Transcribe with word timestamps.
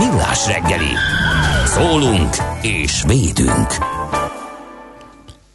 Millás 0.00 0.46
reggeli. 0.46 0.94
Szólunk 1.64 2.34
és 2.62 3.02
védünk. 3.06 3.68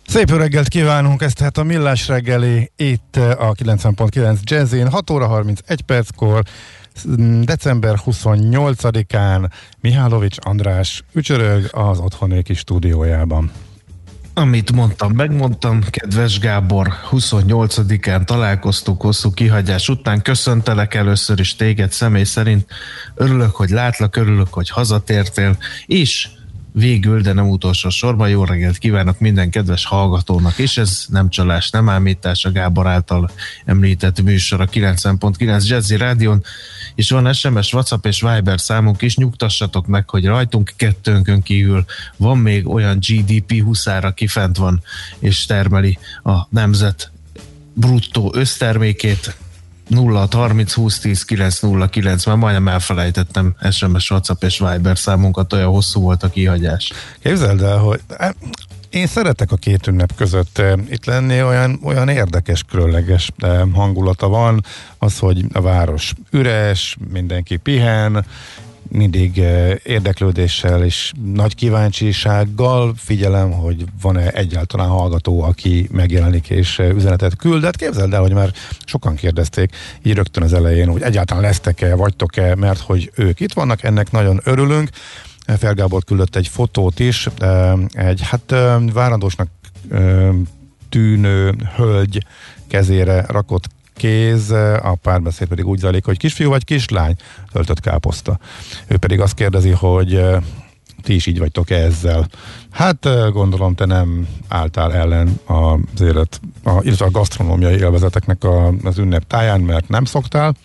Szép 0.08 0.30
reggelt 0.30 0.68
kívánunk, 0.68 1.22
ez 1.22 1.34
tehát 1.34 1.58
a 1.58 1.64
Millás 1.64 2.08
reggeli 2.08 2.72
itt 2.76 3.16
a 3.16 3.52
90.9 3.52 4.42
Jazzin, 4.42 4.90
6 4.90 5.10
óra 5.10 5.28
31 5.28 5.82
perckor, 5.82 6.44
december 7.42 7.96
28-án 8.06 9.50
Mihálovics 9.82 10.38
András 10.42 11.04
ücsörög 11.14 11.68
az 11.72 12.00
otthoni 12.00 12.44
kis 12.44 12.58
stúdiójában. 12.60 13.52
Amit 14.38 14.72
mondtam, 14.72 15.12
megmondtam, 15.12 15.82
kedves 15.90 16.40
Gábor, 16.40 16.88
28-án 17.12 18.24
találkoztuk 18.24 19.02
hosszú 19.02 19.32
kihagyás 19.32 19.90
után, 19.90 20.22
köszöntelek 20.22 20.94
először 20.94 21.40
is 21.40 21.56
téged 21.56 21.92
személy 21.92 22.24
szerint, 22.24 22.66
örülök, 23.16 23.56
hogy 23.56 23.70
látlak, 23.70 24.16
örülök, 24.16 24.54
hogy 24.54 24.70
hazatértél, 24.70 25.58
és 25.86 26.28
végül, 26.76 27.22
de 27.22 27.34
nem 27.34 27.50
utolsó 27.50 27.90
sorban. 27.90 28.30
Jó 28.30 28.44
reggelt 28.44 28.78
kívánok 28.78 29.20
minden 29.20 29.50
kedves 29.50 29.86
hallgatónak, 29.86 30.58
és 30.58 30.78
ez 30.78 31.06
nem 31.10 31.30
csalás, 31.30 31.70
nem 31.70 31.90
ámítás. 31.90 32.46
A 32.46 32.52
Gábor 32.52 32.88
által 32.88 33.32
említett 33.66 34.22
műsor 34.22 34.62
a 34.62 34.66
90.9 34.66 35.68
Jazzy 35.68 35.98
Rádion, 35.98 36.44
és 36.96 37.10
van 37.10 37.34
SMS, 37.34 37.74
WhatsApp 37.74 38.06
és 38.06 38.22
Viber 38.22 38.60
számunk 38.60 39.02
is, 39.02 39.16
nyugtassatok 39.16 39.88
meg, 39.88 40.10
hogy 40.10 40.26
rajtunk 40.26 40.74
kettőnkön 40.76 41.42
kívül 41.42 41.86
van 42.18 42.38
még 42.38 42.68
olyan 42.68 42.98
GDP 42.98 43.62
huszára 43.62 44.12
kifent 44.12 44.58
van, 44.58 44.82
és 45.20 45.46
termeli 45.46 45.98
a 46.24 46.48
nemzet 46.50 47.12
bruttó 47.74 48.34
össztermékét, 48.36 49.36
0 49.88 50.28
30 50.32 50.74
20 50.74 51.00
10 51.00 51.24
9 51.24 51.60
0 51.60 51.90
9, 51.90 52.26
már 52.26 52.36
majdnem 52.36 52.68
elfelejtettem 52.68 53.56
SMS, 53.72 54.12
WhatsApp 54.12 54.44
és 54.44 54.60
Viber 54.60 54.98
számunkat, 54.98 55.54
olyan 55.54 55.70
hosszú 55.70 56.02
volt 56.02 56.24
a 56.24 56.30
kihagyás. 56.30 56.92
Képzeld 57.20 57.62
el, 57.62 57.78
hogy 57.78 58.02
eh, 58.08 58.30
én 58.90 59.08
szeretek 59.08 59.52
a 59.52 59.56
két 59.56 59.88
ünnep 59.88 60.16
között 60.16 60.58
eh, 60.58 60.74
itt 60.90 61.06
lenni, 61.06 61.44
olyan, 61.44 61.80
olyan 61.84 62.10
érdekes, 62.10 62.64
különleges 62.64 63.32
eh, 63.38 63.62
hangulata 63.74 64.28
van, 64.28 64.64
az, 64.98 65.20
hogy 65.20 65.46
a 65.54 65.62
város 65.62 66.14
üres, 66.32 66.98
mindenki 67.12 67.58
pihen, 67.58 68.26
mindig 68.88 69.38
érdeklődéssel 69.84 70.84
és 70.84 71.12
nagy 71.34 71.56
kíváncsisággal 71.56 72.94
figyelem, 72.98 73.52
hogy 73.52 73.86
van-e 74.02 74.30
egyáltalán 74.30 74.88
hallgató, 74.88 75.42
aki 75.42 75.88
megjelenik 75.92 76.50
és 76.50 76.82
üzenetet 76.96 77.36
küld. 77.36 77.60
De 77.60 77.66
hát 77.66 77.76
képzeld 77.76 78.14
el, 78.14 78.22
hogy 78.22 78.34
már 78.34 78.52
sokan 78.86 79.16
kérdezték 79.16 79.76
így 80.04 80.16
rögtön 80.16 80.44
az 80.44 80.54
elején, 80.54 80.88
hogy 80.88 81.02
egyáltalán 81.02 81.44
lesztek-e, 81.44 81.96
vagytok-e, 81.96 82.56
mert 82.56 82.80
hogy 82.80 83.12
ők 83.16 83.40
itt 83.40 83.54
vannak, 83.54 83.84
ennek 83.84 84.12
nagyon 84.12 84.40
örülünk. 84.44 84.90
Felgábor 85.58 86.04
küldött 86.04 86.36
egy 86.36 86.48
fotót 86.48 87.00
is, 87.00 87.30
egy 87.92 88.22
hát 88.22 88.56
várandósnak 88.94 89.48
tűnő 90.90 91.56
hölgy 91.76 92.26
kezére 92.68 93.26
rakott 93.28 93.68
kéz, 93.96 94.52
a 94.82 94.98
párbeszéd 95.02 95.48
pedig 95.48 95.68
úgy 95.68 95.80
zajlik, 95.80 96.06
hogy 96.06 96.18
kisfiú 96.18 96.50
vagy 96.50 96.64
kislány 96.64 97.16
töltött 97.52 97.80
káposzta. 97.80 98.40
Ő 98.88 98.98
pedig 98.98 99.20
azt 99.20 99.34
kérdezi, 99.34 99.70
hogy 99.70 100.22
ti 101.02 101.14
is 101.14 101.26
így 101.26 101.40
vagytok 101.40 101.70
-e 101.70 101.76
ezzel. 101.76 102.28
Hát 102.72 103.08
gondolom 103.32 103.76
te 103.76 103.86
nem 103.86 104.28
álltál 104.48 104.94
ellen 104.94 105.40
az 105.46 106.02
élet, 106.02 106.40
a, 106.64 106.82
illetve 106.82 107.06
a 107.06 107.12
gasztronómiai 107.12 107.76
élvezeteknek 107.76 108.44
a, 108.44 108.74
az 108.84 108.98
ünnep 108.98 109.28
táján, 109.28 109.62
mert 109.62 109.88
nem 109.88 110.06
szoktál. 110.06 110.56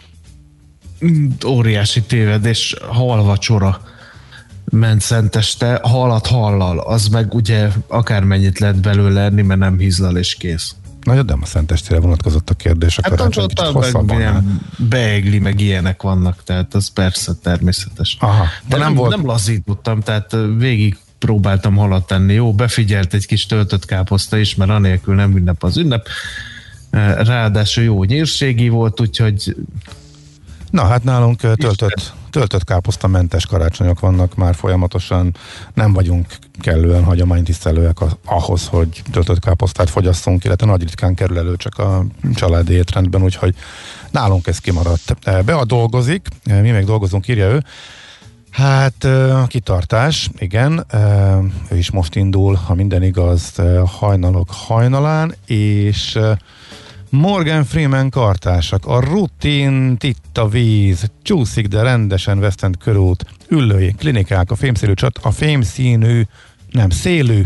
Mm, 1.04 1.28
óriási 1.46 2.02
tévedés, 2.02 2.76
halvacsora 2.88 3.80
ment 4.70 5.00
szenteste, 5.00 5.80
halat 5.82 6.26
hallal, 6.26 6.78
az 6.78 7.08
meg 7.08 7.34
ugye 7.34 7.68
akármennyit 7.86 8.58
lehet 8.58 8.80
belőle 8.80 9.20
enni, 9.20 9.42
mert 9.42 9.60
nem 9.60 9.78
hízlal 9.78 10.16
és 10.16 10.34
kész. 10.34 10.74
Na, 11.02 11.22
de 11.22 11.36
a 11.40 11.46
szentestére 11.46 12.00
vonatkozott 12.00 12.50
a 12.50 12.54
kérdés, 12.54 12.98
hát 13.02 13.12
akkor 13.12 13.34
hát, 13.34 13.46
kicsit 13.46 13.58
hosszabban. 13.58 14.60
Beegli, 14.76 15.38
meg 15.38 15.60
ilyenek 15.60 16.02
vannak, 16.02 16.42
tehát 16.44 16.74
az 16.74 16.88
persze 16.88 17.32
természetes. 17.42 18.16
Aha, 18.20 18.44
de, 18.44 18.48
de 18.68 18.76
nem, 18.76 18.86
nem, 18.86 18.94
volt... 18.94 19.16
nem 19.16 19.26
lazítottam, 19.26 20.00
tehát 20.00 20.36
végig 20.56 20.98
próbáltam 21.18 21.76
halat 21.76 22.06
tenni. 22.06 22.32
Jó, 22.32 22.54
befigyelt 22.54 23.14
egy 23.14 23.26
kis 23.26 23.46
töltött 23.46 23.84
káposzta 23.84 24.36
is, 24.36 24.54
mert 24.54 24.70
anélkül 24.70 25.14
nem 25.14 25.36
ünnep 25.36 25.62
az 25.62 25.76
ünnep. 25.76 26.08
Ráadásul 27.16 27.84
jó 27.84 28.04
nyírségi 28.04 28.68
volt, 28.68 29.00
úgyhogy 29.00 29.56
Na 30.70 30.84
hát 30.84 31.04
nálunk 31.04 31.40
töltött, 31.40 32.12
töltött 32.30 32.64
káposzta 32.64 33.06
mentes 33.06 33.46
karácsonyok 33.46 34.00
vannak 34.00 34.34
már 34.34 34.54
folyamatosan. 34.54 35.34
Nem 35.74 35.92
vagyunk 35.92 36.26
kellően 36.60 37.04
hagyománytisztelőek 37.04 37.96
ahhoz, 38.24 38.66
hogy 38.66 39.02
töltött 39.12 39.38
káposztát 39.38 39.90
fogyasszunk, 39.90 40.44
illetve 40.44 40.66
nagy 40.66 40.80
ritkán 40.80 41.14
kerül 41.14 41.38
elő 41.38 41.56
csak 41.56 41.78
a 41.78 42.04
családi 42.34 42.72
étrendben, 42.72 43.22
úgyhogy 43.22 43.54
nálunk 44.10 44.46
ez 44.46 44.58
kimaradt. 44.58 45.16
Bea 45.44 45.64
dolgozik, 45.64 46.28
mi 46.44 46.70
még 46.70 46.84
dolgozunk, 46.84 47.28
írja 47.28 47.48
ő. 47.48 47.64
Hát 48.50 49.04
a 49.04 49.46
kitartás, 49.48 50.30
igen, 50.38 50.86
ő 51.70 51.76
is 51.76 51.90
most 51.90 52.16
indul, 52.16 52.54
ha 52.54 52.74
minden 52.74 53.02
igaz, 53.02 53.54
hajnalok 53.98 54.48
hajnalán, 54.50 55.34
és 55.46 56.18
Morgan 57.10 57.64
Freeman 57.64 58.10
kartársak, 58.10 58.86
a 58.86 59.00
rutin, 59.00 59.96
itt 60.00 60.38
a 60.38 60.48
víz, 60.48 61.10
csúszik, 61.22 61.66
de 61.66 61.82
rendesen 61.82 62.38
vesztent 62.38 62.78
körút, 62.78 63.24
üllői, 63.48 63.92
klinikák, 63.92 64.50
a 64.50 64.54
fémszínű, 64.54 64.92
csat, 64.94 65.18
a 65.22 65.30
fémszínű, 65.30 66.22
nem, 66.70 66.90
szélű 66.90 67.42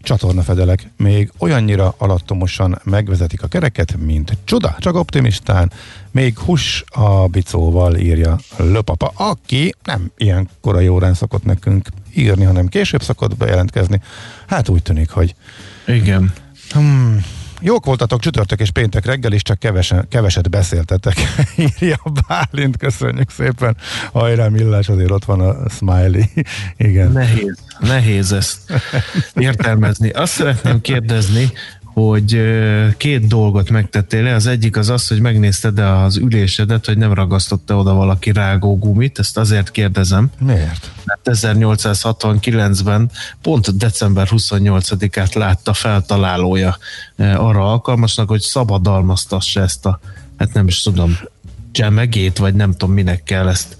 csatornafedelek 0.00 0.90
még 0.96 1.32
olyannyira 1.38 1.94
alattomosan 1.98 2.80
megvezetik 2.84 3.42
a 3.42 3.46
kereket, 3.46 3.96
mint 3.96 4.36
csuda, 4.44 4.76
csak 4.78 4.94
optimistán, 4.94 5.72
még 6.10 6.38
hús 6.38 6.84
a 6.90 7.26
bicóval 7.26 7.96
írja 7.96 8.38
Löpapa, 8.56 9.12
aki 9.14 9.74
nem 9.84 10.10
ilyen 10.16 10.48
korai 10.60 10.88
órán 10.88 11.14
szokott 11.14 11.44
nekünk 11.44 11.88
írni, 12.14 12.44
hanem 12.44 12.66
később 12.66 13.02
szokott 13.02 13.36
bejelentkezni. 13.36 14.00
Hát 14.46 14.68
úgy 14.68 14.82
tűnik, 14.82 15.10
hogy 15.10 15.34
igen. 15.86 16.32
Hmm, 16.70 17.24
Jók 17.66 17.84
voltatok 17.84 18.20
csütörtök 18.20 18.60
és 18.60 18.70
péntek 18.70 19.04
reggel 19.06 19.32
is, 19.32 19.42
csak 19.42 19.58
kevesen, 19.58 20.06
keveset 20.08 20.50
beszéltetek. 20.50 21.14
Írja 21.80 22.00
Bálint, 22.28 22.76
köszönjük 22.76 23.30
szépen. 23.30 23.76
Hajrá 24.12 24.48
Millás, 24.48 24.88
azért 24.88 25.10
ott 25.10 25.24
van 25.24 25.40
a 25.40 25.68
smiley. 25.68 26.22
Igen. 26.76 27.12
Nehéz, 27.12 27.58
nehéz 27.80 28.32
ezt 28.32 28.58
értelmezni. 29.34 30.10
Azt 30.10 30.32
szeretném 30.32 30.80
kérdezni, 30.80 31.52
hogy 32.00 32.40
két 32.96 33.26
dolgot 33.26 33.70
megtettél 33.70 34.34
Az 34.34 34.46
egyik 34.46 34.76
az 34.76 34.88
az, 34.88 35.08
hogy 35.08 35.20
megnézted 35.20 35.78
az 35.78 36.16
ülésedet, 36.16 36.86
hogy 36.86 36.98
nem 36.98 37.12
ragasztotta 37.12 37.76
oda 37.76 37.94
valaki 37.94 38.32
rágógumit, 38.32 39.18
ezt 39.18 39.38
azért 39.38 39.70
kérdezem. 39.70 40.30
Miért? 40.38 40.90
Mert 41.04 41.20
1869-ben 41.24 43.10
pont 43.42 43.76
december 43.76 44.28
28-át 44.30 45.34
látta 45.34 45.72
feltalálója 45.72 46.78
arra 47.16 47.70
alkalmasnak, 47.70 48.28
hogy 48.28 48.40
szabadalmaztassa 48.40 49.60
ezt 49.60 49.86
a, 49.86 50.00
hát 50.38 50.52
nem 50.52 50.66
is 50.66 50.82
tudom, 50.82 51.18
csemegét, 51.76 52.38
vagy 52.38 52.54
nem 52.54 52.72
tudom 52.72 52.94
minek 52.94 53.22
kell 53.22 53.48
ezt 53.48 53.76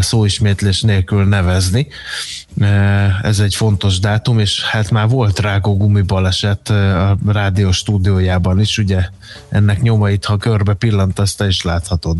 szóismétlés 0.00 0.82
nélkül 0.82 1.24
nevezni. 1.24 1.86
Ez 3.22 3.38
egy 3.38 3.54
fontos 3.54 3.98
dátum, 3.98 4.38
és 4.38 4.64
hát 4.64 4.90
már 4.90 5.08
volt 5.08 5.38
rágógumi 5.38 6.02
baleset 6.02 6.68
a 6.68 7.18
rádió 7.26 7.72
stúdiójában 7.72 8.60
is, 8.60 8.78
ugye 8.78 9.08
ennek 9.48 9.82
nyomait, 9.82 10.24
ha 10.24 10.36
körbe 10.36 10.74
pillantasz, 10.74 11.34
te 11.34 11.46
is 11.46 11.62
láthatod. 11.62 12.16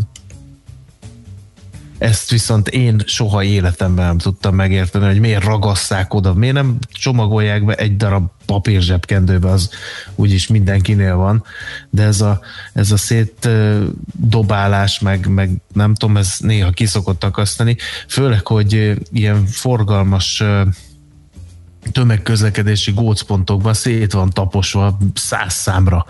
Ezt 1.98 2.30
viszont 2.30 2.68
én 2.68 3.02
soha 3.06 3.42
életemben 3.42 4.06
nem 4.06 4.18
tudtam 4.18 4.54
megérteni, 4.54 5.06
hogy 5.06 5.20
miért 5.20 5.44
ragasszák 5.44 6.14
oda, 6.14 6.34
miért 6.34 6.54
nem 6.54 6.78
csomagolják 6.88 7.64
be 7.64 7.74
egy 7.74 7.96
darab 7.96 8.30
papír 8.46 8.80
zsebkendőbe, 8.80 9.50
az 9.50 9.70
úgyis 10.14 10.46
mindenkinél 10.46 11.16
van, 11.16 11.44
de 11.90 12.02
ez 12.02 12.20
a, 12.20 12.40
ez 12.72 12.92
a 12.92 12.96
szét 12.96 13.48
dobálás, 14.12 14.98
meg, 14.98 15.28
meg 15.28 15.50
nem 15.72 15.94
tudom, 15.94 16.16
ez 16.16 16.34
néha 16.38 16.70
kiszokott 16.70 17.24
akasztani, 17.24 17.76
főleg, 18.08 18.46
hogy 18.46 18.98
ilyen 19.12 19.46
forgalmas 19.46 20.42
tömegközlekedési 21.92 22.92
gócpontokban 22.92 23.74
szét 23.74 24.12
van 24.12 24.30
taposva 24.30 24.98
száz 25.14 25.54
számra 25.54 26.06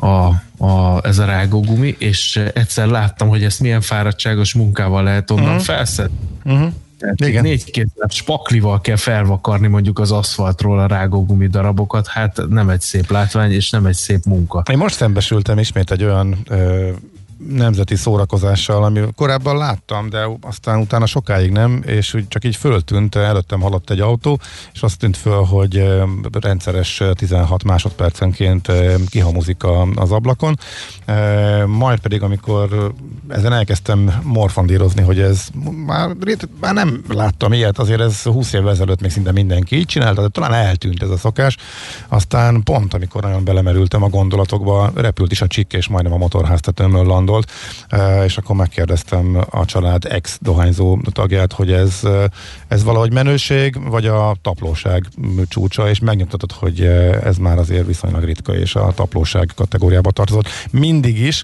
a, 0.00 0.28
a, 0.64 1.00
ez 1.02 1.18
a 1.18 1.24
rágógumi, 1.24 1.96
és 1.98 2.40
egyszer 2.54 2.86
láttam, 2.86 3.28
hogy 3.28 3.44
ezt 3.44 3.60
milyen 3.60 3.80
fáradtságos 3.80 4.54
munkával 4.54 5.02
lehet 5.02 5.30
onnan 5.30 5.44
uh-huh. 5.44 5.62
felszedni. 5.62 6.18
Uh-huh. 6.44 6.72
Tehát 6.98 7.20
Igen. 7.20 7.42
négy 7.42 7.70
kézzel 7.70 8.08
spaklival 8.08 8.80
kell 8.80 8.96
felvakarni 8.96 9.66
mondjuk 9.66 9.98
az 9.98 10.12
aszfaltról 10.12 10.78
a 10.78 10.86
rágógumi 10.86 11.46
darabokat, 11.46 12.06
hát 12.06 12.42
nem 12.48 12.68
egy 12.68 12.80
szép 12.80 13.10
látvány, 13.10 13.52
és 13.52 13.70
nem 13.70 13.86
egy 13.86 13.94
szép 13.94 14.24
munka. 14.24 14.62
Én 14.70 14.78
most 14.78 14.94
szembesültem 14.94 15.58
ismét 15.58 15.90
egy 15.90 16.04
olyan 16.04 16.36
ö, 16.48 16.90
nemzeti 17.48 17.96
szórakozással, 17.96 18.84
ami 18.84 19.00
korábban 19.16 19.56
láttam, 19.56 20.08
de 20.08 20.26
aztán 20.40 20.80
utána 20.80 21.06
sokáig 21.06 21.50
nem, 21.50 21.82
és 21.86 22.14
úgy 22.14 22.28
csak 22.28 22.44
így 22.44 22.56
föltűnt, 22.56 23.14
előttem 23.14 23.60
haladt 23.60 23.90
egy 23.90 24.00
autó, 24.00 24.40
és 24.72 24.82
azt 24.82 24.98
tűnt 24.98 25.16
föl, 25.16 25.44
hogy 25.44 25.84
rendszeres 26.40 27.02
16 27.12 27.64
másodpercenként 27.64 28.72
kihamuzik 29.08 29.62
az 29.94 30.10
ablakon. 30.10 30.58
Majd 31.66 31.98
pedig, 31.98 32.22
amikor 32.22 32.92
ezen 33.28 33.52
elkezdtem 33.52 34.20
morfondírozni, 34.22 35.02
hogy 35.02 35.20
ez 35.20 35.48
már, 35.86 36.10
már 36.60 36.74
nem 36.74 37.04
láttam 37.08 37.52
ilyet, 37.52 37.78
azért 37.78 38.00
ez 38.00 38.22
20 38.22 38.52
évvel 38.52 38.70
ezelőtt 38.70 39.00
még 39.00 39.10
szinte 39.10 39.32
mindenki 39.32 39.76
így 39.76 39.86
csinálta, 39.86 40.22
de 40.22 40.28
talán 40.28 40.52
eltűnt 40.52 41.02
ez 41.02 41.10
a 41.10 41.16
szokás. 41.16 41.56
Aztán 42.08 42.62
pont, 42.62 42.94
amikor 42.94 43.22
nagyon 43.22 43.44
belemerültem 43.44 44.02
a 44.02 44.08
gondolatokba, 44.08 44.90
repült 44.94 45.32
is 45.32 45.40
a 45.40 45.46
csikk, 45.46 45.72
és 45.72 45.88
majdnem 45.88 46.12
a 46.12 46.16
motorháztetőmről 46.16 47.04
landol 47.04 47.28
gondolt, 47.30 47.50
és 48.24 48.36
akkor 48.36 48.56
megkérdeztem 48.56 49.44
a 49.50 49.64
család 49.64 50.04
ex-dohányzó 50.04 50.98
tagját, 51.12 51.52
hogy 51.52 51.72
ez, 51.72 52.00
ez 52.68 52.84
valahogy 52.84 53.12
menőség, 53.12 53.88
vagy 53.88 54.06
a 54.06 54.36
taplóság 54.42 55.04
csúcsa, 55.48 55.88
és 55.88 55.98
megnyugtatott, 55.98 56.52
hogy 56.52 56.80
ez 57.24 57.36
már 57.36 57.58
azért 57.58 57.86
viszonylag 57.86 58.24
ritka, 58.24 58.54
és 58.54 58.74
a 58.74 58.92
taplóság 58.94 59.50
kategóriába 59.56 60.10
tartozott. 60.10 60.48
Mindig 60.70 61.20
is, 61.20 61.42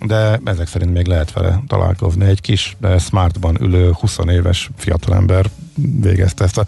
de 0.00 0.40
ezek 0.44 0.66
szerint 0.66 0.92
még 0.92 1.06
lehet 1.06 1.32
vele 1.32 1.62
találkozni. 1.66 2.24
Egy 2.24 2.40
kis 2.40 2.76
smartban 2.98 3.56
ülő 3.60 3.90
20 3.92 4.18
éves 4.30 4.70
fiatalember 4.76 5.50
végezte 6.00 6.44
ezt 6.44 6.58
a 6.58 6.66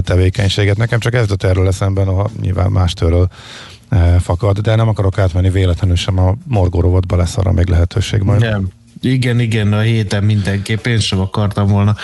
tevékenységet. 0.00 0.76
Nekem 0.76 0.98
csak 0.98 1.14
ez 1.14 1.20
jutott 1.20 1.42
erről 1.42 1.66
eszemben, 1.66 2.08
a 2.08 2.26
nyilván 2.40 2.70
mástől 2.70 3.12
Eh, 3.22 3.77
fakad, 4.20 4.58
de 4.58 4.74
nem 4.74 4.88
akarok 4.88 5.18
átmenni 5.18 5.50
véletlenül 5.50 5.96
sem 5.96 6.18
a 6.18 6.34
morgórovatba 6.44 7.16
lesz 7.16 7.36
arra 7.36 7.52
még 7.52 7.68
lehetőség 7.68 8.20
majd. 8.20 8.40
Nem. 8.40 8.68
Igen, 9.00 9.40
igen, 9.40 9.72
a 9.72 9.80
héten 9.80 10.24
mindenképp 10.24 10.86
én 10.86 10.98
sem 10.98 11.20
akartam 11.20 11.66
volna 11.68 11.94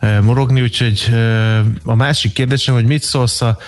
eh, 0.00 0.20
morogni, 0.20 0.60
úgyhogy 0.62 1.06
eh, 1.10 1.58
a 1.84 1.94
másik 1.94 2.32
kérdésem, 2.32 2.74
hogy 2.74 2.86
mit 2.86 3.02
szólsz 3.02 3.40
a, 3.40 3.58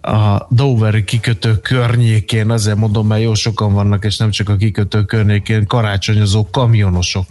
a 0.00 0.46
Doveri 0.50 1.04
kikötő 1.04 1.56
környékén, 1.56 2.50
azért 2.50 2.76
mondom, 2.76 3.06
mert 3.06 3.22
jó 3.22 3.34
sokan 3.34 3.72
vannak, 3.72 4.04
és 4.04 4.16
nem 4.16 4.30
csak 4.30 4.48
a 4.48 4.56
kikötő 4.56 5.04
környékén, 5.04 5.66
karácsonyozó 5.66 6.48
kamionosok 6.50 7.26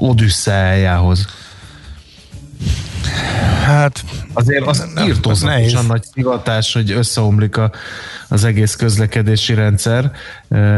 odüsszeájához. 0.00 1.26
Hát 3.68 4.04
azért 4.32 4.66
az 4.66 4.88
írtózatosan 5.06 5.86
nagy 5.86 6.02
szivatás, 6.12 6.72
hogy 6.72 6.90
összeomlik 6.90 7.56
a, 7.56 7.70
az 8.28 8.44
egész 8.44 8.74
közlekedési 8.74 9.54
rendszer, 9.54 10.12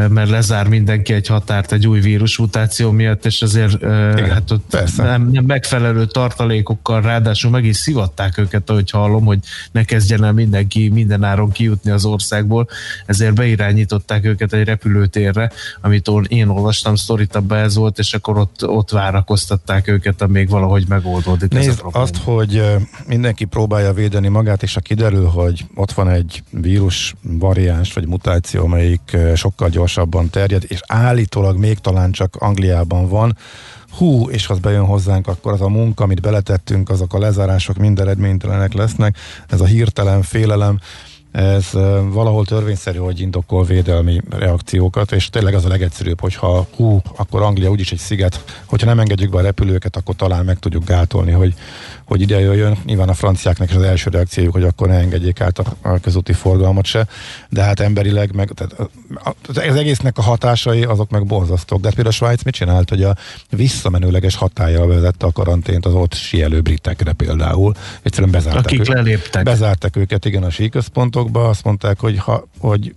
mert 0.08 0.28
lezár 0.28 0.68
mindenki 0.68 1.12
egy 1.12 1.26
határt 1.26 1.72
egy 1.72 1.86
új 1.86 2.00
vírusmutáció 2.00 2.90
miatt, 2.90 3.26
és 3.26 3.42
azért 3.42 3.82
Igen, 3.82 4.30
hát 4.30 4.50
ott 4.50 4.76
nem, 4.96 5.28
nem 5.30 5.44
megfelelő 5.44 6.06
tartalékokkal, 6.06 7.00
ráadásul 7.00 7.50
meg 7.50 7.64
is 7.64 7.76
szivatták 7.76 8.38
őket, 8.38 8.70
ahogy 8.70 8.90
hallom, 8.90 9.24
hogy 9.24 9.38
ne 9.72 9.84
kezdjen 9.84 10.24
el 10.24 10.32
mindenki 10.32 10.88
minden 10.88 11.22
áron 11.22 11.50
kijutni 11.50 11.90
az 11.90 12.04
országból, 12.04 12.68
ezért 13.06 13.34
beirányították 13.34 14.24
őket 14.24 14.52
egy 14.52 14.64
repülőtérre, 14.64 15.50
amit 15.80 16.10
én 16.28 16.48
olvastam, 16.48 16.94
sztorit 16.94 17.42
ez 17.48 17.74
volt, 17.74 17.98
és 17.98 18.14
akkor 18.14 18.38
ott, 18.38 18.68
ott 18.68 18.90
várakoztatták 18.90 19.88
őket, 19.88 20.22
amíg 20.22 20.48
valahogy 20.48 20.84
megoldódik 20.88 21.52
Nézd, 21.52 21.68
ez 21.68 21.74
a 21.74 21.78
probléma. 21.78 22.04
azt, 22.04 22.16
hogy 22.16 22.62
mindenki 23.06 23.44
próbálja 23.44 23.92
védeni 23.92 24.28
magát, 24.28 24.62
és 24.62 24.74
ha 24.74 24.80
kiderül, 24.80 25.26
hogy 25.26 25.66
ott 25.74 25.92
van 25.92 26.08
egy 26.08 26.42
vírus 26.50 27.14
variáns 27.22 27.92
vagy 27.92 28.06
mutáció, 28.06 28.64
amelyik 28.64 29.16
sokkal 29.60 29.78
gyorsabban 29.78 30.30
terjed, 30.30 30.64
és 30.66 30.80
állítólag 30.86 31.56
még 31.58 31.78
talán 31.78 32.10
csak 32.10 32.36
Angliában 32.36 33.08
van, 33.08 33.36
hú, 33.98 34.30
és 34.30 34.46
ha 34.46 34.54
bejön 34.54 34.84
hozzánk, 34.84 35.26
akkor 35.26 35.52
az 35.52 35.60
a 35.60 35.68
munka, 35.68 36.04
amit 36.04 36.20
beletettünk, 36.20 36.88
azok 36.88 37.14
a 37.14 37.18
lezárások 37.18 37.76
mind 37.76 38.00
eredménytelenek 38.00 38.72
lesznek, 38.72 39.16
ez 39.48 39.60
a 39.60 39.64
hirtelen 39.64 40.22
félelem, 40.22 40.78
ez 41.32 41.70
valahol 42.12 42.44
törvényszerű, 42.44 42.98
hogy 42.98 43.20
indokol 43.20 43.64
védelmi 43.64 44.20
reakciókat, 44.30 45.12
és 45.12 45.30
tényleg 45.30 45.54
az 45.54 45.64
a 45.64 45.68
legegyszerűbb, 45.68 46.20
hogyha 46.20 46.66
hú, 46.76 47.00
akkor 47.16 47.42
Anglia 47.42 47.70
úgyis 47.70 47.92
egy 47.92 47.98
sziget, 47.98 48.62
hogyha 48.66 48.86
nem 48.86 49.00
engedjük 49.00 49.30
be 49.30 49.38
a 49.38 49.42
repülőket, 49.42 49.96
akkor 49.96 50.14
talán 50.14 50.44
meg 50.44 50.58
tudjuk 50.58 50.84
gátolni, 50.84 51.30
hogy, 51.30 51.54
hogy 52.10 52.20
ide 52.20 52.40
jöjjön. 52.40 52.76
Nyilván 52.84 53.08
a 53.08 53.14
franciáknak 53.14 53.70
is 53.70 53.76
az 53.76 53.82
első 53.82 54.10
reakciójuk, 54.10 54.52
hogy 54.52 54.62
akkor 54.62 54.88
ne 54.88 54.94
engedjék 54.94 55.40
át 55.40 55.58
a, 55.58 55.76
a 55.82 55.98
közúti 55.98 56.32
forgalmat 56.32 56.84
se, 56.84 57.06
de 57.48 57.62
hát 57.62 57.80
emberileg 57.80 58.34
meg 58.34 58.50
tehát 58.54 58.90
az 59.48 59.76
egésznek 59.76 60.18
a 60.18 60.22
hatásai 60.22 60.82
azok 60.82 61.10
meg 61.10 61.26
borzasztók. 61.26 61.80
De 61.80 61.86
hát 61.86 61.94
például 61.94 62.14
a 62.14 62.18
Svájc 62.18 62.42
mit 62.42 62.54
csinált, 62.54 62.88
hogy 62.88 63.02
a 63.02 63.16
visszamenőleges 63.50 64.34
hatája 64.34 64.86
vezette 64.86 65.26
a 65.26 65.32
karantént 65.32 65.86
az 65.86 65.94
ott 65.94 66.14
sielő 66.14 66.60
britekre 66.60 67.12
például. 67.12 67.74
Egyszerűen 68.02 68.30
bezárták, 68.30 68.64
Akik 68.64 68.80
őket, 68.80 68.94
leléptek. 68.94 69.44
bezárták 69.44 69.96
őket, 69.96 70.24
igen, 70.24 70.42
a 70.42 70.50
síközpontokba, 70.50 71.48
azt 71.48 71.64
mondták, 71.64 72.00
hogy, 72.00 72.18
ha, 72.18 72.48
hogy 72.58 72.94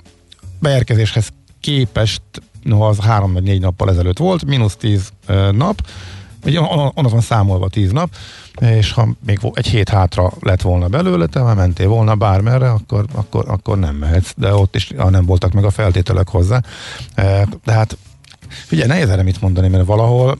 beérkezéshez 0.59 1.27
képest, 1.59 2.21
no, 2.63 2.81
az 2.81 2.97
három 2.97 3.33
vagy 3.33 3.43
négy 3.43 3.61
nappal 3.61 3.89
ezelőtt 3.89 4.17
volt, 4.17 4.45
mínusz 4.45 4.75
tíz 4.75 5.09
nap, 5.51 5.81
Ugye 6.45 6.59
onnan 6.61 7.11
van 7.11 7.21
számolva 7.21 7.67
tíz 7.69 7.91
nap, 7.91 8.09
és 8.59 8.91
ha 8.91 9.07
még 9.25 9.39
egy 9.53 9.67
hét 9.67 9.89
hátra 9.89 10.31
lett 10.39 10.61
volna 10.61 10.87
belőle, 10.87 11.25
te 11.25 11.41
már 11.41 11.55
mentél 11.55 11.87
volna 11.87 12.15
bármerre, 12.15 12.69
akkor, 12.69 13.05
akkor, 13.13 13.45
akkor 13.47 13.79
nem 13.79 13.95
mehetsz, 13.95 14.31
de 14.35 14.53
ott 14.53 14.75
is 14.75 14.91
ha 14.97 15.09
nem 15.09 15.25
voltak 15.25 15.51
meg 15.51 15.63
a 15.63 15.69
feltételek 15.69 16.27
hozzá. 16.27 16.61
E, 17.15 17.47
de 17.63 17.71
hát 17.71 17.97
ugye 18.71 18.87
nehéz 18.87 19.09
erre 19.09 19.23
mit 19.23 19.41
mondani, 19.41 19.67
mert 19.67 19.85
valahol 19.85 20.37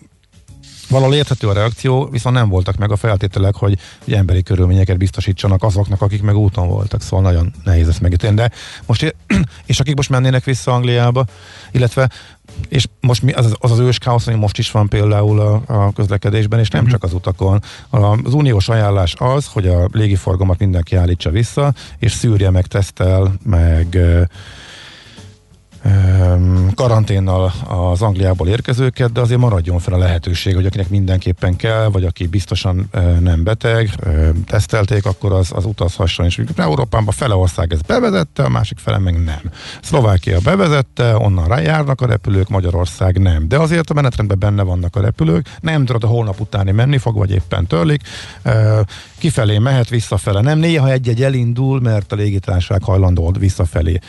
valahol 0.90 1.16
érthető 1.16 1.48
a 1.48 1.54
reakció, 1.54 2.08
viszont 2.12 2.36
nem 2.36 2.50
voltak 2.50 2.76
meg 2.76 2.92
a 2.92 2.96
feltételek, 2.96 3.56
hogy, 3.56 3.78
hogy 4.04 4.14
emberi 4.14 4.44
körülményeket 4.44 4.98
biztosítsanak 4.98 5.64
azoknak, 5.64 6.02
akik 6.02 6.22
meg 6.22 6.36
úton 6.36 6.68
voltak, 6.68 7.02
szóval 7.02 7.22
nagyon 7.22 7.54
nehéz 7.64 7.88
ezt 7.88 8.02
megítélni. 8.02 8.36
De 8.36 8.52
most, 8.86 9.16
és 9.66 9.80
akik 9.80 9.96
most 9.96 10.10
mennének 10.10 10.44
vissza 10.44 10.74
Angliába, 10.74 11.26
illetve 11.72 12.10
és 12.70 12.88
most 13.00 13.22
mi, 13.22 13.32
az, 13.32 13.56
az 13.60 13.72
az 13.72 13.80
ős 13.80 13.98
káosz, 13.98 14.28
ami 14.28 14.38
most 14.38 14.58
is 14.58 14.72
van 14.72 14.88
például 14.88 15.40
a, 15.40 15.62
a 15.68 15.94
közlekedésben, 15.94 16.60
és 16.60 16.70
nem 16.70 16.84
uh-huh. 16.84 17.00
csak 17.00 17.04
az 17.10 17.14
utakon. 17.14 17.62
Az 17.90 18.34
uniós 18.34 18.70
ajánlás 18.70 19.16
az, 19.18 19.46
hogy 19.46 19.68
a 19.68 19.90
légiforgalmat 19.92 20.60
mindenki 20.60 20.96
állítsa 20.96 21.30
vissza, 21.30 21.74
és 22.00 22.12
szűrje 22.12 22.50
meg, 22.50 22.68
tesztel, 22.68 23.34
meg 23.44 23.98
karanténnal 26.76 27.54
az 27.68 28.02
Angliából 28.02 28.48
érkezőket, 28.48 29.12
de 29.12 29.22
azért 29.22 29.40
maradjon 29.40 29.80
fel 29.80 29.94
a 29.94 29.98
lehetőség, 29.98 30.56
hogy 30.56 30.66
akinek 30.66 30.90
mindenképpen 30.90 31.56
kell, 31.56 31.88
vagy 31.88 32.04
aki 32.04 32.28
biztosan 32.28 32.90
nem 33.20 33.44
beteg, 33.44 33.90
tesztelték, 34.46 35.06
akkor 35.06 35.32
az, 35.32 35.52
az 35.56 35.66
utazhasson. 35.66 36.26
És 36.26 36.42
Európában 36.56 37.14
fele 37.14 37.36
ország 37.36 37.74
ezt 37.74 37.86
bevezette, 37.86 38.44
a 38.44 38.50
másik 38.50 38.78
fele 38.78 38.98
meg 38.98 39.24
nem. 39.24 39.42
Szlovákia 39.82 40.40
bevezette, 40.44 41.18
onnan 41.18 41.48
rájárnak 41.48 42.02
a 42.02 42.06
repülők, 42.06 42.50
Magyarország 42.50 43.20
nem. 43.20 43.48
De 43.48 43.58
azért 43.58 43.90
a 43.90 43.94
menetrendben 43.94 44.40
benne 44.40 44.64
vannak 44.64 44.96
a 44.96 45.02
repülők, 45.02 45.50
nem 45.62 45.86
tudod 45.86 46.04
a 46.04 46.08
holnap 46.08 46.40
utáni 46.40 46.72
menni 46.72 46.98
fog, 46.98 47.18
vagy 47.18 47.32
éppen 47.32 47.68
törlik. 47.68 48.02
Kifelé 49.18 49.58
mehet, 49.58 49.90
visszafele 49.90 50.42
nem. 50.42 50.60
Néha 50.60 50.92
egy-egy 50.92 51.24
elindul, 51.24 51.82
mert 51.82 52.12
a 52.12 52.16
légitársaság 52.16 52.84
hajlandó 52.84 53.36
visszafelé 53.40 54.00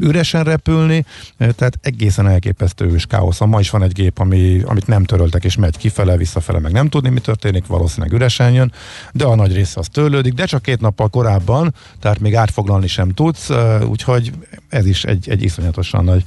üresen 0.00 0.44
repülni, 0.44 1.01
tehát 1.38 1.78
egészen 1.80 2.28
elképesztő 2.28 2.90
ős 2.90 3.06
káosz. 3.06 3.40
Ma 3.40 3.60
is 3.60 3.70
van 3.70 3.82
egy 3.82 3.92
gép, 3.92 4.18
ami, 4.18 4.62
amit 4.64 4.86
nem 4.86 5.04
töröltek, 5.04 5.44
és 5.44 5.56
megy 5.56 5.76
kifele, 5.76 6.16
visszafele, 6.16 6.58
meg 6.58 6.72
nem 6.72 6.88
tudni, 6.88 7.08
mi 7.08 7.20
történik, 7.20 7.66
valószínűleg 7.66 8.12
üresen 8.12 8.52
jön, 8.52 8.72
de 9.12 9.24
a 9.24 9.34
nagy 9.34 9.54
része 9.54 9.80
az 9.80 9.88
tőlődik, 9.88 10.32
de 10.32 10.44
csak 10.44 10.62
két 10.62 10.80
nappal 10.80 11.08
korábban, 11.08 11.74
tehát 12.00 12.20
még 12.20 12.34
átfoglalni 12.34 12.86
sem 12.86 13.10
tudsz, 13.10 13.50
úgyhogy 13.88 14.32
ez 14.68 14.86
is 14.86 15.04
egy, 15.04 15.28
egy 15.28 15.42
iszonyatosan 15.42 16.04
nagy 16.04 16.24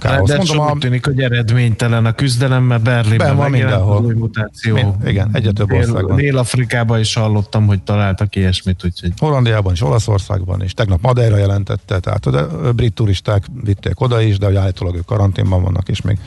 káosz. 0.00 0.28
De 0.28 0.36
Mondom, 0.36 0.60
a... 0.60 0.78
tűnik, 0.78 1.04
hogy 1.06 1.20
eredménytelen 1.20 2.06
a 2.06 2.12
küzdelem, 2.12 2.62
mert 2.62 2.82
Berlinben 2.82 3.36
van 3.36 3.50
mindenhol. 3.50 4.04
új 4.04 4.14
mutáció. 4.14 4.74
Mi? 4.74 5.10
Igen, 5.10 5.30
egyre 5.32 5.52
több 5.52 5.72
országban. 5.72 6.16
Dél-Afrikában 6.16 6.98
is 6.98 7.14
hallottam, 7.14 7.66
hogy 7.66 7.82
találtak 7.82 8.36
ilyesmit, 8.36 8.84
úgyhogy... 8.84 9.12
Hollandiában 9.18 9.72
is, 9.72 9.82
Olaszországban 9.82 10.62
is. 10.62 10.74
Tegnap 10.74 11.02
Madeira 11.02 11.36
jelentette, 11.36 11.98
tehát 11.98 12.26
a 12.26 12.72
brit 12.72 12.94
turisták 12.94 13.44
vitték 13.82 14.00
oda 14.00 14.20
is, 14.20 14.38
de 14.38 14.46
hogy 14.46 14.56
állítólag 14.56 14.94
ők 14.94 15.04
karanténban 15.04 15.62
vannak, 15.62 15.88
és 15.88 16.00
még 16.00 16.18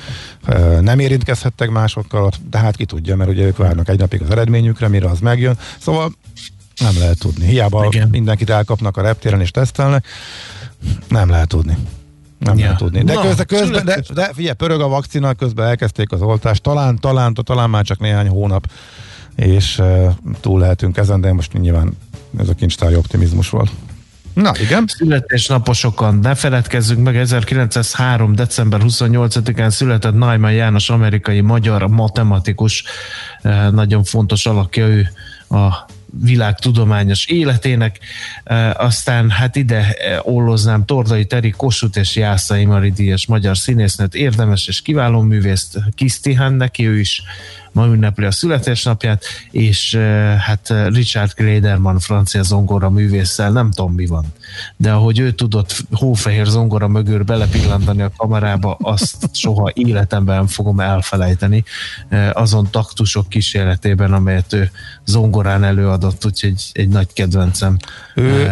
nem 0.79 0.99
érintkezhettek 0.99 1.69
másokkal, 1.69 2.31
de 2.49 2.57
hát 2.57 2.75
ki 2.75 2.85
tudja, 2.85 3.15
mert 3.15 3.29
ugye 3.29 3.45
ők 3.45 3.57
várnak 3.57 3.89
egy 3.89 3.99
napig 3.99 4.21
az 4.21 4.29
eredményükre, 4.29 4.87
mire 4.87 5.09
az 5.09 5.19
megjön. 5.19 5.57
Szóval 5.79 6.11
nem 6.79 6.97
lehet 6.97 7.19
tudni. 7.19 7.45
Hiába 7.45 7.85
Igen. 7.85 8.09
mindenkit 8.09 8.49
elkapnak 8.49 8.97
a 8.97 9.01
reptéren 9.01 9.41
és 9.41 9.51
tesztelnek, 9.51 10.05
nem 11.07 11.29
lehet 11.29 11.47
tudni. 11.47 11.77
Nem 12.39 12.57
ja. 12.57 12.63
lehet 12.63 12.77
tudni. 12.77 13.03
De, 13.03 13.13
Na, 13.13 13.21
közben, 13.21 13.45
közben 13.45 13.85
de, 13.85 14.01
de 14.13 14.31
figyelj, 14.33 14.55
pörög 14.55 14.81
a 14.81 14.87
vakcina, 14.87 15.33
közben 15.33 15.67
elkezdték 15.67 16.11
az 16.11 16.21
oltást, 16.21 16.61
talán, 16.61 16.99
talán, 16.99 17.33
talán 17.33 17.69
már 17.69 17.83
csak 17.83 17.99
néhány 17.99 18.27
hónap, 18.27 18.67
és 19.35 19.79
uh, 19.79 20.11
túl 20.41 20.59
lehetünk 20.59 20.97
ezen, 20.97 21.21
de 21.21 21.33
most 21.33 21.53
nyilván 21.53 21.97
ez 22.37 22.49
a 22.49 22.53
kincstári 22.53 22.95
optimizmus 22.95 23.49
volt. 23.49 23.71
Na, 24.35 24.51
igen. 24.59 24.83
Születésnaposokon 24.87 26.15
ne 26.15 26.35
feledkezzünk 26.35 27.03
meg, 27.03 27.15
1903. 27.15 28.35
december 28.35 28.79
28-án 28.83 29.69
született 29.69 30.13
Neumann 30.13 30.53
János, 30.53 30.89
amerikai 30.89 31.41
magyar 31.41 31.87
matematikus, 31.87 32.83
nagyon 33.71 34.03
fontos 34.03 34.45
alakja 34.45 34.87
ő 34.87 35.09
a 35.49 35.85
világ 36.21 36.59
tudományos 36.59 37.25
életének. 37.25 37.99
Aztán 38.73 39.29
hát 39.29 39.55
ide 39.55 39.95
olloznám 40.21 40.85
Tordai 40.85 41.25
Teri, 41.25 41.49
Kossuth 41.49 41.97
és 41.97 42.15
Jászai 42.15 42.65
Maridíjas 42.65 43.25
magyar 43.25 43.57
színésznőt, 43.57 44.15
érdemes 44.15 44.67
és 44.67 44.81
kiváló 44.81 45.21
művészt, 45.21 45.79
Kisztihan 45.95 46.53
neki 46.53 46.87
ő 46.87 46.99
is 46.99 47.23
ma 47.71 47.85
ünnepli 47.85 48.25
a 48.25 48.31
születésnapját, 48.31 49.23
és 49.51 49.95
hát 50.39 50.73
Richard 50.87 51.33
Klederman 51.33 51.99
francia 51.99 52.43
zongora 52.43 52.89
művésszel 52.89 53.51
nem 53.51 53.71
tudom 53.71 53.93
mi 53.93 54.05
van. 54.05 54.25
De 54.77 54.91
ahogy 54.91 55.19
ő 55.19 55.31
tudott 55.31 55.75
hófehér 55.91 56.45
zongora 56.45 56.87
mögül 56.87 57.23
belepillantani 57.23 58.01
a 58.01 58.11
kamerába, 58.17 58.77
azt 58.81 59.29
soha 59.33 59.71
életemben 59.73 60.47
fogom 60.47 60.79
elfelejteni 60.79 61.63
azon 62.33 62.67
taktusok 62.71 63.29
kísérletében, 63.29 64.13
amelyet 64.13 64.53
ő 64.53 64.71
zongorán 65.05 65.63
előadott, 65.63 66.25
úgyhogy 66.25 66.53
egy 66.71 66.89
nagy 66.89 67.13
kedvencem. 67.13 67.77
Ő 68.15 68.51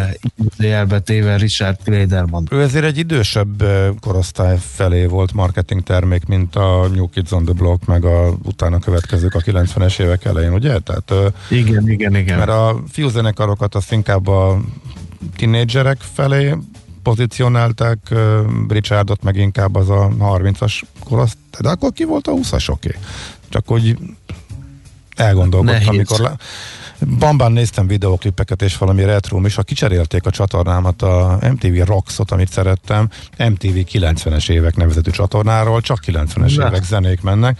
jelbetéve 0.58 1.38
Richard 1.38 1.78
Klederman. 1.84 2.48
Ő 2.52 2.62
ezért 2.62 2.86
egy 2.86 2.98
idősebb 2.98 3.64
korosztály 4.00 4.58
felé 4.60 5.06
volt 5.06 5.34
marketing 5.34 5.84
termék, 5.84 6.26
mint 6.26 6.56
a 6.56 6.88
New 6.94 7.10
Kids 7.10 7.32
on 7.32 7.46
the 7.46 7.54
Block, 7.54 7.86
meg 7.86 8.06
a 8.06 8.34
utána 8.44 8.80
következő 8.80 9.02
következők 9.14 9.36
a 9.36 9.40
90-es 9.40 10.00
évek 10.00 10.26
elején, 10.26 10.54
ugye? 10.54 10.80
Tehát, 10.80 11.34
igen, 11.50 11.90
igen, 11.90 12.16
igen. 12.16 12.38
Mert 12.38 12.50
a 12.50 12.84
fiúzenekarokat 12.92 13.76
azt 13.76 13.92
inkább 13.92 14.28
a 14.28 14.62
tinédzserek 15.36 15.98
felé 16.14 16.56
pozícionálták, 17.04 17.98
Richardot 18.68 19.24
meg 19.24 19.36
inkább 19.36 19.76
az 19.76 19.90
a 19.90 20.10
30-as 20.20 20.82
korosztály, 21.04 21.62
de 21.62 21.70
akkor 21.70 21.92
ki 21.92 22.04
volt 22.04 22.28
a 22.28 22.32
20-as, 22.32 22.70
oké. 22.70 22.88
Okay. 22.88 23.02
Csak 23.50 23.68
hogy 23.68 23.98
elgondolkodtam, 25.16 25.88
amikor 25.88 26.20
le... 26.20 26.36
Bambán 27.20 27.52
néztem 27.52 27.88
videoklipeket 27.88 28.62
és 28.62 28.78
valami 28.78 29.04
retro 29.04 29.42
és 29.42 29.56
ha 29.56 29.64
kicserélték 29.64 30.26
a 30.26 30.30
csatornámat, 30.30 31.02
a 31.02 31.40
MTV 31.52 31.86
Rocksot, 31.86 32.32
amit 32.32 32.52
szerettem, 32.52 33.10
MTV 33.38 33.78
90-es 33.92 34.50
évek 34.50 34.76
nevezetű 34.76 35.12
csatornáról, 35.12 35.82
csak 35.82 36.00
90-es 36.06 36.58
ne. 36.58 36.68
évek 36.68 36.84
zenék 36.84 37.22
mennek, 37.22 37.60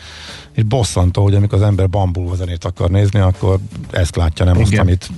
és 0.52 0.64
bosszantó, 0.64 1.24
hogy 1.24 1.36
amikor 1.36 1.58
az 1.58 1.64
ember 1.64 1.90
bambulva 1.90 2.36
zenét 2.36 2.66
akar 2.66 2.90
nézni, 2.90 3.20
akkor 3.20 3.60
ezt 3.92 4.16
látja, 4.16 4.46
nem 4.46 4.56
Igen. 4.56 4.68
azt, 4.68 4.80
amit 4.80 5.10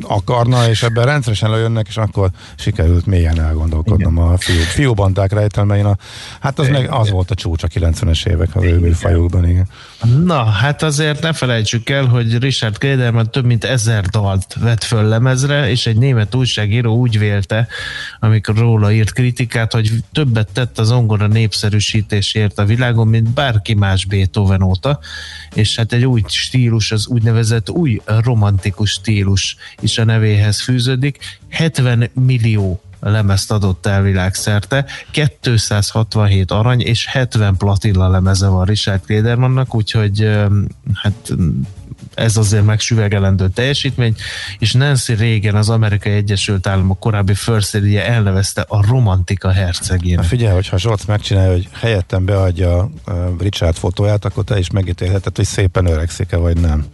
akarna, 0.00 0.68
és 0.68 0.82
ebben 0.82 1.04
rendszeresen 1.04 1.50
lejönnek, 1.50 1.86
és 1.88 1.96
akkor 1.96 2.30
sikerült 2.56 3.06
mélyen 3.06 3.40
elgondolkodnom 3.40 4.16
Igen. 4.16 4.28
a 4.28 4.36
fiú, 4.36 4.60
fiúbandák 4.60 5.32
rejtelmein. 5.32 5.84
A, 5.84 5.96
hát 6.40 6.58
az, 6.58 6.68
meg, 6.68 6.90
az 6.90 7.10
volt 7.10 7.30
a 7.30 7.34
csúcs 7.34 7.62
a 7.62 7.68
90-es 7.68 8.26
évek 8.26 8.56
az 8.56 8.62
ő 8.62 8.78
műfajukban, 8.78 9.48
igen. 9.48 9.68
Na, 10.24 10.44
hát 10.44 10.82
azért 10.82 11.22
ne 11.22 11.32
felejtsük 11.32 11.88
el, 11.88 12.04
hogy 12.04 12.38
Richard 12.38 12.78
Klederman 12.78 13.30
több 13.30 13.44
mint 13.44 13.64
ezer 13.64 14.04
dalt 14.04 14.56
vett 14.60 14.82
föl 14.84 15.02
lemezre, 15.02 15.70
és 15.70 15.86
egy 15.86 15.96
német 15.96 16.34
újságíró 16.34 16.96
úgy 16.96 17.18
vélte, 17.18 17.66
amikor 18.20 18.56
róla 18.56 18.92
írt 18.92 19.12
kritikát, 19.12 19.72
hogy 19.72 19.90
többet 20.12 20.52
tett 20.52 20.78
az 20.78 20.90
ongora 20.90 21.26
népszerűsítésért 21.26 22.58
a 22.58 22.64
világon, 22.64 23.08
mint 23.08 23.28
bárki 23.28 23.74
más 23.74 24.04
Beethoven 24.04 24.62
óta, 24.62 24.98
és 25.54 25.76
hát 25.76 25.92
egy 25.92 26.04
új 26.04 26.22
stílus, 26.26 26.92
az 26.92 27.06
úgynevezett 27.06 27.70
új 27.70 28.00
romantikus 28.06 28.90
stílus 28.90 29.56
is 29.82 29.98
a 29.98 30.04
nevéhez 30.04 30.60
fűződik. 30.60 31.18
70 31.48 32.10
millió 32.12 32.82
lemezt 33.00 33.50
adott 33.50 33.86
el 33.86 34.02
világszerte, 34.02 34.84
267 35.10 36.50
arany 36.50 36.80
és 36.80 37.06
70 37.06 37.56
platina 37.56 38.08
lemeze 38.08 38.46
van 38.46 38.64
Richard 38.64 39.00
Kledermannak, 39.04 39.74
úgyhogy 39.74 40.28
hát 40.94 41.32
ez 42.14 42.36
azért 42.36 42.64
megsüvegelendő 42.64 43.48
teljesítmény, 43.48 44.14
és 44.58 44.72
Nancy 44.72 45.14
Reagan, 45.14 45.54
az 45.54 45.68
Amerikai 45.68 46.12
Egyesült 46.12 46.66
Államok 46.66 46.98
korábbi 46.98 47.32
lady 47.46 47.96
elnevezte 47.96 48.64
a 48.68 48.86
romantika 48.86 49.50
hercegén. 49.50 50.14
Na 50.14 50.22
figyelj, 50.22 50.54
hogyha 50.54 50.78
Zsolc 50.78 51.04
megcsinálja, 51.04 51.52
hogy 51.52 51.68
helyettem 51.72 52.24
beadja 52.24 52.90
Richard 53.38 53.76
fotóját, 53.76 54.24
akkor 54.24 54.44
te 54.44 54.58
is 54.58 54.70
megítélheted, 54.70 55.36
hogy 55.36 55.44
szépen 55.44 55.86
öregszik-e, 55.86 56.36
vagy 56.36 56.60
nem. 56.60 56.84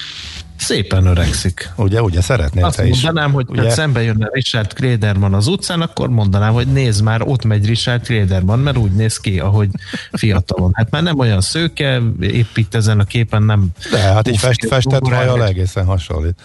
Szépen 0.59 1.07
öregszik. 1.07 1.71
Ugye, 1.77 2.03
ugye 2.03 2.21
szeretnél 2.21 2.65
Azt 2.65 2.77
te 2.77 2.87
is. 2.87 3.03
mondanám, 3.03 3.33
hogy 3.33 3.47
ugye? 3.49 3.71
szembe 3.71 4.03
jönne 4.03 4.29
Richard 4.33 4.73
Klederman 4.73 5.35
az 5.35 5.47
utcán, 5.47 5.81
akkor 5.81 6.09
mondanám, 6.09 6.53
hogy 6.53 6.67
nézd 6.67 7.03
már, 7.03 7.23
ott 7.23 7.45
megy 7.45 7.67
Richard 7.67 8.05
Klederman, 8.07 8.59
mert 8.59 8.77
úgy 8.77 8.93
néz 8.93 9.19
ki, 9.19 9.41
ahogy 9.41 9.69
fiatalon. 10.13 10.71
Hát 10.75 10.91
már 10.91 11.03
nem 11.03 11.19
olyan 11.19 11.41
szőke, 11.41 12.03
épp 12.21 12.57
itt 12.57 12.75
ezen 12.75 13.01
a 13.01 13.05
képen 13.05 13.43
nem... 13.43 13.67
De 13.91 13.99
hát 13.99 14.29
így 14.29 14.39
fest, 14.39 14.67
festett 14.69 15.09
hajjal 15.09 15.45
egészen 15.45 15.85
hasonlít. 15.85 16.41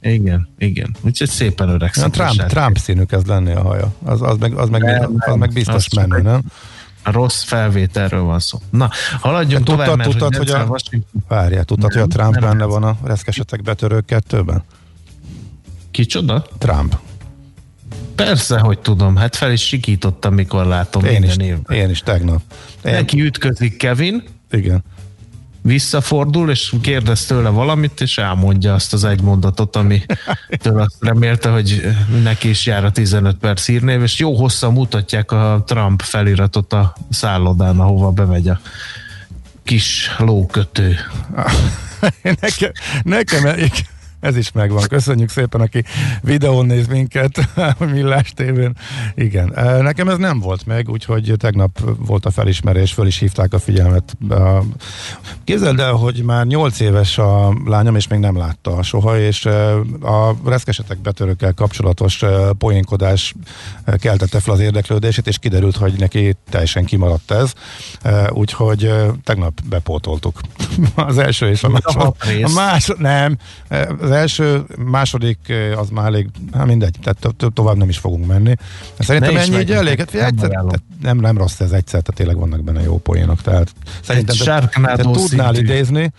Igen, 0.00 0.48
igen. 0.58 0.96
Úgyhogy 1.00 1.28
szépen 1.28 1.68
öregszik. 1.68 2.10
Trump, 2.10 2.42
Trump 2.42 2.78
színű 2.78 3.02
kezd 3.02 3.26
lenni 3.26 3.52
a 3.52 3.62
haja. 3.62 3.94
Az, 4.04 4.22
az, 4.22 4.36
meg, 4.38 4.52
az, 4.52 4.68
meg, 4.68 5.08
az 5.16 5.36
meg 5.36 5.52
biztos 5.52 5.88
menő, 5.94 6.22
nem? 6.22 6.40
Rossz 7.10 7.42
felvételről 7.42 8.22
van 8.22 8.38
szó. 8.38 8.58
Na, 8.70 8.90
haladjunk 9.20 9.64
tudtad, 9.64 9.84
tovább, 9.84 9.96
mert 9.96 10.10
tudtad, 10.10 10.36
hogy, 10.36 10.50
hogy 10.50 11.00
a, 11.00 11.24
Várjál, 11.28 11.64
tudtad, 11.64 11.90
nem, 11.90 12.02
hogy 12.02 12.10
a 12.10 12.16
Trump 12.16 12.32
nem, 12.32 12.42
benne 12.42 12.58
nem. 12.58 12.68
van 12.68 12.82
a 12.82 12.96
reszkesetek 13.04 13.62
betörő 13.62 14.00
kettőben? 14.00 14.62
Kicsoda? 15.90 16.46
Trump. 16.58 16.96
Persze, 18.14 18.58
hogy 18.58 18.78
tudom. 18.78 19.16
Hát 19.16 19.36
fel 19.36 19.52
is 19.52 19.66
sikítottam, 19.66 20.34
mikor 20.34 20.66
látom 20.66 21.04
én 21.04 21.10
minden 21.10 21.40
is, 21.40 21.46
évben. 21.46 21.76
Én 21.76 21.90
is 21.90 22.00
tegnap. 22.00 22.42
Én... 22.84 22.92
Neki 22.92 23.22
ütközik 23.22 23.76
Kevin. 23.76 24.22
Igen 24.50 24.84
visszafordul, 25.66 26.50
és 26.50 26.72
kérdez 26.80 27.24
tőle 27.24 27.48
valamit, 27.48 28.00
és 28.00 28.18
elmondja 28.18 28.74
azt 28.74 28.92
az 28.92 29.04
egy 29.04 29.20
mondatot, 29.20 29.76
ami 29.76 30.02
tőle 30.62 30.82
azt 30.82 30.96
remélte, 31.00 31.48
hogy 31.48 31.82
neki 32.22 32.48
is 32.48 32.66
jár 32.66 32.84
a 32.84 32.90
15 32.90 33.36
perc 33.36 33.66
hírnév, 33.66 34.02
és 34.02 34.18
jó 34.18 34.34
hosszan 34.34 34.72
mutatják 34.72 35.32
a 35.32 35.62
Trump 35.66 36.02
feliratot 36.02 36.72
a 36.72 36.94
szállodán, 37.10 37.80
ahova 37.80 38.10
bemegy 38.10 38.48
a 38.48 38.60
kis 39.64 40.14
lókötő. 40.18 40.96
nekem, 42.40 42.72
nekem 43.02 43.46
Ez 44.26 44.36
is 44.36 44.52
megvan. 44.52 44.82
Köszönjük 44.88 45.28
szépen, 45.28 45.60
aki 45.60 45.84
videón 46.22 46.66
néz 46.66 46.86
minket 46.86 47.48
a 47.78 47.84
Millás 47.92 48.32
tévén. 48.34 48.72
Igen, 49.14 49.52
nekem 49.82 50.08
ez 50.08 50.16
nem 50.16 50.40
volt 50.40 50.66
meg, 50.66 50.88
úgyhogy 50.88 51.32
tegnap 51.36 51.80
volt 51.98 52.26
a 52.26 52.30
felismerés, 52.30 52.92
föl 52.92 53.06
is 53.06 53.18
hívták 53.18 53.52
a 53.52 53.58
figyelmet. 53.58 54.16
Képzeld 55.44 55.80
el, 55.80 55.92
hogy 55.92 56.22
már 56.22 56.46
8 56.46 56.80
éves 56.80 57.18
a 57.18 57.54
lányom, 57.64 57.96
és 57.96 58.08
még 58.08 58.18
nem 58.18 58.36
látta 58.36 58.82
soha, 58.82 59.18
és 59.18 59.44
a 60.00 60.34
reszkesetek 60.44 61.00
betörőkkel 61.00 61.52
kapcsolatos 61.52 62.22
poénkodás 62.58 63.34
keltette 63.98 64.40
fel 64.40 64.54
az 64.54 64.60
érdeklődését, 64.60 65.26
és 65.26 65.38
kiderült, 65.38 65.76
hogy 65.76 65.94
neki 65.98 66.36
teljesen 66.50 66.84
kimaradt 66.84 67.30
ez. 67.30 67.52
Úgyhogy 68.30 68.92
tegnap 69.24 69.60
bepótoltuk. 69.68 70.40
Az 70.94 71.18
első 71.18 71.48
és 71.48 71.62
a 71.62 71.68
második. 71.68 72.46
A 72.46 72.48
más, 72.48 72.90
nem, 72.98 73.38
az 74.00 74.10
első, 74.16 74.64
második 74.76 75.38
az 75.76 75.88
már 75.88 76.06
elég, 76.06 76.28
hát 76.52 76.66
mindegy, 76.66 76.96
tehát 77.02 77.36
tovább 77.54 77.76
nem 77.76 77.88
is 77.88 77.98
fogunk 77.98 78.26
menni. 78.26 78.54
Szerintem 78.98 79.36
ennyi 79.36 79.58
így 79.58 79.70
elég. 79.70 79.98
Hát, 79.98 80.14
egyszer, 80.14 80.64
nem, 81.02 81.18
nem 81.18 81.38
rossz 81.38 81.60
ez 81.60 81.72
egyszer, 81.72 82.00
tehát 82.00 82.14
tényleg 82.14 82.36
vannak 82.36 82.64
benne 82.64 82.82
jó 82.82 82.98
poénok. 82.98 83.42
Tehát 83.42 83.72
szerintem 84.02 84.36
te, 84.72 84.96
te 84.96 85.02
tudnál 85.02 85.54
idézni, 85.54 86.12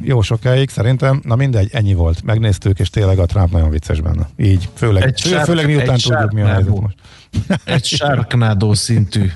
jó 0.00 0.22
sokáig, 0.22 0.70
szerintem, 0.70 1.20
na 1.24 1.36
mindegy, 1.36 1.68
ennyi 1.72 1.94
volt. 1.94 2.22
Megnéztük, 2.22 2.78
és 2.78 2.90
tényleg 2.90 3.18
a 3.18 3.26
Trump 3.26 3.52
nagyon 3.52 3.70
vicces 3.70 4.00
benne. 4.00 4.28
Így, 4.36 4.68
főleg, 4.74 5.02
egy 5.02 5.20
fő, 5.20 5.30
sárk, 5.30 5.44
főleg 5.44 5.66
miután 5.66 5.98
tudjuk, 5.98 6.32
mi 6.32 6.40
a 6.40 6.46
helyzet 6.46 6.80
most. 6.80 6.96
Egy 7.64 7.84
sárknádó 7.84 8.74
szintű 8.74 9.30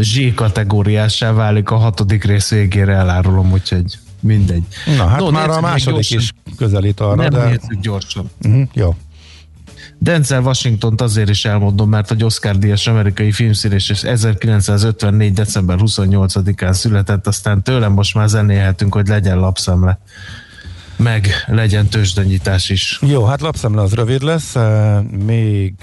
Z 0.00 0.18
kategóriássá 0.34 1.32
válik 1.32 1.70
a 1.70 1.76
hatodik 1.76 2.24
rész 2.24 2.50
végére, 2.50 2.92
elárulom, 2.92 3.52
úgyhogy 3.52 3.98
mindegy. 4.24 4.62
Na, 4.96 5.06
hát 5.06 5.20
no, 5.20 5.30
már 5.30 5.50
a 5.50 5.60
második 5.60 6.10
is 6.10 6.32
közelít 6.56 7.00
arra, 7.00 7.14
nem 7.14 7.30
de... 7.30 7.58
gyorsan. 7.80 8.30
Uh-huh, 8.42 8.68
jó. 8.72 8.94
Denzel 9.98 10.42
Washington 10.42 10.94
azért 10.96 11.28
is 11.28 11.44
elmondom, 11.44 11.88
mert 11.88 12.10
a 12.10 12.16
Oscar 12.24 12.58
díjas 12.58 12.86
amerikai 12.86 13.32
filmszínész 13.32 14.04
1954. 14.04 15.32
december 15.32 15.78
28-án 15.80 16.72
született, 16.72 17.26
aztán 17.26 17.62
tőlem 17.62 17.92
most 17.92 18.14
már 18.14 18.28
zenélhetünk, 18.28 18.94
hogy 18.94 19.08
legyen 19.08 19.38
lapszemle 19.38 19.98
meg 20.96 21.28
legyen 21.46 21.88
tőzsdenyítás 21.88 22.70
is. 22.70 22.98
Jó, 23.02 23.24
hát 23.24 23.40
lapszemle 23.40 23.82
az 23.82 23.92
rövid 23.94 24.22
lesz. 24.22 24.54
Még 25.24 25.74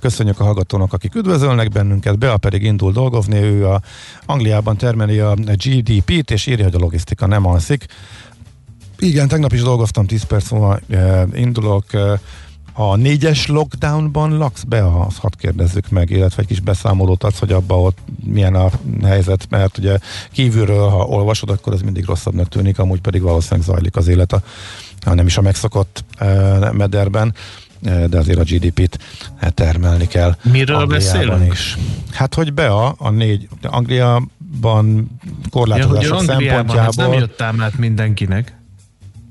köszönjük 0.00 0.40
a 0.40 0.44
hallgatónak, 0.44 0.92
akik 0.92 1.14
üdvözölnek 1.14 1.68
bennünket. 1.68 2.18
Bea 2.18 2.36
pedig 2.36 2.62
indul 2.62 2.92
dolgozni, 2.92 3.38
ő 3.38 3.66
a 3.66 3.80
Angliában 4.26 4.76
termeli 4.76 5.18
a 5.18 5.34
GDP-t, 5.34 6.30
és 6.30 6.46
írja, 6.46 6.64
hogy 6.64 6.74
a 6.74 6.78
logisztika 6.78 7.26
nem 7.26 7.46
alszik. 7.46 7.86
Igen, 8.98 9.28
tegnap 9.28 9.52
is 9.52 9.62
dolgoztam, 9.62 10.06
10 10.06 10.22
perc 10.22 10.50
múlva 10.50 10.78
indulok 11.34 11.84
a 12.76 12.96
négyes 12.96 13.46
lockdownban 13.46 14.38
laksz 14.38 14.62
be, 14.62 15.00
azt 15.00 15.18
hadd 15.18 15.32
kérdezzük 15.38 15.88
meg, 15.88 16.10
illetve 16.10 16.42
egy 16.42 16.48
kis 16.48 16.60
beszámolót 16.60 17.24
adsz, 17.24 17.38
hogy 17.38 17.52
abban 17.52 17.78
ott 17.78 17.98
milyen 18.24 18.54
a 18.54 18.70
helyzet, 19.02 19.46
mert 19.50 19.78
ugye 19.78 19.98
kívülről, 20.32 20.88
ha 20.88 21.04
olvasod, 21.04 21.50
akkor 21.50 21.72
ez 21.72 21.80
mindig 21.80 22.04
rosszabbnak 22.04 22.48
tűnik, 22.48 22.78
amúgy 22.78 23.00
pedig 23.00 23.22
valószínűleg 23.22 23.66
zajlik 23.66 23.96
az 23.96 24.08
élet, 24.08 24.32
a, 24.32 24.42
ha 25.04 25.14
nem 25.14 25.26
is 25.26 25.36
a 25.36 25.40
megszokott 25.40 26.04
e, 26.18 26.72
mederben 26.72 27.34
e, 27.82 28.06
de 28.06 28.18
azért 28.18 28.38
a 28.38 28.42
GDP-t 28.42 28.98
termelni 29.54 30.06
kell. 30.06 30.36
Miről 30.42 30.86
beszélünk? 30.86 31.52
Is. 31.52 31.78
Hát, 32.12 32.34
hogy 32.34 32.52
be 32.52 32.66
a, 32.66 32.94
a 32.98 33.10
négy, 33.10 33.48
Angliában 33.62 35.10
korlátozások 35.50 36.20
ja, 36.20 36.24
szempontjából... 36.24 36.80
Ez 36.80 36.96
nem 36.96 37.12
jött 37.12 37.40
át 37.42 37.78
mindenkinek. 37.78 38.62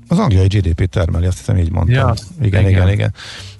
Az 0.08 0.18
angliai 0.18 0.46
GDP 0.46 0.88
termeli, 0.90 1.26
azt 1.26 1.38
hiszem 1.38 1.58
így 1.58 1.70
mondtam. 1.70 1.94
Ja, 1.94 2.14
igen, 2.40 2.60
igen, 2.60 2.70
igen, 2.70 2.88
igen 2.88 3.14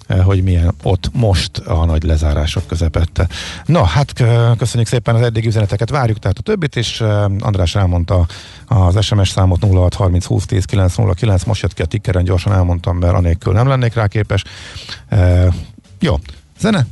eh, 0.06 0.24
hogy 0.24 0.42
milyen 0.42 0.74
ott 0.82 1.10
most 1.12 1.58
a 1.58 1.84
nagy 1.84 2.02
lezárások 2.02 2.66
közepette. 2.66 3.28
Na, 3.64 3.84
hát 3.84 4.12
köszönjük 4.58 4.88
szépen 4.88 5.14
az 5.14 5.22
eddigi 5.22 5.46
üzeneteket, 5.46 5.90
várjuk 5.90 6.18
tehát 6.18 6.38
a 6.38 6.42
többit, 6.42 6.76
és 6.76 7.00
eh, 7.00 7.24
András 7.24 7.74
elmondta 7.74 8.26
az 8.66 9.04
SMS 9.04 9.28
számot 9.28 9.64
0630 9.64 10.24
20 10.24 10.46
10 10.46 10.64
909, 10.64 11.44
most 11.44 11.62
jött 11.62 11.74
ki 11.74 11.82
a 11.82 11.86
tikkeren, 11.86 12.24
gyorsan 12.24 12.52
elmondtam, 12.52 12.96
mert 12.96 13.14
anélkül 13.14 13.52
nem 13.52 13.68
lennék 13.68 13.94
rá 13.94 14.06
képes. 14.06 14.44
Jó, 16.00 16.18
zene? 16.58 16.86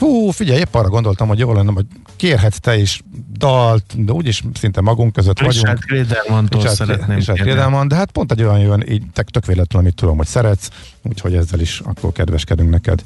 Hú, 0.00 0.30
figyelj, 0.30 0.58
épp 0.58 0.74
arra 0.74 0.88
gondoltam, 0.88 1.28
hogy 1.28 1.38
jó 1.38 1.52
lenne, 1.52 1.72
hogy 1.72 1.86
kérhetsz 2.16 2.58
te 2.58 2.76
is 2.76 3.02
dalt, 3.32 4.04
de 4.04 4.12
úgyis 4.12 4.42
szinte 4.54 4.80
magunk 4.80 5.12
között 5.12 5.40
Richard 5.40 5.78
vagyunk. 5.88 6.52
Richard 6.52 6.74
szeretném 6.74 7.16
Richard 7.16 7.88
de 7.88 7.94
hát 7.94 8.10
pont 8.10 8.32
egy 8.32 8.42
olyan 8.42 8.58
jön, 8.58 8.84
így 8.88 9.02
tök 9.30 9.46
véletlen, 9.46 9.82
amit 9.82 9.94
tudom, 9.94 10.16
hogy 10.16 10.26
szeretsz, 10.26 10.68
úgyhogy 11.02 11.34
ezzel 11.34 11.60
is 11.60 11.80
akkor 11.84 12.12
kedveskedünk 12.12 12.70
neked 12.70 13.02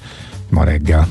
ma 0.48 0.64
reggel. 0.64 1.08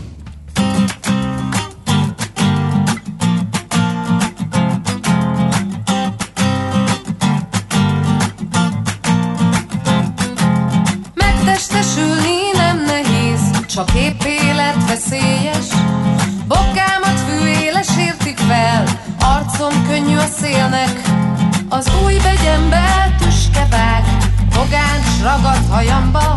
Ragad 25.23 25.67
hajamba. 25.69 26.35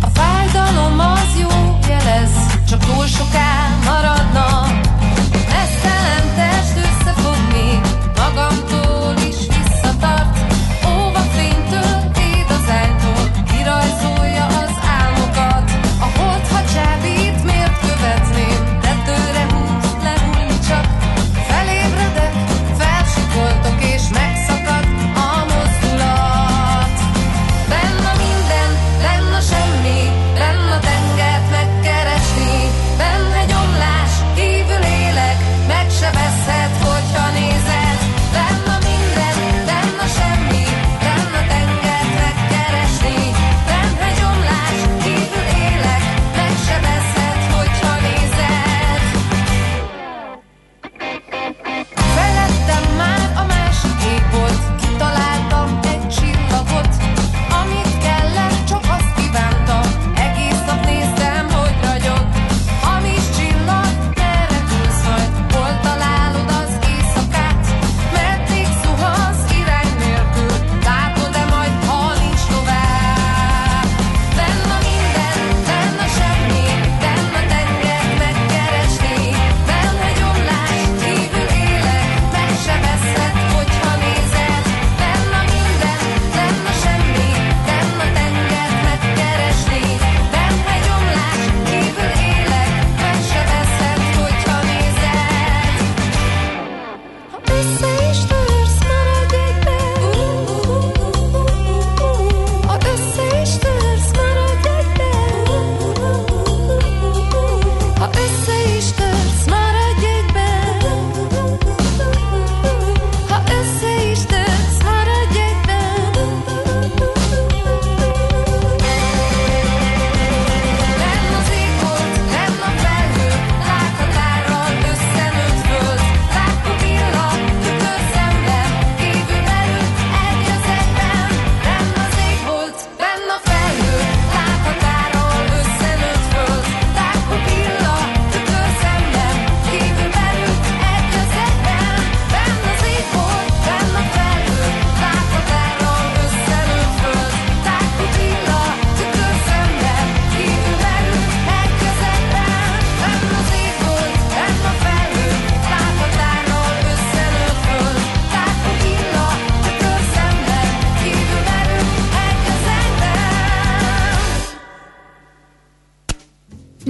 A 0.00 0.06
fájdalom 0.12 0.98
az 0.98 1.40
jó 1.40 1.78
jelez, 1.88 2.30
csak 2.68 2.78
túl 2.78 3.06
soká 3.06 3.68
maradna. 3.84 4.66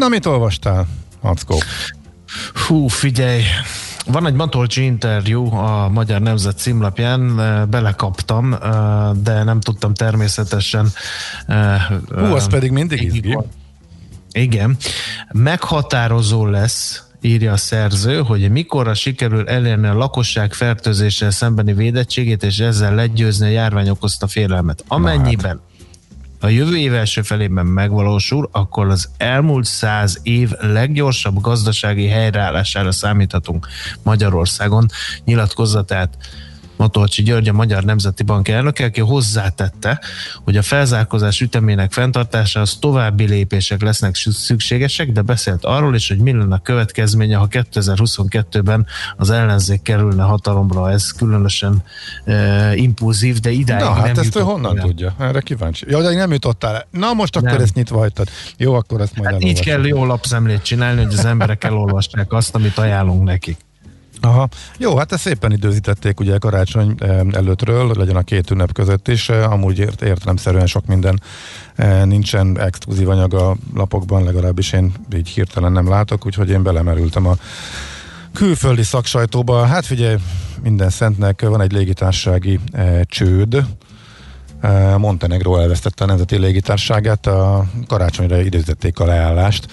Na, 0.09 0.15
mit 0.15 0.27
olvastál, 0.27 0.87
Mackó? 1.21 1.59
Hú, 2.67 2.87
figyelj, 2.87 3.43
van 4.07 4.27
egy 4.27 4.35
Matolcsi 4.35 4.85
interjú 4.85 5.55
a 5.55 5.89
Magyar 5.89 6.21
Nemzet 6.21 6.59
címlapján, 6.59 7.37
belekaptam, 7.71 8.51
de 9.23 9.43
nem 9.43 9.61
tudtam 9.61 9.95
természetesen. 9.95 10.89
Hú, 12.09 12.35
az 12.35 12.49
pedig 12.49 12.71
mindig 12.71 13.03
izgi. 13.03 13.39
Igen. 14.33 14.77
Meghatározó 15.33 16.47
lesz 16.47 17.03
írja 17.21 17.53
a 17.53 17.57
szerző, 17.57 18.21
hogy 18.23 18.51
mikorra 18.51 18.95
sikerül 18.95 19.49
elérni 19.49 19.87
a 19.87 19.95
lakosság 19.95 20.53
fertőzéssel 20.53 21.31
szembeni 21.31 21.73
védettségét, 21.73 22.43
és 22.43 22.59
ezzel 22.59 22.95
legyőzni 22.95 23.47
a 23.47 23.51
járvány 23.51 23.89
okozta 23.89 24.27
félelmet. 24.27 24.85
Amennyiben 24.87 25.61
a 26.41 26.49
jövő 26.49 26.77
év 26.77 26.95
első 26.95 27.23
felében 27.23 27.67
megvalósul, 27.67 28.49
akkor 28.53 28.89
az 28.89 29.09
elmúlt 29.17 29.65
száz 29.65 30.21
év 30.23 30.51
leggyorsabb 30.61 31.41
gazdasági 31.41 32.07
helyreállására 32.07 32.93
számíthatunk 32.93 33.67
Magyarországon. 34.03 34.87
Nyilatkozatát 35.25 36.17
Matolcsi 36.79 37.23
György, 37.23 37.49
a 37.49 37.53
Magyar 37.53 37.85
Nemzeti 37.85 38.23
Bank 38.23 38.49
elnöke, 38.49 38.85
aki 38.85 39.01
hozzátette, 39.01 40.01
hogy 40.45 40.57
a 40.57 40.63
felzárkozás 40.63 41.41
ütemének 41.41 41.93
fenntartása 41.93 42.61
az 42.61 42.77
további 42.81 43.27
lépések 43.27 43.83
lesznek 43.83 44.15
szükségesek, 44.15 45.13
de 45.13 45.23
beszélt 45.23 45.65
arról 45.65 45.95
is, 45.95 46.09
hogy 46.09 46.19
mi 46.19 46.33
lenne 46.33 46.55
a 46.55 46.59
következménye, 46.59 47.37
ha 47.37 47.49
2022-ben 47.51 48.87
az 49.17 49.31
ellenzék 49.31 49.83
kerülne 49.83 50.23
hatalomra. 50.23 50.91
Ez 50.91 51.13
különösen 51.13 51.83
e, 52.25 52.75
impulzív, 52.77 53.39
de 53.39 53.51
idáig 53.51 53.85
Na, 53.85 53.93
hát 53.93 54.15
nem 54.15 54.25
ezt 54.25 54.37
ő 54.37 54.41
honnan 54.41 54.79
el. 54.79 54.85
tudja? 54.85 55.15
Erre 55.19 55.41
kíváncsi. 55.41 55.85
Ja, 55.89 56.03
de 56.03 56.15
nem 56.15 56.33
jutottál 56.33 56.87
Na, 56.91 57.13
most 57.13 57.37
akkor 57.37 57.51
nem. 57.51 57.61
ezt 57.61 57.75
nyitva 57.75 57.99
hagytad. 57.99 58.29
Jó, 58.57 58.75
akkor 58.75 59.01
ezt 59.01 59.17
majd 59.17 59.31
hát 59.31 59.45
Így 59.45 59.61
kell 59.61 59.87
jó 59.87 60.05
lapszemlét 60.05 60.63
csinálni, 60.63 61.03
hogy 61.03 61.13
az 61.13 61.25
emberek 61.25 61.65
elolvassák 61.65 62.33
azt, 62.33 62.55
amit 62.55 62.79
ajánlunk 62.79 63.23
nekik. 63.25 63.67
Aha. 64.21 64.49
Jó, 64.79 64.97
hát 64.97 65.13
ezt 65.13 65.23
szépen 65.23 65.53
időzítették 65.53 66.21
ugye 66.21 66.39
karácsony 66.39 66.95
eh, 66.99 67.21
előttről, 67.33 67.93
legyen 67.97 68.17
a 68.17 68.23
két 68.23 68.51
ünnep 68.51 68.73
között 68.73 69.09
is. 69.09 69.29
Eh, 69.29 69.53
amúgy 69.53 69.79
ért, 69.79 70.03
értelemszerűen 70.03 70.67
sok 70.67 70.87
minden 70.87 71.21
eh, 71.75 72.05
nincsen 72.05 72.61
exkluzív 72.61 73.09
anyag 73.09 73.35
a 73.35 73.57
lapokban, 73.75 74.25
legalábbis 74.25 74.73
én 74.73 74.93
így 75.17 75.29
hirtelen 75.29 75.73
nem 75.73 75.89
látok, 75.89 76.27
úgyhogy 76.27 76.51
én 76.51 76.63
belemerültem 76.63 77.27
a 77.27 77.37
külföldi 78.33 78.83
szaksajtóba. 78.83 79.67
Hát 79.67 79.87
figyelj, 79.87 80.17
minden 80.63 80.91
szentnek 80.91 81.41
van 81.41 81.61
egy 81.61 81.73
légitársági 81.73 82.61
csőd, 83.05 83.65
Montenegro 84.97 85.57
elvesztette 85.57 86.05
a 86.05 86.07
nemzeti 86.07 86.39
légitárságát, 86.39 87.27
a 87.27 87.65
karácsonyra 87.87 88.41
időzítették 88.41 89.01
a 89.01 89.05
leállást. 89.05 89.67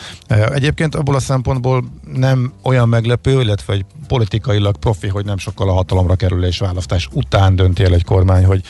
Egyébként 0.53 0.95
abból 0.95 1.15
a 1.15 1.19
szempontból 1.19 1.83
nem 2.13 2.53
olyan 2.61 2.89
meglepő, 2.89 3.41
illetve 3.41 3.73
egy 3.73 3.85
politikailag 4.07 4.77
profi, 4.77 5.07
hogy 5.07 5.25
nem 5.25 5.37
sokkal 5.37 5.69
a 5.69 5.73
hatalomra 5.73 6.15
kerülés 6.15 6.59
választás 6.59 7.09
után 7.11 7.55
dönti 7.55 7.83
el 7.83 7.93
egy 7.93 8.03
kormány, 8.03 8.45
hogy 8.45 8.61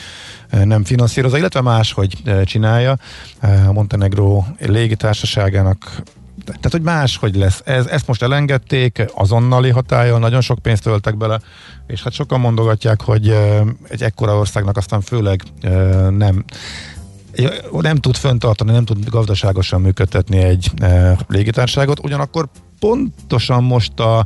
nem 0.64 0.84
finanszírozza, 0.84 1.38
illetve 1.38 1.60
más, 1.60 1.92
hogy 1.92 2.22
csinálja. 2.44 2.96
A 3.68 3.72
Montenegro 3.72 4.44
légitársaságának 4.58 6.02
tehát, 6.44 6.70
hogy 6.70 6.82
más, 6.82 7.16
hogy 7.16 7.36
lesz. 7.36 7.62
Ez, 7.64 7.86
ezt 7.86 8.06
most 8.06 8.22
elengedték, 8.22 9.04
azonnali 9.14 9.70
hatája, 9.70 10.18
nagyon 10.18 10.40
sok 10.40 10.58
pénzt 10.58 10.82
töltek 10.82 11.16
bele, 11.16 11.40
és 11.86 12.02
hát 12.02 12.12
sokan 12.12 12.40
mondogatják, 12.40 13.02
hogy 13.02 13.36
egy 13.88 14.02
ekkora 14.02 14.38
országnak 14.38 14.76
aztán 14.76 15.00
főleg 15.00 15.42
nem 16.10 16.44
nem 17.80 17.96
tud 17.96 18.16
föntartani, 18.16 18.72
nem 18.72 18.84
tud 18.84 19.08
gazdaságosan 19.08 19.80
működtetni 19.80 20.38
egy 20.38 20.70
légitárságot, 21.28 22.04
ugyanakkor 22.04 22.48
pontosan 22.78 23.64
most 23.64 24.00
a 24.00 24.24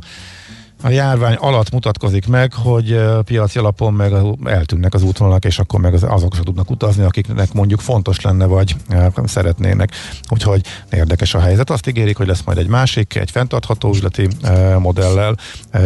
a 0.81 0.89
járvány 0.89 1.35
alatt 1.35 1.71
mutatkozik 1.71 2.27
meg, 2.27 2.53
hogy 2.53 2.99
piaci 3.23 3.59
alapon 3.59 3.93
meg 3.93 4.13
eltűnnek 4.43 4.93
az 4.93 5.03
útvonalak, 5.03 5.45
és 5.45 5.59
akkor 5.59 5.79
meg 5.79 5.93
azok 5.93 6.33
sem 6.33 6.43
tudnak 6.43 6.69
utazni, 6.69 7.03
akiknek 7.03 7.53
mondjuk 7.53 7.79
fontos 7.79 8.21
lenne, 8.21 8.45
vagy 8.45 8.75
szeretnének. 9.25 9.91
Úgyhogy 10.29 10.65
érdekes 10.91 11.33
a 11.33 11.39
helyzet. 11.39 11.69
Azt 11.69 11.87
ígérik, 11.87 12.17
hogy 12.17 12.27
lesz 12.27 12.43
majd 12.45 12.57
egy 12.57 12.67
másik, 12.67 13.15
egy 13.15 13.31
fenntartható 13.31 13.89
üzleti 13.89 14.27
modellel, 14.79 15.35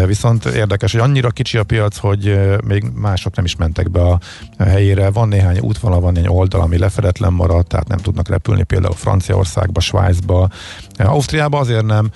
viszont 0.05 0.45
érdekes, 0.45 0.91
hogy 0.91 1.01
annyira 1.01 1.29
kicsi 1.29 1.57
a 1.57 1.63
piac, 1.63 1.97
hogy 1.97 2.39
még 2.63 2.83
mások 2.95 3.35
nem 3.35 3.45
is 3.45 3.55
mentek 3.55 3.91
be 3.91 4.01
a 4.01 4.19
helyére. 4.57 5.09
Van 5.09 5.27
néhány 5.27 5.59
útvonal, 5.59 5.99
van 5.99 6.13
néhány 6.13 6.29
oldal, 6.29 6.61
ami 6.61 6.77
lefedetlen 6.77 7.33
maradt, 7.33 7.67
tehát 7.67 7.87
nem 7.87 7.97
tudnak 7.97 8.29
repülni 8.29 8.63
például 8.63 8.95
Franciaországba, 8.95 9.79
Svájcba, 9.79 10.49
Ausztriába 10.97 11.59
azért 11.59 11.85
nem, 11.85 12.11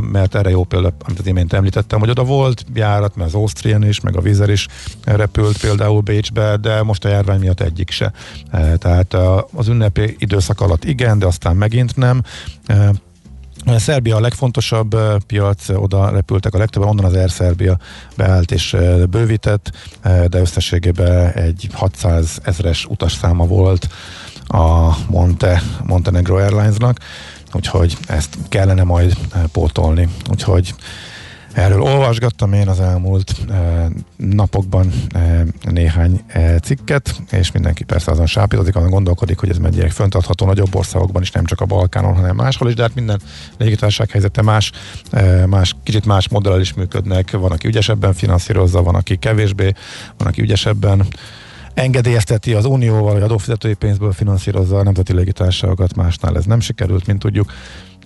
mert 0.00 0.34
erre 0.34 0.50
jó 0.50 0.64
példa, 0.64 0.92
amit 1.04 1.18
az 1.18 1.26
imént 1.26 1.52
említettem, 1.52 1.98
hogy 1.98 2.10
oda 2.12 2.24
volt 2.24 2.64
járat, 2.74 3.16
mert 3.16 3.28
az 3.28 3.34
Ausztrian 3.34 3.84
is, 3.84 4.00
meg 4.00 4.16
a 4.16 4.20
Vizer 4.20 4.48
is 4.48 4.66
repült 5.04 5.58
például 5.58 6.00
Bécsbe, 6.00 6.56
de 6.56 6.82
most 6.82 7.04
a 7.04 7.08
járvány 7.08 7.40
miatt 7.40 7.60
egyik 7.60 7.90
se. 7.90 8.12
E, 8.50 8.76
tehát 8.76 9.16
az 9.52 9.68
ünnepi 9.68 10.16
időszak 10.18 10.60
alatt 10.60 10.84
igen, 10.84 11.18
de 11.18 11.26
aztán 11.26 11.56
megint 11.56 11.96
nem. 11.96 12.22
E, 12.66 12.90
Szerbia 13.76 14.16
a 14.16 14.20
legfontosabb 14.20 14.94
e, 14.94 15.18
piac, 15.26 15.68
oda 15.68 16.10
repültek 16.10 16.54
a 16.54 16.58
legtöbben, 16.58 16.88
onnan 16.88 17.04
az 17.04 17.14
Air 17.14 17.28
Serbia 17.30 17.78
beállt 18.16 18.50
és 18.50 18.76
bővített, 19.10 19.70
de 20.02 20.38
összességében 20.38 21.32
egy 21.32 21.68
600 21.72 22.40
ezres 22.42 22.86
utasszáma 22.86 23.46
volt 23.46 23.88
a 24.46 24.96
Monte, 25.08 25.62
Montenegro 25.84 26.36
Airlinesnak, 26.36 26.98
úgyhogy 27.52 27.96
ezt 28.06 28.38
kellene 28.48 28.82
majd 28.82 29.16
pótolni. 29.52 30.08
Úgyhogy 30.30 30.74
Erről 31.52 31.80
olvasgattam 31.80 32.52
én 32.52 32.68
az 32.68 32.80
elmúlt 32.80 33.34
e, 33.50 33.88
napokban 34.16 34.92
e, 35.14 35.44
néhány 35.70 36.20
e, 36.26 36.58
cikket, 36.58 37.22
és 37.30 37.52
mindenki 37.52 37.84
persze 37.84 38.10
azon 38.10 38.26
sápítozik, 38.26 38.76
azon 38.76 38.90
gondolkodik, 38.90 39.38
hogy 39.38 39.48
ez 39.48 39.58
mennyire 39.58 39.88
föntartható 39.88 40.46
nagyobb 40.46 40.74
országokban 40.74 41.22
is, 41.22 41.30
nem 41.30 41.44
csak 41.44 41.60
a 41.60 41.64
Balkánon, 41.64 42.14
hanem 42.14 42.36
máshol 42.36 42.68
is, 42.68 42.74
de 42.74 42.82
hát 42.82 42.94
minden 42.94 43.20
légitársaság 43.58 44.10
helyzete 44.10 44.42
más, 44.42 44.72
más, 45.46 45.76
kicsit 45.82 46.06
más 46.06 46.28
modellel 46.28 46.60
is 46.60 46.74
működnek, 46.74 47.30
van, 47.30 47.52
aki 47.52 47.68
ügyesebben 47.68 48.12
finanszírozza, 48.12 48.82
van, 48.82 48.94
aki 48.94 49.16
kevésbé, 49.16 49.72
van, 50.16 50.28
aki 50.28 50.42
ügyesebben 50.42 51.06
engedélyezteti 51.74 52.54
az 52.54 52.64
unióval, 52.64 53.12
vagy 53.12 53.22
adófizetői 53.22 53.74
pénzből 53.74 54.12
finanszírozza 54.12 54.78
a 54.78 54.82
nemzeti 54.82 55.12
légitársaságokat, 55.12 55.96
másnál 55.96 56.36
ez 56.36 56.44
nem 56.44 56.60
sikerült, 56.60 57.06
mint 57.06 57.18
tudjuk. 57.18 57.52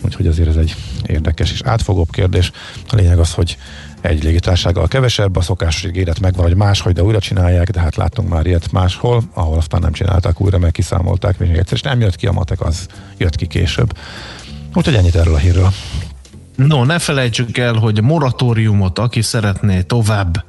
Úgyhogy 0.04 0.26
azért 0.26 0.48
ez 0.48 0.56
egy 0.56 0.74
érdekes 1.06 1.52
és 1.52 1.60
átfogóbb 1.64 2.10
kérdés. 2.10 2.52
A 2.88 2.94
lényeg 2.94 3.18
az, 3.18 3.32
hogy 3.32 3.56
egy 4.00 4.22
légitársággal 4.22 4.88
kevesebb, 4.88 5.36
a 5.36 5.40
szokásos 5.40 5.84
ígéret 5.84 6.20
megvan, 6.20 6.44
hogy 6.44 6.56
máshogy, 6.56 6.92
de 6.92 7.02
újra 7.02 7.18
csinálják, 7.18 7.70
de 7.70 7.80
hát 7.80 7.96
láttunk 7.96 8.28
már 8.28 8.46
ilyet 8.46 8.72
máshol, 8.72 9.22
ahol 9.32 9.56
aztán 9.56 9.80
nem 9.80 9.92
csinálták 9.92 10.40
újra, 10.40 10.58
meg 10.58 10.70
kiszámolták 10.70 11.38
még 11.38 11.50
egyszer, 11.50 11.72
és 11.72 11.82
nem 11.82 12.00
jött 12.00 12.16
ki 12.16 12.26
a 12.26 12.32
matek, 12.32 12.60
az 12.60 12.86
jött 13.16 13.36
ki 13.36 13.46
később. 13.46 13.96
Úgyhogy 14.74 14.94
ennyit 14.94 15.14
erről 15.14 15.34
a 15.34 15.38
hírről. 15.38 15.72
No, 16.56 16.84
ne 16.84 16.98
felejtsük 16.98 17.58
el, 17.58 17.74
hogy 17.74 18.02
moratóriumot, 18.02 18.98
aki 18.98 19.22
szeretné 19.22 19.82
tovább, 19.82 20.44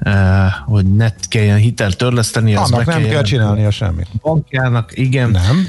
eh, 0.00 0.52
hogy 0.64 0.94
ne 0.94 1.08
kelljen 1.28 1.58
hitelt 1.58 1.96
törleszteni, 1.96 2.54
az 2.54 2.72
Annak 2.72 2.86
nem 2.86 3.02
kell 3.02 3.22
csinálnia 3.22 3.70
semmit. 3.70 4.06
Bankjának, 4.22 4.90
igen. 4.94 5.30
Nem 5.30 5.66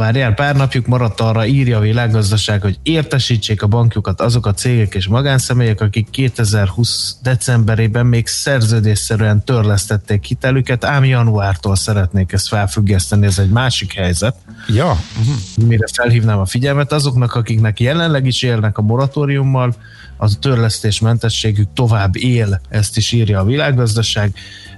várjál, 0.00 0.34
pár 0.34 0.56
napjuk 0.56 0.86
maradt 0.86 1.20
arra, 1.20 1.46
írja 1.46 1.76
a 1.76 1.80
világgazdaság, 1.80 2.60
hogy 2.60 2.78
értesítsék 2.82 3.62
a 3.62 3.66
bankjukat 3.66 4.20
azok 4.20 4.46
a 4.46 4.54
cégek 4.54 4.94
és 4.94 5.06
magánszemélyek, 5.06 5.80
akik 5.80 6.10
2020 6.10 7.16
decemberében 7.22 8.06
még 8.06 8.26
szerződésszerűen 8.26 9.44
törlesztették 9.44 10.24
hitelüket, 10.24 10.84
ám 10.84 11.04
januártól 11.04 11.76
szeretnék 11.76 12.32
ezt 12.32 12.48
felfüggeszteni, 12.48 13.26
ez 13.26 13.38
egy 13.38 13.50
másik 13.50 13.92
helyzet. 13.92 14.36
Ja. 14.68 14.98
Uh-huh. 15.20 15.66
Mire 15.66 15.86
felhívnám 15.92 16.38
a 16.38 16.46
figyelmet, 16.46 16.92
azoknak, 16.92 17.34
akiknek 17.34 17.80
jelenleg 17.80 18.26
is 18.26 18.42
élnek 18.42 18.78
a 18.78 18.82
moratóriummal, 18.82 19.74
az 20.16 20.34
a 20.36 20.38
törlesztésmentességük 20.38 21.68
tovább 21.74 22.16
él, 22.16 22.60
ezt 22.68 22.96
is 22.96 23.12
írja 23.12 23.40
a 23.40 23.44
világgazdaság, 23.44 24.32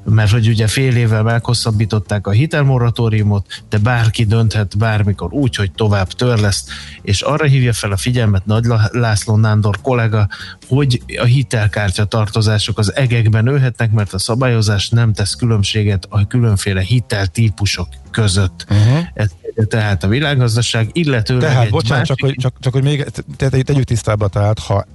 mert 0.04 0.30
hogy 0.30 0.48
ugye 0.48 0.66
fél 0.66 0.96
évvel 0.96 1.22
meghosszabbították 1.22 2.26
a 2.26 2.30
hitelmoratóriumot, 2.30 3.62
de 3.68 3.78
bárki 3.78 4.24
dönthet 4.24 4.78
bármikor 4.78 5.32
úgy, 5.32 5.56
hogy 5.56 5.72
tovább 5.72 6.08
törleszt, 6.08 6.70
és 7.02 7.20
arra 7.20 7.44
hívja 7.44 7.72
fel 7.72 7.92
a 7.92 7.96
figyelmet 7.96 8.46
Nagy 8.46 8.64
László 8.90 9.36
Nándor 9.36 9.80
kollega, 9.80 10.28
hogy 10.68 11.02
a 11.20 11.24
hitelkártya 11.24 12.04
tartozások 12.04 12.78
az 12.78 12.94
egekben 12.94 13.46
ölhetnek, 13.46 13.92
mert 13.92 14.12
a 14.12 14.18
szabályozás 14.18 14.88
nem 14.88 15.12
tesz 15.12 15.34
különbséget 15.34 16.06
a 16.08 16.26
különféle 16.26 16.80
hiteltípusok 16.80 17.88
között. 18.10 18.66
Uh-huh. 18.70 19.06
Ez 19.14 19.30
tehát 19.68 20.04
a 20.04 20.08
világgazdaság, 20.08 20.88
illetőleg 20.92 21.50
Tehát, 21.50 21.70
bocsánat, 21.70 22.08
másik... 22.08 22.16
csak, 22.16 22.28
hogy, 22.28 22.36
csak, 22.38 22.54
csak 22.60 22.72
hogy 22.72 22.82
még 22.82 23.04
tegyük 23.64 23.84
tisztába, 23.84 24.28
tehát 24.28 24.58
ha 24.58 24.86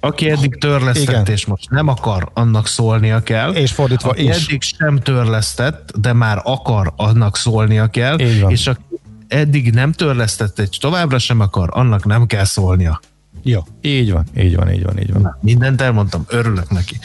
aki 0.00 0.30
eddig 0.30 0.58
törlesztett 0.58 1.08
igen. 1.08 1.26
és 1.26 1.46
most 1.46 1.70
nem 1.70 1.88
akar, 1.88 2.30
annak 2.34 2.66
szólnia 2.66 3.22
kell. 3.22 3.52
És 3.52 3.72
fordítva 3.72 4.10
aki 4.10 4.28
is. 4.28 4.46
eddig 4.46 4.62
sem 4.62 4.98
törlesztett, 4.98 5.92
de 5.96 6.12
már 6.12 6.40
akar, 6.44 6.92
annak 6.96 7.36
szólnia 7.36 7.86
kell. 7.86 8.18
És 8.48 8.66
aki 8.66 8.82
eddig 9.28 9.72
nem 9.72 9.92
törlesztett 9.92 10.58
egy 10.58 10.76
továbbra 10.80 11.18
sem 11.18 11.40
akar, 11.40 11.68
annak 11.72 12.04
nem 12.04 12.26
kell 12.26 12.44
szólnia. 12.44 13.00
Jó, 13.42 13.60
így 13.80 14.12
van, 14.12 14.24
így 14.36 14.56
van, 14.56 14.72
így 14.72 14.82
van, 14.82 14.98
így 14.98 15.12
van. 15.12 15.22
Na, 15.22 15.38
mindent 15.40 15.80
elmondtam, 15.80 16.24
örülök 16.28 16.70
neki. 16.70 16.98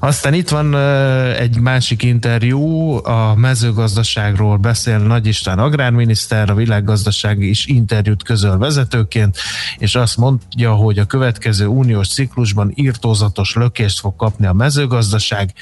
Aztán 0.00 0.34
itt 0.34 0.48
van 0.48 0.74
uh, 0.74 1.40
egy 1.40 1.60
másik 1.60 2.02
interjú, 2.02 2.92
a 3.06 3.34
mezőgazdaságról 3.34 4.56
beszél 4.56 4.98
Nagy 4.98 5.26
István 5.26 5.58
agrárminiszter, 5.58 6.50
a 6.50 6.54
világgazdaság 6.54 7.40
is 7.40 7.66
interjút 7.66 8.22
közöl 8.22 8.58
vezetőként, 8.58 9.36
és 9.78 9.94
azt 9.94 10.16
mondja, 10.16 10.74
hogy 10.74 10.98
a 10.98 11.04
következő 11.04 11.66
uniós 11.66 12.08
ciklusban 12.08 12.72
írtózatos 12.74 13.54
lökést 13.54 14.00
fog 14.00 14.16
kapni 14.16 14.46
a 14.46 14.52
mezőgazdaság, 14.52 15.52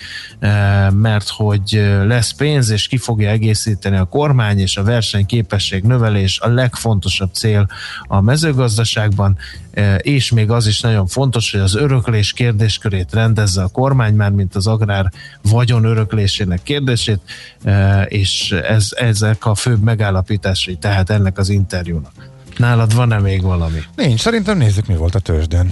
uh, 0.40 0.92
mert 0.92 1.28
hogy 1.28 1.82
lesz 2.04 2.32
pénz, 2.32 2.70
és 2.70 2.86
ki 2.86 2.96
fogja 2.96 3.30
egészíteni 3.30 3.96
a 3.96 4.04
kormány, 4.04 4.58
és 4.58 4.76
a 4.76 4.82
versenyképesség 4.82 5.82
növelés 5.82 6.40
a 6.40 6.48
legfontosabb 6.48 7.32
cél 7.32 7.66
a 8.06 8.20
mezőgazdaságban, 8.20 9.36
uh, 9.76 9.96
és 10.14 10.30
még 10.30 10.50
az 10.50 10.66
is 10.66 10.80
nagyon 10.80 11.06
fontos, 11.06 11.50
hogy 11.50 11.60
az 11.60 11.74
öröklés 11.74 12.32
kérdéskörét 12.32 13.12
rendezze 13.12 13.62
a 13.62 13.68
kormány, 13.68 14.14
már 14.14 14.30
mint 14.30 14.54
az 14.54 14.66
agrár 14.66 15.12
vagyon 15.42 15.84
öröklésének 15.84 16.62
kérdését, 16.62 17.20
e, 17.64 18.02
és 18.02 18.52
ez, 18.52 18.88
ezek 18.96 19.46
a 19.46 19.54
főbb 19.54 19.82
megállapításai 19.82 20.76
tehát 20.76 21.10
ennek 21.10 21.38
az 21.38 21.48
interjúnak. 21.48 22.12
Nálad 22.56 22.94
van-e 22.94 23.18
még 23.18 23.42
valami? 23.42 23.78
Nincs, 23.96 24.20
szerintem 24.20 24.58
nézzük, 24.58 24.86
mi 24.86 24.96
volt 24.96 25.14
a 25.14 25.18
tőzsdén. 25.18 25.70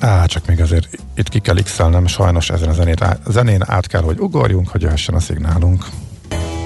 Á, 0.00 0.26
csak 0.26 0.46
még 0.46 0.60
azért 0.60 0.88
itt 1.14 1.28
ki 1.28 1.38
kell 1.38 1.62
x 1.62 1.80
sajnos 2.06 2.50
ezen 2.50 2.68
a 2.68 2.72
zenét, 2.72 3.04
zenén 3.28 3.62
át 3.66 3.86
kell, 3.86 4.02
hogy 4.02 4.18
ugorjunk, 4.18 4.68
hogy 4.68 4.82
jöhessen 4.82 5.14
a 5.14 5.20
szignálunk. 5.20 5.84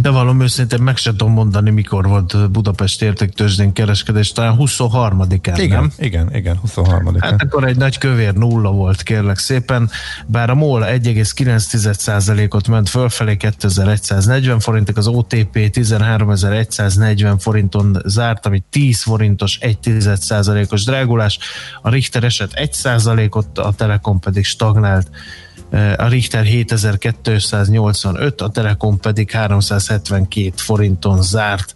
Bevallom 0.00 0.40
őszintén, 0.40 0.80
meg 0.80 0.96
sem 0.96 1.16
tudom 1.16 1.32
mondani, 1.32 1.70
mikor 1.70 2.06
volt 2.06 2.50
Budapest 2.50 3.02
értéktőzsdén 3.02 3.72
kereskedés, 3.72 4.32
talán 4.32 4.56
23-án, 4.58 5.54
igen, 5.56 5.68
nem? 5.68 5.92
Igen, 5.98 6.34
igen, 6.34 6.60
23-án. 6.66 7.16
Hát 7.20 7.42
akkor 7.42 7.64
egy 7.64 7.76
nagy 7.76 7.98
kövér 7.98 8.34
nulla 8.34 8.70
volt, 8.70 9.02
kérlek 9.02 9.38
szépen, 9.38 9.90
bár 10.26 10.50
a 10.50 10.54
MOL 10.54 10.84
1,9%-ot 10.86 12.68
ment 12.68 12.88
fölfelé 12.88 13.36
2140 13.36 14.60
forintok, 14.60 14.96
az 14.96 15.06
OTP 15.06 15.70
13140 15.70 17.38
forinton 17.38 18.02
zárt, 18.04 18.46
ami 18.46 18.62
10 18.70 19.02
forintos 19.02 19.58
1,1%-os 19.60 20.84
drágulás, 20.84 21.38
a 21.82 21.90
Richter 21.90 22.24
eset 22.24 22.50
1%-ot, 22.54 23.58
a 23.58 23.72
Telekom 23.72 24.20
pedig 24.20 24.44
stagnált 24.44 25.10
a 25.96 26.08
Richter 26.08 26.44
7285, 26.44 28.40
a 28.40 28.48
Telekom 28.48 28.98
pedig 28.98 29.30
372 29.30 30.52
forinton 30.56 31.22
zárt 31.22 31.74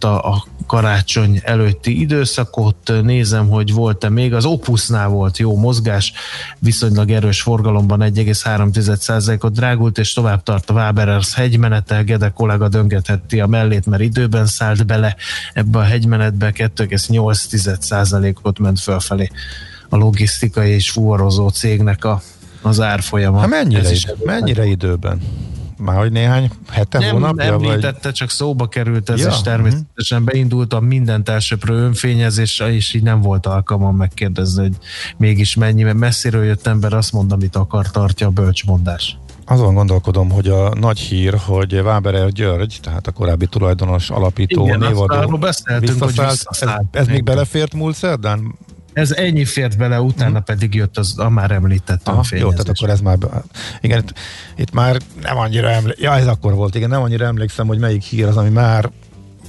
a 0.00 0.46
karácsony 0.66 1.40
előtti 1.42 2.00
időszakot. 2.00 2.92
Nézem, 3.02 3.48
hogy 3.48 3.72
volt-e 3.72 4.08
még. 4.08 4.34
Az 4.34 4.44
Opusnál 4.44 5.08
volt 5.08 5.38
jó 5.38 5.56
mozgás, 5.56 6.12
viszonylag 6.58 7.10
erős 7.10 7.42
forgalomban 7.42 8.00
1,3%-ot 8.02 9.52
drágult, 9.52 9.98
és 9.98 10.12
tovább 10.12 10.42
tart 10.42 10.70
a 10.70 10.74
Waberers 10.74 11.34
hegymenete. 11.34 12.02
Gede 12.02 12.28
kollega 12.28 12.68
döngetheti 12.68 13.40
a 13.40 13.46
mellét, 13.46 13.86
mert 13.86 14.02
időben 14.02 14.46
szállt 14.46 14.86
bele 14.86 15.16
ebbe 15.52 15.78
a 15.78 15.82
hegymenetbe, 15.82 16.52
2,8%-ot 16.54 18.58
ment 18.58 18.80
fölfelé 18.80 19.30
a 19.88 19.96
logisztikai 19.96 20.70
és 20.70 20.90
fuvarozó 20.90 21.48
cégnek 21.48 22.04
a 22.04 22.22
az 22.64 22.80
árfolyama. 22.80 23.38
Hát 23.38 23.48
mennyire, 23.48 23.90
id- 23.90 24.24
mennyire 24.24 24.64
időben? 24.64 25.20
Már 25.78 25.96
hogy 25.96 26.12
néhány 26.12 26.50
hete, 26.70 26.98
nem, 26.98 27.10
hónapja? 27.10 27.44
Nem 27.44 27.54
említette, 27.54 27.98
vagy... 28.02 28.12
csak 28.12 28.30
szóba 28.30 28.68
került 28.68 29.10
ez, 29.10 29.20
ja. 29.20 29.28
és 29.28 29.40
természetesen 29.40 30.18
uh-huh. 30.18 30.32
beindult 30.32 30.72
a 30.72 30.80
mindent 30.80 31.28
elsőprő 31.28 31.74
önfényezésre, 31.74 32.72
és 32.72 32.94
így 32.94 33.02
nem 33.02 33.20
volt 33.20 33.46
alkalmam 33.46 33.96
megkérdezni, 33.96 34.62
hogy 34.62 34.76
mégis 35.16 35.54
mennyi, 35.54 35.82
mert 35.82 35.96
messziről 35.96 36.44
jött 36.44 36.66
ember 36.66 36.92
azt 36.92 37.12
mond, 37.12 37.32
amit 37.32 37.56
akar, 37.56 37.90
tartja 37.90 38.26
a 38.26 38.30
bölcsmondás. 38.30 39.18
Azon 39.46 39.74
gondolkodom, 39.74 40.30
hogy 40.30 40.48
a 40.48 40.74
nagy 40.74 40.98
hír, 40.98 41.34
hogy 41.46 41.82
Váberer 41.82 42.28
György, 42.28 42.78
tehát 42.82 43.06
a 43.06 43.10
korábbi 43.10 43.46
tulajdonos, 43.46 44.10
alapító, 44.10 44.64
Igen, 44.66 44.78
névadó, 44.78 45.36
beszéltünk, 45.36 46.02
hogy 46.02 46.18
ez, 46.18 46.42
ez 46.90 47.06
még 47.06 47.24
belefért 47.24 47.74
múlt 47.74 47.96
szerdán? 47.96 48.54
Ez 48.94 49.10
ennyi 49.10 49.44
fért 49.44 49.78
bele, 49.78 50.00
utána 50.00 50.30
hmm. 50.30 50.44
pedig 50.44 50.74
jött 50.74 50.98
az 50.98 51.18
a 51.18 51.28
már 51.28 51.50
említett 51.50 52.08
Aha, 52.08 52.24
Jó, 52.30 52.50
tehát 52.50 52.68
akkor 52.68 52.90
ez 52.90 53.00
már, 53.00 53.18
igen, 53.80 53.98
itt, 53.98 54.12
itt 54.56 54.72
már 54.72 54.96
nem 55.22 55.36
annyira 55.36 55.70
emlékszem, 55.70 56.04
ja 56.04 56.16
ez 56.16 56.26
akkor 56.26 56.54
volt, 56.54 56.74
igen, 56.74 56.88
nem 56.88 57.02
annyira 57.02 57.24
emlékszem, 57.24 57.66
hogy 57.66 57.78
melyik 57.78 58.02
hír 58.02 58.26
az, 58.26 58.36
ami 58.36 58.48
már 58.48 58.90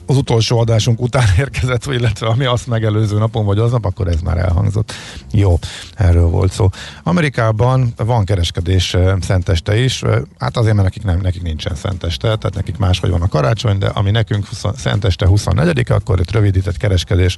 az 0.06 0.18
utolsó 0.18 0.60
adásunk 0.60 1.02
után 1.02 1.28
érkezett, 1.40 1.86
illetve 1.86 2.28
ami 2.28 2.46
azt 2.46 2.68
megelőző 2.68 3.18
napon 3.18 3.46
vagy 3.46 3.60
aznap, 3.60 3.86
akkor 3.86 4.08
ez 4.08 4.22
már 4.22 4.38
elhangzott. 4.38 4.94
Jó, 5.32 5.60
erről 5.96 6.28
volt 6.28 6.52
szó. 6.52 6.70
Amerikában 7.04 7.94
van 7.96 8.26
kereskedés 8.26 8.98
szenteste 9.22 9.78
is, 9.78 10.04
hát 10.38 10.58
azért, 10.58 10.76
mert 10.76 10.88
nekik, 10.88 11.04
nem, 11.04 11.20
nekik 11.22 11.42
nincsen 11.42 11.76
szenteste, 11.76 12.22
tehát 12.22 12.54
nekik 12.54 12.78
máshogy 12.78 13.10
van 13.10 13.22
a 13.22 13.28
karácsony, 13.28 13.78
de 13.78 13.88
ami 13.88 14.12
nekünk 14.12 14.46
20, 14.48 14.64
szenteste 14.78 15.28
24 15.28 15.92
akkor 15.92 16.20
itt 16.20 16.32
rövidített 16.32 16.78
kereskedés 16.78 17.38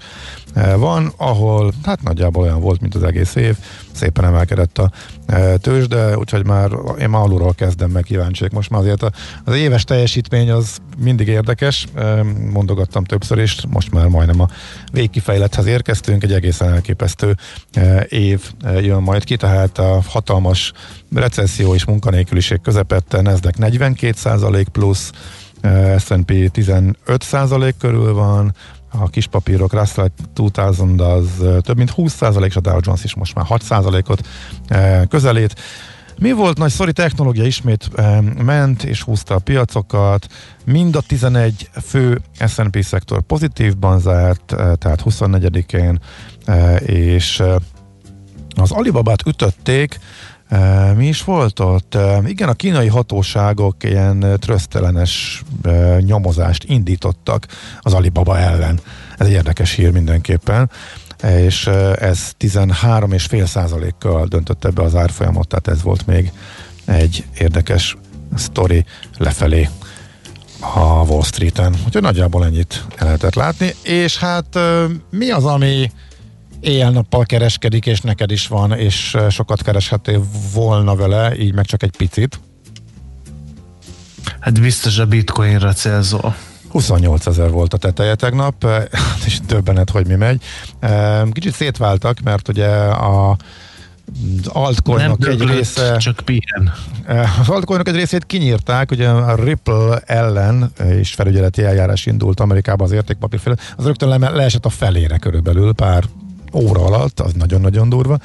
van, 0.75 1.13
ahol 1.17 1.73
hát 1.84 2.03
nagyjából 2.03 2.43
olyan 2.43 2.62
volt, 2.62 2.82
mint 2.82 2.95
az 2.95 3.03
egész 3.03 3.36
év, 3.36 3.58
szépen 3.97 4.25
emelkedett 4.25 4.77
a 4.77 4.91
tőzsde, 5.57 6.17
úgyhogy 6.17 6.45
már 6.45 6.69
én 6.99 7.10
már 7.10 7.21
alulról 7.21 7.53
kezdem 7.53 7.89
meg 7.89 8.03
kíváncsiak. 8.03 8.51
Most 8.51 8.69
már 8.69 8.81
azért 8.81 9.05
az 9.43 9.55
éves 9.55 9.83
teljesítmény 9.83 10.51
az 10.51 10.77
mindig 10.97 11.27
érdekes, 11.27 11.88
mondogattam 12.51 13.03
többször 13.03 13.39
is, 13.39 13.57
most 13.69 13.91
már 13.91 14.07
majdnem 14.07 14.41
a 14.41 14.47
végkifejlethez 14.91 15.65
érkeztünk, 15.65 16.23
egy 16.23 16.33
egészen 16.33 16.73
elképesztő 16.73 17.36
év 18.10 18.51
jön 18.79 19.01
majd 19.01 19.23
ki, 19.23 19.36
tehát 19.36 19.77
a 19.77 20.01
hatalmas 20.07 20.73
recesszió 21.15 21.73
és 21.73 21.86
munkanélküliség 21.86 22.62
közepette 22.62 23.21
Nasdaq 23.21 23.57
42% 23.60 24.65
plusz, 24.71 25.12
S&P 25.97 26.31
15% 26.31 27.73
körül 27.79 28.13
van, 28.13 28.53
a 28.91 29.10
kis 29.10 29.28
papírok, 29.28 29.73
Russell 29.73 30.10
2000 30.34 31.00
az 31.00 31.30
több 31.62 31.78
mint 31.78 31.93
20% 31.97 32.45
és 32.45 32.56
a 32.56 32.60
Dow 32.60 32.80
Jones 32.82 33.04
is 33.04 33.15
most 33.15 33.36
már 33.36 33.45
6%-ot 33.50 34.28
közelít. 35.08 35.56
Mi 36.19 36.32
volt 36.32 36.58
nagy 36.58 36.71
szori 36.71 36.91
technológia 36.91 37.45
ismét 37.45 37.89
ment 38.43 38.84
és 38.84 39.02
húzta 39.02 39.36
a 39.36 39.39
piacokat, 39.39 40.28
mind 40.65 40.95
a 40.95 41.02
11 41.02 41.69
fő 41.84 42.21
S&P 42.47 42.84
szektor 42.84 43.21
pozitívban 43.21 44.00
zárt, 44.00 44.56
tehát 44.78 45.02
24-én, 45.06 46.00
és 46.86 47.43
az 48.56 48.71
Alibabát 48.71 49.26
ütötték, 49.26 50.00
mi 50.95 51.07
is 51.07 51.23
volt 51.23 51.60
ott? 51.60 51.97
Igen, 52.25 52.49
a 52.49 52.53
kínai 52.53 52.88
hatóságok 52.88 53.83
ilyen 53.83 54.38
trösztelenes 54.39 55.43
nyomozást 55.99 56.63
indítottak 56.63 57.45
az 57.81 57.93
Alibaba 57.93 58.38
ellen. 58.38 58.79
Ez 59.17 59.27
egy 59.27 59.33
érdekes 59.33 59.71
hír 59.71 59.91
mindenképpen 59.91 60.69
és 61.23 61.67
ez 61.99 62.31
13,5 62.39 63.45
százalékkal 63.45 64.25
döntötte 64.25 64.69
be 64.69 64.81
az 64.81 64.95
árfolyamot, 64.95 65.47
tehát 65.47 65.67
ez 65.67 65.81
volt 65.81 66.05
még 66.05 66.31
egy 66.86 67.25
érdekes 67.38 67.97
sztori 68.36 68.86
lefelé 69.17 69.69
a 70.60 70.79
Wall 70.79 71.23
Street-en. 71.23 71.75
Úgyhogy 71.86 72.01
nagyjából 72.01 72.45
ennyit 72.45 72.86
el 72.95 73.05
lehetett 73.05 73.36
látni, 73.36 73.75
és 73.83 74.17
hát 74.17 74.60
mi 75.10 75.29
az, 75.29 75.45
ami 75.45 75.91
éjjel-nappal 76.60 77.26
kereskedik, 77.26 77.86
és 77.86 78.02
neked 78.02 78.32
is 78.32 78.48
van, 78.48 78.74
és 78.74 79.17
sokat 79.30 79.62
kereshetél 79.62 80.24
volna 80.54 80.96
vele, 80.96 81.38
így 81.38 81.54
meg 81.54 81.65
csak 81.65 81.84
egy 81.84 81.98
picit. 81.98 82.39
Hát 84.39 84.62
biztos 84.62 84.98
a 84.98 85.06
bitcoinra 85.06 85.74
célzol. 85.74 86.36
28 86.70 87.28
ezer 87.28 87.50
volt 87.52 87.74
a 87.74 87.78
teteje 87.78 88.15
tegnap, 88.15 88.65
és 89.26 89.39
többenet, 89.46 89.89
hogy 89.89 90.08
mi 90.08 90.15
megy. 90.15 90.41
Kicsit 91.32 91.54
szétváltak, 91.54 92.20
mert 92.20 92.48
ugye 92.48 92.67
a 92.86 93.38
az 94.41 94.48
altcoinok 94.48 95.28
egy 95.28 95.41
része... 95.41 95.98
csak 95.98 96.20
pihen. 96.26 96.74
Az 97.39 97.50
altcoinok 97.50 97.88
egy 97.88 97.96
részét 97.96 98.26
kinyírták, 98.26 98.91
ugye 98.91 99.10
a 99.10 99.36
Ripple 99.36 100.02
ellen 100.06 100.72
és 100.89 101.13
felügyeleti 101.13 101.63
eljárás 101.63 102.06
indult 102.06 102.39
Amerikában 102.39 102.88
az 102.88 102.93
értékpapír 102.93 103.58
az 103.78 103.86
rögtön 103.86 104.10
le, 104.10 104.30
leesett 104.30 104.65
a 104.65 104.70
felére 104.70 105.17
körülbelül 105.17 105.74
pár 105.74 106.04
óra 106.53 106.86
alatt, 106.86 107.19
az 107.19 107.33
nagyon-nagyon 107.33 107.89
durva. 107.89 108.17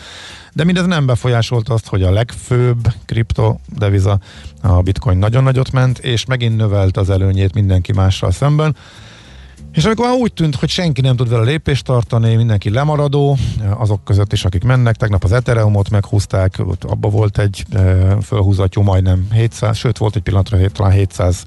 De 0.53 0.65
mindez 0.65 0.87
nem 0.87 1.07
befolyásolt 1.07 1.69
azt, 1.69 1.87
hogy 1.87 2.03
a 2.03 2.11
legfőbb 2.11 2.93
kriptodeviza, 3.05 4.19
a 4.63 4.83
bitcoin 4.83 5.19
nagyon 5.19 5.43
nagyot 5.43 5.73
ment, 5.73 5.99
és 5.99 6.25
megint 6.25 6.57
növelt 6.57 6.97
az 6.97 7.11
előnyét 7.11 7.55
mindenki 7.55 7.93
mással 7.93 8.31
szemben. 8.31 8.77
És 9.73 9.85
amikor 9.85 10.07
már 10.07 10.15
úgy 10.15 10.33
tűnt, 10.33 10.55
hogy 10.55 10.69
senki 10.69 11.01
nem 11.01 11.17
tud 11.17 11.29
vele 11.29 11.45
lépést 11.45 11.85
tartani, 11.85 12.35
mindenki 12.35 12.71
lemaradó, 12.71 13.37
azok 13.79 14.05
között 14.05 14.33
is, 14.33 14.45
akik 14.45 14.65
mennek, 14.65 14.97
tegnap 14.97 15.25
az 15.25 15.33
Ethereumot 15.33 15.91
meghúzták, 15.91 16.55
ott 16.59 16.85
abba 16.85 17.09
volt 17.09 17.39
egy 17.39 17.65
e, 17.73 17.81
fölhúzatjú 18.23 18.83
majdnem 18.83 19.27
700, 19.33 19.77
sőt 19.77 19.99
volt 19.99 20.17
egy 20.17 20.23
pillanatra 20.23 20.71
talán 20.71 20.93
700 20.93 21.45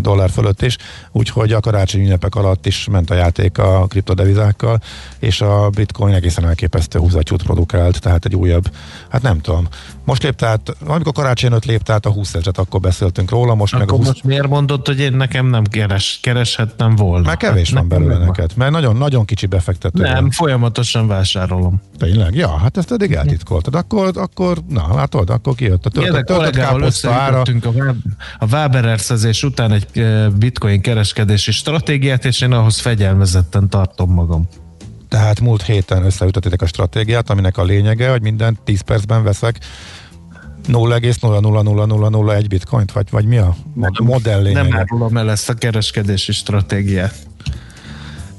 dollár 0.00 0.30
fölött 0.30 0.62
is, 0.62 0.76
úgyhogy 1.12 1.52
a 1.52 1.60
karácsonyi 1.60 2.04
ünnepek 2.04 2.34
alatt 2.34 2.66
is 2.66 2.86
ment 2.90 3.10
a 3.10 3.14
játék 3.14 3.58
a 3.58 3.86
kriptodevizákkal, 3.86 4.80
és 5.18 5.40
a 5.40 5.70
bitcoin 5.70 6.14
egészen 6.14 6.46
elképesztő 6.46 6.98
húzatjút 6.98 7.42
produkált, 7.42 8.00
tehát 8.00 8.24
egy 8.24 8.34
újabb, 8.34 8.70
hát 9.08 9.22
nem 9.22 9.40
tudom. 9.40 9.68
Most 10.04 10.22
lép 10.22 10.34
tehát, 10.34 10.76
amikor 10.86 11.12
karácsony 11.12 11.50
előtt 11.50 11.64
lép 11.64 11.82
tehát 11.82 12.06
a 12.06 12.10
20 12.10 12.34
ezeret, 12.34 12.58
akkor 12.58 12.80
beszéltünk 12.80 13.30
róla, 13.30 13.54
most 13.54 13.74
akkor 13.74 13.86
meg 13.86 13.94
a 13.94 13.98
20... 13.98 14.06
most 14.06 14.24
miért 14.24 14.48
mondod, 14.48 14.86
hogy 14.86 15.00
én 15.00 15.12
nekem 15.12 15.46
nem 15.46 15.64
keres, 15.64 16.18
kereshettem 16.22 16.96
volna? 16.96 17.26
Mert 17.26 17.38
kevés 17.38 17.72
hát 17.72 17.78
van 17.78 17.88
belőle 17.88 18.24
neked, 18.24 18.50
mert 18.56 18.70
nagyon, 18.70 18.96
nagyon 18.96 19.24
kicsi 19.24 19.46
befektető. 19.46 20.02
Nem, 20.02 20.14
van. 20.14 20.30
folyamatosan 20.30 21.06
vásárolom. 21.06 21.82
Tényleg? 21.98 22.34
Ja, 22.34 22.56
hát 22.56 22.76
ezt 22.76 22.92
eddig 22.92 23.12
eltitkoltad. 23.12 23.74
Akkor, 23.74 24.10
akkor 24.14 24.58
na, 24.68 24.94
látod, 24.94 25.30
akkor 25.30 25.54
kijött 25.54 25.86
a 25.86 25.90
töltött, 25.90 26.26
töltött 26.26 26.54
káposzta 26.56 27.12
ára. 27.12 27.40
A, 27.40 27.94
a 28.38 28.46
Wabererszezés 28.46 29.42
után 29.42 29.72
egy 29.72 29.83
bitcoin 30.36 30.80
kereskedési 30.80 31.52
stratégiát, 31.52 32.24
és 32.24 32.40
én 32.40 32.52
ahhoz 32.52 32.80
fegyelmezetten 32.80 33.68
tartom 33.68 34.12
magam. 34.12 34.48
Tehát 35.08 35.40
múlt 35.40 35.62
héten 35.62 36.04
összeütöttétek 36.04 36.62
a 36.62 36.66
stratégiát, 36.66 37.30
aminek 37.30 37.56
a 37.56 37.64
lényege, 37.64 38.10
hogy 38.10 38.22
minden 38.22 38.58
10 38.64 38.80
percben 38.80 39.22
veszek 39.22 39.58
0,00001 40.68 42.44
bitcoint, 42.48 42.92
vagy, 42.92 43.10
vagy 43.10 43.24
mi 43.24 43.36
a 43.36 43.56
modell 44.02 44.42
lényege? 44.42 44.62
Nem 44.62 44.78
árulom 44.78 45.16
el 45.16 45.30
ezt 45.30 45.48
a 45.48 45.54
kereskedési 45.54 46.32
stratégiát. 46.32 47.14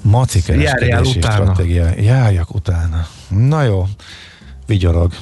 Maci 0.01 0.41
kereskedési 0.41 1.19
stratégia. 1.19 1.89
Járjak 1.99 2.55
utána. 2.55 3.08
Na 3.27 3.63
jó, 3.63 3.88
vigyorog. 4.65 5.13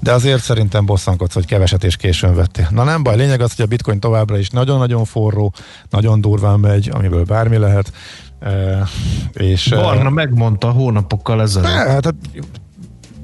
De 0.00 0.12
azért 0.12 0.42
szerintem 0.42 0.86
bosszankodsz, 0.86 1.34
hogy 1.34 1.46
keveset 1.46 1.84
és 1.84 1.96
későn 1.96 2.34
vettél. 2.34 2.68
Na 2.70 2.84
nem 2.84 3.02
baj, 3.02 3.16
lényeg 3.16 3.40
az, 3.40 3.56
hogy 3.56 3.64
a 3.64 3.68
bitcoin 3.68 4.00
továbbra 4.00 4.38
is 4.38 4.50
nagyon-nagyon 4.50 5.04
forró, 5.04 5.52
nagyon 5.90 6.20
durván 6.20 6.60
megy, 6.60 6.90
amiből 6.92 7.24
bármi 7.24 7.56
lehet. 7.56 7.92
E, 8.40 8.82
és, 9.32 9.68
Barna 9.68 10.10
megmondta 10.10 10.70
hónapokkal 10.70 11.42
ezelőtt. 11.42 11.70
Hát, 11.70 12.14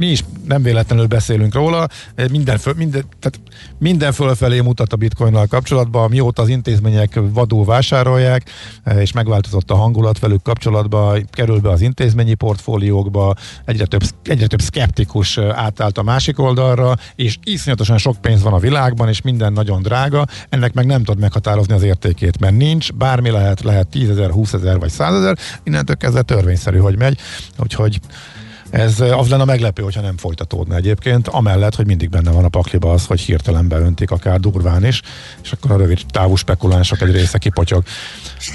mi 0.03 0.11
is 0.11 0.25
nem 0.49 0.63
véletlenül 0.63 1.07
beszélünk 1.07 1.55
róla, 1.55 1.89
minden, 2.31 2.59
föl, 2.59 2.75
minden, 2.77 3.05
tehát 3.21 3.41
minden 3.79 4.13
fölfelé 4.13 4.61
mutat 4.61 4.93
a 4.93 4.97
bitcoinnal 4.97 5.47
kapcsolatban, 5.47 6.11
mióta 6.11 6.43
az 6.43 6.49
intézmények 6.49 7.21
vadul 7.33 7.65
vásárolják, 7.65 8.51
és 8.99 9.13
megváltozott 9.13 9.71
a 9.71 9.75
hangulat 9.75 10.19
velük 10.19 10.43
kapcsolatban, 10.43 11.29
kerül 11.31 11.61
be 11.61 11.71
az 11.71 11.81
intézményi 11.81 12.35
portfóliókba, 12.35 13.35
egyre 13.65 13.85
több, 13.85 14.03
egyre 14.25 14.47
több 14.47 14.61
szkeptikus 14.61 15.39
átállt 15.39 15.99
a 15.99 16.03
másik 16.03 16.39
oldalra, 16.39 16.97
és 17.15 17.39
iszonyatosan 17.45 17.99
sok 17.99 18.17
pénz 18.21 18.43
van 18.43 18.53
a 18.53 18.59
világban, 18.59 19.09
és 19.09 19.21
minden 19.21 19.53
nagyon 19.53 19.83
drága, 19.83 20.27
ennek 20.49 20.73
meg 20.73 20.87
nem 20.87 21.05
tud 21.05 21.19
meghatározni 21.19 21.75
az 21.75 21.83
értékét, 21.83 22.41
mert 22.41 22.57
nincs, 22.57 22.93
bármi 22.93 23.31
lehet, 23.31 23.63
lehet 23.63 23.89
10 23.89 24.11
ezer, 24.11 24.31
20 24.31 24.53
ezer 24.53 24.79
vagy 24.79 24.91
100 24.91 25.15
ezer, 25.15 25.39
innentől 25.63 25.97
kezdve 25.97 26.23
törvényszerű, 26.23 26.79
hogy 26.79 26.99
megy, 26.99 27.19
úgyhogy 27.59 28.01
ez 28.73 29.01
az 29.01 29.29
lenne 29.29 29.45
meglepő, 29.45 29.83
hogyha 29.83 30.01
nem 30.01 30.17
folytatódna 30.17 30.77
egyébként, 30.77 31.29
amellett, 31.29 31.75
hogy 31.75 31.87
mindig 31.87 32.09
benne 32.09 32.31
van 32.31 32.45
a 32.45 32.49
pakliba 32.49 32.93
az, 32.93 33.07
hogy 33.07 33.21
hirtelen 33.21 33.69
beöntik 33.69 34.11
akár 34.11 34.41
durván 34.41 34.85
is, 34.85 35.03
és 35.43 35.53
akkor 35.53 35.71
a 35.71 35.77
rövid 35.77 36.01
távú 36.11 36.35
spekulánsok 36.37 37.01
egy 37.01 37.13
része 37.13 37.39
kipotyog. 37.39 37.83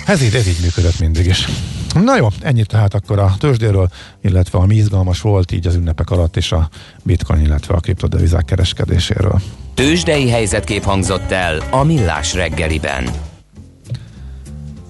Ez 0.06 0.22
így, 0.22 0.36
ez 0.36 0.48
így 0.48 0.60
működött 0.62 1.00
mindig 1.00 1.26
is. 1.26 1.48
Na 1.94 2.18
jó, 2.18 2.28
ennyit 2.40 2.68
tehát 2.68 2.94
akkor 2.94 3.20
a 3.20 3.36
tőzsdéről, 3.40 3.90
illetve 4.22 4.60
ami 4.60 4.76
izgalmas 4.76 5.22
volt 5.22 5.52
így 5.52 5.68
az 5.68 5.76
ünnepek 5.76 6.10
alatt 6.10 6.36
is 6.36 6.52
a 6.52 6.70
bitcoin, 7.04 7.42
illetve 7.42 7.74
a 7.74 7.80
kriptodevizák 7.80 8.46
kereskedéséről. 8.46 9.42
Tőzsdei 9.74 10.30
helyzetkép 10.30 10.84
hangzott 10.84 11.32
el 11.32 11.62
a 11.70 11.84
Millás 11.84 12.34
reggeliben. 12.34 13.10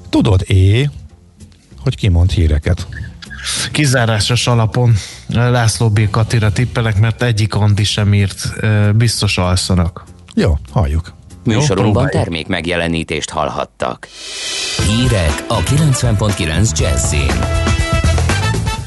Tudod, 0.10 0.44
é, 0.46 0.90
hogy 1.80 1.96
kimond 1.96 2.32
híreket? 2.32 2.88
Kizárásos 3.72 4.48
alapon 4.48 4.96
László 5.28 5.90
B. 5.90 6.10
Katira 6.10 6.52
tippelek, 6.52 7.00
mert 7.00 7.24
egyik 7.24 7.54
Andi 7.54 7.84
sem 7.84 8.14
írt, 8.14 8.54
biztos 8.96 9.38
alszanak. 9.38 10.04
Jó, 10.34 10.58
halljuk. 10.72 11.14
Műsorunkban 11.44 12.10
termék 12.10 12.48
megjelenítést 12.48 13.30
hallhattak. 13.30 14.08
Hírek 14.88 15.44
a 15.48 15.58
90.9 15.58 16.80
Jazzin. 16.80 17.44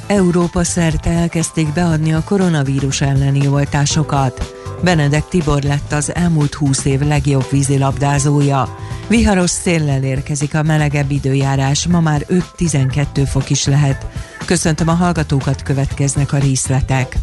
Európa 0.06 0.64
szerte 0.64 1.10
elkezdték 1.10 1.72
beadni 1.72 2.12
a 2.12 2.22
koronavírus 2.24 3.00
elleni 3.00 3.48
oltásokat. 3.48 4.54
Benedek 4.82 5.28
Tibor 5.28 5.62
lett 5.62 5.92
az 5.92 6.14
elmúlt 6.14 6.54
húsz 6.54 6.84
év 6.84 7.00
legjobb 7.00 7.46
vízilabdázója. 7.50 8.76
Viharos 9.08 9.50
széllel 9.50 10.02
érkezik 10.02 10.54
a 10.54 10.62
melegebb 10.62 11.10
időjárás, 11.10 11.86
ma 11.86 12.00
már 12.00 12.26
5-12 12.58 13.28
fok 13.30 13.50
is 13.50 13.64
lehet. 13.64 14.06
Köszöntöm 14.46 14.88
a 14.88 14.94
hallgatókat, 14.94 15.62
következnek 15.62 16.32
a 16.32 16.38
részletek. 16.38 17.16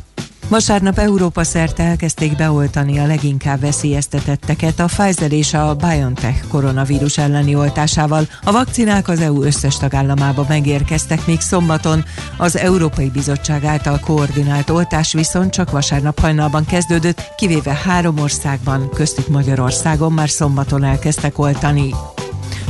Vasárnap 0.50 0.98
Európa 0.98 1.44
szerte 1.44 1.84
elkezdték 1.84 2.36
beoltani 2.36 3.00
a 3.00 3.06
leginkább 3.06 3.60
veszélyeztetetteket 3.60 4.80
a 4.80 4.86
Pfizer 4.86 5.32
és 5.32 5.54
a 5.54 5.76
BioNTech 5.76 6.48
koronavírus 6.48 7.18
elleni 7.18 7.56
oltásával. 7.56 8.28
A 8.44 8.52
vakcinák 8.52 9.08
az 9.08 9.20
EU 9.20 9.44
összes 9.44 9.78
tagállamába 9.78 10.46
megérkeztek 10.48 11.26
még 11.26 11.40
szombaton. 11.40 12.06
Az 12.38 12.58
Európai 12.58 13.10
Bizottság 13.10 13.64
által 13.64 14.00
koordinált 14.00 14.70
oltás 14.70 15.14
viszont 15.14 15.52
csak 15.52 15.72
vasárnap 15.72 16.20
hajnalban 16.20 16.66
kezdődött, 16.66 17.22
kivéve 17.36 17.74
három 17.74 18.20
országban, 18.20 18.90
köztük 18.90 19.28
Magyarországon 19.28 20.12
már 20.12 20.30
szombaton 20.30 20.84
elkezdtek 20.84 21.40
oltani. 21.40 21.94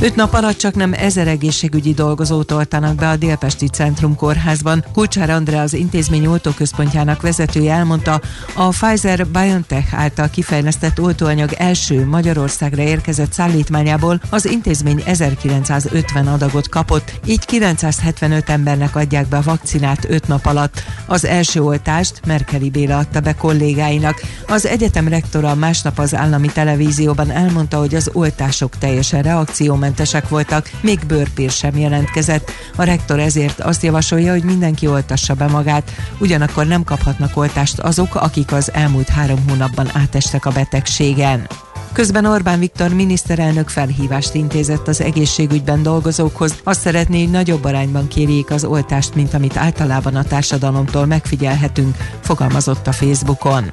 Öt 0.00 0.16
nap 0.16 0.34
alatt 0.34 0.56
csak 0.56 0.74
nem 0.74 0.92
ezer 0.92 1.28
egészségügyi 1.28 1.92
dolgozót 1.92 2.50
oltanak 2.50 2.94
be 2.94 3.08
a 3.08 3.16
Délpesti 3.16 3.68
Centrum 3.68 4.16
Kórházban. 4.16 4.84
Kulcsár 4.92 5.30
Andrea 5.30 5.62
az 5.62 5.74
intézmény 5.74 6.26
oltóközpontjának 6.26 7.22
vezetője 7.22 7.72
elmondta, 7.72 8.20
a 8.54 8.68
Pfizer-BioNTech 8.68 9.94
által 9.94 10.28
kifejlesztett 10.28 11.00
oltóanyag 11.00 11.52
első 11.52 12.06
Magyarországra 12.06 12.82
érkezett 12.82 13.32
szállítmányából 13.32 14.20
az 14.30 14.46
intézmény 14.46 15.02
1950 15.04 16.26
adagot 16.26 16.68
kapott, 16.68 17.12
így 17.26 17.44
975 17.44 18.50
embernek 18.50 18.96
adják 18.96 19.26
be 19.26 19.36
a 19.36 19.42
vakcinát 19.42 20.06
5 20.08 20.28
nap 20.28 20.46
alatt. 20.46 20.82
Az 21.06 21.24
első 21.24 21.62
oltást 21.62 22.20
Merkeli 22.26 22.70
Béla 22.70 22.98
adta 22.98 23.20
be 23.20 23.34
kollégáinak. 23.34 24.22
Az 24.46 24.66
egyetem 24.66 25.08
rektora 25.08 25.54
másnap 25.54 25.98
az 25.98 26.14
állami 26.14 26.48
televízióban 26.48 27.30
elmondta, 27.30 27.78
hogy 27.78 27.94
az 27.94 28.10
oltások 28.12 28.78
teljesen 28.78 29.22
reakciómentesek 29.22 29.86
zökkenőmentesek 29.88 30.28
voltak, 30.28 30.70
még 30.80 30.98
bőrpír 31.06 31.50
sem 31.50 31.76
jelentkezett. 31.76 32.50
A 32.76 32.82
rektor 32.82 33.18
ezért 33.18 33.60
azt 33.60 33.82
javasolja, 33.82 34.32
hogy 34.32 34.44
mindenki 34.44 34.86
oltassa 34.86 35.34
be 35.34 35.46
magát, 35.46 35.90
ugyanakkor 36.18 36.66
nem 36.66 36.84
kaphatnak 36.84 37.36
oltást 37.36 37.78
azok, 37.78 38.14
akik 38.14 38.52
az 38.52 38.72
elmúlt 38.72 39.08
három 39.08 39.48
hónapban 39.48 39.90
átestek 39.92 40.46
a 40.46 40.50
betegségen. 40.50 41.46
Közben 41.92 42.24
Orbán 42.24 42.58
Viktor 42.58 42.94
miniszterelnök 42.94 43.68
felhívást 43.68 44.34
intézett 44.34 44.88
az 44.88 45.00
egészségügyben 45.00 45.82
dolgozókhoz. 45.82 46.54
Azt 46.64 46.80
szeretné, 46.80 47.22
hogy 47.22 47.30
nagyobb 47.30 47.64
arányban 47.64 48.08
kérjék 48.08 48.50
az 48.50 48.64
oltást, 48.64 49.14
mint 49.14 49.34
amit 49.34 49.56
általában 49.56 50.16
a 50.16 50.22
társadalomtól 50.22 51.06
megfigyelhetünk, 51.06 51.96
fogalmazott 52.20 52.86
a 52.86 52.92
Facebookon. 52.92 53.70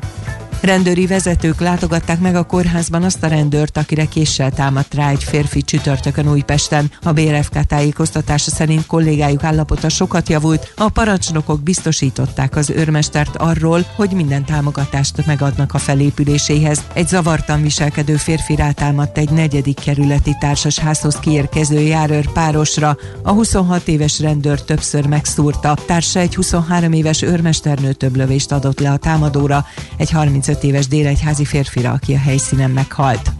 Rendőri 0.65 1.05
vezetők 1.05 1.59
látogatták 1.59 2.19
meg 2.19 2.35
a 2.35 2.43
kórházban 2.43 3.03
azt 3.03 3.23
a 3.23 3.27
rendőrt, 3.27 3.77
akire 3.77 4.05
késsel 4.05 4.51
támadt 4.51 4.93
rá 4.93 5.09
egy 5.09 5.23
férfi 5.23 5.61
csütörtökön 5.61 6.29
Újpesten. 6.29 6.91
A 7.03 7.11
BRFK 7.11 7.65
tájékoztatása 7.65 8.49
szerint 8.49 8.85
kollégájuk 8.85 9.43
állapota 9.43 9.89
sokat 9.89 10.29
javult, 10.29 10.73
a 10.75 10.89
parancsnokok 10.89 11.63
biztosították 11.63 12.55
az 12.55 12.69
őrmestert 12.69 13.35
arról, 13.35 13.85
hogy 13.95 14.09
minden 14.11 14.45
támogatást 14.45 15.25
megadnak 15.25 15.73
a 15.73 15.77
felépüléséhez. 15.77 16.83
Egy 16.93 17.07
zavartan 17.07 17.61
viselkedő 17.61 18.15
férfi 18.15 18.55
rátámadt 18.55 19.17
egy 19.17 19.29
negyedik 19.29 19.79
kerületi 19.79 20.35
társasházhoz 20.39 21.15
kiérkező 21.15 21.79
járőr 21.79 22.31
párosra. 22.31 22.97
A 23.23 23.31
26 23.31 23.87
éves 23.87 24.19
rendőr 24.19 24.61
többször 24.61 25.05
megszúrta. 25.05 25.77
Társa 25.85 26.19
egy 26.19 26.35
23 26.35 26.91
éves 26.91 27.21
őrmesternő 27.21 27.93
több 27.93 28.15
lövést 28.15 28.51
adott 28.51 28.79
le 28.79 28.91
a 28.91 28.97
támadóra. 28.97 29.65
Egy 29.97 30.11
35 30.11 30.53
éves 30.63 30.87
délegyházi 30.87 31.45
férfira, 31.45 31.91
aki 31.91 32.13
a 32.13 32.19
helyszínen 32.19 32.71
meghalt. 32.71 33.34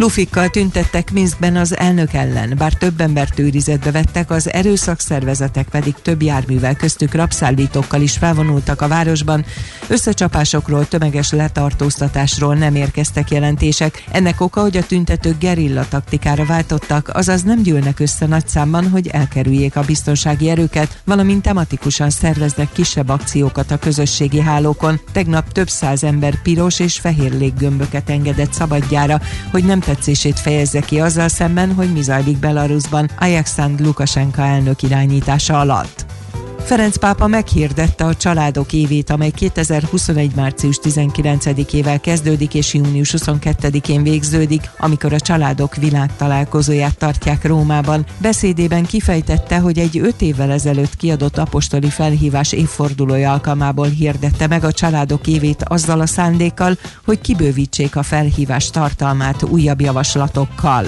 Lufikkal 0.00 0.48
tüntettek 0.48 1.12
Minskben 1.12 1.56
az 1.56 1.76
elnök 1.76 2.12
ellen, 2.12 2.54
bár 2.58 2.72
több 2.72 3.00
embert 3.00 3.38
őrizetbe 3.38 3.90
vettek, 3.90 4.30
az 4.30 4.52
erőszakszervezetek 4.52 5.68
pedig 5.68 5.94
több 6.02 6.22
járművel 6.22 6.76
köztük 6.76 7.14
rapszállítókkal 7.14 8.00
is 8.00 8.16
felvonultak 8.16 8.80
a 8.80 8.88
városban. 8.88 9.44
Összecsapásokról, 9.88 10.88
tömeges 10.88 11.30
letartóztatásról 11.32 12.54
nem 12.54 12.74
érkeztek 12.74 13.30
jelentések. 13.30 14.04
Ennek 14.10 14.40
oka, 14.40 14.60
hogy 14.60 14.76
a 14.76 14.86
tüntetők 14.86 15.38
gerilla 15.38 15.88
taktikára 15.88 16.44
váltottak, 16.44 17.10
azaz 17.12 17.42
nem 17.42 17.62
gyűlnek 17.62 18.00
össze 18.00 18.26
nagy 18.26 18.48
számban, 18.48 18.88
hogy 18.88 19.08
elkerüljék 19.08 19.76
a 19.76 19.82
biztonsági 19.82 20.48
erőket, 20.48 21.00
valamint 21.04 21.42
tematikusan 21.42 22.10
szerveznek 22.10 22.72
kisebb 22.72 23.08
akciókat 23.08 23.70
a 23.70 23.78
közösségi 23.78 24.40
hálókon. 24.40 25.00
Tegnap 25.12 25.52
több 25.52 25.68
száz 25.68 26.04
ember 26.04 26.42
piros 26.42 26.78
és 26.78 26.98
fehér 26.98 27.32
léggömböket 27.32 28.10
engedett 28.10 28.52
szabadjára, 28.52 29.20
hogy 29.50 29.64
nem 29.64 29.80
tetszését 29.94 30.38
fejezze 30.38 30.80
ki 30.80 31.00
azzal 31.00 31.28
szemben, 31.28 31.74
hogy 31.74 31.92
mi 31.92 32.02
zajlik 32.02 32.38
Belarusban 32.38 33.10
Alexandr 33.18 33.82
Lukasenka 33.82 34.42
elnök 34.42 34.82
irányítása 34.82 35.60
alatt. 35.60 36.06
Ferenc 36.64 36.96
pápa 36.96 37.26
meghirdette 37.26 38.04
a 38.04 38.14
családok 38.14 38.72
évét, 38.72 39.10
amely 39.10 39.30
2021. 39.30 40.34
március 40.34 40.78
19-ével 40.82 41.98
kezdődik 42.00 42.54
és 42.54 42.74
június 42.74 43.14
22-én 43.18 44.02
végződik, 44.02 44.70
amikor 44.78 45.12
a 45.12 45.20
családok 45.20 45.76
világtalálkozóját 45.76 46.98
tartják 46.98 47.44
Rómában. 47.44 48.06
Beszédében 48.18 48.84
kifejtette, 48.84 49.58
hogy 49.58 49.78
egy 49.78 49.98
öt 49.98 50.22
évvel 50.22 50.50
ezelőtt 50.50 50.96
kiadott 50.96 51.38
apostoli 51.38 51.90
felhívás 51.90 52.52
évfordulója 52.52 53.32
alkalmából 53.32 53.88
hirdette 53.88 54.46
meg 54.46 54.64
a 54.64 54.72
családok 54.72 55.26
évét 55.26 55.64
azzal 55.64 56.00
a 56.00 56.06
szándékkal, 56.06 56.78
hogy 57.04 57.20
kibővítsék 57.20 57.96
a 57.96 58.02
felhívás 58.02 58.70
tartalmát 58.70 59.42
újabb 59.42 59.80
javaslatokkal. 59.80 60.84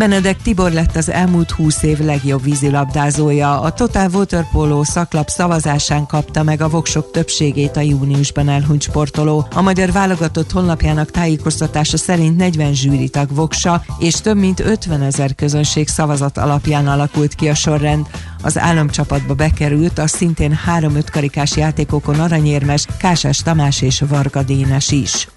Benedek 0.00 0.42
Tibor 0.42 0.72
lett 0.72 0.96
az 0.96 1.10
elmúlt 1.10 1.50
20 1.50 1.82
év 1.82 1.98
legjobb 1.98 2.42
vízilabdázója. 2.42 3.60
A 3.60 3.72
Total 3.72 4.10
Waterpolo 4.12 4.84
szaklap 4.84 5.28
szavazásán 5.28 6.06
kapta 6.06 6.42
meg 6.42 6.60
a 6.60 6.68
voksok 6.68 7.10
többségét 7.10 7.76
a 7.76 7.80
júniusban 7.80 8.48
elhunyt 8.48 8.82
sportoló. 8.82 9.46
A 9.54 9.62
magyar 9.62 9.92
válogatott 9.92 10.50
honlapjának 10.50 11.10
tájékoztatása 11.10 11.96
szerint 11.96 12.36
40 12.36 12.74
zsűritag 12.74 13.34
voksa 13.34 13.84
és 13.98 14.14
több 14.14 14.36
mint 14.36 14.60
50 14.60 15.02
ezer 15.02 15.34
közönség 15.34 15.88
szavazat 15.88 16.38
alapján 16.38 16.86
alakult 16.88 17.34
ki 17.34 17.48
a 17.48 17.54
sorrend. 17.54 18.06
Az 18.42 18.58
államcsapatba 18.58 19.34
bekerült 19.34 19.98
a 19.98 20.06
szintén 20.06 20.52
három-öt 20.52 21.10
karikás 21.10 21.56
játékokon 21.56 22.20
aranyérmes 22.20 22.86
Kásás 22.98 23.38
Tamás 23.38 23.82
és 23.82 24.02
Varga 24.08 24.42
Dénes 24.42 24.90
is. 24.90 25.28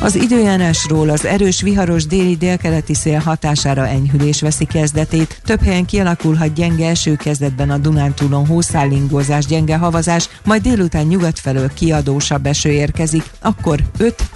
Az 0.00 0.14
időjárásról 0.14 1.08
az 1.08 1.24
erős 1.24 1.62
viharos 1.62 2.06
déli 2.06 2.36
délkeleti 2.36 2.94
szél 2.94 3.18
hatására 3.18 3.86
enyhülés 3.96 4.40
veszi 4.40 4.64
kezdetét. 4.64 5.40
Több 5.44 5.62
helyen 5.62 5.84
kialakulhat 5.84 6.52
gyenge 6.52 6.88
eső 6.88 7.16
kezdetben 7.16 7.70
a 7.70 7.78
Dunántúlon 7.78 8.46
hószállingózás, 8.46 9.46
gyenge 9.46 9.76
havazás, 9.76 10.28
majd 10.44 10.62
délután 10.62 11.06
nyugat 11.06 11.38
felől 11.38 11.70
kiadósabb 11.74 12.46
eső 12.46 12.70
érkezik, 12.70 13.24
akkor 13.40 13.80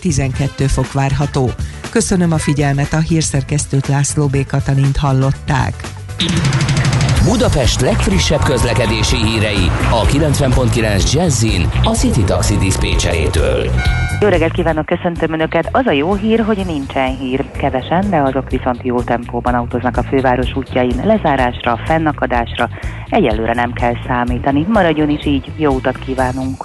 5-12 0.03 0.67
fok 0.69 0.93
várható. 0.93 1.51
Köszönöm 1.91 2.33
a 2.33 2.39
figyelmet, 2.39 2.93
a 2.93 2.99
hírszerkesztőt 2.99 3.87
László 3.87 4.27
B. 4.27 4.47
Katalint 4.47 4.97
hallották. 4.97 6.00
Budapest 7.25 7.81
legfrissebb 7.81 8.43
közlekedési 8.43 9.17
hírei 9.17 9.71
a 9.91 10.03
90.9 10.03 11.13
Jazzin 11.13 11.69
a 11.83 11.91
City 11.91 12.25
Taxi 12.25 12.57
Dispécsejétől. 12.57 13.71
Jó 14.21 14.29
reggelt 14.29 14.53
kívánok, 14.53 14.87
köszöntöm 14.87 15.33
Önöket. 15.33 15.69
Az 15.73 15.87
a 15.87 15.91
jó 15.91 16.15
hír, 16.15 16.41
hogy 16.41 16.63
nincsen 16.67 17.17
hír. 17.17 17.51
Kevesen, 17.51 18.11
de 18.11 18.17
azok 18.17 18.51
viszont 18.51 18.81
jó 18.83 19.01
tempóban 19.01 19.55
autóznak 19.55 19.97
a 19.97 20.03
főváros 20.03 20.57
útjain. 20.57 21.01
Lezárásra, 21.05 21.81
fennakadásra 21.85 22.69
egyelőre 23.09 23.55
nem 23.55 23.73
kell 23.73 23.95
számítani. 24.07 24.67
Maradjon 24.69 25.09
is 25.09 25.27
így, 25.27 25.51
jó 25.57 25.73
utat 25.73 25.99
kívánunk. 25.99 26.65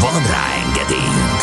Van 0.00 0.22
rá 0.22 0.46
engedélyünk! 0.66 1.40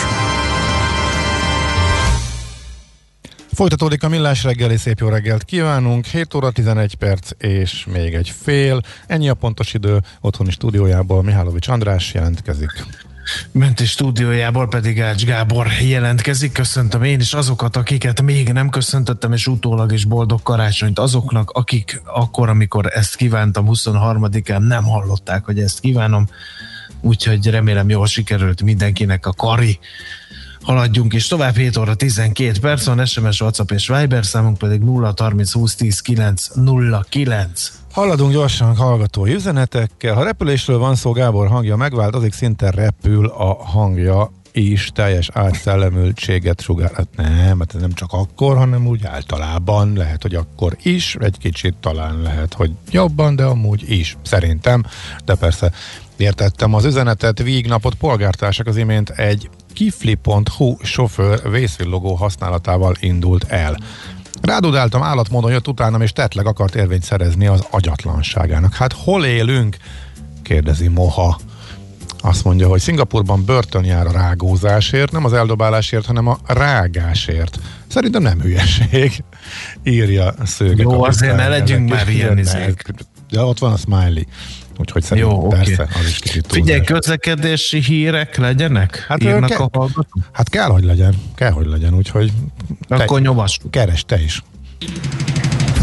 Folytatódik 3.53 4.03
a 4.03 4.09
millás 4.09 4.43
reggeli, 4.43 4.77
szép 4.77 4.99
jó 4.99 5.07
reggelt 5.09 5.43
kívánunk. 5.43 6.05
7 6.05 6.33
óra 6.33 6.51
11 6.51 6.95
perc 6.95 7.29
és 7.37 7.85
még 7.91 8.13
egy 8.13 8.33
fél. 8.41 8.81
Ennyi 9.07 9.29
a 9.29 9.33
pontos 9.33 9.73
idő. 9.73 10.01
Otthoni 10.21 10.51
stúdiójából 10.51 11.23
Mihálovics 11.23 11.67
András 11.67 12.13
jelentkezik. 12.13 12.85
Menti 13.51 13.85
stúdiójából 13.85 14.67
pedig 14.67 15.01
Ács 15.01 15.25
Gábor 15.25 15.67
jelentkezik. 15.81 16.51
Köszöntöm 16.51 17.03
én 17.03 17.19
is 17.19 17.33
azokat, 17.33 17.75
akiket 17.75 18.21
még 18.21 18.51
nem 18.51 18.69
köszöntöttem, 18.69 19.33
és 19.33 19.47
utólag 19.47 19.91
is 19.91 20.05
boldog 20.05 20.41
karácsonyt 20.41 20.99
azoknak, 20.99 21.49
akik 21.49 22.01
akkor, 22.05 22.49
amikor 22.49 22.85
ezt 22.93 23.15
kívántam 23.15 23.65
23-án 23.69 24.67
nem 24.67 24.83
hallották, 24.83 25.45
hogy 25.45 25.59
ezt 25.59 25.79
kívánom. 25.79 26.27
Úgyhogy 27.01 27.49
remélem 27.49 27.89
jól 27.89 28.07
sikerült 28.07 28.61
mindenkinek 28.61 29.25
a 29.25 29.33
kari. 29.33 29.79
Haladjunk 30.61 31.13
is 31.13 31.27
tovább, 31.27 31.55
7 31.55 31.77
óra 31.77 31.95
12 31.95 32.59
perc 32.59 32.85
van, 32.85 33.05
SMS, 33.05 33.41
WhatsApp 33.41 33.71
és 33.71 33.87
Viber 33.87 34.25
számunk 34.25 34.57
pedig 34.57 34.81
0 34.81 35.13
30 35.17 35.51
20 35.51 35.75
10 35.75 35.99
9 35.99 36.47
09. 37.09 37.71
Haladunk 37.91 38.31
gyorsan 38.31 38.75
hallgatói 38.75 39.33
üzenetekkel. 39.33 40.13
Ha 40.13 40.23
repülésről 40.23 40.77
van 40.77 40.95
szó, 40.95 41.11
Gábor 41.11 41.47
hangja 41.47 41.75
megváltozik, 41.75 42.33
szinte 42.33 42.71
repül 42.71 43.27
a 43.27 43.53
hangja 43.53 44.31
is 44.51 44.91
teljes 44.93 45.29
átszellemültséget 45.33 46.61
sugár. 46.61 46.91
Hát 46.93 47.07
nem, 47.15 47.59
hát 47.59 47.75
nem 47.79 47.93
csak 47.93 48.13
akkor, 48.13 48.57
hanem 48.57 48.87
úgy 48.87 49.05
általában 49.05 49.93
lehet, 49.93 50.21
hogy 50.21 50.35
akkor 50.35 50.77
is, 50.83 51.15
egy 51.19 51.37
kicsit 51.37 51.75
talán 51.79 52.21
lehet, 52.21 52.53
hogy 52.53 52.71
jobban, 52.91 53.35
de 53.35 53.43
amúgy 53.43 53.91
is, 53.91 54.17
szerintem. 54.23 54.83
De 55.25 55.35
persze 55.35 55.71
értettem 56.17 56.73
az 56.73 56.85
üzenetet. 56.85 57.43
Vígnapot 57.43 57.95
polgártársak 57.95 58.67
az 58.67 58.77
imént 58.77 59.09
egy 59.09 59.49
kifli.hu 59.73 60.75
sofőr 60.81 61.49
vészvillogó 61.49 62.13
használatával 62.13 62.95
indult 62.99 63.43
el. 63.43 63.77
Rádudáltam, 64.41 65.03
állatmódon 65.03 65.51
jött 65.51 65.67
utánam, 65.67 66.01
és 66.01 66.11
tetleg 66.11 66.45
akart 66.45 66.75
érvényt 66.75 67.03
szerezni 67.03 67.47
az 67.47 67.67
agyatlanságának. 67.69 68.73
Hát 68.73 68.93
hol 68.93 69.25
élünk? 69.25 69.77
kérdezi 70.43 70.87
Moha. 70.87 71.39
Azt 72.19 72.43
mondja, 72.43 72.67
hogy 72.67 72.79
Szingapurban 72.79 73.45
börtön 73.45 73.83
jár 73.83 74.05
a 74.07 74.11
rágózásért, 74.11 75.11
nem 75.11 75.25
az 75.25 75.33
eldobálásért, 75.33 76.05
hanem 76.05 76.27
a 76.27 76.37
rágásért. 76.45 77.59
Szerintem 77.87 78.21
nem 78.21 78.41
hülyeség, 78.41 79.23
írja 79.83 80.33
Szőke. 80.45 80.81
Jó, 80.81 81.03
azért 81.03 81.35
ne 81.35 81.47
legyünk 81.47 81.89
már 81.89 82.09
ilyen 82.09 82.37
izék. 82.37 82.93
De 83.29 83.41
ott 83.41 83.59
van 83.59 83.71
a 83.71 83.77
smiley. 83.77 84.23
Úgyhogy 84.79 85.03
szerintem 85.03 85.33
Jó, 85.33 85.47
persze, 85.47 85.87
az 85.99 86.07
is 86.07 86.19
kicsit 86.19 86.45
Figyelj, 86.49 86.81
közlekedési 86.81 87.79
hírek 87.81 88.37
legyenek? 88.37 89.05
Hát, 89.07 89.23
Írnak 89.23 89.49
ke- 89.49 89.59
a 89.59 89.69
hallgatók? 89.71 90.07
Hát 90.31 90.49
kell, 90.49 90.69
hogy 90.69 90.83
legyen. 90.83 91.13
Kell, 91.35 91.51
hogy 91.51 91.65
legyen, 91.65 91.93
úgyhogy 91.93 92.31
Akkor 92.87 93.21
nyomassuk. 93.21 93.71
keres 93.71 94.03
te 94.05 94.21
is. 94.21 94.43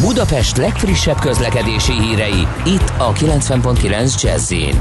Budapest 0.01 0.57
legfrissebb 0.57 1.19
közlekedési 1.19 1.93
hírei, 1.93 2.47
itt 2.65 2.93
a 2.99 3.13
90.9 3.13 4.23
Jazzin. 4.23 4.81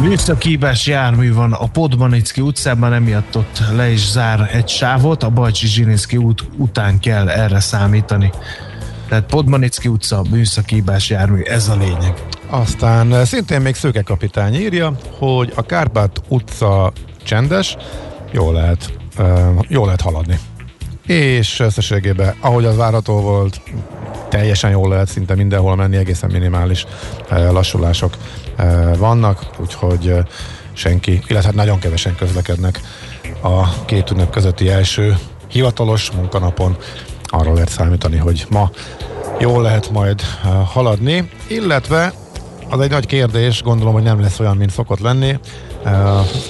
Műszakívás 0.00 0.86
jármű 0.86 1.32
van 1.32 1.52
a 1.52 1.66
Podmanicki 1.66 2.40
utcában, 2.40 2.92
emiatt 2.92 3.36
ott 3.36 3.60
le 3.76 3.90
is 3.90 4.10
zár 4.10 4.50
egy 4.52 4.68
sávot, 4.68 5.22
a 5.22 5.30
Bajcsi 5.30 5.66
Zsininszki 5.66 6.16
út 6.16 6.44
után 6.56 7.00
kell 7.00 7.28
erre 7.28 7.60
számítani. 7.60 8.30
Tehát 9.08 9.24
Podmanicki 9.24 9.88
utca, 9.88 10.22
műszakívás 10.30 11.10
jármű, 11.10 11.40
ez 11.42 11.68
a 11.68 11.76
lényeg. 11.76 12.22
Aztán 12.48 13.14
eh, 13.14 13.24
szintén 13.24 13.60
még 13.60 13.74
Szőke 13.74 14.02
kapitány 14.02 14.54
írja, 14.54 14.96
hogy 15.18 15.52
a 15.56 15.62
Kárpát 15.62 16.22
utca 16.28 16.92
csendes, 17.22 17.76
jól 18.32 18.52
lehet, 18.52 18.92
uh, 19.18 19.64
jól 19.68 19.84
lehet 19.84 20.00
haladni. 20.00 20.38
És 21.06 21.60
összességében, 21.60 22.34
ahogy 22.40 22.64
az 22.64 22.76
várható 22.76 23.20
volt, 23.20 23.60
teljesen 24.28 24.70
jól 24.70 24.88
lehet 24.88 25.08
szinte 25.08 25.34
mindenhol 25.34 25.76
menni, 25.76 25.96
egészen 25.96 26.30
minimális 26.30 26.84
uh, 27.30 27.52
lassulások 27.52 28.16
vannak, 28.98 29.46
úgyhogy 29.58 30.14
senki, 30.72 31.12
illetve 31.12 31.48
hát 31.48 31.54
nagyon 31.54 31.78
kevesen 31.78 32.14
közlekednek 32.14 32.80
a 33.42 33.84
két 33.84 34.10
ünnep 34.10 34.30
közötti 34.30 34.68
első 34.68 35.16
hivatalos 35.48 36.10
munkanapon. 36.10 36.76
Arról 37.26 37.54
lehet 37.54 37.68
számítani, 37.68 38.16
hogy 38.16 38.46
ma 38.50 38.70
jól 39.38 39.62
lehet 39.62 39.90
majd 39.90 40.20
uh, 40.44 40.50
haladni, 40.50 41.30
illetve 41.46 42.12
az 42.70 42.80
egy 42.80 42.90
nagy 42.90 43.06
kérdés, 43.06 43.62
gondolom, 43.62 43.92
hogy 43.94 44.02
nem 44.02 44.20
lesz 44.20 44.40
olyan, 44.40 44.56
mint 44.56 44.70
szokott 44.70 45.00
lenni. 45.00 45.38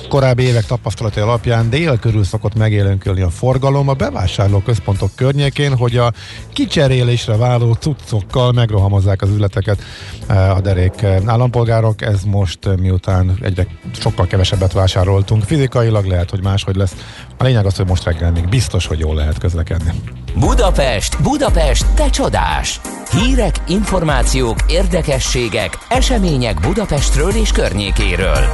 Korábbi 0.09 0.43
évek 0.43 0.65
tapasztalatai 0.65 1.23
alapján 1.23 1.71
dél 1.71 1.99
körül 1.99 2.25
szokott 2.25 2.55
megélénkülni 2.55 3.21
a 3.21 3.31
forgalom 3.31 3.89
a 3.89 3.93
bevásárló 3.93 4.59
központok 4.59 5.11
környékén, 5.15 5.77
hogy 5.77 5.97
a 5.97 6.13
kicserélésre 6.53 7.37
váló 7.37 7.73
cuccokkal 7.73 8.53
megrohamozzák 8.53 9.23
az 9.23 9.31
üzleteket 9.31 9.83
a 10.29 10.61
derék 10.61 11.03
állampolgárok. 11.27 12.03
Ez 12.03 12.23
most 12.25 12.77
miután 12.79 13.39
egyre 13.43 13.67
sokkal 13.93 14.27
kevesebbet 14.27 14.73
vásároltunk, 14.73 15.43
fizikailag 15.43 16.05
lehet, 16.05 16.31
hogy 16.31 16.43
máshogy 16.43 16.77
lesz. 16.77 16.95
A 17.39 17.45
lényeg 17.45 17.67
az, 17.67 17.77
hogy 17.77 17.87
most 17.87 18.05
reggel 18.05 18.31
még 18.31 18.49
biztos, 18.49 18.87
hogy 18.87 18.99
jól 18.99 19.15
lehet 19.15 19.39
közlekedni. 19.39 19.91
Budapest, 20.35 21.23
Budapest, 21.23 21.87
te 21.95 22.11
csodás! 22.11 22.81
Hírek, 23.11 23.55
információk, 23.69 24.57
érdekességek, 24.69 25.79
események 25.89 26.61
Budapestről 26.61 27.31
és 27.31 27.51
környékéről. 27.53 28.45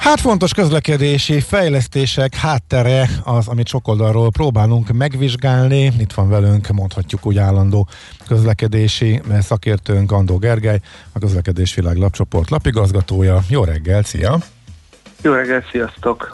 Hát 0.00 0.20
fontos 0.20 0.52
közlekedési 0.52 1.40
fejlesztések 1.40 2.34
háttere 2.34 3.08
az, 3.24 3.48
amit 3.48 3.66
sok 3.66 3.88
oldalról 3.88 4.30
próbálunk 4.30 4.92
megvizsgálni. 4.92 5.92
Itt 5.98 6.12
van 6.12 6.28
velünk, 6.28 6.68
mondhatjuk 6.68 7.26
úgy 7.26 7.38
állandó 7.38 7.88
közlekedési 8.26 9.22
szakértőnk 9.40 10.12
Andó 10.12 10.36
Gergely, 10.38 10.80
a 11.12 11.18
Közlekedés 11.18 11.74
Világ 11.74 11.96
lapcsoport 11.96 12.50
lapigazgatója. 12.50 13.42
Jó 13.48 13.64
reggel, 13.64 14.02
szia! 14.02 14.38
Jó 15.22 15.32
reggelt, 15.32 15.64
sziasztok! 15.70 16.28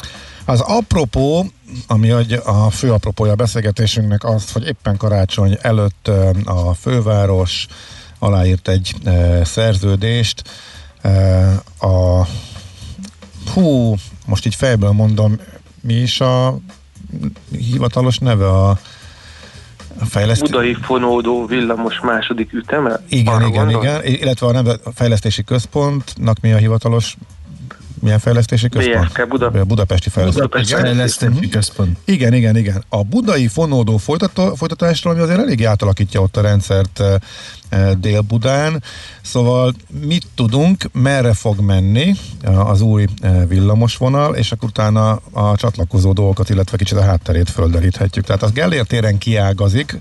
Az 0.45 0.61
apropó, 0.61 1.47
ami 1.87 2.11
a 2.45 2.71
fő 2.71 2.93
apropója 2.93 3.33
a 3.33 3.35
beszélgetésünknek 3.35 4.25
az, 4.25 4.53
hogy 4.53 4.67
éppen 4.67 4.97
karácsony 4.97 5.59
előtt 5.61 6.11
a 6.45 6.75
főváros 6.75 7.67
aláírt 8.19 8.69
egy 8.69 8.95
szerződést 9.45 10.43
a 11.81 12.27
hú, 13.49 13.95
most 14.27 14.47
így 14.47 14.55
fejből 14.55 14.91
mondom, 14.93 15.39
mi 15.81 15.95
is 15.95 16.21
a 16.21 16.59
hivatalos 17.51 18.19
neve 18.19 18.49
a 18.49 18.79
fejlesztés. 20.09 20.51
Budai 20.51 20.77
fonódó 20.83 21.47
villamos 21.47 22.01
második 22.01 22.53
üteme? 22.53 23.01
Igen, 23.09 23.35
Arra 23.35 23.47
igen, 23.47 23.65
gondol? 23.65 23.83
igen. 23.83 24.05
Illetve 24.05 24.47
a 24.47 24.53
Nemzet 24.53 24.87
a 24.87 24.91
Fejlesztési 24.95 25.45
Központnak 25.45 26.41
mi 26.41 26.53
a 26.53 26.57
hivatalos 26.57 27.17
milyen 28.01 28.19
fejlesztési 28.19 28.69
központ? 28.69 29.07
BFK 29.07 29.29
Buda- 29.29 29.67
Budapesti 29.67 30.09
Fejlesztési 30.11 30.47
Budapesti 30.47 30.73
igen. 30.73 30.85
Fejlesztési 30.85 31.49
központ. 31.49 31.99
Igen, 32.05 32.33
igen, 32.33 32.57
igen. 32.57 32.85
A 32.89 33.03
budai 33.03 33.49
fonódó 33.49 33.97
folytató, 33.97 34.55
folytatásról 34.55 35.13
ami 35.13 35.23
azért 35.23 35.39
elég 35.39 35.65
átalakítja 35.65 36.21
ott 36.21 36.37
a 36.37 36.41
rendszert 36.41 37.03
Dél-Budán. 37.99 38.83
Szóval 39.23 39.75
mit 40.01 40.27
tudunk, 40.35 40.89
merre 40.93 41.33
fog 41.33 41.61
menni 41.61 42.15
az 42.43 42.81
új 42.81 43.07
villamosvonal, 43.49 44.35
és 44.35 44.53
akkor 44.53 44.69
utána 44.69 45.21
a 45.31 45.57
csatlakozó 45.57 46.13
dolgokat, 46.13 46.51
illetve 46.51 46.77
kicsit 46.77 46.99
a 46.99 47.03
hátterét 47.03 47.51
földeríthetjük. 47.51 48.25
Tehát 48.25 48.43
az 48.43 48.53
Gellért 48.53 48.89
téren 48.89 49.19
kiágazik 49.19 49.99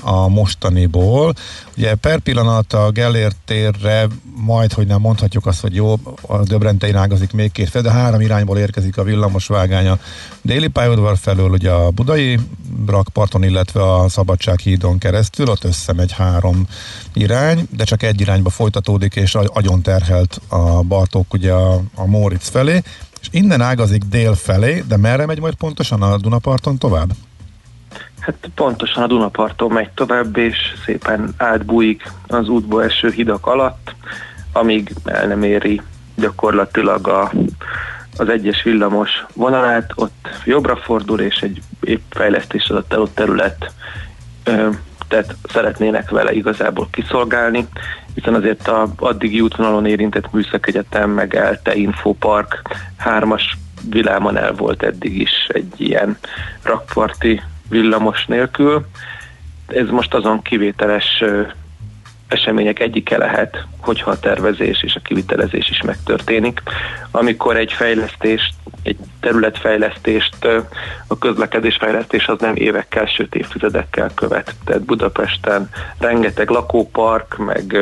a 0.00 0.28
mostaniból. 0.28 1.34
Ugye 1.76 1.94
per 1.94 2.18
pillanat 2.18 2.72
a 2.72 2.90
Gellért 2.90 3.36
térre 3.44 4.06
majd, 4.36 4.72
hogy 4.72 4.86
nem 4.86 5.00
mondhatjuk 5.00 5.46
azt, 5.46 5.60
hogy 5.60 5.74
jó, 5.74 5.94
a 6.20 6.42
Döbrentein 6.42 6.96
ágazik 6.96 7.32
még 7.32 7.52
két 7.52 7.68
fél, 7.68 7.82
de 7.82 7.90
három 7.90 8.20
irányból 8.20 8.58
érkezik 8.58 8.96
a 8.98 9.02
villamosvágány 9.02 9.88
a 9.88 9.98
déli 10.42 10.68
pályaudvar 10.68 11.18
felől, 11.18 11.50
ugye 11.50 11.70
a 11.70 11.90
budai 11.90 12.38
rakparton, 12.86 13.42
illetve 13.42 13.94
a 13.94 14.08
Szabadsághídon 14.08 14.98
keresztül, 14.98 15.48
ott 15.48 15.64
összemegy 15.64 16.12
három 16.12 16.66
irány, 17.12 17.66
de 17.70 17.84
csak 17.84 18.02
egy 18.02 18.20
irányba 18.20 18.50
folytatódik, 18.50 19.16
és 19.16 19.34
agyon 19.34 19.82
terhelt 19.82 20.40
a 20.48 20.82
Bartók 20.82 21.32
ugye 21.32 21.52
a, 21.52 21.80
a 21.94 22.06
Móricz 22.06 22.48
felé, 22.48 22.82
és 23.20 23.28
innen 23.30 23.60
ágazik 23.60 24.02
dél 24.02 24.34
felé, 24.34 24.84
de 24.88 24.96
merre 24.96 25.26
megy 25.26 25.40
majd 25.40 25.54
pontosan 25.54 26.02
a 26.02 26.16
Dunaparton 26.16 26.78
tovább? 26.78 27.10
Hát 28.20 28.50
pontosan 28.54 29.02
a 29.02 29.06
Dunaparton 29.06 29.72
megy 29.72 29.90
tovább, 29.90 30.36
és 30.36 30.56
szépen 30.84 31.34
átbújik 31.36 32.12
az 32.26 32.48
útból 32.48 32.84
eső 32.84 33.10
hidak 33.10 33.46
alatt, 33.46 33.94
amíg 34.52 34.94
el 35.04 35.26
nem 35.26 35.42
éri 35.42 35.80
gyakorlatilag 36.16 37.08
a, 37.08 37.32
az 38.16 38.28
egyes 38.28 38.62
villamos 38.62 39.10
vonalát, 39.34 39.92
ott 39.94 40.28
jobbra 40.44 40.76
fordul, 40.76 41.20
és 41.20 41.36
egy 41.36 41.62
épp 41.80 42.00
fejlesztés 42.10 42.68
alatt 42.68 42.92
elott 42.92 43.14
terület 43.14 43.72
tehát 45.10 45.36
szeretnének 45.48 46.10
vele 46.10 46.32
igazából 46.32 46.88
kiszolgálni, 46.90 47.66
hiszen 48.14 48.34
azért 48.34 48.68
a 48.68 48.88
addigi 48.96 49.40
útvonalon 49.40 49.86
érintett 49.86 50.32
Műszak 50.32 50.68
Egyetem, 50.68 51.10
meg 51.10 51.34
ELTE 51.34 51.74
Infopark 51.74 52.62
hármas 52.96 53.58
világban 53.88 54.36
el 54.36 54.52
volt 54.52 54.82
eddig 54.82 55.20
is 55.20 55.46
egy 55.48 55.72
ilyen 55.76 56.18
rakparti 56.62 57.42
villamos 57.68 58.26
nélkül. 58.26 58.86
Ez 59.66 59.88
most 59.88 60.14
azon 60.14 60.42
kivételes 60.42 61.24
események 62.30 62.80
egyike 62.80 63.18
lehet, 63.18 63.64
hogyha 63.80 64.10
a 64.10 64.18
tervezés 64.18 64.82
és 64.82 64.94
a 64.94 65.00
kivitelezés 65.00 65.70
is 65.70 65.82
megtörténik. 65.82 66.62
Amikor 67.10 67.56
egy 67.56 67.72
fejlesztést, 67.72 68.54
egy 68.82 68.96
területfejlesztést, 69.20 70.36
a 71.06 71.18
közlekedésfejlesztés 71.18 72.26
az 72.26 72.40
nem 72.40 72.56
évekkel, 72.56 73.06
sőt 73.06 73.34
évtizedekkel 73.34 74.10
követ. 74.14 74.54
Tehát 74.64 74.82
Budapesten 74.82 75.68
rengeteg 75.98 76.48
lakópark, 76.48 77.36
meg 77.36 77.78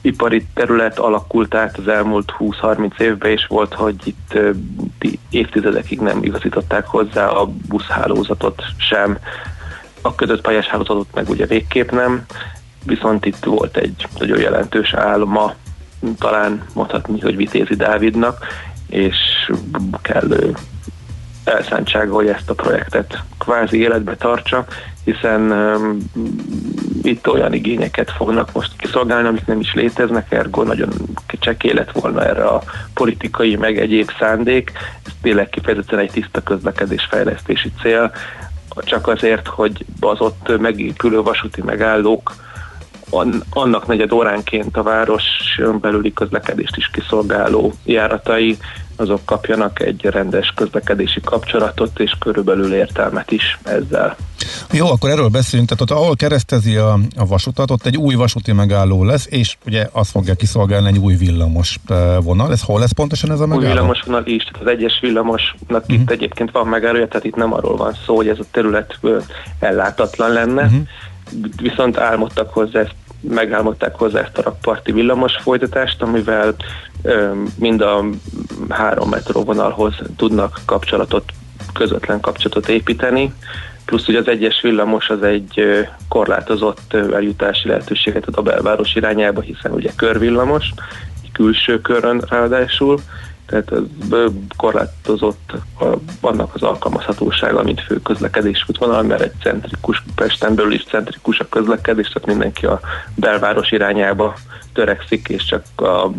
ipari 0.00 0.46
terület 0.54 0.98
alakult 0.98 1.54
át 1.54 1.78
az 1.78 1.88
elmúlt 1.88 2.34
20-30 2.38 3.00
évben, 3.00 3.30
és 3.30 3.46
volt, 3.46 3.74
hogy 3.74 3.96
itt 4.04 4.38
évtizedekig 5.30 6.00
nem 6.00 6.22
igazították 6.22 6.86
hozzá 6.86 7.26
a 7.26 7.48
buszhálózatot 7.68 8.62
sem, 8.76 9.18
a 10.02 10.14
kötött 10.14 10.40
pályás 10.40 10.66
hálózatot 10.66 11.14
meg 11.14 11.28
ugye 11.28 11.46
végképp 11.46 11.90
nem, 11.90 12.24
viszont 12.88 13.26
itt 13.26 13.44
volt 13.44 13.76
egy 13.76 14.08
nagyon 14.18 14.40
jelentős 14.40 14.94
álma, 14.94 15.54
talán 16.18 16.62
mondhatni, 16.74 17.20
hogy 17.20 17.36
Vitézi 17.36 17.74
Dávidnak, 17.74 18.46
és 18.88 19.16
kellő 20.02 20.54
elszántsága, 21.44 22.14
hogy 22.14 22.28
ezt 22.28 22.50
a 22.50 22.54
projektet 22.54 23.22
kvázi 23.38 23.80
életbe 23.80 24.16
tartsa, 24.16 24.64
hiszen 25.04 25.40
um, 25.40 25.98
itt 27.02 27.28
olyan 27.28 27.52
igényeket 27.52 28.10
fognak 28.10 28.52
most 28.52 28.72
kiszolgálni, 28.76 29.28
amik 29.28 29.46
nem 29.46 29.60
is 29.60 29.74
léteznek, 29.74 30.32
ergo 30.32 30.62
nagyon 30.62 30.88
csekély 31.40 31.72
lett 31.72 31.92
volna 31.92 32.24
erre 32.24 32.44
a 32.44 32.62
politikai, 32.94 33.56
meg 33.56 33.78
egyéb 33.78 34.10
szándék. 34.18 34.72
Ez 35.06 35.12
tényleg 35.22 35.48
kifejezetten 35.48 35.98
egy 35.98 36.10
tiszta 36.10 36.42
közlekedés 36.42 37.06
fejlesztési 37.10 37.72
cél, 37.82 38.12
csak 38.76 39.08
azért, 39.08 39.46
hogy 39.46 39.84
az 40.00 40.20
ott 40.20 40.58
megépülő 40.58 41.22
vasúti 41.22 41.62
megállók 41.62 42.34
annak 43.50 43.86
negyed 43.86 44.12
óránként 44.12 44.76
a 44.76 44.82
város 44.82 45.24
belüli 45.80 46.12
közlekedést 46.12 46.76
is 46.76 46.90
kiszolgáló 46.92 47.72
járatai, 47.84 48.58
azok 48.98 49.20
kapjanak 49.24 49.80
egy 49.80 50.04
rendes 50.04 50.52
közlekedési 50.56 51.20
kapcsolatot, 51.20 52.00
és 52.00 52.12
körülbelül 52.18 52.74
értelmet 52.74 53.30
is 53.30 53.58
ezzel. 53.62 54.16
Jó, 54.72 54.90
akkor 54.90 55.10
erről 55.10 55.28
beszéljünk. 55.28 55.70
Tehát 55.70 55.90
ott, 55.90 55.98
ahol 55.98 56.16
keresztezi 56.16 56.76
a, 56.76 56.98
a 57.16 57.26
vasutat, 57.26 57.70
ott 57.70 57.86
egy 57.86 57.96
új 57.96 58.14
vasúti 58.14 58.52
megálló 58.52 59.04
lesz, 59.04 59.26
és 59.30 59.56
ugye 59.66 59.88
azt 59.92 60.10
fogja 60.10 60.34
kiszolgálni 60.34 60.88
egy 60.88 60.98
új 60.98 61.14
villamos 61.14 61.78
eh, 61.88 62.16
vonal. 62.22 62.52
Ez 62.52 62.62
hol 62.62 62.80
lesz 62.80 62.92
pontosan 62.92 63.30
ez 63.30 63.40
a 63.40 63.42
Új 63.42 63.48
megálló? 63.48 63.72
villamosvonal 63.72 64.26
is, 64.26 64.44
tehát 64.44 64.60
az 64.60 64.66
egyes 64.66 64.98
villamosnak 65.00 65.82
uh-huh. 65.82 65.94
itt 65.94 66.10
egyébként 66.10 66.50
van 66.50 66.66
megállója, 66.66 67.08
tehát 67.08 67.24
itt 67.24 67.36
nem 67.36 67.52
arról 67.52 67.76
van 67.76 67.96
szó, 68.06 68.16
hogy 68.16 68.28
ez 68.28 68.38
a 68.38 68.44
terület 68.50 68.98
ellátatlan 69.58 70.32
lenne, 70.32 70.64
uh-huh. 70.64 70.80
Viszont 71.62 71.98
álmodtak 71.98 72.52
hozzá 72.52 72.80
ezt 72.80 72.94
megálmodták 73.20 73.94
hozzá 73.94 74.20
ezt 74.20 74.38
a 74.38 74.42
rakparti 74.42 74.92
villamos 74.92 75.36
folytatást, 75.42 76.02
amivel 76.02 76.54
ö, 77.02 77.32
mind 77.58 77.80
a 77.80 78.04
három 78.68 79.08
metróvonalhoz 79.08 79.94
tudnak 80.16 80.60
kapcsolatot, 80.64 81.32
közvetlen 81.72 82.20
kapcsolatot 82.20 82.68
építeni, 82.68 83.32
plusz 83.84 84.08
ugye 84.08 84.18
az 84.18 84.28
egyes 84.28 84.60
villamos 84.60 85.08
az 85.08 85.22
egy 85.22 85.62
korlátozott 86.08 86.94
eljutási 86.94 87.68
lehetőséget 87.68 88.26
ad 88.26 88.36
a 88.36 88.42
belváros 88.42 88.94
irányába, 88.94 89.40
hiszen 89.40 89.72
ugye 89.72 89.90
körvillamos, 89.96 90.72
külső 91.32 91.80
körön 91.80 92.22
ráadásul, 92.28 92.98
tehát 93.48 93.70
az 93.70 93.82
korlátozott 94.56 95.52
a, 95.80 95.84
annak 96.20 96.54
az 96.54 96.62
alkalmazhatósága, 96.62 97.62
mint 97.62 97.80
fő 97.80 98.00
közlekedés 98.02 98.64
útvonal, 98.66 99.02
mert 99.02 99.20
egy 99.20 99.32
centrikus, 99.42 100.02
Pesten 100.14 100.54
belül 100.54 100.72
is 100.72 100.84
centrikus 100.84 101.38
a 101.38 101.48
közlekedés, 101.48 102.08
tehát 102.08 102.28
mindenki 102.28 102.66
a 102.66 102.80
belváros 103.14 103.70
irányába 103.70 104.34
törekszik, 104.72 105.28
és 105.28 105.44
csak 105.44 105.64
a 105.76 106.10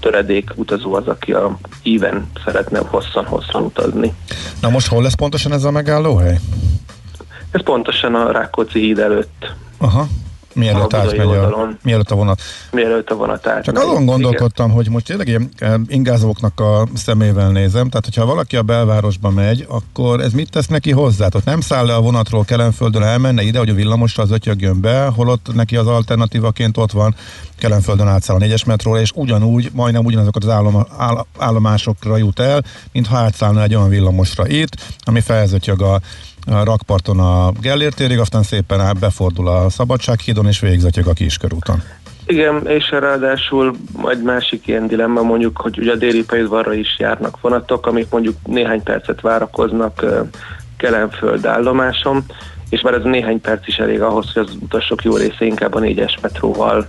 töredék 0.00 0.50
utazó 0.54 0.94
az, 0.94 1.06
aki 1.06 1.32
a 1.32 1.58
íven 1.82 2.30
szeretne 2.44 2.78
hosszan-hosszan 2.78 3.62
utazni. 3.62 4.14
Na 4.60 4.68
most 4.68 4.88
hol 4.88 5.02
lesz 5.02 5.14
pontosan 5.14 5.52
ez 5.52 5.64
a 5.64 5.70
megállóhely? 5.70 6.38
Ez 7.50 7.62
pontosan 7.62 8.14
a 8.14 8.30
Rákóczi 8.30 8.80
híd 8.80 8.98
előtt, 8.98 9.52
Aha. 9.78 10.06
Mielőtt 10.54 10.92
A 10.92 10.96
átmegy 10.96 11.20
a, 11.20 11.68
mielőtt 11.82 12.10
a 12.10 12.14
vonat. 12.14 12.40
mielőtt 12.72 13.10
a 13.10 13.14
vonat 13.14 13.46
át. 13.46 13.64
Csak 13.64 13.78
azon 13.78 14.04
gondolkodtam, 14.04 14.70
hogy 14.70 14.88
most 14.90 15.04
tényleg 15.04 15.28
ilyen 15.28 15.48
eh, 15.58 15.74
ingázóknak 15.86 16.60
a 16.60 16.86
szemével 16.94 17.50
nézem, 17.50 17.88
tehát 17.88 18.04
hogyha 18.04 18.26
valaki 18.26 18.56
a 18.56 18.62
belvárosba 18.62 19.30
megy, 19.30 19.66
akkor 19.68 20.20
ez 20.20 20.32
mit 20.32 20.50
tesz 20.50 20.66
neki 20.66 20.90
hozzá? 20.90 21.28
Tehát 21.28 21.46
nem 21.46 21.60
száll 21.60 21.86
le 21.86 21.94
a 21.94 22.00
vonatról 22.00 22.44
Kelenföldön, 22.44 23.02
elmenne 23.02 23.42
ide, 23.42 23.58
hogy 23.58 23.68
a 23.68 23.74
villamosra 23.74 24.22
az 24.22 24.30
ötyögjön 24.30 24.80
be, 24.80 25.06
holott 25.06 25.54
neki 25.54 25.76
az 25.76 25.86
alternatívaként 25.86 26.76
ott 26.76 26.92
van, 26.92 27.14
Kelenföldön 27.58 28.08
átszáll 28.08 28.36
a 28.36 28.38
négyes 28.38 28.64
metróra, 28.64 29.00
és 29.00 29.12
ugyanúgy, 29.14 29.70
majdnem 29.72 30.04
ugyanazokat 30.04 30.44
az 30.44 30.50
állom, 30.50 30.86
áll, 30.98 31.26
állomásokra 31.38 32.16
jut 32.16 32.40
el, 32.40 32.62
mintha 32.92 33.16
átszállna 33.16 33.62
egy 33.62 33.74
olyan 33.74 33.88
villamosra 33.88 34.48
itt, 34.48 34.70
ami 35.04 35.20
felzötyög 35.20 35.82
a 35.82 36.00
rakparton 36.64 37.18
a 37.18 37.52
Gellért 37.60 37.96
térig, 37.96 38.18
aztán 38.18 38.42
szépen 38.42 38.80
át 38.80 38.98
befordul 38.98 39.48
a 39.48 39.68
Szabadsághídon, 39.68 40.46
és 40.46 40.60
végzötyög 40.60 41.06
a 41.06 41.12
Kiskörúton. 41.12 41.82
Igen, 42.26 42.66
és 42.66 42.90
ráadásul 42.90 43.76
egy 44.04 44.22
másik 44.22 44.66
ilyen 44.66 44.86
dilemma 44.86 45.22
mondjuk, 45.22 45.56
hogy 45.56 45.78
ugye 45.78 45.92
a 45.92 45.96
déli 45.96 46.24
pályaudvarra 46.24 46.72
is 46.72 46.96
járnak 46.98 47.40
vonatok, 47.40 47.86
amik 47.86 48.06
mondjuk 48.10 48.36
néhány 48.46 48.82
percet 48.82 49.20
várakoznak 49.20 50.04
Kelenföld 50.76 51.46
állomáson, 51.46 52.24
és 52.68 52.80
már 52.80 52.94
ez 52.94 53.02
néhány 53.02 53.40
perc 53.40 53.66
is 53.66 53.76
elég 53.76 54.02
ahhoz, 54.02 54.32
hogy 54.32 54.42
az 54.42 54.56
utasok 54.60 55.02
jó 55.02 55.16
része 55.16 55.44
inkább 55.44 55.74
a 55.74 55.78
négyes 55.78 56.18
metróval 56.22 56.88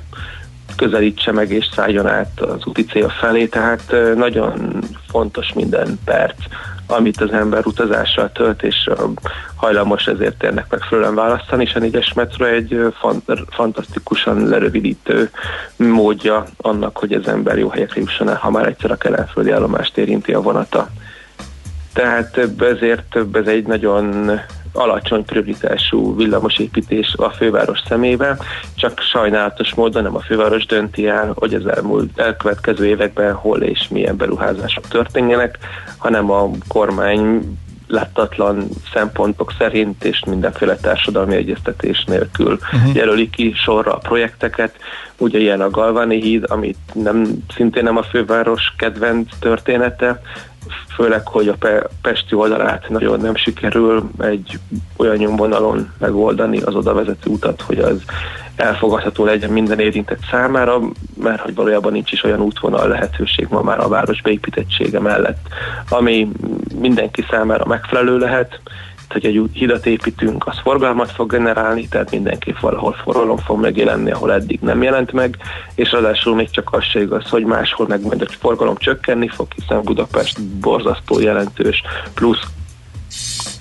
közelítse 0.76 1.32
meg 1.32 1.52
és 1.52 1.70
szálljon 1.76 2.08
át 2.08 2.42
az 2.42 2.66
úti 2.66 2.86
cél 2.86 3.10
felé, 3.10 3.46
tehát 3.46 3.94
nagyon 4.16 4.80
fontos 5.10 5.54
minden 5.54 6.00
perc, 6.06 6.38
amit 6.92 7.22
az 7.22 7.32
ember 7.32 7.66
utazással 7.66 8.32
tölt, 8.32 8.64
és 8.64 8.90
hajlamos 9.56 10.06
ezért 10.06 10.38
térnek 10.38 10.66
megfelelően 10.70 11.16
választani, 11.16 11.64
és 11.64 11.76
a 11.76 11.80
négyes 11.80 12.14
metró 12.14 12.46
egy 12.46 12.94
fantasztikusan 13.50 14.48
lerövidítő 14.48 15.30
módja 15.76 16.46
annak, 16.58 16.98
hogy 16.98 17.14
az 17.14 17.28
ember 17.28 17.58
jó 17.58 17.70
helyekre 17.70 18.02
jusson 18.02 18.30
el, 18.30 18.36
ha 18.36 18.50
már 18.50 18.68
egyszer 18.68 18.92
a 18.92 18.98
kelenföldi 18.98 19.52
állomást 19.52 19.98
érinti 19.98 20.34
a 20.34 20.42
vonata. 20.42 20.90
Tehát 21.94 22.32
több 22.32 22.62
ezért 22.62 23.04
több 23.10 23.36
ez 23.36 23.48
egy 23.48 23.66
nagyon 23.66 24.32
alacsony 24.74 25.26
prioritású 25.26 26.16
villamosépítés 26.16 27.14
a 27.18 27.30
főváros 27.30 27.80
szemébe, 27.88 28.38
csak 28.76 29.00
sajnálatos 29.00 29.74
módon 29.74 30.04
nem 30.04 30.16
a 30.16 30.20
főváros 30.20 30.66
dönti 30.66 31.08
el, 31.08 31.32
hogy 31.36 31.54
az 31.54 31.68
elmúlt 31.68 32.20
elkövetkező 32.20 32.86
években 32.86 33.34
hol 33.34 33.62
és 33.62 33.88
milyen 33.90 34.18
beruházások 34.18 34.88
történjenek, 34.88 35.58
hanem 35.98 36.32
a 36.32 36.50
kormány 36.68 37.58
láttatlan 37.92 38.68
szempontok 38.94 39.54
szerint 39.58 40.04
és 40.04 40.24
mindenféle 40.26 40.76
társadalmi 40.76 41.36
egyeztetés 41.36 42.04
nélkül 42.04 42.54
uh-huh. 42.54 42.96
jelöli 42.96 43.30
ki 43.30 43.54
sorra 43.56 43.94
a 43.94 43.98
projekteket. 43.98 44.76
Ugye 45.18 45.40
ilyen 45.40 45.62
a 45.62 45.70
Galvani 45.70 46.22
híd, 46.22 46.46
amit 46.48 46.78
nem, 46.94 47.44
szintén 47.56 47.84
nem 47.84 47.98
a 47.98 48.04
főváros 48.04 48.74
kedvenc 48.78 49.30
története, 49.40 50.22
főleg, 50.96 51.28
hogy 51.28 51.48
a 51.48 51.56
Pe- 51.60 51.90
Pesti 52.02 52.36
oldalát 52.36 52.90
nagyon 52.90 53.20
nem 53.20 53.36
sikerül 53.36 54.10
egy 54.20 54.60
olyan 54.98 55.16
nyomvonalon 55.16 55.92
megoldani 55.98 56.62
az 56.62 56.76
oda 56.76 56.94
vezető 56.94 57.30
utat, 57.30 57.62
hogy 57.62 57.80
az 57.80 58.02
elfogadható 58.56 59.26
legyen 59.26 59.50
minden 59.50 59.80
érintett 59.80 60.22
számára, 60.32 60.80
mert 61.22 61.42
hogy 61.42 61.56
valójában 61.56 61.92
nincs 61.92 62.12
is 62.12 62.24
olyan 62.24 62.42
útvonal 62.42 62.88
lehetőség 62.88 63.48
ma 63.50 63.62
már 63.62 63.80
a 63.80 63.88
város 63.88 64.22
beépítettsége 64.22 65.00
mellett, 65.00 65.48
ami 65.90 66.32
mindenki 66.80 67.26
számára 67.30 67.66
megfelelő 67.66 68.18
lehet, 68.18 68.60
hogy 69.12 69.26
egy 69.26 69.42
hidat 69.54 69.86
építünk, 69.86 70.48
az 70.48 70.60
forgalmat 70.60 71.12
fog 71.12 71.32
generálni, 71.32 71.88
tehát 71.88 72.12
mindenképp 72.12 72.60
valahol 72.60 72.94
forgalom 73.04 73.38
fog 73.38 73.60
megjelenni, 73.60 74.12
ahol 74.12 74.34
eddig 74.34 74.60
nem 74.60 74.84
jelent 74.84 75.12
meg, 75.12 75.38
és 75.76 75.92
ráadásul 75.92 76.36
még 76.36 76.50
csak 76.50 76.74
az 76.74 76.84
se 76.84 77.02
igaz, 77.02 77.30
hogy 77.30 77.44
máshol 77.46 77.88
meg 77.88 78.02
majd 78.02 78.22
a 78.22 78.26
forgalom 78.40 78.76
csökkenni 78.76 79.28
fog, 79.28 79.48
hiszen 79.56 79.82
Budapest 79.84 80.42
borzasztó 80.44 81.20
jelentős 81.20 81.84
plusz 82.14 82.42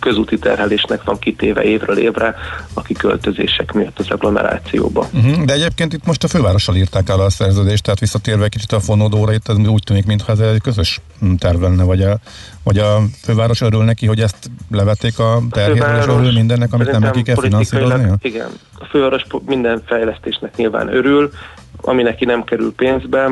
közúti 0.00 0.38
terhelésnek 0.38 1.04
van 1.04 1.18
kitéve 1.18 1.62
évről 1.62 1.98
évre 1.98 2.34
a 2.74 2.82
kiköltözések 2.82 3.72
miatt 3.72 3.98
az 3.98 4.10
agglomerációba. 4.10 5.08
Uh-huh. 5.12 5.44
De 5.44 5.52
egyébként 5.52 5.92
itt 5.92 6.06
most 6.06 6.24
a 6.24 6.28
fővárossal 6.28 6.76
írták 6.76 7.08
el 7.08 7.20
a 7.20 7.30
szerződést, 7.30 7.82
tehát 7.82 8.00
visszatérve 8.00 8.48
kicsit 8.48 8.72
a 8.72 8.80
fonódóra, 8.80 9.32
itt 9.32 9.48
ez 9.48 9.56
úgy 9.56 9.82
tűnik, 9.82 10.06
mintha 10.06 10.32
ez 10.32 10.38
egy 10.38 10.60
közös 10.60 11.00
terv 11.38 11.60
lenne, 11.62 11.84
vagy 11.84 12.02
a, 12.02 12.18
vagy 12.62 12.78
a 12.78 13.02
főváros 13.22 13.60
örül 13.60 13.84
neki, 13.84 14.06
hogy 14.06 14.20
ezt 14.20 14.50
levették 14.70 15.18
a 15.18 15.42
terhéről, 15.50 15.96
és 15.96 16.06
örül 16.06 16.32
mindennek, 16.32 16.72
amit 16.72 16.90
nem 16.90 17.00
neki 17.00 17.22
kell 17.22 17.36
finanszírozni? 17.36 18.10
Igen, 18.22 18.48
a 18.78 18.84
főváros 18.84 19.22
minden 19.46 19.82
fejlesztésnek 19.86 20.56
nyilván 20.56 20.94
örül, 20.94 21.30
ami 21.76 22.02
neki 22.02 22.24
nem 22.24 22.44
kerül 22.44 22.74
pénzbe, 22.74 23.30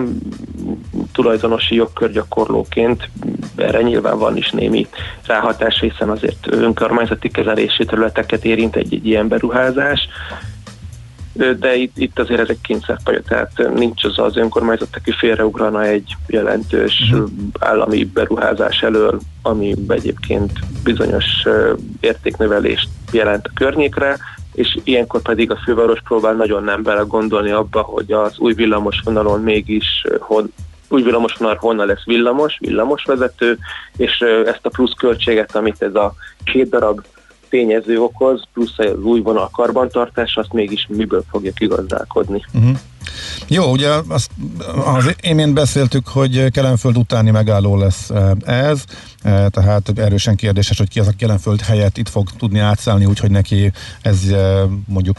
tulajdonosi 1.12 1.74
jogkörgyakorlóként 1.74 3.08
erre 3.56 3.82
nyilván 3.82 4.18
van 4.18 4.36
is 4.36 4.50
némi 4.50 4.86
ráhatás, 5.26 5.80
hiszen 5.80 6.10
azért 6.10 6.46
önkormányzati 6.50 7.28
kezelési 7.28 7.84
területeket 7.84 8.44
érint 8.44 8.76
egy-egy 8.76 9.06
ilyen 9.06 9.28
beruházás, 9.28 10.08
de 11.58 11.74
itt, 11.74 11.98
itt 11.98 12.18
azért 12.18 12.40
ez 12.40 12.48
egy 12.48 12.60
kényszerpálya, 12.60 13.20
tehát 13.22 13.74
nincs 13.74 14.04
az 14.04 14.18
az 14.18 14.36
önkormányzat, 14.36 14.96
aki 14.96 15.12
félreugrana 15.12 15.84
egy 15.84 16.16
jelentős 16.26 17.10
uh-huh. 17.12 17.30
állami 17.58 18.04
beruházás 18.04 18.82
elől, 18.82 19.18
ami 19.42 19.74
egyébként 19.88 20.52
bizonyos 20.82 21.24
értéknövelést 22.00 22.88
jelent 23.12 23.46
a 23.46 23.50
környékre, 23.54 24.16
és 24.58 24.76
ilyenkor 24.84 25.22
pedig 25.22 25.50
a 25.50 25.60
főváros 25.64 26.00
próbál 26.04 26.34
nagyon 26.34 26.64
nem 26.64 26.82
bele 26.82 27.02
gondolni 27.02 27.50
abba, 27.50 27.80
hogy 27.80 28.12
az 28.12 28.38
új 28.38 28.54
villamos 28.54 29.00
vonalon 29.04 29.40
mégis 29.40 30.04
hon, 30.18 30.52
új 30.88 31.02
villamos 31.02 31.34
vonal 31.34 31.56
honnan 31.60 31.86
lesz 31.86 32.04
villamos, 32.04 32.58
villamosvezető, 32.60 33.58
és 33.96 34.20
ezt 34.44 34.66
a 34.66 34.68
plusz 34.68 34.92
költséget, 34.92 35.56
amit 35.56 35.82
ez 35.82 35.94
a 35.94 36.14
két 36.44 36.68
darab 36.68 37.00
tényező 37.48 38.00
okoz, 38.00 38.42
plusz 38.52 38.78
az 38.78 39.02
új 39.02 39.20
vonal 39.20 39.48
karbantartás, 39.52 40.36
azt 40.36 40.52
mégis 40.52 40.86
miből 40.88 41.24
fogja 41.30 41.52
kigazdálkodni. 41.52 42.44
Uh-huh. 42.52 42.78
Jó, 43.46 43.70
ugye 43.70 43.88
azt 44.08 44.30
az 44.84 45.14
imént 45.20 45.54
beszéltük, 45.54 46.08
hogy 46.08 46.50
Kelenföld 46.50 46.96
utáni 46.96 47.30
megálló 47.30 47.76
lesz 47.76 48.10
ez, 48.44 48.84
tehát 49.50 49.92
erősen 49.96 50.36
kérdéses, 50.36 50.78
hogy 50.78 50.88
ki 50.88 51.00
az 51.00 51.06
a 51.06 51.12
Kelenföld 51.18 51.60
helyett 51.60 51.96
itt 51.96 52.08
fog 52.08 52.28
tudni 52.38 52.58
átszállni, 52.58 53.04
úgyhogy 53.04 53.30
neki 53.30 53.72
ez 54.02 54.20
mondjuk 54.86 55.16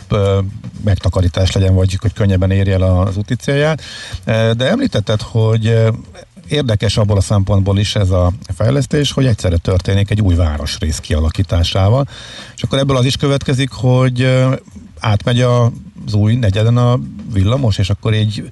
megtakarítás 0.83 1.51
legyen, 1.51 1.75
vagy 1.75 1.97
hogy 2.01 2.13
könnyebben 2.13 2.51
érje 2.51 2.73
el 2.73 2.81
az 2.81 3.17
úti 3.17 3.35
célját. 3.35 3.81
De 4.25 4.69
említetted, 4.69 5.21
hogy 5.21 5.73
érdekes 6.49 6.97
abból 6.97 7.17
a 7.17 7.21
szempontból 7.21 7.79
is 7.79 7.95
ez 7.95 8.09
a 8.09 8.31
fejlesztés, 8.55 9.11
hogy 9.11 9.25
egyszerre 9.25 9.57
történik 9.57 10.09
egy 10.09 10.21
új 10.21 10.35
városrész 10.35 10.97
kialakításával, 10.97 12.07
és 12.55 12.63
akkor 12.63 12.77
ebből 12.77 12.97
az 12.97 13.05
is 13.05 13.15
következik, 13.15 13.71
hogy 13.71 14.37
átmegy 14.99 15.41
az 15.41 16.13
új 16.13 16.35
negyeden 16.35 16.77
a 16.77 16.99
villamos, 17.33 17.77
és 17.77 17.89
akkor 17.89 18.13
így 18.13 18.49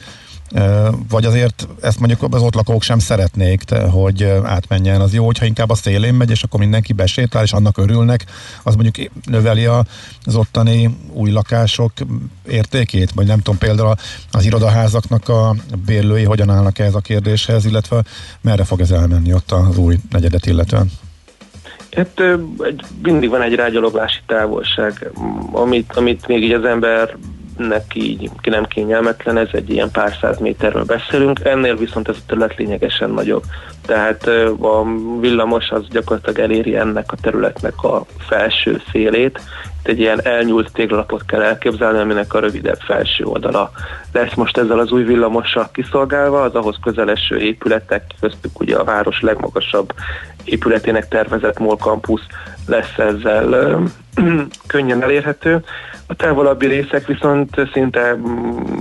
vagy 1.09 1.25
azért 1.25 1.67
ezt 1.81 1.99
mondjuk 1.99 2.33
az 2.33 2.41
ott 2.41 2.55
lakók 2.55 2.81
sem 2.81 2.99
szeretnék, 2.99 3.61
hogy 3.89 4.23
átmenjen. 4.43 5.01
Az 5.01 5.13
jó, 5.13 5.25
hogyha 5.25 5.45
inkább 5.45 5.69
a 5.69 5.75
szélén 5.75 6.13
megy, 6.13 6.29
és 6.29 6.43
akkor 6.43 6.59
mindenki 6.59 6.93
besétál, 6.93 7.43
és 7.43 7.53
annak 7.53 7.77
örülnek, 7.77 8.25
az 8.63 8.75
mondjuk 8.75 9.09
növeli 9.25 9.65
az 9.65 10.35
ottani 10.35 10.97
új 11.13 11.31
lakások 11.31 11.91
értékét, 12.49 13.11
vagy 13.11 13.27
nem 13.27 13.37
tudom, 13.37 13.57
például 13.57 13.95
az 14.31 14.45
irodaházaknak 14.45 15.29
a 15.29 15.55
bérlői 15.85 16.23
hogyan 16.23 16.49
állnak 16.49 16.79
ez 16.79 16.95
a 16.95 16.99
kérdéshez, 16.99 17.65
illetve 17.65 18.03
merre 18.41 18.63
fog 18.63 18.79
ez 18.79 18.91
elmenni 18.91 19.33
ott 19.33 19.51
az 19.51 19.77
új 19.77 19.97
negyedet 20.09 20.45
illetően? 20.45 20.91
Hát 21.91 22.21
mindig 23.03 23.29
van 23.29 23.41
egy 23.41 23.55
rágyaloglási 23.55 24.19
távolság, 24.25 25.11
amit, 25.51 25.93
amit 25.95 26.27
még 26.27 26.43
így 26.43 26.51
az 26.51 26.63
ember 26.63 27.17
neki 27.58 28.10
így 28.10 28.30
ki 28.41 28.49
nem 28.49 28.66
kényelmetlen, 28.66 29.38
ez 29.38 29.49
egy 29.51 29.70
ilyen 29.70 29.91
pár 29.91 30.18
száz 30.22 30.39
méterről 30.39 30.84
beszélünk, 30.84 31.39
ennél 31.43 31.76
viszont 31.76 32.08
ez 32.08 32.16
a 32.18 32.26
terület 32.28 32.55
lényegesen 32.55 33.10
nagyobb. 33.10 33.43
Tehát 33.86 34.28
a 34.62 34.84
villamos 35.20 35.70
az 35.70 35.88
gyakorlatilag 35.89 36.39
eléri 36.39 36.76
ennek 36.76 37.12
a 37.12 37.18
területnek 37.22 37.84
a 37.84 38.05
felső 38.18 38.82
szélét, 38.91 39.39
itt 39.88 39.93
egy 39.93 39.99
ilyen 39.99 40.21
elnyúlt 40.23 40.71
téglalapot 40.73 41.25
kell 41.25 41.41
elképzelni, 41.41 41.99
aminek 41.99 42.33
a 42.33 42.39
rövidebb 42.39 42.79
felső 42.79 43.23
oldala 43.23 43.71
lesz 44.11 44.33
most 44.33 44.57
ezzel 44.57 44.79
az 44.79 44.91
új 44.91 45.03
villamossal 45.03 45.69
kiszolgálva, 45.73 46.41
az 46.41 46.55
ahhoz 46.55 46.75
közeleső 46.81 47.38
épületek, 47.38 48.03
köztük 48.19 48.59
ugye 48.59 48.75
a 48.75 48.83
város 48.83 49.21
legmagasabb 49.21 49.93
épületének 50.43 51.07
tervezett 51.07 51.59
MOL 51.59 51.75
Campus 51.75 52.21
lesz 52.65 52.97
ezzel 52.97 53.79
könnyen 54.67 55.03
elérhető. 55.03 55.63
A 56.07 56.15
távolabbi 56.15 56.67
részek 56.67 57.07
viszont 57.07 57.55
szinte 57.73 58.15
mm, 58.15 58.79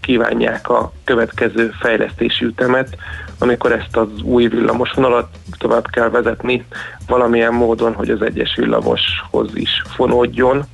kívánják 0.00 0.68
a 0.68 0.92
következő 1.04 1.72
fejlesztési 1.80 2.44
ütemet, 2.44 2.96
amikor 3.44 3.72
ezt 3.72 3.96
az 3.96 4.22
új 4.22 4.46
villamosvonalat 4.48 5.28
tovább 5.58 5.86
kell 5.90 6.08
vezetni 6.08 6.64
valamilyen 7.06 7.54
módon, 7.54 7.92
hogy 7.92 8.10
az 8.10 8.22
egyes 8.22 8.54
villamoshoz 8.56 9.50
is 9.54 9.82
fonódjon, 9.94 10.64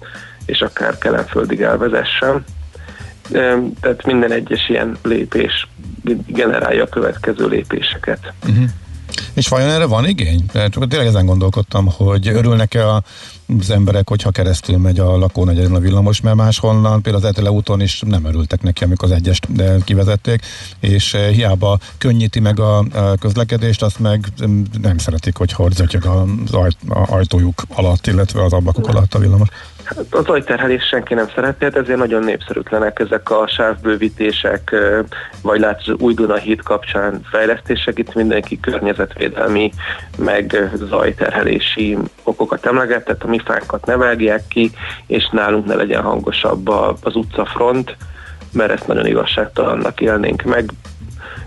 és 0.47 0.61
akár 0.61 0.99
kelenföldig 0.99 1.61
elvezessen. 1.61 2.45
Tehát 3.81 4.07
minden 4.07 4.33
egyes 4.33 4.69
ilyen 4.69 4.97
lépés 5.03 5.69
generálja 6.27 6.83
a 6.83 6.89
következő 6.89 7.47
lépéseket. 7.47 8.33
Uh-huh. 8.49 8.65
És 9.35 9.49
vajon 9.49 9.71
erre 9.71 9.87
van 9.87 10.09
igény? 10.09 10.45
Csak 10.53 10.87
tényleg 10.89 11.07
ezen 11.07 11.27
gondolkodtam, 11.27 11.89
hogy 11.97 12.29
örülnek-e 12.29 12.89
a 12.89 13.03
az 13.59 13.71
emberek, 13.71 14.09
hogyha 14.09 14.31
keresztül 14.31 14.79
megy 14.79 14.99
a 14.99 15.19
lakónegyeden 15.19 15.75
a 15.75 15.79
villamos, 15.79 16.21
mert 16.21 16.37
máshonnan, 16.37 17.03
például 17.03 17.25
az 17.25 17.31
Etele 17.31 17.51
úton 17.51 17.81
is 17.81 18.03
nem 18.07 18.25
örültek 18.25 18.63
neki, 18.63 18.85
amikor 18.85 19.11
az 19.11 19.15
egyest 19.15 19.53
de 19.53 19.77
kivezették, 19.85 20.41
és 20.81 21.15
eh, 21.15 21.29
hiába 21.29 21.79
könnyíti 21.99 22.41
meg 22.41 22.61
a 22.61 22.85
közlekedést, 23.21 23.83
azt 23.83 23.99
meg 23.99 24.27
mm, 24.47 24.63
nem 24.83 24.99
szeretik, 24.99 25.37
hogy 25.37 25.53
horzatjag 25.53 26.05
az 26.05 26.69
ajtójuk 26.89 27.63
alatt, 27.75 28.07
illetve 28.07 28.45
az 28.45 28.53
ablakok 28.53 28.89
alatt 28.89 29.15
a 29.15 29.19
villamos. 29.19 29.49
Hát 29.85 30.07
az 30.11 30.27
ajterhelés 30.27 30.85
senki 30.85 31.15
nem 31.15 31.29
szeretné, 31.35 31.67
hát 31.67 31.77
ezért 31.77 31.99
nagyon 31.99 32.25
népszerűtlenek 32.25 32.99
ezek 32.99 33.31
a 33.31 33.49
sávbővítések, 33.49 34.75
vagy 35.43 35.61
látsz 35.61 35.89
új 35.99 36.15
Duna 36.15 36.37
híd 36.37 36.63
kapcsán 36.63 37.21
fejlesztések, 37.31 37.99
itt 37.99 38.15
mindenki 38.15 38.61
környezetvédelmi, 38.61 39.73
meg 40.19 40.71
zajterhelési 40.75 41.99
okokat 42.23 42.67
emleget, 42.67 43.05
tehát 43.05 43.23
a 43.41 43.53
mi 43.53 43.59
fánkat 43.59 43.87
ne 43.87 43.97
vágják 43.97 44.43
ki, 44.49 44.71
és 45.07 45.29
nálunk 45.33 45.67
ne 45.67 45.75
legyen 45.75 46.03
hangosabb 46.03 46.69
az 47.03 47.17
utcafront, 47.17 47.97
mert 48.53 48.73
ezt 48.73 48.87
nagyon 48.87 49.07
igazságtalannak 49.07 50.01
élnénk 50.01 50.43
meg. 50.43 50.71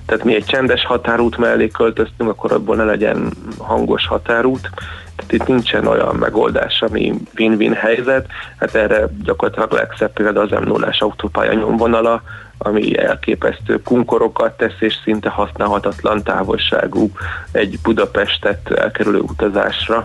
Tehát 0.06 0.24
mi 0.24 0.36
egy 0.36 0.46
csendes 0.46 0.86
határút 0.86 1.38
mellé 1.38 1.68
költöztünk, 1.68 2.30
akkor 2.30 2.52
abból 2.52 2.76
ne 2.76 2.84
legyen 2.84 3.34
hangos 3.58 4.08
határút. 4.08 4.70
Tehát 5.16 5.32
itt 5.32 5.48
nincsen 5.48 5.88
olyan 5.88 6.16
megoldás, 6.16 6.82
ami 6.82 7.14
win-win 7.38 7.74
helyzet. 7.74 8.28
Hát 8.60 8.76
erre 8.76 9.10
gyakorlatilag 9.24 9.72
legszebb 9.72 10.14
példa 10.14 10.42
az 10.42 10.50
m 10.50 10.64
0 10.64 10.88
autópálya 11.00 11.54
nyomvonala, 11.54 12.22
ami 12.64 12.98
elképesztő 12.98 13.82
kunkorokat 13.82 14.58
tesz, 14.58 14.80
és 14.80 14.94
szinte 15.04 15.30
használhatatlan 15.30 16.24
távolságú 16.24 17.12
egy 17.52 17.80
Budapestet 17.84 18.72
elkerülő 18.72 19.20
utazásra, 19.20 20.04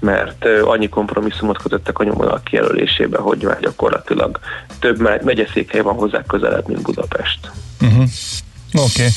mert 0.00 0.44
annyi 0.64 0.88
kompromisszumot 0.88 1.62
kötöttek 1.62 1.98
a 1.98 2.04
nyomvonal 2.04 2.40
kijelölésébe, 2.44 3.18
hogy 3.18 3.42
már 3.42 3.60
gyakorlatilag 3.60 4.38
több 4.78 5.00
me- 5.00 5.24
megyeszékhely 5.24 5.80
van 5.80 5.94
hozzá 5.94 6.22
közelebb, 6.26 6.68
mint 6.68 6.82
Budapest. 6.82 7.50
Uh-huh. 7.80 8.04
Oké. 8.72 9.02
Okay. 9.02 9.08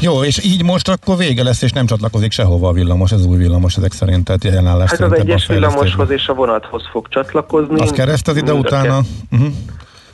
Jó, 0.00 0.24
és 0.24 0.44
így 0.44 0.64
most 0.64 0.88
akkor 0.88 1.16
vége 1.16 1.42
lesz, 1.42 1.62
és 1.62 1.72
nem 1.72 1.86
csatlakozik 1.86 2.32
sehova 2.32 2.68
a 2.68 2.72
villamos, 2.72 3.12
az 3.12 3.26
új 3.26 3.36
villamos 3.36 3.76
ezek 3.76 3.92
szerint, 3.92 4.24
tehát 4.24 4.44
jelenállás 4.44 4.90
Hát 4.90 5.00
az 5.00 5.12
egyes 5.12 5.46
villamoshoz 5.46 6.10
és 6.10 6.28
a 6.28 6.34
vonathoz 6.34 6.82
fog 6.90 7.08
csatlakozni. 7.08 7.80
Az 7.80 7.90
keresztez 7.90 8.36
ide 8.36 8.52
Mind 8.52 8.64
a 8.64 8.68
utána? 8.68 9.00
Uh-huh. 9.30 9.52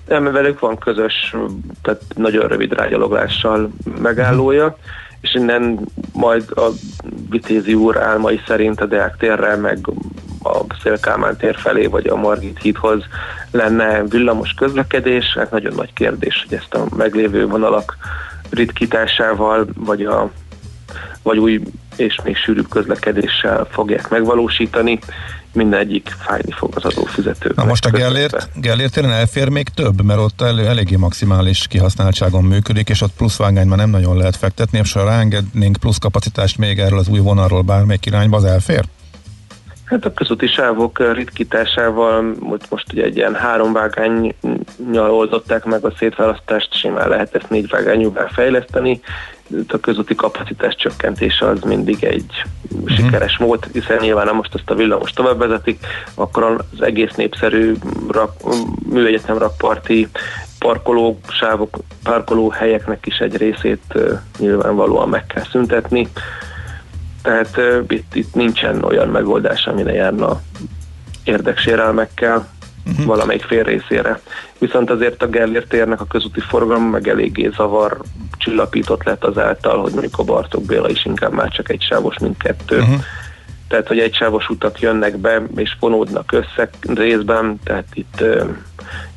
Nem, 0.09 0.33
velük 0.33 0.59
van 0.59 0.79
közös, 0.79 1.35
tehát 1.83 2.03
nagyon 2.15 2.49
rövid 2.49 2.73
rágyaloglással 2.73 3.71
megállója, 4.01 4.77
és 5.21 5.35
innen 5.35 5.79
majd 6.13 6.45
a 6.55 6.69
Vitézi 7.31 7.75
úr 7.75 7.97
álmai 7.97 8.41
szerint 8.47 8.81
a 8.81 8.87
Deák 8.87 9.17
térre, 9.17 9.57
meg 9.57 9.79
a 10.43 10.59
Szélkámán 10.83 11.37
tér 11.37 11.57
felé, 11.57 11.87
vagy 11.87 12.07
a 12.07 12.17
Margit 12.17 12.59
hídhoz 12.63 13.05
lenne 13.51 14.03
villamos 14.05 14.53
közlekedés. 14.53 15.25
Hát 15.39 15.51
nagyon 15.51 15.75
nagy 15.75 15.93
kérdés, 15.93 16.45
hogy 16.49 16.59
ezt 16.59 16.75
a 16.75 16.97
meglévő 16.97 17.47
vonalak 17.47 17.97
ritkításával, 18.51 19.67
vagy 19.77 20.05
a 20.05 20.31
vagy 21.23 21.39
új 21.39 21.63
és 21.97 22.21
még 22.25 22.37
sűrűbb 22.37 22.69
közlekedéssel 22.69 23.67
fogják 23.71 24.09
megvalósítani. 24.09 24.99
Mindegyik 25.59 26.17
fájni 26.19 26.53
fog 26.53 26.73
az 26.75 26.85
adófizetőknek. 26.85 27.57
Na 27.57 27.65
most 27.65 27.85
a. 27.85 27.91
Gellért, 27.91 28.49
Gellért 28.55 28.93
téren 28.93 29.11
elfér 29.11 29.49
még 29.49 29.69
több, 29.69 30.05
mert 30.05 30.21
ott 30.21 30.41
elő, 30.41 30.67
eléggé 30.67 30.97
maximális 30.97 31.67
kihasználtságon 31.67 32.45
működik, 32.45 32.89
és 32.89 33.01
ott 33.01 33.13
plusz 33.17 33.37
vágány 33.37 33.67
már 33.67 33.79
nem 33.79 33.91
nagyon 33.91 34.17
lehet 34.17 34.37
fektetni, 34.37 34.79
és 34.79 34.93
ha 34.93 35.05
ráengednénk 35.05 35.77
plusz 35.77 35.99
kapacitást 35.99 36.59
még 36.59 36.79
erről 36.79 36.99
az 36.99 37.09
új 37.09 37.19
vonalról 37.19 37.63
bármelyik 37.63 38.07
irányba, 38.07 38.37
az 38.37 38.45
elfér? 38.45 38.85
Hát 39.85 40.05
a 40.05 40.13
közúti 40.13 40.47
sávok 40.47 41.15
ritkításával 41.15 42.35
most, 42.41 42.71
most 42.71 42.93
ugye 42.93 43.05
egy 43.05 43.17
ilyen 43.17 43.35
három 43.35 43.73
vágánynyal 43.73 45.11
oldották 45.11 45.65
meg 45.65 45.85
a 45.85 45.93
szétválasztást, 45.99 46.75
simán 46.75 47.09
lehet 47.09 47.35
ezt 47.35 47.51
négy 47.51 47.69
vágányúvá 47.69 48.27
fejleszteni. 48.27 49.01
A 49.69 49.79
közúti 49.81 50.15
kapacitás 50.15 50.75
csökkentése 50.77 51.47
az 51.47 51.61
mindig 51.61 52.05
egy 52.05 52.45
uh-huh. 52.71 52.97
sikeres 52.97 53.39
mód, 53.39 53.69
hiszen 53.73 53.99
nyilván 54.01 54.27
ha 54.27 54.33
most 54.33 54.55
ezt 54.55 54.71
a 54.71 54.75
villamos 54.75 55.11
tovább 55.11 55.39
vezetik, 55.39 55.87
akkor 56.15 56.65
az 56.73 56.83
egész 56.83 57.15
népszerű 57.15 57.75
rak, 58.09 58.33
műegyetem 58.91 59.39
rakparti 59.39 60.09
parkoló 60.59 61.21
sávok, 61.29 61.77
parkoló 62.03 62.49
helyeknek 62.49 63.07
is 63.07 63.19
egy 63.19 63.37
részét 63.37 63.83
uh, 63.95 64.19
nyilvánvalóan 64.39 65.09
meg 65.09 65.27
kell 65.27 65.45
szüntetni. 65.51 66.09
Tehát 67.23 67.57
uh, 67.57 67.85
itt, 67.89 68.15
itt 68.15 68.35
nincsen 68.35 68.85
olyan 68.85 69.09
megoldás, 69.09 69.67
ami 69.67 69.83
ne 69.83 69.93
járna 69.93 70.41
érdeksérelmekkel 71.25 72.49
uh-huh. 72.89 73.05
valamelyik 73.05 73.43
fél 73.43 73.63
részére. 73.63 74.21
Viszont 74.59 74.91
azért 74.91 75.23
a 75.23 75.29
Gellért 75.29 75.69
térnek 75.69 76.01
a 76.01 76.07
közúti 76.07 76.41
forgalom 76.41 76.83
meg 76.83 77.09
eléggé 77.09 77.51
zavar 77.57 78.01
csillapított 78.37 79.05
lett 79.05 79.25
azáltal, 79.25 79.81
hogy 79.81 79.93
mondjuk 79.93 80.19
a 80.19 80.25
Bartók 80.25 80.65
Béla 80.65 80.89
is 80.89 81.05
inkább 81.05 81.33
már 81.33 81.49
csak 81.49 81.71
egy 81.71 81.83
sávos, 81.83 82.19
mint 82.19 82.43
kettő. 82.43 82.79
Uh-huh. 82.79 83.01
Tehát, 83.69 83.89
hogy 83.89 83.99
egy 83.99 84.15
sávos 84.15 84.49
utak 84.49 84.81
jönnek 84.81 85.17
be, 85.17 85.43
és 85.57 85.77
fonódnak 85.79 86.33
össze 86.33 86.71
részben, 86.95 87.61
tehát 87.65 87.87
itt 87.95 88.21
uh, 88.21 88.49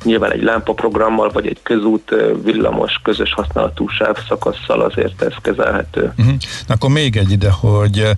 nyilván 0.02 0.32
egy 0.32 0.42
lámpaprogrammal, 0.42 1.30
vagy 1.30 1.46
egy 1.46 1.58
közút 1.62 2.10
uh, 2.10 2.42
villamos, 2.44 3.00
közös 3.02 3.32
használatú 3.32 3.88
sávszakasszal 3.88 4.80
azért 4.80 5.22
ez 5.22 5.32
kezelhető. 5.42 6.12
Uh-huh. 6.18 6.34
Na, 6.66 6.74
akkor 6.74 6.90
még 6.90 7.16
egy 7.16 7.30
ide, 7.30 7.50
hogy 7.50 8.10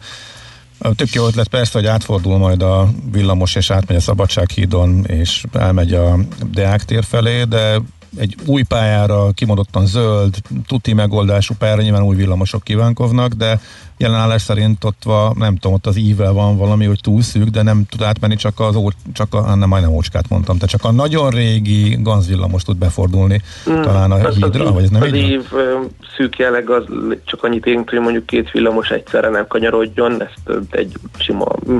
Tök 0.92 1.12
jó 1.12 1.26
ötlet 1.26 1.48
persze, 1.48 1.78
hogy 1.78 1.86
átfordul 1.86 2.38
majd 2.38 2.62
a 2.62 2.88
villamos, 3.12 3.54
és 3.54 3.70
átmegy 3.70 3.96
a 3.96 4.00
Szabadsághídon, 4.00 5.04
és 5.04 5.44
elmegy 5.52 5.94
a 5.94 6.18
Deák 6.50 6.84
tér 6.84 7.04
felé, 7.04 7.42
de 7.44 7.80
egy 8.16 8.36
új 8.46 8.62
pályára, 8.62 9.32
kimondottan 9.32 9.86
zöld, 9.86 10.36
tuti 10.66 10.92
megoldású 10.92 11.54
pályára 11.58 11.82
nyilván 11.82 12.02
új 12.02 12.16
villamosok 12.16 12.62
kívánkoznak, 12.62 13.32
de 13.32 13.60
jelenállás 13.96 14.42
szerint 14.42 14.84
ott 14.84 15.02
van, 15.04 15.34
nem 15.38 15.56
tudom, 15.56 15.72
ott 15.72 15.86
az 15.86 15.96
ível 15.96 16.32
van 16.32 16.56
valami, 16.56 16.84
hogy 16.84 17.00
túl 17.02 17.22
szűk, 17.22 17.48
de 17.48 17.62
nem 17.62 17.84
tud 17.90 18.02
átmenni 18.02 18.36
csak 18.36 18.60
az 18.60 18.76
ó, 18.76 18.88
csak 19.12 19.34
a, 19.34 19.54
nem, 19.54 19.68
majdnem 19.68 19.92
ócskát 19.92 20.28
mondtam, 20.28 20.54
tehát 20.54 20.70
csak 20.70 20.84
a 20.84 20.92
nagyon 20.92 21.30
régi 21.30 21.96
ganzvillamos 22.02 22.62
tud 22.62 22.76
befordulni 22.76 23.42
mm, 23.70 23.80
talán 23.80 24.10
a 24.10 24.28
hídra, 24.28 24.64
az 24.64 24.72
vagy 24.72 24.82
ez 24.82 24.90
nem 24.90 25.02
az 25.02 25.08
így? 25.08 25.28
év 25.28 25.44
ö, 25.52 25.78
szűk 26.16 26.38
jelleg 26.38 26.70
az 26.70 26.84
csak 27.24 27.42
annyit 27.42 27.66
érint, 27.66 27.90
hogy 27.90 27.98
mondjuk 27.98 28.26
két 28.26 28.50
villamos 28.50 28.88
egyszerre 28.88 29.28
nem 29.28 29.46
kanyarodjon, 29.46 30.22
ezt 30.22 30.58
egy 30.70 30.94
sima 31.18 31.46
mm, 31.70 31.78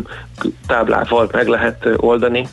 táblával 0.67 1.29
meg 1.33 1.47
lehet 1.47 1.89
oldani. 1.97 2.49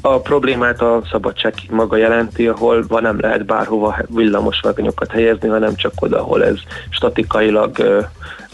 A 0.00 0.20
problémát 0.20 0.80
a 0.80 1.02
szabadság 1.10 1.54
maga 1.70 1.96
jelenti, 1.96 2.46
ahol 2.46 2.84
van 2.88 3.02
nem 3.02 3.20
lehet 3.20 3.46
bárhova 3.46 3.96
villamos 4.08 4.60
helyezni, 5.08 5.48
hanem 5.48 5.76
csak 5.76 5.92
oda, 5.96 6.18
ahol 6.18 6.44
ez 6.44 6.56
statikailag 6.90 7.78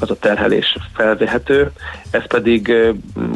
az 0.03 0.11
a 0.11 0.17
terhelés 0.17 0.51
felvehető, 0.94 1.72
ez 2.11 2.26
pedig 2.26 2.72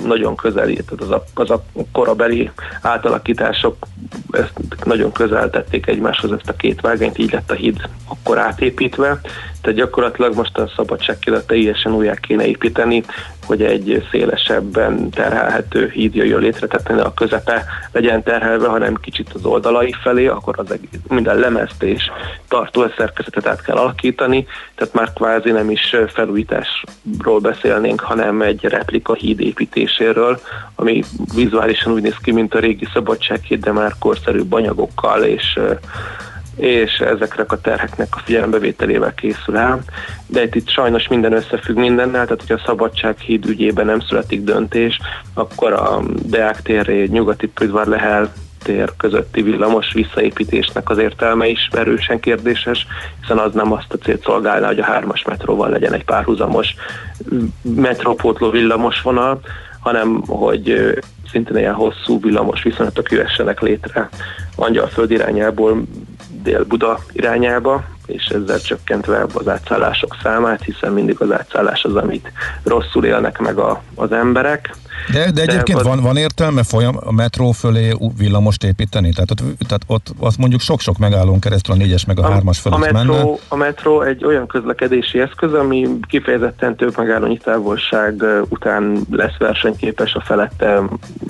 nagyon 0.04 0.36
közeli, 0.36 0.74
tehát 0.74 1.02
az 1.02 1.10
a, 1.10 1.24
az 1.34 1.50
a 1.50 1.64
korabeli 1.92 2.50
átalakítások 2.82 3.86
ezt 4.30 4.52
nagyon 4.84 5.12
közel 5.12 5.50
tették 5.50 5.86
egymáshoz 5.86 6.32
ezt 6.32 6.48
a 6.48 6.56
két 6.56 6.80
vágányt, 6.80 7.18
így 7.18 7.32
lett 7.32 7.50
a 7.50 7.54
híd 7.54 7.88
akkor 8.08 8.38
átépítve, 8.38 9.20
tehát 9.66 9.80
gyakorlatilag 9.80 10.34
most 10.34 10.58
a 10.58 10.70
szabadságkirat 10.76 11.46
teljesen 11.46 11.94
újjá 11.94 12.14
kéne 12.14 12.46
építeni, 12.46 13.04
hogy 13.46 13.62
egy 13.62 14.06
szélesebben 14.10 15.10
terhelhető 15.10 15.88
híd 15.88 16.14
jöjjön 16.14 16.40
létre, 16.40 16.66
tehát 16.66 16.88
ne 16.88 17.02
a 17.02 17.14
közepe 17.14 17.64
legyen 17.92 18.22
terhelve, 18.22 18.68
hanem 18.68 18.94
kicsit 18.94 19.30
az 19.34 19.44
oldalai 19.44 19.94
felé, 20.02 20.26
akkor 20.26 20.54
az 20.58 20.70
egész, 20.70 21.00
minden 21.08 21.38
lemezt 21.38 21.82
és 21.82 22.10
tartó 22.48 22.84
szerkezetet 22.96 23.46
át 23.46 23.62
kell 23.62 23.76
alakítani, 23.76 24.46
tehát 24.74 24.94
már 24.94 25.12
kvázi 25.12 25.50
nem 25.50 25.70
is 25.70 25.96
felújításról 26.08 27.40
beszélnénk, 27.40 28.00
hanem 28.00 28.42
egy 28.42 28.64
replika 28.64 29.14
híd 29.14 29.40
építéséről, 29.40 30.40
ami 30.74 31.02
vizuálisan 31.34 31.92
úgy 31.92 32.02
néz 32.02 32.16
ki, 32.22 32.32
mint 32.32 32.54
a 32.54 32.58
régi 32.58 32.86
szabadsághíd, 32.92 33.64
de 33.64 33.72
már 33.72 33.92
korszerűbb 33.98 34.52
anyagokkal 34.52 35.22
és 35.22 35.58
és 36.56 36.98
ezeknek 36.98 37.52
a 37.52 37.60
terheknek 37.60 38.08
a 38.10 38.20
figyelembevételével 38.24 39.14
készül 39.14 39.56
el. 39.56 39.80
De 40.26 40.42
itt, 40.42 40.54
itt 40.54 40.68
sajnos 40.68 41.08
minden 41.08 41.32
összefügg 41.32 41.76
mindennel, 41.76 42.24
tehát 42.24 42.40
hogyha 42.40 42.54
a 42.54 42.66
Szabadsághíd 42.66 43.46
ügyében 43.46 43.86
nem 43.86 44.00
születik 44.00 44.44
döntés, 44.44 44.98
akkor 45.34 45.72
a 45.72 46.02
Deák 46.22 46.62
tér, 46.62 47.08
nyugati 47.08 47.46
Püdvar 47.46 47.86
Lehel 47.86 48.32
tér 48.62 48.92
közötti 48.96 49.42
villamos 49.42 49.92
visszaépítésnek 49.92 50.90
az 50.90 50.98
értelme 50.98 51.46
is 51.46 51.68
erősen 51.72 52.20
kérdéses, 52.20 52.86
hiszen 53.20 53.38
az 53.38 53.52
nem 53.52 53.72
azt 53.72 53.92
a 53.92 53.96
célt 53.96 54.22
szolgálná, 54.22 54.66
hogy 54.66 54.78
a 54.78 54.84
hármas 54.84 55.24
metróval 55.24 55.70
legyen 55.70 55.92
egy 55.92 56.04
párhuzamos 56.04 56.74
metrópótló 57.62 58.50
villamos 58.50 59.02
vonal, 59.02 59.40
hanem 59.80 60.22
hogy 60.26 60.94
szintén 61.30 61.56
ilyen 61.56 61.74
hosszú 61.74 62.20
villamos 62.20 62.62
viszonylatok 62.62 63.10
jöhessenek 63.10 63.60
létre 63.60 64.08
Angyalföld 64.56 65.10
irányából 65.10 65.82
Dél-Buda 66.46 66.98
irányába, 67.12 67.84
és 68.06 68.26
ezzel 68.26 68.60
csökkentve 68.60 69.26
az 69.34 69.48
átszállások 69.48 70.16
számát, 70.22 70.62
hiszen 70.62 70.92
mindig 70.92 71.20
az 71.20 71.32
átszállás 71.32 71.84
az, 71.84 71.96
amit 71.96 72.32
rosszul 72.62 73.04
élnek 73.04 73.38
meg 73.38 73.58
a, 73.58 73.82
az 73.94 74.12
emberek. 74.12 74.74
De, 75.12 75.30
de 75.30 75.42
egyébként 75.42 75.78
az- 75.78 75.86
van, 75.86 76.00
van 76.00 76.16
értelme 76.16 76.62
folyam 76.62 76.96
a 77.00 77.12
metró 77.12 77.52
fölé 77.52 77.92
villamost 78.18 78.64
építeni? 78.64 79.10
Tehát 79.12 79.30
ott, 79.30 79.40
tehát 79.66 79.82
ott 79.86 80.14
azt 80.18 80.38
mondjuk 80.38 80.60
sok-sok 80.60 80.98
megállón 80.98 81.40
keresztül 81.40 81.74
a 81.74 81.76
négyes 81.76 82.04
meg 82.04 82.18
a, 82.18 82.30
hármas 82.30 82.58
a, 82.58 82.60
fölött 82.60 82.92
menne. 82.92 83.12
metró, 83.12 83.40
a 83.48 83.56
metró 83.56 84.02
egy 84.02 84.24
olyan 84.24 84.46
közlekedési 84.46 85.20
eszköz, 85.20 85.52
ami 85.52 85.88
kifejezetten 86.08 86.76
több 86.76 86.96
megállónyi 86.96 87.38
távolság 87.38 88.24
után 88.48 89.00
lesz 89.10 89.36
versenyképes 89.38 90.14
a 90.14 90.20
felette 90.20 90.82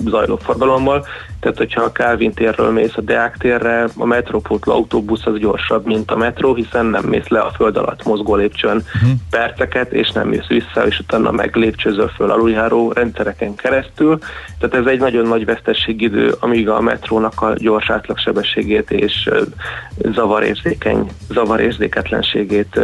zajló 0.05 0.37
forgalommal. 0.37 1.05
Tehát, 1.39 1.57
hogyha 1.57 1.81
a 1.81 1.91
Kálvin 1.91 2.33
térről 2.33 2.71
mész 2.71 2.95
a 2.95 3.01
Deák 3.01 3.37
térre, 3.37 3.87
a 3.97 4.05
metrópótló 4.05 4.73
autóbusz 4.73 5.25
az 5.25 5.37
gyorsabb, 5.37 5.85
mint 5.85 6.11
a 6.11 6.17
metró, 6.17 6.53
hiszen 6.53 6.85
nem 6.85 7.03
mész 7.03 7.27
le 7.27 7.39
a 7.39 7.51
föld 7.55 7.77
alatt 7.77 8.03
mozgó 8.03 8.35
lépcsőn 8.35 8.75
uh-huh. 8.75 9.11
perceket, 9.29 9.93
és 9.93 10.11
nem 10.11 10.33
jössz 10.33 10.47
vissza, 10.47 10.85
és 10.87 10.99
utána 10.99 11.31
meg 11.31 11.55
lépcsőzöl 11.55 12.07
föl 12.07 12.31
aluljáró 12.31 12.91
rendszereken 12.91 13.55
keresztül. 13.57 14.19
Tehát 14.59 14.75
ez 14.75 14.91
egy 14.91 14.99
nagyon 14.99 15.27
nagy 15.27 15.45
vesztességidő, 15.45 16.35
amíg 16.39 16.69
a 16.69 16.81
metrónak 16.81 17.41
a 17.41 17.53
gyors 17.57 17.89
átlagsebességét 17.89 18.91
és 18.91 19.29
zavarérzékeny, 20.11 21.09
zavarérzéketlenségét 21.29 22.79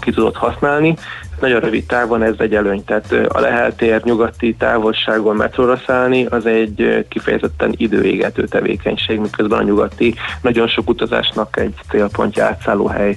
ki 0.00 0.10
tudod 0.10 0.36
használni. 0.36 0.96
Nagyon 1.40 1.60
rövid 1.60 1.86
távon 1.86 2.22
ez 2.22 2.34
egy 2.38 2.54
előny, 2.54 2.84
tehát 2.84 3.12
a 3.28 3.40
leheltér 3.40 4.02
nyugati 4.04 4.54
távolságon 4.54 5.36
metróra 5.36 5.80
szállni, 5.86 6.24
az 6.24 6.46
egy 6.46 7.06
kifejezetten 7.08 7.74
időégető 7.76 8.44
tevékenység, 8.44 9.20
miközben 9.20 9.58
a 9.58 9.62
nyugati 9.62 10.14
nagyon 10.42 10.68
sok 10.68 10.88
utazásnak 10.88 11.56
egy 11.56 11.74
célpontja 11.90 12.44
átszállóhely. 12.44 13.16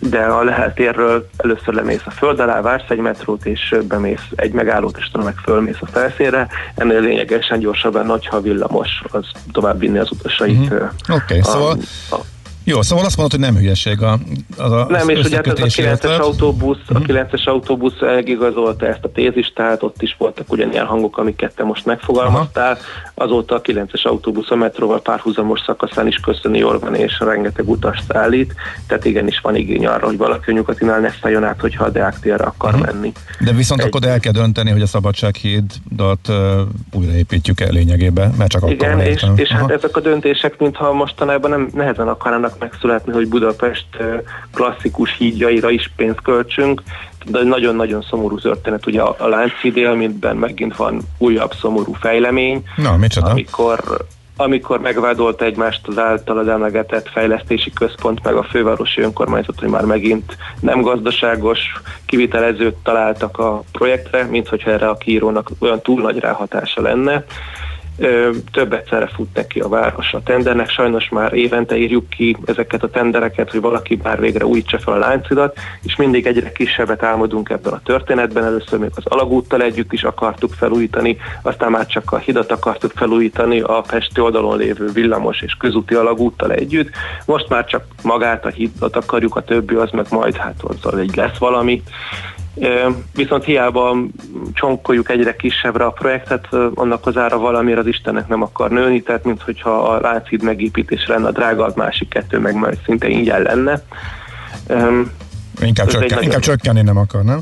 De 0.00 0.18
a 0.24 0.42
leheltérről 0.42 1.28
először 1.36 1.74
lemész 1.74 2.02
a 2.04 2.10
föld 2.10 2.40
alá, 2.40 2.60
vársz 2.60 2.88
egy 2.90 2.98
metrót, 2.98 3.46
és 3.46 3.76
bemész 3.88 4.26
egy 4.34 4.52
megállót, 4.52 4.96
és 4.98 5.10
meg 5.24 5.36
fölmész 5.36 5.76
a 5.80 5.86
felszínre. 5.86 6.48
Ennél 6.74 7.00
lényegesen 7.00 7.58
gyorsabban, 7.58 8.06
hogyha 8.06 8.40
villamos, 8.40 9.02
az 9.10 9.24
tovább 9.52 9.78
vinni 9.78 9.98
az 9.98 10.10
utasait. 10.10 10.58
Mhm. 10.64 10.72
ö, 10.74 10.84
Oké, 10.84 10.92
okay, 11.12 11.38
a- 11.38 11.44
szóval 11.44 11.76
a, 12.10 12.16
jó, 12.64 12.82
szóval 12.82 13.04
azt 13.04 13.16
mondod, 13.16 13.40
hogy 13.40 13.50
nem 13.50 13.60
hülyeség 13.60 14.02
a, 14.02 14.18
az 14.56 14.72
a 14.72 14.86
nem, 14.88 15.08
és 15.08 15.24
ugye 15.24 15.36
hát 15.36 15.46
ez 15.46 15.52
a 15.52 15.64
összekötési 15.64 15.82
9-es 15.82 15.92
ötlet. 15.92 16.18
autóbusz, 16.20 16.78
a 16.88 16.98
Mhm. 16.98 17.02
9-es 17.10 17.44
autóbusz 17.44 17.94
igazolta 18.24 18.86
ezt 18.86 19.04
a 19.04 19.12
tézist, 19.12 19.54
tehát 19.54 19.82
ott 19.82 20.02
is 20.02 20.14
voltak 20.18 20.52
ugyanilyen 20.52 20.86
hangok, 20.86 21.18
amiket 21.18 21.54
te 21.54 21.64
most 21.64 21.86
megfogalmaztál. 21.86 22.78
Azóta 23.14 23.54
a 23.54 23.60
9-es 23.60 24.02
autóbusz 24.02 24.50
a 24.50 24.54
metróval 24.56 25.00
párhuzamos 25.00 25.60
szakaszán 25.66 26.06
is 26.06 26.16
köszöni 26.16 26.62
van, 26.62 26.94
és 26.94 27.18
rengeteg 27.20 27.68
utast 27.68 28.02
szállít, 28.08 28.54
tehát 28.86 29.04
igenis 29.04 29.40
van 29.40 29.56
igény 29.56 29.86
arra, 29.86 30.06
hogy 30.06 30.16
valaki 30.16 30.50
a 30.50 30.54
nyugatinál 30.54 31.00
ne 31.00 31.10
szálljon 31.22 31.44
át, 31.44 31.60
hogyha 31.60 31.84
a 31.84 31.90
Deák 31.90 32.20
térre 32.20 32.44
akar 32.44 32.72
Mhm. 32.72 32.82
menni. 32.82 33.12
De 33.40 33.52
viszont 33.52 33.80
Egy- 33.80 33.86
akkor 33.86 34.04
el 34.08 34.20
kell 34.20 34.32
dönteni, 34.32 34.70
hogy 34.70 34.82
a 34.82 34.86
Szabadsághídat 34.86 36.28
uh, 36.28 36.36
újraépítjük 36.92 37.60
el 37.60 37.70
lényegében, 37.70 38.34
mert 38.38 38.50
csak 38.50 38.62
akkor 38.62 38.74
Igen, 38.74 38.96
van 38.96 39.06
és, 39.06 39.24
és 39.36 39.48
hát 39.48 39.62
Aha. 39.62 39.72
ezek 39.72 39.96
a 39.96 40.00
döntések, 40.00 40.58
mintha 40.58 40.92
mostanában 40.92 41.50
nem 41.50 41.68
nehezen 41.74 42.08
akarnának 42.08 42.49
megszületni, 42.58 43.12
hogy 43.12 43.28
Budapest 43.28 43.86
klasszikus 44.54 45.16
hídjaira 45.16 45.70
is 45.70 45.92
pénzt 45.96 46.22
költsünk, 46.22 46.82
de 47.24 47.42
nagyon-nagyon 47.42 48.02
szomorú 48.02 48.38
történet, 48.38 48.86
ugye 48.86 49.02
a, 49.02 49.14
a 49.18 49.28
Lánchíd 49.28 49.76
élményben 49.76 50.36
megint 50.36 50.76
van 50.76 51.00
újabb 51.18 51.52
szomorú 51.54 51.92
fejlemény, 51.92 52.62
Na, 52.76 52.96
micsoda? 52.96 53.30
amikor 53.30 54.06
amikor 54.40 54.80
megvádolta 54.80 55.44
egymást 55.44 55.88
az 55.88 55.98
általad 55.98 56.48
emlegetett 56.48 57.08
fejlesztési 57.08 57.72
központ, 57.72 58.22
meg 58.22 58.34
a 58.34 58.42
fővárosi 58.42 59.00
önkormányzat, 59.00 59.60
hogy 59.60 59.68
már 59.68 59.84
megint 59.84 60.36
nem 60.60 60.80
gazdaságos 60.80 61.58
kivitelezőt 62.06 62.74
találtak 62.82 63.38
a 63.38 63.62
projektre, 63.72 64.24
mint 64.24 64.48
hogyha 64.48 64.70
erre 64.70 64.88
a 64.88 64.96
kiírónak 64.96 65.50
olyan 65.58 65.80
túl 65.80 66.00
nagy 66.00 66.18
ráhatása 66.18 66.82
lenne. 66.82 67.24
Több 68.52 68.72
egyszerre 68.72 69.06
fut 69.06 69.34
neki 69.34 69.60
a 69.60 69.68
város 69.68 70.12
a 70.12 70.22
tendernek, 70.22 70.70
sajnos 70.70 71.08
már 71.08 71.32
évente 71.32 71.76
írjuk 71.76 72.08
ki 72.08 72.36
ezeket 72.44 72.82
a 72.82 72.90
tendereket, 72.90 73.50
hogy 73.50 73.60
valaki 73.60 74.00
már 74.02 74.20
végre 74.20 74.44
újítsa 74.44 74.78
fel 74.78 74.94
a 74.94 74.98
láncidat, 74.98 75.56
és 75.82 75.96
mindig 75.96 76.26
egyre 76.26 76.52
kisebbet 76.52 77.02
álmodunk 77.02 77.48
ebben 77.48 77.72
a 77.72 77.80
történetben. 77.84 78.44
Először 78.44 78.78
még 78.78 78.90
az 78.94 79.06
alagúttal 79.06 79.62
együtt 79.62 79.92
is 79.92 80.02
akartuk 80.02 80.52
felújítani, 80.52 81.16
aztán 81.42 81.70
már 81.70 81.86
csak 81.86 82.12
a 82.12 82.18
hidat 82.18 82.52
akartuk 82.52 82.92
felújítani 82.94 83.60
a 83.60 83.84
Pesti 83.88 84.20
oldalon 84.20 84.56
lévő 84.56 84.90
villamos 84.92 85.40
és 85.40 85.54
közúti 85.58 85.94
alagúttal 85.94 86.52
együtt. 86.52 86.90
Most 87.26 87.48
már 87.48 87.64
csak 87.64 87.84
magát 88.02 88.44
a 88.44 88.48
hidat 88.48 88.96
akarjuk, 88.96 89.36
a 89.36 89.42
többi 89.42 89.74
az 89.74 89.90
meg 89.90 90.06
majd 90.10 90.36
hát 90.36 90.62
azzal 90.62 90.98
egy 90.98 91.16
lesz 91.16 91.38
valami. 91.38 91.82
Viszont 93.14 93.44
hiába 93.44 93.96
csonkoljuk 94.52 95.10
egyre 95.10 95.36
kisebbre 95.36 95.84
a 95.84 95.90
projektet, 95.90 96.48
annak 96.74 97.06
az 97.06 97.16
ára 97.16 97.38
valamiért 97.38 97.78
az 97.78 97.86
Istennek 97.86 98.28
nem 98.28 98.42
akar 98.42 98.70
nőni, 98.70 99.02
tehát 99.02 99.24
mint 99.24 99.42
hogyha 99.42 99.70
a 99.70 100.00
Lánchíd 100.00 100.42
megépítés 100.42 101.06
lenne 101.06 101.26
a 101.26 101.30
drága, 101.30 101.64
a 101.64 101.72
másik 101.76 102.08
kettő 102.08 102.38
meg 102.38 102.54
majd 102.54 102.78
szinte 102.84 103.08
ingyen 103.08 103.42
lenne. 103.42 103.82
Inkább, 105.60 105.86
csökken, 105.86 106.22
inkább 106.22 106.40
csökkenni 106.40 106.82
nem 106.82 106.96
akar, 106.96 107.22
nem? 107.22 107.40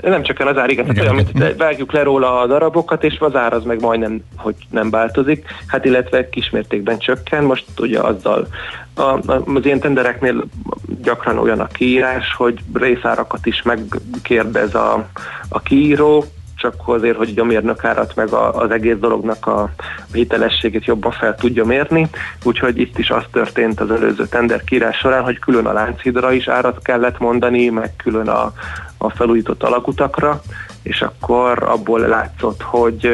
Nem 0.00 0.22
csökken 0.22 0.46
az 0.46 0.56
ár, 0.56 0.70
igen, 0.70 0.84
Igen, 0.84 0.94
tehát 0.94 1.12
olyan, 1.12 1.28
mint 1.34 1.56
vágjuk 1.56 1.92
le 1.92 2.02
róla 2.02 2.40
a 2.40 2.46
darabokat, 2.46 3.04
és 3.04 3.16
az 3.18 3.36
ár 3.36 3.52
az 3.52 3.64
meg 3.64 3.80
majdnem, 3.80 4.20
hogy 4.36 4.54
nem 4.70 4.90
változik, 4.90 5.44
hát 5.66 5.84
illetve 5.84 6.28
kismértékben 6.28 6.98
csökken, 6.98 7.44
most 7.44 7.64
ugye 7.78 8.00
azzal 8.00 8.46
a, 8.94 9.02
a, 9.02 9.42
az 9.54 9.64
ilyen 9.64 9.80
tendereknél 9.80 10.44
gyakran 11.02 11.38
olyan 11.38 11.60
a 11.60 11.66
kiírás, 11.66 12.34
hogy 12.34 12.58
részárakat 12.72 13.46
is 13.46 13.62
megkérdez 13.62 14.74
a, 14.74 15.08
a 15.48 15.60
kiíró, 15.60 16.24
csak 16.62 16.74
azért, 16.84 17.16
hogy 17.16 17.38
a 17.38 17.44
mérnökárat 17.44 18.14
meg 18.14 18.32
a, 18.32 18.54
az 18.54 18.70
egész 18.70 18.96
dolognak 18.96 19.46
a, 19.46 19.70
hitelességét 20.12 20.84
jobban 20.84 21.12
fel 21.12 21.34
tudja 21.34 21.64
mérni. 21.64 22.08
Úgyhogy 22.44 22.78
itt 22.78 22.98
is 22.98 23.10
az 23.10 23.24
történt 23.32 23.80
az 23.80 23.90
előző 23.90 24.26
tender 24.26 24.64
kírás 24.64 24.96
során, 24.96 25.22
hogy 25.22 25.38
külön 25.38 25.66
a 25.66 25.72
Lánchídra 25.72 26.32
is 26.32 26.48
árat 26.48 26.82
kellett 26.82 27.18
mondani, 27.18 27.68
meg 27.68 27.96
külön 27.96 28.28
a, 28.28 28.52
a 28.98 29.10
felújított 29.10 29.62
alakutakra, 29.62 30.42
és 30.82 31.02
akkor 31.02 31.62
abból 31.62 32.00
látszott, 32.00 32.62
hogy, 32.62 33.10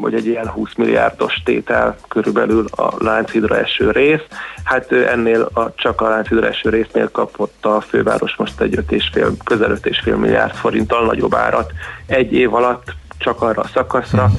hogy 0.00 0.14
egy 0.14 0.26
ilyen 0.26 0.48
20 0.48 0.74
milliárdos 0.76 1.42
tétel 1.44 1.96
körülbelül 2.08 2.64
a 2.70 2.94
Lánchídra 2.98 3.58
eső 3.58 3.90
rész. 3.90 4.22
Hát 4.64 4.92
ennél 4.92 5.50
a, 5.52 5.74
csak 5.74 6.00
a 6.00 6.08
Lánchídra 6.08 6.46
eső 6.46 6.70
résznél 6.70 7.10
kapott 7.10 7.66
a 7.66 7.80
főváros 7.80 8.36
most 8.36 8.60
egy 8.60 8.74
5,5, 8.88 9.32
közel 9.44 9.78
5,5 9.82 10.16
milliárd 10.16 10.54
forinttal 10.54 11.04
nagyobb 11.04 11.34
árat 11.34 11.72
egy 12.06 12.32
év 12.32 12.54
alatt 12.54 12.94
csak 13.18 13.42
arra 13.42 13.62
a 13.62 13.70
szakaszra, 13.74 14.30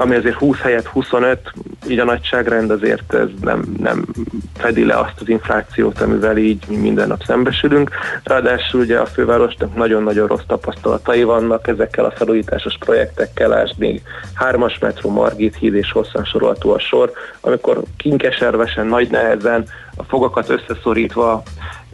ami 0.00 0.14
azért 0.14 0.36
20 0.36 0.58
helyett 0.58 0.86
25, 0.86 1.52
így 1.88 1.98
a 1.98 2.04
nagyságrend 2.04 2.70
azért 2.70 3.14
ez 3.14 3.28
nem, 3.40 3.74
nem 3.80 4.04
fedi 4.56 4.84
le 4.84 4.94
azt 4.98 5.20
az 5.20 5.28
inflációt, 5.28 6.00
amivel 6.00 6.36
így 6.36 6.64
mi 6.68 6.76
minden 6.76 7.08
nap 7.08 7.22
szembesülünk. 7.22 7.90
Ráadásul 8.22 8.80
ugye 8.80 8.98
a 8.98 9.06
fővárosnak 9.06 9.76
nagyon-nagyon 9.76 10.26
rossz 10.26 10.46
tapasztalatai 10.46 11.22
vannak 11.22 11.68
ezekkel 11.68 12.04
a 12.04 12.10
felújításos 12.10 12.76
projektekkel, 12.78 13.48
lásd 13.48 13.78
még 13.78 14.02
hármas 14.34 14.78
metró, 14.78 15.10
Margit 15.10 15.56
híd 15.56 15.74
és 15.74 15.92
hosszan 15.92 16.24
sorolható 16.24 16.72
a 16.72 16.78
sor, 16.78 17.12
amikor 17.40 17.82
kinkeservesen, 17.96 18.86
nagy 18.86 19.10
nehezen 19.10 19.64
a 19.96 20.02
fogakat 20.02 20.48
összeszorítva 20.48 21.42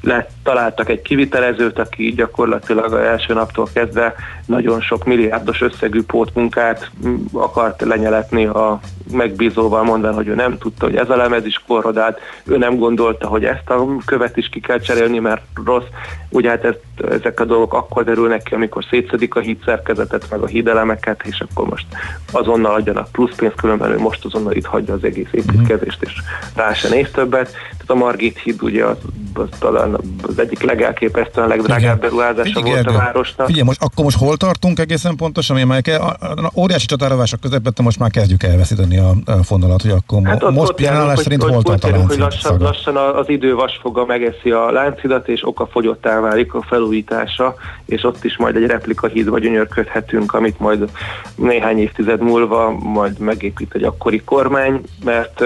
lett, 0.05 0.31
találtak 0.43 0.89
egy 0.89 1.03
kivitelezőt, 1.03 1.79
aki 1.79 2.13
gyakorlatilag 2.13 2.85
az 2.85 2.93
első 2.93 3.35
naptól 3.35 3.69
kezdve 3.73 4.15
nagyon 4.47 4.81
sok 4.81 5.05
milliárdos 5.05 5.61
összegű 5.61 6.03
pótmunkát 6.03 6.91
akart 7.33 7.81
lenyeletni 7.81 8.47
a 8.47 8.81
megbízóval, 9.13 9.83
mondván, 9.83 10.15
hogy 10.15 10.29
ő 10.29 10.35
nem 10.35 10.59
tudta, 10.59 10.85
hogy 10.85 10.97
ez 10.97 11.11
a 11.11 11.17
lemez 11.17 11.47
is 11.47 11.63
korrodált, 11.67 12.19
ő 12.45 12.57
nem 12.57 12.77
gondolta, 12.77 13.27
hogy 13.27 13.45
ezt 13.45 13.71
a 13.71 13.87
követ 14.05 14.37
is 14.37 14.49
ki 14.49 14.61
kell 14.61 14.79
cserélni, 14.79 15.19
mert 15.19 15.43
rossz. 15.65 15.87
Ugye 16.29 16.49
hát 16.49 16.65
ezt, 16.65 17.11
ezek 17.11 17.41
a 17.41 17.45
dolgok 17.45 17.75
akkor 17.75 18.05
derülnek 18.05 18.43
ki, 18.43 18.55
amikor 18.55 18.85
szétszedik 18.91 19.35
a 19.35 19.41
hídszerkezetet, 19.41 20.31
meg 20.31 20.41
a 20.41 20.47
hídelemeket, 20.47 21.23
és 21.25 21.41
akkor 21.49 21.69
most 21.69 21.87
azonnal 22.33 22.75
adjanak 22.75 23.13
plusz 23.13 23.35
pénzt, 23.35 23.57
különben 23.57 23.91
ő 23.91 23.99
most 23.99 24.25
azonnal 24.25 24.53
itt 24.53 24.67
hagyja 24.67 24.95
az 24.95 25.05
egész 25.05 25.29
építkezést, 25.33 26.03
és 26.03 26.13
rá 26.55 26.73
se 26.73 26.89
néz 26.89 27.11
többet. 27.11 27.55
Tehát 27.87 28.03
a 28.03 28.07
Margit 28.07 28.39
híd 28.39 28.63
ugye 28.63 28.85
az, 28.85 28.97
az 29.35 29.49
talán 29.59 29.97
az 30.23 30.39
egyik 30.39 30.63
legelképesztően 30.63 31.49
legdrágább 31.49 32.01
beruházása 32.01 32.61
volt 32.61 32.67
a 32.67 32.83
Gergő, 32.83 32.97
városnak. 32.97 33.47
Figyelj, 33.47 33.65
most, 33.67 33.83
akkor 33.83 34.05
most 34.05 34.19
hol 34.19 34.37
tartunk 34.37 34.79
egészen 34.79 35.17
pontosan, 35.17 35.57
ami 35.57 35.65
már 35.65 35.83
ke- 35.83 36.01
a, 36.01 36.17
a, 36.21 36.27
a, 36.27 36.51
óriási 36.57 36.87
csatárovások 36.87 37.41
közepette 37.41 37.83
most 37.83 37.99
már 37.99 38.11
kezdjük 38.11 38.43
elveszíteni 38.43 38.99
a, 38.99 39.15
a 39.25 39.43
fonalat, 39.43 39.83
hogy 39.83 39.91
akkor 39.91 40.21
hát 40.25 40.43
ott- 40.43 40.55
most 40.55 40.81
járunk, 40.81 41.19
szerint 41.19 41.43
hogy, 41.43 41.53
hol 41.53 41.63
tart 41.63 41.85
a 41.85 41.89
láncid 41.91 42.09
hogy 42.09 42.19
lassan, 42.19 42.53
szaga? 42.53 42.65
lassan 42.65 42.97
a- 42.97 43.19
az 43.19 43.29
idő 43.29 43.55
vasfoga 43.55 44.05
megeszi 44.05 44.51
a 44.51 44.71
láncidat, 44.71 45.29
és 45.29 45.47
okafogyottá 45.47 46.21
válik 46.21 46.55
a 46.55 46.63
felújítása, 46.63 47.55
és 47.85 48.05
ott 48.05 48.25
is 48.25 48.37
majd 48.37 48.57
egy 48.57 48.67
replika 48.67 49.07
hídba 49.07 49.39
gyönyörködhetünk, 49.39 50.35
amit 50.35 50.59
majd 50.61 50.89
néhány 51.35 51.79
évtized 51.79 52.21
múlva 52.21 52.71
majd 52.71 53.19
megépít 53.19 53.75
egy 53.75 53.83
akkori 53.83 54.23
kormány, 54.25 54.81
mert 55.05 55.45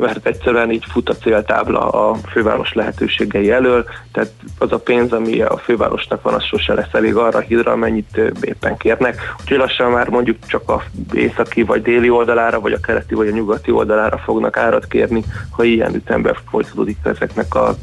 mert 0.00 0.26
egyszerűen 0.26 0.70
így 0.70 0.84
fut 0.88 1.08
a 1.08 1.16
céltábla 1.16 1.88
a 1.88 2.14
főváros 2.14 2.72
lehetőségei 2.72 3.50
elől, 3.50 3.84
tehát 4.12 4.30
az 4.58 4.72
a 4.72 4.78
pénz, 4.78 5.12
ami 5.12 5.40
a 5.40 5.56
fővárosnak 5.56 6.22
van, 6.22 6.34
az 6.34 6.44
sose 6.44 6.74
lesz 6.74 6.92
elég 6.92 7.16
arra 7.16 7.38
a 7.38 7.40
hídra, 7.40 7.72
amennyit 7.72 8.20
éppen 8.40 8.76
kérnek. 8.76 9.34
Úgyhogy 9.40 9.58
lassan 9.58 9.90
már 9.90 10.08
mondjuk 10.08 10.36
csak 10.46 10.68
a 10.70 10.82
északi 11.12 11.62
vagy 11.62 11.82
déli 11.82 12.10
oldalára, 12.10 12.60
vagy 12.60 12.72
a 12.72 12.80
keleti 12.80 13.14
vagy 13.14 13.28
a 13.28 13.32
nyugati 13.32 13.70
oldalára 13.70 14.18
fognak 14.18 14.56
árat 14.56 14.86
kérni, 14.86 15.24
ha 15.50 15.64
ilyen 15.64 15.94
ütemben 15.94 16.36
folytatódik 16.50 16.98
ezeknek 17.02 17.54
a 17.54 17.76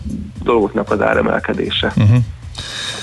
dolgoknak 0.44 0.92
az 0.92 1.02
áremelkedése. 1.02 1.94
Uh-huh. 1.98 2.18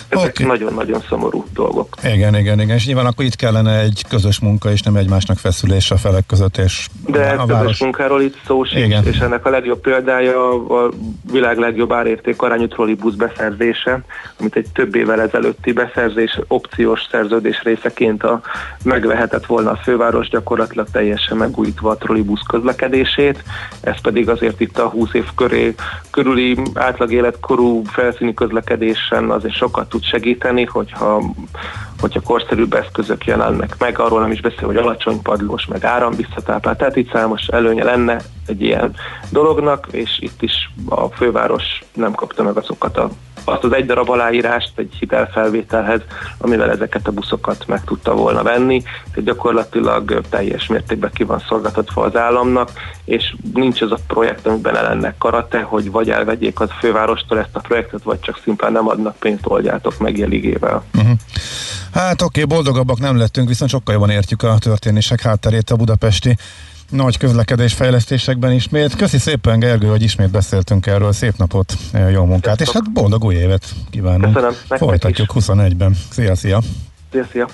Ezek 0.09 0.29
Oké. 0.29 0.45
nagyon-nagyon 0.45 1.03
szomorú 1.09 1.45
dolgok. 1.53 1.97
Igen, 2.05 2.37
igen, 2.37 2.61
igen. 2.61 2.77
És 2.77 2.87
nyilván 2.87 3.07
akkor 3.07 3.25
itt 3.25 3.37
kellene 3.37 3.79
egy 3.79 4.05
közös 4.09 4.41
munka, 4.41 4.71
és 4.71 4.83
nem 4.83 4.97
egymásnak 4.97 5.39
feszülés 5.39 5.91
a 5.91 5.97
felek 5.97 6.27
között, 6.27 6.57
és 6.57 6.89
De 7.07 7.27
a 7.27 7.31
közös 7.31 7.53
város... 7.55 7.81
munkáról 7.81 8.23
itt 8.23 8.37
szó 8.47 8.65
sincs, 8.65 8.85
Igen. 8.85 9.07
és 9.07 9.19
ennek 9.19 9.47
a 9.47 9.51
legjobb 9.51 9.81
példája 9.81 10.51
a 10.51 10.91
világ 11.33 11.59
legjobb 11.59 11.93
árérték 11.93 12.43
arányú 12.43 12.69
trollibusz 12.69 13.15
beszerzése, 13.15 14.01
amit 14.41 14.57
egy 14.57 14.67
több 14.73 14.95
évvel 14.95 15.21
ezelőtti 15.21 15.73
beszerzés 15.73 16.41
opciós 16.49 17.01
szerződés 17.11 17.63
részeként 17.63 18.23
a, 18.23 18.41
megvehetett 18.83 19.47
volna 19.47 19.71
a 19.71 19.77
főváros 19.77 20.29
gyakorlatilag 20.29 20.87
teljesen 20.93 21.37
megújítva 21.37 21.91
a 21.91 21.97
trollibusz 21.97 22.43
közlekedését, 22.49 23.43
ez 23.81 24.01
pedig 24.01 24.29
azért 24.29 24.61
itt 24.61 24.79
a 24.79 24.89
20 24.89 25.15
év 25.15 25.25
köré 25.37 25.75
körüli 26.11 26.59
átlag 26.75 27.13
életkorú 27.13 27.83
felszíni 27.85 28.35
közlekedésen 28.35 29.31
az 29.31 29.45
sokat 29.55 29.89
tud 29.89 30.05
segíteni, 30.05 30.65
hogyha, 30.65 31.23
hogyha 32.01 32.21
korszerűbb 32.21 32.75
eszközök 32.75 33.25
jelennek 33.25 33.79
meg, 33.79 33.99
arról 33.99 34.21
nem 34.21 34.33
is 34.33 34.41
beszél, 34.41 34.67
hogy 34.67 34.77
alacsony 34.77 35.23
padlós, 35.23 35.67
meg 35.67 35.85
áramvisszatáplált, 35.85 36.79
tehát 36.79 36.97
itt 36.97 37.13
számos 37.13 37.47
előnye 37.47 37.85
lenne 37.85 38.21
egy 38.47 38.63
ilyen 38.63 38.95
dolognak, 39.31 39.87
és 39.91 40.19
itt 40.21 40.43
is 40.43 40.71
a 40.89 41.07
főváros 41.07 41.83
nem 41.93 42.13
kapta 42.13 42.43
meg 42.43 42.57
azokat 42.57 42.97
a 42.97 43.11
azt 43.45 43.65
az 43.65 43.73
egy 43.73 43.87
darab 43.87 44.11
aláírást 44.11 44.73
egy 44.77 44.95
hitelfelvételhez, 44.99 46.01
amivel 46.39 46.71
ezeket 46.71 47.07
a 47.07 47.13
buszokat 47.13 47.67
meg 47.67 47.85
tudta 47.85 48.15
volna 48.15 48.43
venni, 48.43 48.83
tehát 48.83 49.25
gyakorlatilag 49.25 50.21
teljes 50.29 50.67
mértékben 50.67 51.11
ki 51.15 51.25
van 51.25 51.43
szolgáltatva 51.49 52.03
az 52.03 52.17
államnak, 52.17 52.71
és 53.05 53.35
nincs 53.55 53.81
az 53.81 53.93
a 53.93 53.99
projekt, 54.07 54.47
amiben 54.47 54.77
ellennek 54.77 55.19
karate, 55.19 55.61
hogy 55.61 55.91
vagy 55.91 56.11
elvegyék 56.11 56.61
az 56.61 56.71
fővárostól 56.81 57.39
ezt 57.39 57.57
a 57.57 57.61
projektet, 57.61 58.03
vagy 58.03 58.21
csak 58.21 58.41
szimplán 58.43 58.73
nem 58.73 58.89
adnak 58.89 59.17
pénzt, 59.17 59.47
oldjátok 59.47 59.99
meg 59.99 60.19
jeligével. 60.19 60.85
Uh-huh. 60.95 61.19
Hát 61.93 62.23
oké, 62.23 62.43
okay, 62.43 62.57
boldogabbak 62.57 62.99
nem 62.99 63.17
lettünk, 63.17 63.49
viszont 63.49 63.71
sokkal 63.71 63.95
jobban 63.95 64.11
értjük 64.11 64.43
a 64.43 64.59
történések 64.59 65.21
hátterét 65.21 65.71
a 65.71 65.77
budapesti 65.77 66.37
nagy 66.95 67.19
közlekedés 67.19 67.75
fejlesztésekben 67.75 68.53
ismét. 68.53 68.97
Köszi 68.97 69.19
szépen 69.19 69.59
Gergő, 69.59 69.89
hogy 69.89 70.03
ismét 70.03 70.31
beszéltünk 70.31 70.87
erről. 70.87 71.13
Szép 71.13 71.37
napot, 71.37 71.77
jó 72.13 72.25
munkát, 72.25 72.61
és 72.61 72.71
hát 72.71 72.93
boldog 72.93 73.25
új 73.25 73.35
évet 73.35 73.75
kívánunk. 73.91 74.35
Köszönöm, 74.35 74.55
Folytatjuk 74.69 75.33
21-ben. 75.35 75.97
Szia, 76.11 76.35
szia! 76.35 76.61
Szia, 77.13 77.27
szia! 77.33 77.49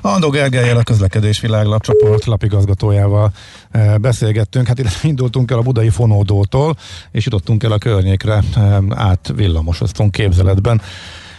Andó 0.00 0.30
Gergelyel 0.30 0.76
a 0.76 0.82
közlekedés 0.82 1.40
világlapcsoport 1.40 2.24
lapigazgatójával 2.24 3.32
e, 3.70 3.98
beszélgettünk. 3.98 4.66
Hát 4.66 4.78
illetve 4.78 5.08
indultunk 5.08 5.50
el 5.50 5.58
a 5.58 5.62
budai 5.62 5.88
fonódótól, 5.88 6.76
és 7.10 7.24
jutottunk 7.24 7.62
el 7.62 7.72
a 7.72 7.78
környékre, 7.78 8.42
e, 8.56 8.80
át 8.90 9.32
villamosoztunk 9.34 10.10
képzeletben 10.10 10.80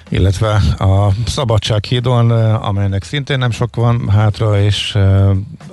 illetve 0.09 0.61
a 0.77 1.11
Szabadsághídon, 1.25 2.31
amelynek 2.55 3.03
szintén 3.03 3.37
nem 3.37 3.51
sok 3.51 3.75
van 3.75 4.09
hátra, 4.09 4.61
és 4.61 4.95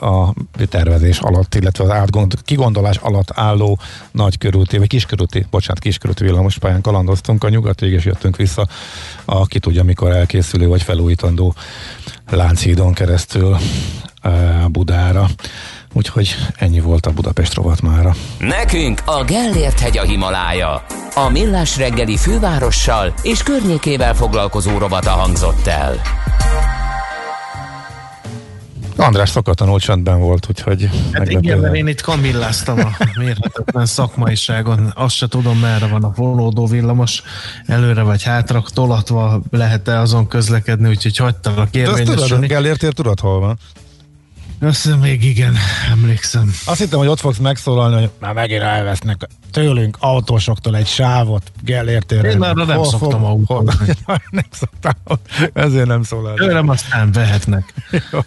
a 0.00 0.34
tervezés 0.68 1.18
alatt, 1.18 1.54
illetve 1.54 1.84
az 1.84 1.90
átgond, 1.90 2.34
kigondolás 2.42 2.96
alatt 2.96 3.30
álló 3.34 3.78
nagykörúti, 4.10 4.78
vagy 4.78 4.88
kiskörúti, 4.88 5.46
bocsánat, 5.50 5.82
kiskörúti 5.82 6.24
villamospályán 6.24 6.80
kalandoztunk 6.80 7.44
a 7.44 7.48
nyugatig, 7.48 7.92
és 7.92 8.04
jöttünk 8.04 8.36
vissza 8.36 8.66
a 9.24 9.46
ki 9.46 9.58
tudja, 9.58 9.84
mikor 9.84 10.10
elkészülő 10.10 10.66
vagy 10.66 10.82
felújítandó 10.82 11.54
Lánchídon 12.30 12.92
keresztül 12.92 13.56
Budára. 14.68 15.28
Úgyhogy 15.96 16.34
ennyi 16.56 16.80
volt 16.80 17.06
a 17.06 17.10
Budapest 17.10 17.54
rovat 17.54 17.80
mára. 17.80 18.14
Nekünk 18.38 19.02
a 19.04 19.24
Gellért 19.24 19.80
hegy 19.80 19.98
a 19.98 20.02
Himalája. 20.02 20.84
A 21.14 21.28
Millás 21.28 21.76
reggeli 21.76 22.16
fővárossal 22.16 23.14
és 23.22 23.42
környékével 23.42 24.14
foglalkozó 24.14 24.78
rovata 24.78 25.10
hangzott 25.10 25.66
el. 25.66 26.00
András 28.96 29.30
szokatlanul 29.30 29.80
csendben 29.80 30.20
volt, 30.20 30.46
úgyhogy... 30.48 30.90
Hát 31.12 31.30
igen, 31.30 31.58
mert 31.58 31.74
én 31.74 31.86
itt 31.86 32.00
kamilláztam 32.00 32.78
a 32.78 32.90
mérhetetlen 33.18 33.86
szakmaiságon. 33.86 34.92
Azt 34.94 35.14
se 35.14 35.26
tudom, 35.26 35.58
merre 35.58 35.86
van 35.86 36.04
a 36.04 36.12
volódó 36.16 36.66
villamos, 36.66 37.22
előre 37.66 38.02
vagy 38.02 38.22
hátra 38.22 38.62
tolatva 38.74 39.40
lehet-e 39.50 40.00
azon 40.00 40.28
közlekedni, 40.28 40.88
úgyhogy 40.88 41.16
hagytalak 41.16 41.74
érvényesülni. 41.74 42.20
Azt 42.20 42.30
tudod, 42.30 42.46
Gellértért 42.46 42.94
tudod, 42.94 43.20
hol 43.20 43.40
van? 43.40 43.58
Azt 44.64 45.00
még 45.00 45.24
igen, 45.24 45.56
emlékszem. 45.90 46.54
Azt 46.64 46.78
hittem, 46.78 46.98
hogy 46.98 47.08
ott 47.08 47.20
fogsz 47.20 47.38
megszólalni, 47.38 47.94
hogy 47.94 48.10
már 48.20 48.32
megint 48.32 48.62
elvesznek 48.62 49.28
tőlünk 49.50 49.96
autósoktól 50.00 50.76
egy 50.76 50.86
sávot 50.86 51.52
Gellértére. 51.62 52.30
Én 52.30 52.38
már 52.38 52.54
nem 52.54 52.76
hol, 52.76 52.84
szoktam 52.84 53.24
autót. 53.24 53.74
Nem 54.30 54.44
szoktam, 54.50 54.92
ezért 55.52 55.86
nem 55.86 56.02
szólál. 56.02 56.34
Tőlem 56.34 56.68
aztán 56.68 57.12
vehetnek. 57.12 57.74
Jó. 58.12 58.20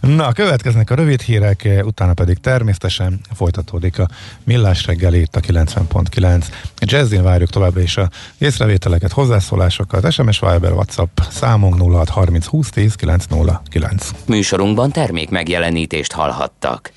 Na, 0.00 0.32
következnek 0.32 0.90
a 0.90 0.94
rövid 0.94 1.20
hírek, 1.20 1.68
utána 1.82 2.14
pedig 2.14 2.38
természetesen 2.38 3.20
folytatódik 3.34 3.98
a 3.98 4.08
millás 4.44 4.86
reggel 4.86 5.14
itt 5.14 5.36
a 5.36 5.40
90.9. 5.40 6.44
Jazzin 6.78 7.22
várjuk 7.22 7.50
továbbra 7.50 7.80
is 7.80 7.96
a 7.96 8.10
észrevételeket, 8.38 9.12
hozzászólásokat, 9.12 10.12
SMS 10.12 10.40
Viber, 10.40 10.72
WhatsApp 10.72 11.18
számunk 11.30 11.92
0630 11.92 12.46
20 12.46 12.70
10 12.70 12.94
909. 12.94 14.10
Műsorunkban 14.26 14.90
termék 14.90 15.30
megjelenítést 15.30 16.12
hallhattak. 16.12 16.92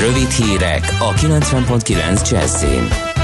Rövid 0.00 0.30
hírek 0.30 0.96
a 0.98 1.12
90.9 1.12 2.30
Jazzin. 2.30 3.23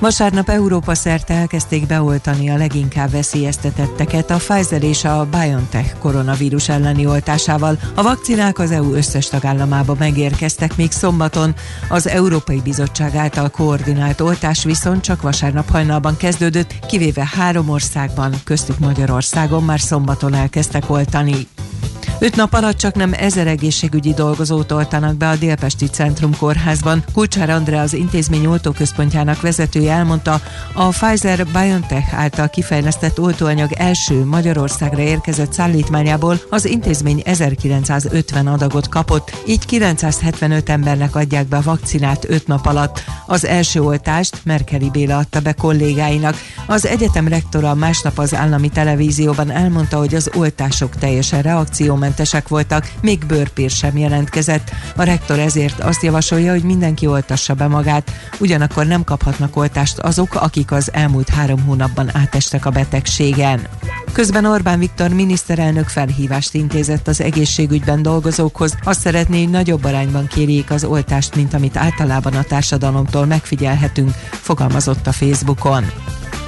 Vasárnap 0.00 0.48
Európa 0.48 0.94
szerte 0.94 1.34
elkezdték 1.34 1.86
beoltani 1.86 2.50
a 2.50 2.56
leginkább 2.56 3.10
veszélyeztetetteket 3.10 4.30
a 4.30 4.36
Pfizer 4.36 4.82
és 4.82 5.04
a 5.04 5.26
BioNTech 5.30 5.98
koronavírus 5.98 6.68
elleni 6.68 7.06
oltásával. 7.06 7.78
A 7.94 8.02
vakcinák 8.02 8.58
az 8.58 8.70
EU 8.70 8.92
összes 8.92 9.28
tagállamába 9.28 9.96
megérkeztek 9.98 10.76
még 10.76 10.90
szombaton. 10.90 11.54
Az 11.88 12.08
Európai 12.08 12.60
Bizottság 12.60 13.14
által 13.14 13.48
koordinált 13.48 14.20
oltás 14.20 14.64
viszont 14.64 15.02
csak 15.02 15.22
vasárnap 15.22 15.70
hajnalban 15.70 16.16
kezdődött, 16.16 16.86
kivéve 16.86 17.28
három 17.36 17.68
országban, 17.68 18.34
köztük 18.44 18.78
Magyarországon 18.78 19.64
már 19.64 19.80
szombaton 19.80 20.34
elkezdtek 20.34 20.90
oltani. 20.90 21.46
Öt 22.18 22.36
nap 22.36 22.54
alatt 22.54 22.76
csak 22.76 22.94
nem 22.94 23.12
ezer 23.12 23.46
egészségügyi 23.46 24.14
dolgozót 24.14 24.72
oltanak 24.72 25.16
be 25.16 25.28
a 25.28 25.36
Délpesti 25.36 25.86
Centrum 25.86 26.36
Kórházban. 26.36 27.04
Kulcsár 27.12 27.50
Andrea 27.50 27.80
az 27.80 27.94
intézmény 27.94 28.46
oltóközpontjának 28.46 29.40
vezetője 29.40 29.92
elmondta, 29.92 30.40
a 30.72 30.88
Pfizer-BioNTech 30.88 32.14
által 32.14 32.48
kifejlesztett 32.48 33.20
oltóanyag 33.20 33.72
első 33.72 34.24
Magyarországra 34.24 35.02
érkezett 35.02 35.52
szállítmányából 35.52 36.40
az 36.50 36.64
intézmény 36.64 37.22
1950 37.24 38.46
adagot 38.46 38.88
kapott, 38.88 39.32
így 39.46 39.66
975 39.66 40.68
embernek 40.68 41.14
adják 41.16 41.46
be 41.46 41.56
a 41.56 41.62
vakcinát 41.62 42.24
5 42.28 42.46
nap 42.46 42.66
alatt. 42.66 43.04
Az 43.26 43.46
első 43.46 43.82
oltást 43.82 44.40
Merkeli 44.44 44.90
Béla 44.90 45.16
adta 45.16 45.40
be 45.40 45.52
kollégáinak. 45.52 46.36
Az 46.66 46.86
egyetem 46.86 47.28
rektora 47.28 47.74
másnap 47.74 48.18
az 48.18 48.34
állami 48.34 48.68
televízióban 48.68 49.50
elmondta, 49.50 49.98
hogy 49.98 50.14
az 50.14 50.30
oltások 50.34 50.96
teljesen 50.96 51.42
reakciómentesek 51.90 52.48
voltak, 52.48 52.90
még 53.00 53.26
bőrpír 53.26 53.70
sem 53.70 53.96
jelentkezett. 53.96 54.70
A 54.96 55.02
rektor 55.02 55.38
ezért 55.38 55.80
azt 55.80 56.02
javasolja, 56.02 56.52
hogy 56.52 56.62
mindenki 56.62 57.06
oltassa 57.06 57.54
be 57.54 57.66
magát, 57.66 58.10
ugyanakkor 58.38 58.86
nem 58.86 59.04
kaphatnak 59.04 59.56
oltást 59.56 59.98
azok, 59.98 60.34
akik 60.34 60.72
az 60.72 60.92
elmúlt 60.92 61.28
három 61.28 61.60
hónapban 61.60 62.16
átestek 62.16 62.66
a 62.66 62.70
betegségen. 62.70 63.60
Közben 64.12 64.44
Orbán 64.44 64.78
Viktor 64.78 65.08
miniszterelnök 65.08 65.88
felhívást 65.88 66.54
intézett 66.54 67.08
az 67.08 67.20
egészségügyben 67.20 68.02
dolgozókhoz. 68.02 68.76
Azt 68.84 69.00
szeretné, 69.00 69.42
hogy 69.42 69.50
nagyobb 69.50 69.84
arányban 69.84 70.26
kérjék 70.26 70.70
az 70.70 70.84
oltást, 70.84 71.36
mint 71.36 71.54
amit 71.54 71.76
általában 71.76 72.34
a 72.34 72.42
társadalomtól 72.42 73.26
megfigyelhetünk, 73.26 74.10
fogalmazott 74.30 75.06
a 75.06 75.12
Facebookon. 75.12 75.84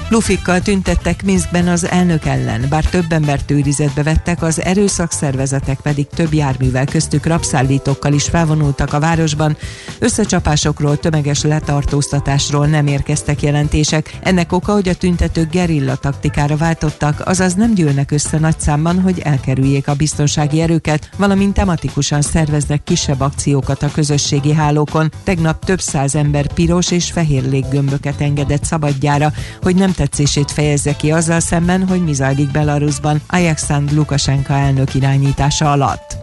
Lufikkal 0.09 0.59
tüntettek 0.61 1.23
Minskben 1.23 1.67
az 1.67 1.87
elnök 1.87 2.25
ellen, 2.25 2.65
bár 2.69 2.85
több 2.85 3.11
embert 3.11 3.51
őrizetbe 3.51 4.03
vettek, 4.03 4.41
az 4.41 4.61
erőszakszervezetek 4.61 5.79
pedig 5.79 6.07
több 6.07 6.33
járművel 6.33 6.85
köztük 6.85 7.25
rapszállítókkal 7.25 8.13
is 8.13 8.23
felvonultak 8.23 8.93
a 8.93 8.99
városban. 8.99 9.57
Összecsapásokról, 9.99 10.97
tömeges 10.97 11.41
letartóztatásról 11.41 12.67
nem 12.67 12.87
érkeztek 12.87 13.41
jelentések. 13.41 14.17
Ennek 14.21 14.51
oka, 14.51 14.73
hogy 14.73 14.89
a 14.89 14.93
tüntetők 14.93 15.51
gerilla 15.51 15.95
taktikára 15.95 16.57
váltottak, 16.57 17.21
azaz 17.25 17.53
nem 17.53 17.73
gyűlnek 17.73 18.11
össze 18.11 18.39
nagy 18.39 18.59
számban, 18.59 19.01
hogy 19.01 19.19
elkerüljék 19.19 19.87
a 19.87 19.93
biztonsági 19.93 20.61
erőket, 20.61 21.09
valamint 21.17 21.53
tematikusan 21.53 22.21
szerveznek 22.21 22.83
kisebb 22.83 23.21
akciókat 23.21 23.83
a 23.83 23.91
közösségi 23.91 24.53
hálókon. 24.53 25.11
Tegnap 25.23 25.65
több 25.65 25.81
száz 25.81 26.15
ember 26.15 26.53
piros 26.53 26.91
és 26.91 27.11
fehér 27.11 27.43
léggömböket 27.43 28.21
engedett 28.21 28.63
szabadjára, 28.63 29.31
hogy 29.61 29.75
nem 29.75 29.91
tetszését 29.93 30.51
fejezze 30.51 30.95
ki 30.95 31.11
azzal 31.11 31.39
szemben, 31.39 31.87
hogy 31.87 32.03
mi 32.03 32.13
zajlik 32.13 32.51
Belarusban 32.51 33.21
Alexandr 33.27 33.93
Lukasenka 33.93 34.53
elnök 34.53 34.93
irányítása 34.93 35.71
alatt. 35.71 36.22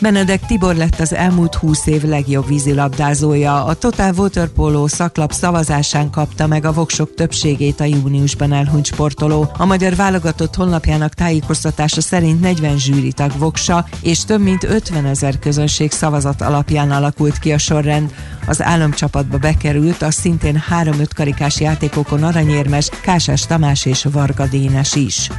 Benedek 0.00 0.46
Tibor 0.46 0.74
lett 0.74 1.00
az 1.00 1.14
elmúlt 1.14 1.54
20 1.54 1.86
év 1.86 2.02
legjobb 2.02 2.46
vízilabdázója. 2.46 3.64
A 3.64 3.74
Total 3.74 4.14
Waterpolo 4.16 4.88
szaklap 4.88 5.32
szavazásán 5.32 6.10
kapta 6.10 6.46
meg 6.46 6.64
a 6.64 6.72
voksok 6.72 7.14
többségét 7.14 7.80
a 7.80 7.84
júniusban 7.84 8.52
elhunyt 8.52 8.86
sportoló. 8.86 9.50
A 9.56 9.64
magyar 9.64 9.96
válogatott 9.96 10.54
honlapjának 10.54 11.14
tájékoztatása 11.14 12.00
szerint 12.00 12.40
40 12.40 12.78
zsűritag 12.78 13.32
voksa 13.38 13.86
és 14.02 14.24
több 14.24 14.40
mint 14.40 14.64
50 14.64 15.06
ezer 15.06 15.38
közönség 15.38 15.90
szavazat 15.90 16.40
alapján 16.40 16.90
alakult 16.90 17.38
ki 17.38 17.52
a 17.52 17.58
sorrend. 17.58 18.14
Az 18.46 18.62
államcsapatba 18.62 19.38
bekerült 19.38 20.02
a 20.02 20.10
szintén 20.10 20.62
3-5 20.82 21.08
karikás 21.14 21.60
játékokon 21.60 22.22
aranyérmes 22.22 22.88
Kásás 23.02 23.46
Tamás 23.46 23.86
és 23.86 24.06
Varga 24.12 24.46
Dénes 24.46 24.94
is. 24.94 25.30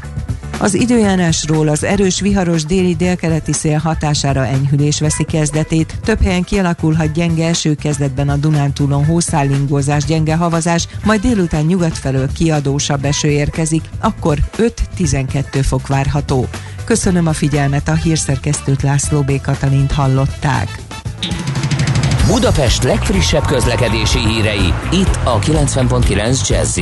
Az 0.62 0.74
időjárásról 0.74 1.68
az 1.68 1.84
erős 1.84 2.20
viharos 2.20 2.64
déli 2.64 2.96
délkeleti 2.96 3.54
szél 3.54 3.78
hatására 3.78 4.46
enyhülés 4.46 5.00
veszi 5.00 5.24
kezdetét. 5.24 5.94
Több 6.04 6.22
helyen 6.22 6.44
kialakulhat 6.44 7.12
gyenge 7.12 7.48
eső 7.48 7.76
kezdetben 7.76 8.30
a 8.30 8.36
Dunántúlon 8.36 9.06
hószállingózás, 9.06 10.04
gyenge 10.04 10.36
havazás, 10.36 10.88
majd 11.04 11.22
délután 11.22 11.66
nyugat 11.66 11.98
felől 11.98 12.32
kiadósabb 12.32 13.06
eső 13.06 13.30
érkezik, 13.30 13.84
akkor 14.00 14.38
5-12 14.98 15.44
fok 15.62 15.88
várható. 15.88 16.48
Köszönöm 16.86 17.28
a 17.28 17.34
figyelmet, 17.34 17.88
a 17.88 17.94
hírszerkesztőt 17.94 18.82
László 18.82 19.22
B. 19.22 19.42
Katalint 19.42 19.92
hallották. 19.92 20.82
Budapest 22.28 22.84
legfrissebb 22.84 23.46
közlekedési 23.46 24.20
hírei, 24.20 24.74
itt 24.92 25.20
a 25.24 25.40
90.9 25.40 26.48
jazz 26.48 26.80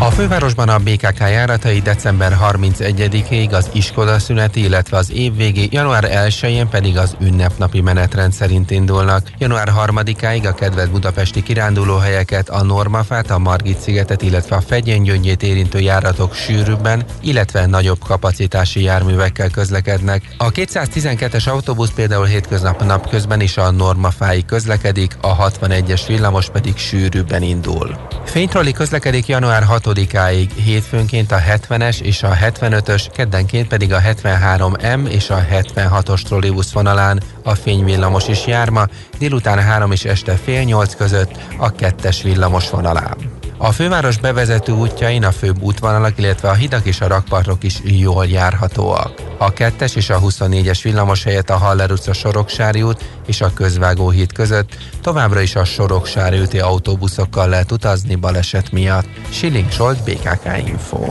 A 0.00 0.10
fővárosban 0.10 0.68
a 0.68 0.78
BKK 0.78 1.18
járatai 1.18 1.80
december 1.80 2.38
31-ig 2.42 3.50
az 3.50 3.70
iskola 3.72 4.18
szüneti, 4.18 4.60
illetve 4.60 4.96
az 4.96 5.12
évvégi, 5.12 5.68
január 5.72 6.08
1-én 6.28 6.68
pedig 6.68 6.98
az 6.98 7.16
ünnepnapi 7.20 7.80
menetrend 7.80 8.32
szerint 8.32 8.70
indulnak. 8.70 9.30
Január 9.38 9.72
3-áig 9.76 10.48
a 10.48 10.54
kedvelt 10.54 10.90
budapesti 10.90 11.42
kirándulóhelyeket, 11.42 12.48
a 12.48 12.62
Normafát, 12.62 13.30
a 13.30 13.38
Margit 13.38 13.80
szigetet, 13.80 14.22
illetve 14.22 14.56
a 14.56 14.60
Fegyengyöngyét 14.60 15.42
érintő 15.42 15.78
járatok 15.78 16.34
sűrűbben, 16.34 17.04
illetve 17.20 17.66
nagyobb 17.66 17.98
kapacitási 18.06 18.82
járművekkel 18.82 19.50
közlekednek. 19.50 20.34
A 20.36 20.50
212-es 20.50 21.48
autóbusz 21.48 21.90
például 21.94 22.26
hétköznap 22.26 22.84
napközben 22.84 23.40
is 23.40 23.56
a 23.56 23.70
Normafáig 23.70 24.44
közlekedik, 24.44 25.16
a 25.20 25.36
61-es 25.36 26.02
villamos 26.06 26.50
pedig 26.50 26.76
sűrűbben 26.76 27.42
indul. 27.42 27.98
Fénytroli 28.24 28.72
közlekedik 28.72 29.26
január 29.26 29.64
6-áig, 29.94 30.50
hétfőnként 30.64 31.32
a 31.32 31.38
70-es 31.38 32.00
és 32.00 32.22
a 32.22 32.34
75-ös, 32.34 33.06
keddenként 33.14 33.68
pedig 33.68 33.92
a 33.92 34.00
73M 34.00 35.08
és 35.08 35.30
a 35.30 35.44
76-os 35.50 36.22
trollibusz 36.22 36.72
vonalán 36.72 37.22
a 37.42 37.54
fényvillamos 37.54 38.28
is 38.28 38.46
járma, 38.46 38.86
délután 39.18 39.58
3 39.58 39.92
és 39.92 40.04
este 40.04 40.32
fél 40.44 40.62
8 40.62 40.94
között 40.94 41.30
a 41.56 41.70
kettes 41.70 42.22
villamos 42.22 42.70
vonalán. 42.70 43.37
A 43.60 43.72
főváros 43.72 44.18
bevezető 44.18 44.72
útjain 44.72 45.24
a 45.24 45.32
főbb 45.32 45.62
útvonalak, 45.62 46.18
illetve 46.18 46.48
a 46.48 46.54
hidak 46.54 46.86
és 46.86 47.00
a 47.00 47.06
rakpartok 47.06 47.64
is 47.64 47.80
jól 47.84 48.26
járhatóak. 48.26 49.12
A 49.38 49.52
2-es 49.52 49.96
és 49.96 50.10
a 50.10 50.20
24-es 50.20 50.78
villamos 50.82 51.22
helyett 51.22 51.50
a 51.50 51.56
Haller 51.56 51.90
utca 51.90 52.12
Soroksári 52.12 52.82
út 52.82 53.04
és 53.26 53.40
a 53.40 53.52
Közvágó 53.54 54.10
híd 54.10 54.32
között 54.32 54.76
továbbra 55.02 55.40
is 55.40 55.56
a 55.56 55.64
Soroksári 55.64 56.40
úti 56.40 56.58
autóbuszokkal 56.58 57.48
lehet 57.48 57.72
utazni 57.72 58.14
baleset 58.14 58.72
miatt. 58.72 59.08
Schilling 59.30 59.70
Scholt, 59.70 60.04
BKK 60.04 60.68
Info. 60.68 61.04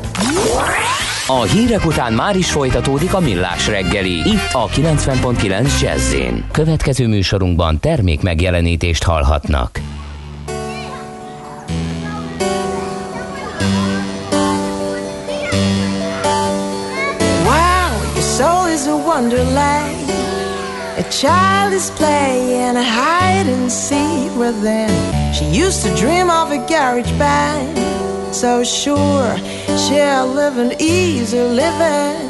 A 1.28 1.42
hírek 1.42 1.86
után 1.86 2.14
már 2.14 2.36
is 2.36 2.52
folytatódik 2.52 3.14
a 3.14 3.20
millás 3.20 3.68
reggeli, 3.68 4.16
itt 4.16 4.50
a 4.52 4.68
90.9 4.68 5.82
jazz 5.82 6.16
Következő 6.52 7.08
műsorunkban 7.08 7.80
termék 7.80 8.22
megjelenítést 8.22 9.04
hallhatnak. 9.04 9.80
Wonderland. 18.98 20.10
A 20.98 21.04
child 21.12 21.74
is 21.74 21.90
playing 21.92 22.76
a 22.76 22.84
hide 22.84 23.48
and 23.48 23.72
seek 23.72 24.36
within. 24.36 24.90
She 25.34 25.46
used 25.46 25.84
to 25.86 25.96
dream 25.96 26.30
of 26.30 26.52
a 26.52 26.58
garage 26.68 27.12
band. 27.20 27.78
So 28.34 28.64
sure, 28.64 29.38
she'll 29.84 30.28
live 30.28 30.58
an 30.58 30.74
easy 30.80 31.42
living. 31.42 32.27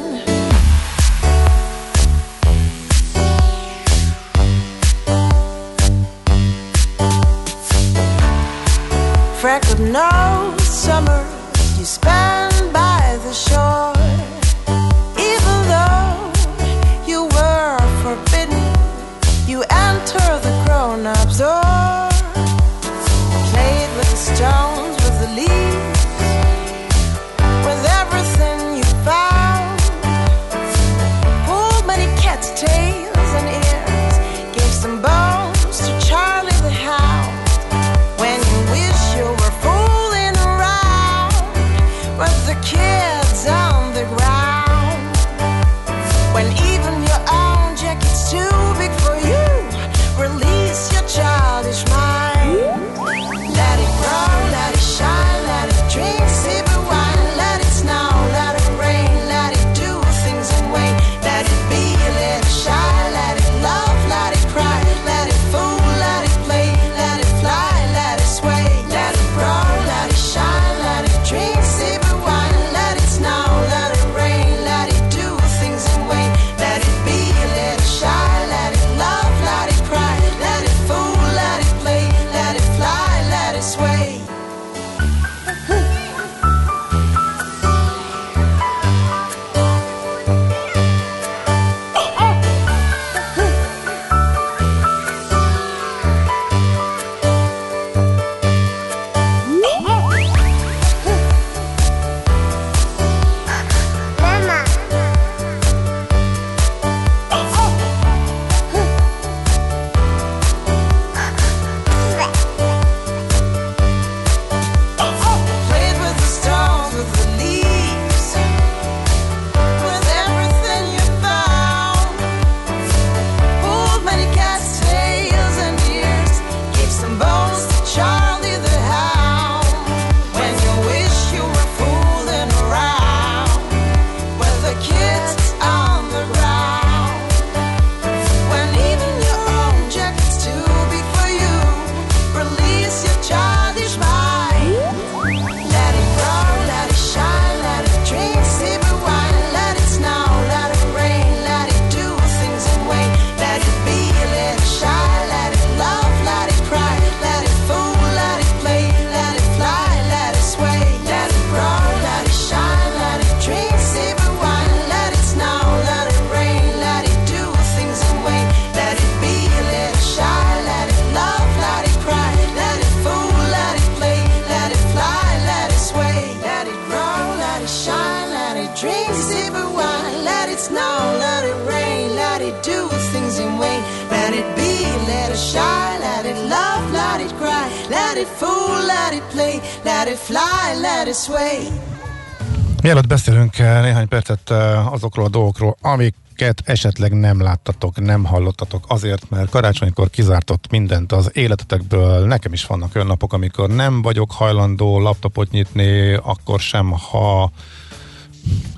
Mielőtt 192.82 193.06
beszélünk 193.06 193.58
eh, 193.58 193.82
néhány 193.82 194.08
percet 194.08 194.50
eh, 194.50 194.92
azokról 194.92 195.24
a 195.24 195.28
dolgokról, 195.28 195.76
amiket 195.80 196.62
esetleg 196.64 197.12
nem 197.12 197.40
láttatok, 197.40 198.00
nem 198.00 198.24
hallottatok, 198.24 198.84
azért, 198.88 199.30
mert 199.30 199.50
karácsonykor 199.50 200.10
kizártott 200.10 200.70
mindent 200.70 201.12
az 201.12 201.30
életetekből. 201.32 202.26
Nekem 202.26 202.52
is 202.52 202.66
vannak 202.66 202.94
olyan 202.94 203.06
napok, 203.06 203.32
amikor 203.32 203.68
nem 203.68 204.02
vagyok 204.02 204.32
hajlandó 204.32 205.00
laptopot 205.00 205.50
nyitni, 205.50 206.14
akkor 206.14 206.60
sem, 206.60 206.90
ha 206.90 207.50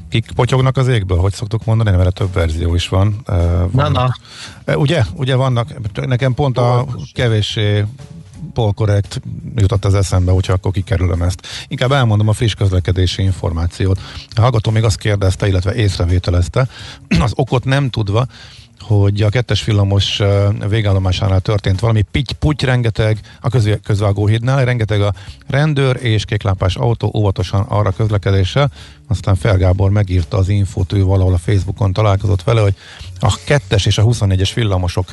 kik 0.09 0.31
potyognak 0.35 0.77
az 0.77 0.89
égből, 0.89 1.19
hogy 1.19 1.33
szoktuk 1.33 1.65
mondani, 1.65 1.97
mert 1.97 2.15
több 2.15 2.33
verzió 2.33 2.75
is 2.75 2.89
van. 2.89 3.21
Eh, 3.27 3.37
Na, 3.73 3.89
na. 3.89 4.15
Ugye, 4.75 5.05
ugye 5.15 5.35
vannak, 5.35 5.97
nekem 6.07 6.35
pont 6.35 6.59
a 6.59 6.87
kevéssé 7.13 7.85
polkorrekt 8.53 9.21
jutott 9.57 9.85
az 9.85 9.95
eszembe, 9.95 10.33
úgyhogy 10.33 10.55
akkor 10.55 10.73
kikerülöm 10.73 11.23
ezt. 11.23 11.47
Inkább 11.69 11.93
elmondom 11.93 12.29
a 12.29 12.33
friss 12.33 12.55
közlekedési 12.55 13.23
információt. 13.23 14.01
A 14.35 14.41
hallgató 14.41 14.71
még 14.71 14.85
azt 14.85 14.99
kérdezte, 14.99 15.47
illetve 15.47 15.75
észrevételezte, 15.75 16.69
az 17.25 17.33
okot 17.35 17.65
nem 17.65 17.91
tudva, 17.91 18.27
hogy 18.81 19.23
a 19.23 19.29
kettes 19.29 19.65
villamos 19.65 20.23
végállomásánál 20.69 21.41
történt 21.41 21.81
valami 21.81 22.03
pitty-puty 22.03 22.65
rengeteg 22.65 23.21
a 23.41 23.79
közvágóhídnál, 23.83 24.65
rengeteg 24.65 25.03
a 25.03 25.15
rendőr 25.47 26.05
és 26.05 26.25
kéklámpás 26.25 26.77
autó 26.77 27.13
óvatosan 27.15 27.61
arra 27.61 27.91
közlekedéssel, 27.91 28.71
aztán 29.09 29.35
Felgábor 29.35 29.91
megírta 29.91 30.37
az 30.37 30.49
infót, 30.49 30.93
ő 30.93 31.05
valahol 31.05 31.33
a 31.33 31.39
Facebookon 31.39 31.93
találkozott 31.93 32.43
vele, 32.43 32.61
hogy 32.61 32.75
a 33.21 33.39
kettes 33.45 33.87
és 33.87 33.99
a 33.99 34.05
24-es 34.05 34.51
villamosok 34.55 35.13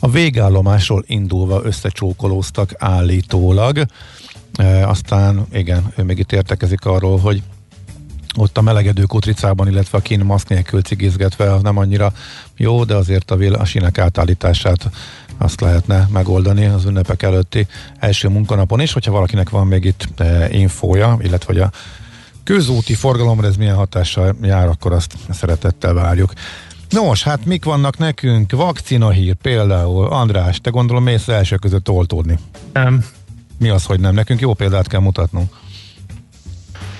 a 0.00 0.10
végállomásról 0.10 1.04
indulva 1.06 1.60
összecsókolóztak 1.64 2.70
állítólag. 2.78 3.86
E, 4.56 4.88
aztán 4.88 5.46
igen, 5.52 5.92
ő 5.96 6.02
még 6.02 6.18
itt 6.18 6.32
értekezik 6.32 6.84
arról, 6.84 7.18
hogy 7.18 7.42
ott 8.38 8.58
a 8.58 8.62
melegedő 8.62 9.02
kutricában, 9.02 9.68
illetve 9.68 9.98
a 9.98 10.00
kín 10.00 10.24
maszk 10.24 10.48
nélkül 10.48 10.82
cigizgetve, 10.82 11.52
az 11.52 11.62
nem 11.62 11.76
annyira 11.76 12.12
jó, 12.56 12.84
de 12.84 12.94
azért 12.94 13.30
a, 13.30 13.36
vél- 13.36 13.56
a 13.56 13.64
sínek 13.64 13.98
átállítását 13.98 14.90
azt 15.38 15.60
lehetne 15.60 16.08
megoldani 16.12 16.64
az 16.64 16.84
ünnepek 16.84 17.22
előtti 17.22 17.66
első 17.98 18.28
munkanapon 18.28 18.80
is, 18.80 18.92
hogyha 18.92 19.12
valakinek 19.12 19.50
van 19.50 19.66
még 19.66 19.84
itt 19.84 20.20
e, 20.20 20.48
infója, 20.50 21.18
illetve 21.22 21.52
hogy 21.52 21.62
a 21.62 21.70
közúti 22.44 22.94
forgalomra 22.94 23.46
ez 23.46 23.56
milyen 23.56 23.76
hatással 23.76 24.36
jár, 24.42 24.68
akkor 24.68 24.92
azt 24.92 25.14
szeretettel 25.30 25.94
várjuk. 25.94 26.32
Nos, 26.90 27.22
hát 27.22 27.44
mik 27.44 27.64
vannak 27.64 27.98
nekünk? 27.98 28.52
Vakcina 28.52 29.10
hír 29.10 29.34
például. 29.34 30.06
András, 30.06 30.60
te 30.60 30.70
gondolom 30.70 31.02
mész 31.02 31.28
első 31.28 31.56
között 31.56 31.88
oltódni. 31.88 32.38
Nem. 32.72 33.04
Mi 33.58 33.68
az, 33.68 33.84
hogy 33.84 34.00
nem? 34.00 34.14
Nekünk 34.14 34.40
jó 34.40 34.54
példát 34.54 34.88
kell 34.88 35.00
mutatnunk. 35.00 35.54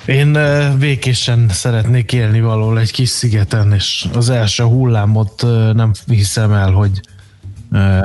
Én 0.06 0.38
békésen 0.78 1.48
szeretnék 1.48 2.12
élni 2.12 2.40
valahol 2.40 2.78
egy 2.78 2.90
kis 2.90 3.08
szigeten, 3.08 3.72
és 3.72 4.06
az 4.14 4.28
első 4.28 4.62
hullámot 4.62 5.42
nem 5.72 5.92
hiszem 6.06 6.52
el, 6.52 6.70
hogy 6.70 7.00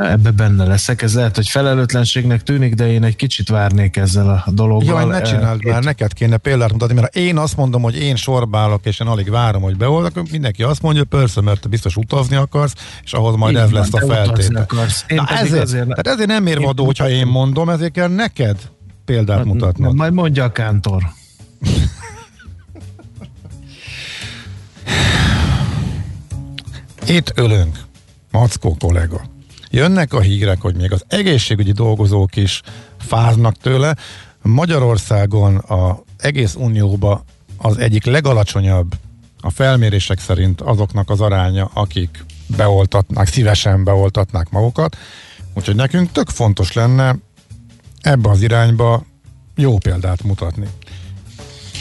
ebbe 0.01 0.31
benne 0.31 0.65
leszek. 0.65 1.01
Ez 1.01 1.15
lehet, 1.15 1.35
hogy 1.35 1.47
felelőtlenségnek 1.47 2.43
tűnik, 2.43 2.73
de 2.73 2.91
én 2.91 3.03
egy 3.03 3.15
kicsit 3.15 3.49
várnék 3.49 3.97
ezzel 3.97 4.29
a 4.29 4.51
dologgal. 4.51 5.01
Jaj, 5.01 5.05
ne 5.05 5.21
csináld 5.21 5.63
már, 5.65 5.83
neked 5.83 6.13
kéne 6.13 6.37
példát 6.37 6.71
mutatni, 6.71 6.93
mert 6.93 7.13
ha 7.13 7.19
én 7.19 7.37
azt 7.37 7.57
mondom, 7.57 7.81
hogy 7.81 7.95
én 7.97 8.15
sorba 8.15 8.57
állok, 8.57 8.85
és 8.85 8.99
én 8.99 9.07
alig 9.07 9.29
várom, 9.29 9.61
hogy 9.61 9.77
beold, 9.77 10.05
akkor 10.05 10.23
mindenki 10.31 10.63
azt 10.63 10.81
mondja, 10.81 11.03
persze, 11.03 11.41
mert 11.41 11.61
te 11.61 11.67
biztos 11.69 11.95
utazni 11.95 12.35
akarsz, 12.35 12.73
és 13.03 13.13
ahhoz 13.13 13.35
majd 13.35 13.53
Így 13.55 13.59
ez 13.61 13.71
van, 13.71 13.79
lesz 13.79 13.93
a 13.93 14.05
feltétel. 14.05 14.67
Na 15.07 15.25
ezért, 15.27 15.61
azért- 15.61 15.87
tehát 15.87 16.07
ezért 16.07 16.27
nem 16.27 16.43
mérvadó, 16.43 16.85
hogyha 16.85 17.09
én 17.09 17.27
mondom, 17.27 17.69
ezért 17.69 17.91
kell 17.91 18.07
neked 18.07 18.57
példát 19.05 19.45
mutatnod. 19.45 19.95
Majd 19.95 20.13
mondja 20.13 20.43
a 20.43 20.51
kántor. 20.51 21.03
Itt 27.07 27.31
ölünk, 27.35 27.79
Mackó 28.31 28.75
kollega. 28.79 29.21
Jönnek 29.71 30.13
a 30.13 30.19
hírek, 30.19 30.61
hogy 30.61 30.75
még 30.75 30.91
az 30.91 31.03
egészségügyi 31.07 31.71
dolgozók 31.71 32.35
is 32.35 32.61
fáznak 32.99 33.57
tőle. 33.57 33.95
Magyarországon 34.41 35.55
a 35.55 36.03
egész 36.17 36.55
unióba 36.55 37.23
az 37.57 37.77
egyik 37.77 38.05
legalacsonyabb 38.05 38.95
a 39.41 39.49
felmérések 39.49 40.19
szerint 40.19 40.61
azoknak 40.61 41.09
az 41.09 41.21
aránya, 41.21 41.69
akik 41.73 42.25
beoltatnák, 42.47 43.27
szívesen 43.27 43.83
beoltatnák 43.83 44.49
magukat. 44.49 44.97
Úgyhogy 45.53 45.75
nekünk 45.75 46.11
tök 46.11 46.29
fontos 46.29 46.73
lenne 46.73 47.15
ebbe 48.01 48.29
az 48.29 48.41
irányba 48.41 49.03
jó 49.55 49.77
példát 49.77 50.23
mutatni. 50.23 50.67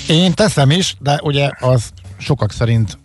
Én 0.09 0.35
teszem 0.35 0.71
is, 0.71 0.97
de 0.99 1.21
ugye 1.23 1.51
az 1.59 1.91
sokak 2.19 2.53
szerint 2.53 2.99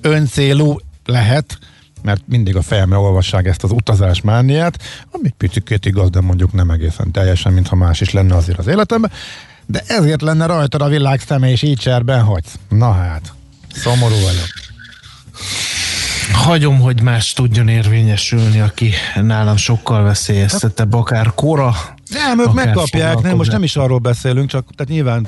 öncélú 0.00 0.76
lehet, 1.04 1.58
mert 2.02 2.22
mindig 2.26 2.56
a 2.56 2.62
fejemre 2.62 2.96
olvassák 2.96 3.46
ezt 3.46 3.64
az 3.64 3.70
utazás 3.70 4.20
mániát, 4.20 4.78
ami 5.10 5.34
picikét 5.36 5.86
igaz, 5.86 6.10
de 6.10 6.20
mondjuk 6.20 6.52
nem 6.52 6.70
egészen 6.70 7.10
teljesen, 7.10 7.52
mintha 7.52 7.76
más 7.76 8.00
is 8.00 8.10
lenne 8.10 8.36
azért 8.36 8.58
az 8.58 8.66
életemben, 8.66 9.10
de 9.66 9.82
ezért 9.86 10.22
lenne 10.22 10.46
rajtad 10.46 10.82
a 10.82 10.88
világ 10.88 11.20
szeme, 11.20 11.50
és 11.50 11.62
így 11.62 11.78
cserben 11.78 12.22
hagysz. 12.22 12.58
Na 12.68 12.92
hát, 12.92 13.32
szomorú 13.74 14.14
vagyok. 14.14 14.46
Hagyom, 16.32 16.80
hogy 16.80 17.02
más 17.02 17.32
tudjon 17.32 17.68
érvényesülni, 17.68 18.60
aki 18.60 18.92
nálam 19.14 19.56
sokkal 19.56 20.02
veszélyeztetebb, 20.02 20.94
akár 20.94 21.32
kora. 21.34 21.74
Nem, 22.10 22.40
ők 22.40 22.52
megkapják, 22.52 23.20
nem, 23.20 23.36
most 23.36 23.50
nem 23.50 23.62
is 23.62 23.76
arról 23.76 23.98
beszélünk, 23.98 24.48
csak 24.48 24.66
tehát 24.76 24.92
nyilván 24.92 25.26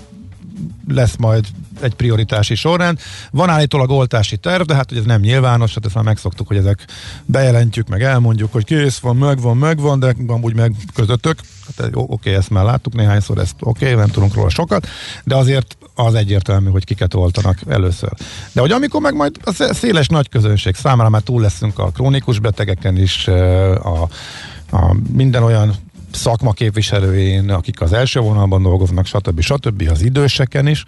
lesz 0.89 1.17
majd 1.17 1.47
egy 1.81 1.95
prioritási 1.95 2.55
sorrend. 2.55 2.99
Van 3.31 3.49
állítólag 3.49 3.91
oltási 3.91 4.37
terv, 4.37 4.63
de 4.63 4.75
hát 4.75 4.89
hogy 4.89 4.99
ez 4.99 5.05
nem 5.05 5.21
nyilvános, 5.21 5.75
hát 5.75 5.85
ezt 5.85 5.95
már 5.95 6.05
megszoktuk, 6.05 6.47
hogy 6.47 6.57
ezek 6.57 6.87
bejelentjük, 7.25 7.89
meg 7.89 8.03
elmondjuk, 8.03 8.53
hogy 8.53 8.65
kész 8.65 8.99
van, 8.99 9.17
megvan, 9.17 9.57
megvan, 9.57 9.99
de 9.99 10.15
amúgy 10.27 10.55
meg 10.55 10.75
közöttök. 10.95 11.39
Hát 11.77 11.91
jó, 11.95 12.07
oké, 12.09 12.35
ezt 12.35 12.51
már 12.51 12.65
láttuk 12.65 12.95
néhányszor, 12.95 13.39
ezt 13.39 13.55
oké, 13.61 13.95
nem 13.95 14.09
tudunk 14.09 14.35
róla 14.35 14.49
sokat, 14.49 14.87
de 15.25 15.37
azért 15.37 15.77
az 15.95 16.15
egyértelmű, 16.15 16.71
hogy 16.71 16.85
kiket 16.85 17.15
oltanak 17.15 17.59
először. 17.69 18.13
De 18.53 18.61
hogy 18.61 18.71
amikor 18.71 19.01
meg 19.01 19.15
majd 19.15 19.37
a 19.45 19.53
szé- 19.53 19.75
széles 19.75 20.09
nagy 20.09 20.29
közönség 20.29 20.75
számára 20.75 21.09
már 21.09 21.21
túl 21.21 21.41
leszünk 21.41 21.79
a 21.79 21.91
krónikus 21.91 22.39
betegeken 22.39 22.97
is, 22.97 23.29
a, 23.29 24.03
a 24.71 24.97
minden 25.13 25.43
olyan 25.43 25.75
szakma 26.15 26.53
képviselőjén, 26.53 27.51
akik 27.51 27.81
az 27.81 27.93
első 27.93 28.20
vonalban 28.20 28.62
dolgoznak, 28.62 29.07
stb. 29.07 29.41
stb. 29.41 29.89
az 29.91 30.03
időseken 30.03 30.66
is, 30.66 30.85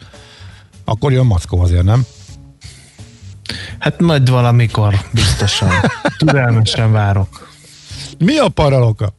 akkor 0.84 1.12
jön 1.12 1.26
Mackó 1.26 1.60
azért, 1.60 1.84
nem? 1.84 2.04
Hát 3.78 4.00
majd 4.00 4.30
valamikor 4.30 4.94
biztosan. 5.12 5.70
Türelmesen 6.18 6.92
várok. 6.92 7.48
Mi 8.18 8.38
a 8.38 8.48
paraloka? 8.48 9.14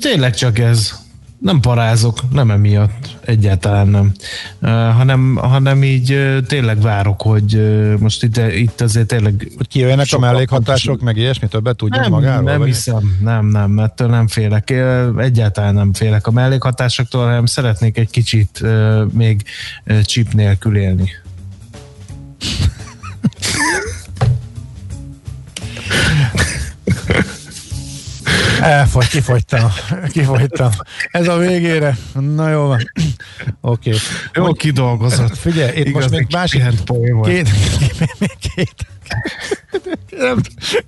Tényleg 0.00 0.34
csak 0.34 0.58
ez. 0.58 1.01
Nem 1.42 1.60
parázok, 1.60 2.18
nem 2.32 2.50
emiatt, 2.50 3.16
egyáltalán 3.24 3.88
nem. 3.88 4.12
Uh, 4.60 4.70
hanem, 4.70 5.36
hanem 5.36 5.82
így 5.82 6.12
uh, 6.12 6.38
tényleg 6.46 6.80
várok, 6.80 7.22
hogy 7.22 7.54
uh, 7.54 7.98
most 7.98 8.22
itt, 8.22 8.36
itt 8.36 8.80
azért 8.80 9.06
tényleg... 9.06 9.52
Hogy 9.56 9.68
kijöjjenek 9.68 10.06
a 10.10 10.18
mellékhatások, 10.18 11.00
meg 11.00 11.16
ilyesmi, 11.16 11.48
többet 11.48 11.76
tudjunk 11.76 12.02
Nem, 12.02 12.12
magáról? 12.12 12.42
nem 12.42 12.58
vagy? 12.58 12.66
hiszem, 12.66 13.16
nem, 13.20 13.46
nem, 13.46 13.78
ettől 13.78 14.08
nem 14.08 14.28
félek. 14.28 14.70
Egyáltalán 15.18 15.74
nem 15.74 15.92
félek 15.92 16.26
a 16.26 16.30
mellékhatásoktól, 16.30 17.24
hanem 17.24 17.46
szeretnék 17.46 17.98
egy 17.98 18.10
kicsit 18.10 18.60
uh, 18.62 19.12
még 19.12 19.42
uh, 19.86 20.00
chip 20.00 20.32
nélkül 20.32 20.76
élni. 20.76 21.10
Elfogy, 28.62 29.08
kifogytam. 29.08 29.72
kifogytam. 30.12 30.70
Ez 31.10 31.28
a 31.28 31.36
végére. 31.36 31.96
Na 32.34 32.50
jó 32.50 32.66
van. 32.66 32.92
Oké. 33.60 33.88
Okay. 33.88 34.00
Jó 34.32 34.52
kidolgozott. 34.52 35.36
Figyelj, 35.36 35.68
itt 35.68 35.92
most 35.92 36.06
Igazi 36.06 36.16
még 36.16 36.26
másik... 36.30 36.62
Két, 37.22 37.48
két, 38.04 38.06
két, 38.40 38.74
nem, 38.84 39.01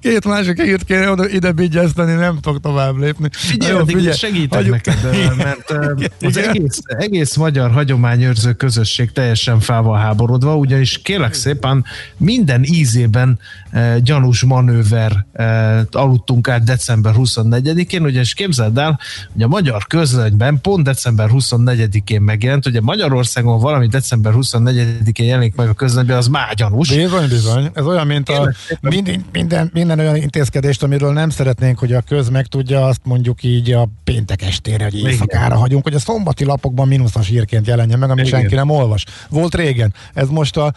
két 0.01 0.25
másik 0.25 0.63
hírt 0.63 0.85
kéne 0.85 1.11
oda, 1.11 1.29
ide 1.29 1.53
bigyezteni, 1.53 2.13
nem 2.13 2.39
tudok 2.41 2.61
tovább 2.61 2.97
lépni. 2.97 3.29
Figyelj, 3.33 3.73
jó, 3.73 3.85
figyelj, 3.85 4.17
segítek 4.17 4.59
hagyjuk- 4.59 4.87
neked, 4.87 5.37
mert 5.37 5.75
az 6.21 6.37
egész, 6.37 6.79
egész 6.87 7.37
magyar 7.37 7.71
hagyományőrző 7.71 8.53
közösség 8.53 9.13
teljesen 9.13 9.61
fával 9.61 9.99
háborodva, 9.99 10.57
ugyanis 10.57 11.03
kérlek 11.03 11.35
szépen 11.35 11.85
minden 12.17 12.65
ízében 12.65 13.39
e, 13.71 13.99
gyanús 13.99 14.43
manőver 14.43 15.27
e, 15.33 15.45
aludtunk 15.91 16.49
át 16.49 16.65
december 16.65 17.15
24-én, 17.17 18.03
ugyanis 18.03 18.35
képzeld 18.35 18.79
el, 18.79 19.01
hogy 19.33 19.43
a 19.43 19.49
magyar 19.49 19.87
közlönyben 19.87 20.61
pont 20.61 20.85
december 20.85 21.29
24-én 21.33 22.21
megjelent, 22.21 22.67
ugye 22.67 22.81
Magyarországon 22.81 23.61
valami 23.61 23.87
december 23.87 24.33
24-én 24.37 25.27
jelenik 25.27 25.55
meg 25.55 25.69
a 25.69 25.75
közlönyben, 25.75 26.17
az 26.17 26.29
már 26.29 26.55
gyanús. 26.55 26.95
Bizony, 26.95 27.29
bizony. 27.29 27.71
Ez 27.73 27.85
olyan, 27.85 28.07
mint 28.15 28.29
a, 28.29 28.33
Kérlek 28.33 28.57
szépen. 28.57 28.93
mindig, 28.95 29.15
min- 29.15 29.27
minden, 29.33 29.71
minden 29.73 29.99
olyan 29.99 30.17
intézkedést, 30.17 30.83
amiről 30.83 31.13
nem 31.13 31.31
szeretnénk, 31.31 31.79
hogy 31.79 31.93
a 31.93 32.01
köz 32.01 32.29
megtudja, 32.29 32.87
azt 32.87 33.01
mondjuk 33.05 33.43
így 33.43 33.73
a 33.73 33.89
péntek 34.05 34.43
estére, 34.43 34.85
hogy 34.85 34.95
éjszakára 35.05 35.57
hagyunk, 35.57 35.83
hogy 35.83 35.95
a 35.95 35.99
szombati 35.99 36.45
lapokban 36.45 36.89
mínuszas 36.89 37.29
hírként 37.29 37.67
jelenjen 37.67 37.99
meg, 37.99 38.11
amit 38.11 38.27
Igen. 38.27 38.41
senki 38.41 38.55
nem 38.55 38.71
olvas. 38.71 39.05
Volt 39.29 39.55
régen. 39.55 39.95
Ez 40.15 40.29
most 40.29 40.57
a, 40.57 40.73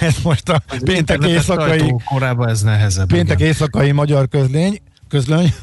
ez 0.00 0.14
most 0.22 0.48
a 0.48 0.62
péntek 0.84 1.24
éjszakai, 1.24 1.78
sajtó 1.78 2.02
korában 2.04 2.48
ez 2.48 2.62
nehezebb. 2.62 3.08
péntek 3.08 3.36
igen. 3.36 3.48
éjszakai 3.48 3.92
magyar 3.92 4.28
közlény, 4.28 4.78
közlöny, 5.08 5.54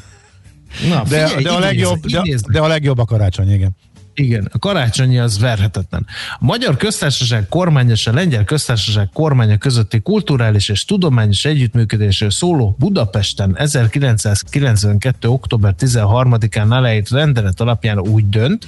Na, 0.90 1.04
de, 1.04 1.28
figyelj, 1.28 1.44
de, 1.44 1.50
a 1.50 1.54
idézd- 1.58 1.60
legjobb, 1.60 2.06
de, 2.06 2.20
idézd 2.24 2.46
de 2.52 2.60
a 2.60 2.68
legjobb 2.68 2.98
a 2.98 3.06
karácsony, 3.06 3.52
igen. 3.52 3.76
Igen, 4.16 4.50
a 4.52 4.60
karácsonyi 4.60 5.18
az 5.18 5.40
verhetetlen. 5.40 6.06
A 6.34 6.46
Magyar 6.46 6.78
Köztársaság 6.78 7.48
kormánya 7.48 7.92
és 7.92 8.08
a 8.08 8.14
Lengyel 8.14 8.44
Köztársaság 8.44 9.10
kormánya 9.14 9.58
közötti 9.58 10.02
kulturális 10.02 10.70
és 10.70 10.86
tudományos 10.86 11.46
együttműködésről 11.46 12.32
szóló 12.32 12.76
Budapesten 12.80 13.58
1992. 13.58 15.28
október 15.28 15.76
13-án 15.80 16.70
aláírt 16.70 17.10
rendelet 17.10 17.62
alapján 17.62 18.00
úgy 18.00 18.30
dönt, 18.30 18.68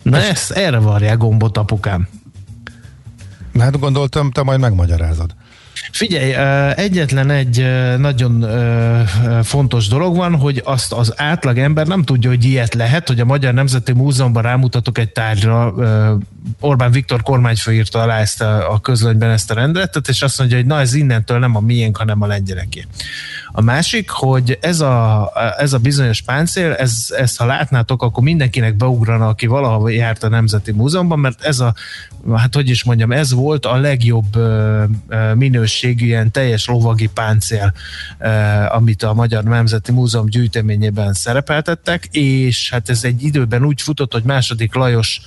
Na 0.02 0.18
ezt 0.18 0.52
erre 0.52 0.78
varják 0.78 1.18
gombot, 1.18 1.58
apukám. 1.58 2.08
Hát 3.60 3.80
gondoltam, 3.80 4.32
te 4.32 4.44
majd 4.44 4.60
megmagyarázod. 4.60 5.36
Figyelj, 5.96 6.34
egyetlen 6.76 7.30
egy 7.30 7.66
nagyon 7.98 8.46
fontos 9.44 9.88
dolog 9.88 10.16
van, 10.16 10.36
hogy 10.36 10.62
azt 10.66 10.94
az 10.94 11.14
átlag 11.16 11.58
ember 11.58 11.88
nem 11.88 12.04
tudja, 12.04 12.30
hogy 12.30 12.44
ilyet 12.44 12.74
lehet, 12.74 13.08
hogy 13.08 13.20
a 13.20 13.26
Magyar 13.26 13.54
Nemzeti 13.54 13.94
Múzeumban 13.94 14.44
rámutatok 14.44 14.98
egy 14.98 15.10
tárgyra, 15.10 15.74
Orbán 16.60 16.92
Viktor 16.92 17.22
kormányfő 17.22 17.74
írta 17.74 18.02
alá 18.02 18.20
ezt 18.20 18.42
a, 18.42 18.74
a 18.74 18.80
közlönyben 18.80 19.30
ezt 19.30 19.52
a 19.52 19.54
rendeletet, 19.54 20.08
és 20.08 20.22
azt 20.22 20.38
mondja, 20.38 20.58
hogy 20.58 20.66
na 20.66 20.80
ez 20.80 20.94
innentől 20.94 21.40
nem 21.40 21.56
a 21.56 21.60
miénk, 21.60 21.98
hanem 21.98 22.22
a 22.22 22.28
lengyeleké. 22.28 22.86
A 23.58 23.62
másik, 23.62 24.10
hogy 24.10 24.58
ez 24.62 24.80
a, 24.80 25.32
ez 25.58 25.74
a 25.74 25.78
bizonyos 25.78 26.22
páncél, 26.22 26.72
ez, 26.72 27.08
ezt 27.18 27.38
ha 27.38 27.46
látnátok, 27.46 28.02
akkor 28.04 28.24
mindenkinek 28.24 28.76
beugrana, 28.76 29.28
aki 29.28 29.48
valaha 29.48 29.90
járt 29.90 30.24
a 30.24 30.30
Nemzeti 30.30 30.72
Múzeumban, 30.72 31.20
mert 31.20 31.44
ez 31.44 31.60
a, 31.60 31.74
hát 32.34 32.56
hogy 32.56 32.70
is 32.70 32.84
mondjam, 32.84 33.12
ez 33.12 33.34
volt 33.34 33.66
a 33.66 33.76
legjobb 33.78 34.38
minőségű 35.36 36.06
ilyen 36.06 36.32
teljes 36.32 36.68
lovagi 36.68 37.08
páncél, 37.08 37.74
amit 38.68 39.04
a 39.04 39.14
Magyar 39.14 39.44
Nemzeti 39.44 39.92
Múzeum 39.92 40.26
gyűjteményében 40.26 41.14
szerepeltettek, 41.14 42.06
és 42.12 42.70
hát 42.70 42.90
ez 42.90 43.04
egy 43.04 43.24
időben 43.24 43.66
úgy 43.66 43.82
futott, 43.82 44.14
hogy 44.14 44.24
második 44.24 44.76
Lajos 44.76 45.22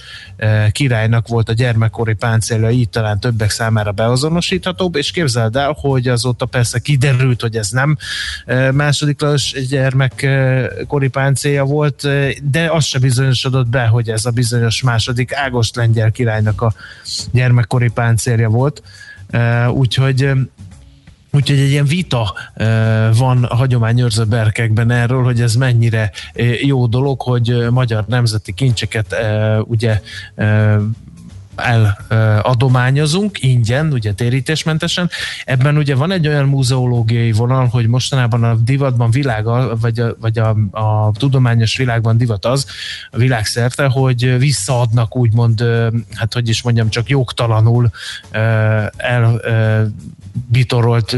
királynak 0.73 1.29
volt 1.29 1.49
a 1.49 1.53
gyermekkori 1.53 2.15
páncélja, 2.15 2.71
így 2.71 2.89
talán 2.89 3.21
többek 3.21 3.51
számára 3.51 3.93
beazonosíthatóbb, 3.93 4.97
és 4.97 5.11
képzeld 5.11 5.57
el, 5.57 5.77
hogy 5.81 6.09
azóta 6.09 6.47
persze 6.47 6.79
kiderült, 6.79 7.41
hogy 7.41 7.57
ez 7.57 7.71
nem 7.71 7.97
második 8.73 9.21
Lajos 9.21 9.55
gyermekkori 9.69 11.09
páncélja 11.09 11.65
volt, 11.65 12.09
de 12.51 12.71
az 12.71 12.85
se 12.85 12.99
bizonyosodott 12.99 13.69
be, 13.69 13.87
hogy 13.87 14.09
ez 14.09 14.25
a 14.25 14.31
bizonyos 14.31 14.83
második 14.83 15.35
Ágost 15.35 15.77
lengyel 15.77 16.11
királynak 16.11 16.61
a 16.61 16.73
gyermekkori 17.33 17.89
páncélja 17.89 18.49
volt. 18.49 18.83
Úgyhogy 19.71 20.31
Úgyhogy 21.33 21.59
egy 21.59 21.71
ilyen 21.71 21.87
vita 21.87 22.35
van 23.17 23.45
a 23.45 23.55
hagyományőrző 23.55 24.25
berkekben 24.25 24.91
erről, 24.91 25.23
hogy 25.23 25.41
ez 25.41 25.55
mennyire 25.55 26.11
jó 26.61 26.87
dolog, 26.87 27.23
hogy 27.23 27.67
magyar 27.71 28.05
nemzeti 28.07 28.53
kincseket 28.53 29.17
ugye 29.65 30.01
eladományozunk 32.09 33.43
ingyen, 33.43 33.93
ugye 33.93 34.13
térítésmentesen. 34.13 35.11
Ebben 35.45 35.77
ugye 35.77 35.95
van 35.95 36.11
egy 36.11 36.29
olyan 36.29 36.49
múzeológiai 36.49 37.33
vonal, 37.33 37.67
hogy 37.67 37.87
mostanában 37.87 38.45
a 38.45 38.55
divatban 38.55 39.11
világa, 39.11 39.77
vagy 39.77 40.01
a, 40.01 40.17
vagy 40.21 40.39
a, 40.39 40.57
a 40.71 41.13
tudományos 41.13 41.77
világban 41.77 42.17
divat 42.17 42.45
az, 42.45 42.67
a 43.11 43.17
világszerte, 43.17 43.87
hogy 43.87 44.39
visszaadnak 44.39 45.17
úgymond, 45.17 45.65
hát 46.15 46.35
hogy 46.35 46.49
is 46.49 46.63
mondjam, 46.63 46.89
csak 46.89 47.09
jogtalanul 47.09 47.91
el 48.97 49.41
bitorolt 50.47 51.17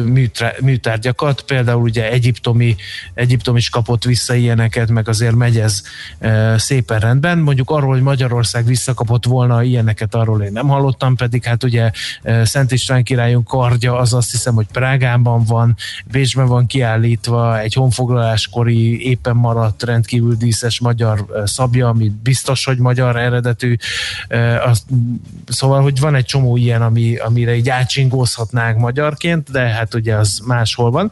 műtárgyakat, 0.61 1.43
például 1.43 1.83
ugye 1.83 2.11
egyiptomi, 2.11 2.77
egyiptom 3.15 3.57
is 3.57 3.69
kapott 3.69 4.05
vissza 4.05 4.35
ilyeneket, 4.35 4.91
meg 4.91 5.09
azért 5.09 5.35
megy 5.35 5.59
ez 5.59 5.83
e, 6.19 6.59
szépen 6.59 6.99
rendben. 6.99 7.39
Mondjuk 7.39 7.71
arról, 7.71 7.93
hogy 7.93 8.03
Magyarország 8.03 8.65
visszakapott 8.65 9.25
volna 9.25 9.63
ilyeneket, 9.63 10.15
arról 10.15 10.43
én 10.43 10.53
nem 10.53 10.69
hallottam, 10.69 11.17
pedig 11.17 11.45
hát 11.45 11.65
ugye 11.65 11.91
e, 12.23 12.45
Szent 12.45 12.73
István 12.73 13.03
királyunk 13.03 13.47
kardja, 13.47 13.99
az 13.99 14.15
azt 14.15 14.31
hiszem, 14.31 14.55
hogy 14.55 14.67
Prágában 14.73 15.45
van, 15.45 15.77
Bécsben 16.11 16.47
van 16.47 16.67
kiállítva, 16.67 17.61
egy 17.61 17.75
honfoglaláskori 17.75 19.09
éppen 19.09 19.37
maradt 19.37 19.83
rendkívül 19.83 20.35
díszes 20.35 20.81
magyar 20.81 21.27
e, 21.35 21.47
szabja, 21.47 21.89
ami 21.89 22.13
biztos, 22.23 22.65
hogy 22.65 22.79
magyar 22.79 23.17
eredetű. 23.17 23.77
Azt, 24.65 24.85
szóval, 25.47 25.83
hogy 25.83 26.01
van 26.01 26.15
egy 26.15 26.25
csomó 26.25 26.57
ilyen, 26.57 26.83
ami, 26.83 27.17
amire 27.17 27.55
így 27.57 27.69
átsingózhatnánk 27.69 28.79
magyarként, 29.11 29.51
de 29.51 29.61
hát 29.61 29.95
ugye 29.95 30.15
az 30.15 30.41
máshol 30.45 30.91
van. 30.91 31.11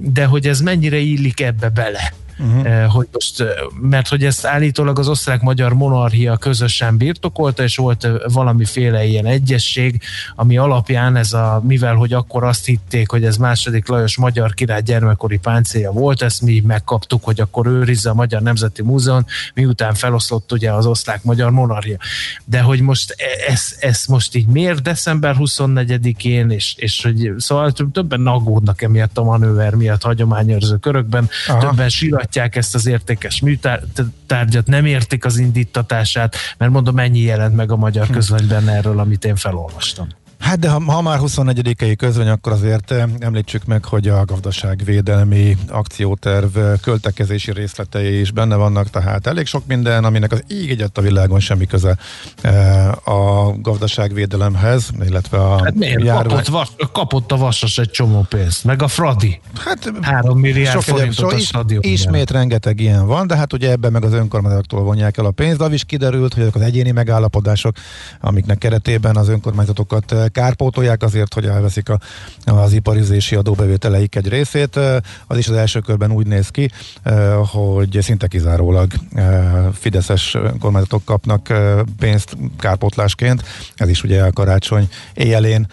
De 0.00 0.24
hogy 0.24 0.46
ez 0.46 0.60
mennyire 0.60 0.96
illik 0.96 1.40
ebbe 1.40 1.68
bele? 1.68 2.12
Uh-huh. 2.38 2.92
Hogy 2.92 3.08
most, 3.12 3.40
eh, 3.40 3.48
mert 3.80 4.08
hogy 4.08 4.24
ezt 4.24 4.46
állítólag 4.46 4.98
az 4.98 5.08
osztrák-magyar 5.08 5.74
monarchia 5.74 6.36
közösen 6.36 6.96
birtokolta, 6.96 7.62
és 7.62 7.76
volt 7.76 8.04
eh, 8.04 8.12
valamiféle 8.32 9.04
ilyen 9.04 9.26
egyesség, 9.26 10.00
ami 10.36 10.56
alapján 10.56 11.16
ez 11.16 11.32
a, 11.32 11.60
mivel 11.64 11.94
hogy 11.94 12.12
akkor 12.12 12.44
azt 12.44 12.66
hitték, 12.66 13.10
hogy 13.10 13.24
ez 13.24 13.36
második 13.36 13.88
Lajos 13.88 14.16
magyar 14.16 14.54
király 14.54 14.82
gyermekkori 14.82 15.38
páncélja 15.38 15.90
volt, 15.90 16.22
ezt 16.22 16.42
mi 16.42 16.62
megkaptuk, 16.66 17.24
hogy 17.24 17.40
akkor 17.40 17.66
őrizze 17.66 18.10
a 18.10 18.14
Magyar 18.14 18.42
Nemzeti 18.42 18.82
Múzeum, 18.82 19.24
miután 19.54 19.94
feloszlott 19.94 20.52
ugye 20.52 20.72
az 20.72 20.86
osztrák-magyar 20.86 21.50
monarchia. 21.50 21.96
De 22.44 22.60
hogy 22.60 22.80
most 22.80 23.14
e- 23.18 23.52
ez, 23.52 23.76
ez 23.78 24.04
most 24.08 24.34
így 24.34 24.46
miért 24.46 24.82
december 24.82 25.36
24-én, 25.38 26.50
és, 26.50 26.74
és 26.76 27.02
hogy 27.02 27.32
szóval 27.36 27.72
többen 27.72 28.26
aggódnak 28.26 28.82
emiatt 28.82 29.18
a 29.18 29.22
manőver 29.22 29.74
miatt 29.74 30.02
hagyományőrző 30.02 30.76
körökben, 30.76 31.28
Aha. 31.46 31.58
Többen 31.58 31.88
siratják 32.24 32.56
ezt 32.56 32.74
az 32.74 32.86
értékes 32.86 33.40
műtárgyat, 33.40 34.66
nem 34.66 34.84
értik 34.84 35.24
az 35.24 35.38
indítatását, 35.38 36.36
mert 36.58 36.72
mondom, 36.72 36.98
ennyi 36.98 37.20
jelent 37.20 37.56
meg 37.56 37.70
a 37.70 37.76
magyar 37.76 38.06
közlönyben 38.10 38.68
erről, 38.68 38.98
amit 38.98 39.24
én 39.24 39.36
felolvastam. 39.36 40.08
Hát 40.44 40.58
de 40.58 40.68
ha, 40.68 40.82
ha 40.86 41.02
már 41.02 41.18
24-i 41.22 41.94
közöny, 41.96 42.28
akkor 42.28 42.52
azért 42.52 42.90
eh, 42.90 43.04
említsük 43.18 43.64
meg, 43.64 43.84
hogy 43.84 44.08
a 44.08 44.24
gazdaságvédelmi 44.24 45.56
akcióterv 45.68 46.56
eh, 46.56 46.72
költekezési 46.82 47.52
részletei 47.52 48.20
is 48.20 48.30
benne 48.30 48.54
vannak, 48.56 48.90
tehát 48.90 49.26
elég 49.26 49.46
sok 49.46 49.66
minden, 49.66 50.04
aminek 50.04 50.32
az 50.32 50.44
így 50.48 50.70
egyet 50.70 50.98
a 50.98 51.00
világon 51.00 51.40
semmi 51.40 51.66
köze 51.66 51.96
eh, 52.40 53.08
a 53.08 53.54
gazdaságvédelemhez, 53.60 54.90
illetve 55.06 55.38
a 55.38 55.64
Hát 55.64 55.74
miért? 55.74 56.02
járvány. 56.02 56.26
Kapott, 56.26 56.46
vas, 56.46 56.68
kapott 56.92 57.32
a 57.32 57.36
Vasas 57.36 57.78
egy 57.78 57.90
csomó 57.90 58.26
pénzt, 58.28 58.64
meg 58.64 58.82
a 58.82 58.88
Fradi. 58.88 59.40
Hát 59.54 59.92
3 60.00 60.38
milliárd 60.38 60.80
forintot 60.80 61.32
a 61.32 61.38
stadion. 61.38 61.82
ismét 61.82 62.30
rengeteg 62.30 62.80
ilyen 62.80 63.06
van, 63.06 63.26
de 63.26 63.36
hát 63.36 63.52
ugye 63.52 63.70
ebben 63.70 63.92
meg 63.92 64.04
az 64.04 64.12
önkormányzatoktól 64.12 64.82
vonják 64.82 65.16
el 65.16 65.24
a 65.24 65.30
pénzt, 65.30 65.58
de 65.58 65.64
az 65.64 65.72
is 65.72 65.84
kiderült, 65.84 66.34
hogy 66.34 66.42
ezek 66.42 66.54
az 66.54 66.62
egyéni 66.62 66.90
megállapodások, 66.90 67.76
amiknek 68.20 68.58
keretében 68.58 69.16
az 69.16 69.28
önkormányzatokat 69.28 70.14
kárpótolják 70.34 71.02
azért, 71.02 71.34
hogy 71.34 71.46
elveszik 71.46 71.88
a, 71.88 71.98
az 72.44 72.72
iparizési 72.72 73.34
adóbevételeik 73.34 74.14
egy 74.16 74.28
részét. 74.28 74.76
Az 75.26 75.38
is 75.38 75.48
az 75.48 75.56
első 75.56 75.80
körben 75.80 76.12
úgy 76.12 76.26
néz 76.26 76.48
ki, 76.48 76.70
hogy 77.52 77.98
szinte 78.00 78.26
kizárólag 78.26 78.92
fideszes 79.72 80.34
önkormányzatok 80.34 81.04
kapnak 81.04 81.52
pénzt 81.98 82.36
kárpótlásként. 82.58 83.42
Ez 83.74 83.88
is 83.88 84.02
ugye 84.02 84.22
a 84.22 84.32
karácsony 84.32 84.88
éjjelén 85.14 85.66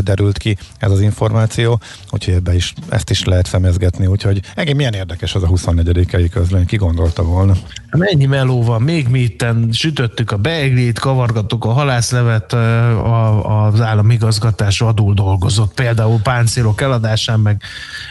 derült 0.00 0.38
ki 0.38 0.56
ez 0.78 0.90
az 0.90 1.00
információ, 1.00 1.80
úgyhogy 2.10 2.34
ebbe 2.34 2.54
is, 2.54 2.74
ezt 2.88 3.10
is 3.10 3.24
lehet 3.24 3.46
szemezgetni, 3.46 4.06
úgyhogy 4.06 4.40
engem 4.54 4.76
milyen 4.76 4.94
érdekes 4.94 5.34
az 5.34 5.42
a 5.42 5.46
24-i 5.46 6.28
közlöny, 6.32 6.66
ki 6.66 6.76
gondolta 6.76 7.22
volna. 7.22 7.54
Mennyi 7.90 8.26
meló 8.26 8.62
van, 8.62 8.82
még 8.82 9.08
mi 9.08 9.18
itten 9.18 9.68
sütöttük 9.72 10.30
a 10.30 10.36
beiglit, 10.36 10.98
kavargattuk 10.98 11.64
a 11.64 11.72
halászlevet 11.72 12.52
ö, 12.52 12.58
a, 12.58 13.66
az 13.66 13.80
államigazgatás 13.98 14.80
adul 14.80 15.14
dolgozott, 15.14 15.74
például 15.74 16.20
páncélok 16.22 16.80
eladásán, 16.80 17.40
meg, 17.40 17.62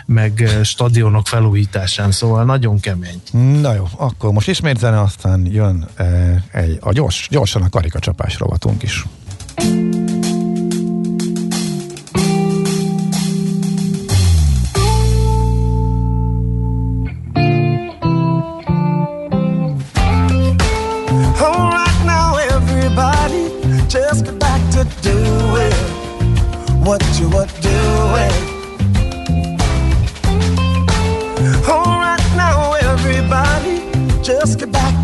meg 0.05 0.41
eh, 0.41 0.63
stadionok 0.63 1.27
felújításán, 1.27 2.11
szóval 2.11 2.45
nagyon 2.45 2.79
kemény. 2.79 3.21
Na 3.61 3.73
jó, 3.73 3.87
akkor 3.97 4.31
most 4.31 4.47
ismét 4.47 4.77
zene, 4.77 5.01
aztán 5.01 5.45
jön 5.45 5.87
e, 5.95 6.05
egy, 6.51 6.77
a 6.81 6.91
gyors, 6.91 7.27
gyorsan 7.31 7.61
a 7.61 7.69
karikacsapás 7.69 8.39
rovatunk 8.39 8.83
is. 8.83 9.05
All 9.55 9.86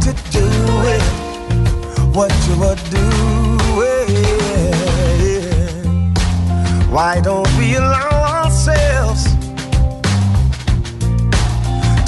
to 0.03 0.11
doing 0.31 1.01
what 2.11 2.29
you 2.45 2.59
were 2.59 2.75
doing. 2.91 3.23
Why 6.91 7.21
don't 7.21 7.47
we 7.57 7.75
allow 7.75 8.43
ourselves 8.43 9.23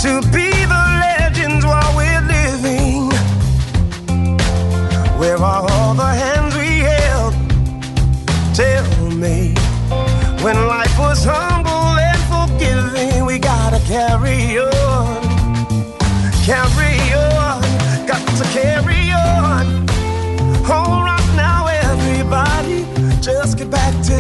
to 0.04 0.22
be 0.34 0.50
the 0.74 0.84
legends 1.06 1.64
while 1.66 1.96
we're 1.96 2.26
living? 2.28 3.12
Where 5.18 5.38
are 5.38 5.66
all 5.72 5.94
the 5.94 6.04
hands 6.04 6.35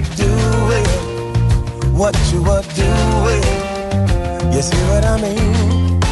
to 0.02 0.16
doing 0.16 0.86
what 1.94 2.16
you 2.32 2.42
were 2.44 2.64
doing. 2.76 3.44
You 4.54 4.62
see 4.62 4.82
what 4.92 5.06
I 5.06 5.16
mean? 5.22 6.04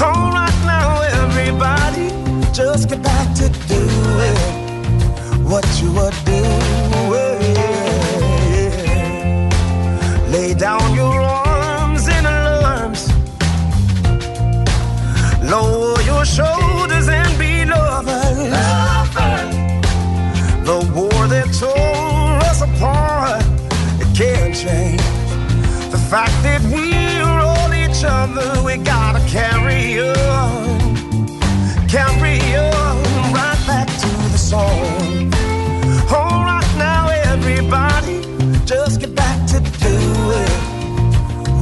All 0.00 0.30
right 0.32 0.60
now, 0.64 1.02
everybody, 1.20 2.08
just 2.52 2.88
get 2.88 3.02
back 3.02 3.34
to 3.36 3.48
doing 3.68 4.38
what 5.44 5.66
you 5.82 5.92
were 5.92 6.14
doing. 6.24 7.54
Lay 10.32 10.54
down 10.54 10.94
your 10.94 11.20
arms 11.20 12.08
in 12.08 12.24
alarms, 12.24 13.08
lower 15.42 16.00
your 16.02 16.24
shoulders 16.24 17.08
and 17.08 17.31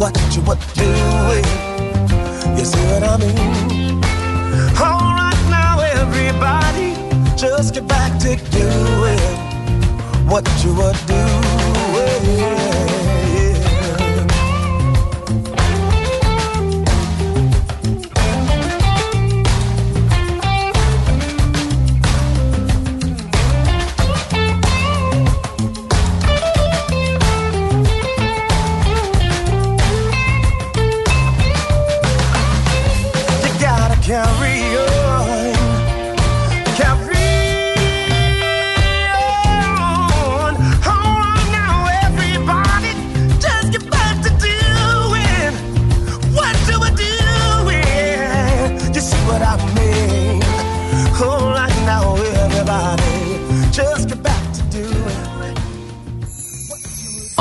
what 0.00 0.16
you 0.34 0.40
were 0.42 0.56
doing. 0.74 1.44
You 2.56 2.64
see 2.64 2.84
what 2.88 3.02
I 3.02 3.18
mean? 3.18 4.02
All 4.80 5.12
right 5.12 5.42
now, 5.50 5.78
everybody, 5.78 6.94
just 7.36 7.74
get 7.74 7.86
back 7.86 8.18
to 8.20 8.36
doing 8.50 9.20
what 10.26 10.48
you 10.64 10.74
were 10.74 10.94
doing. 11.06 11.49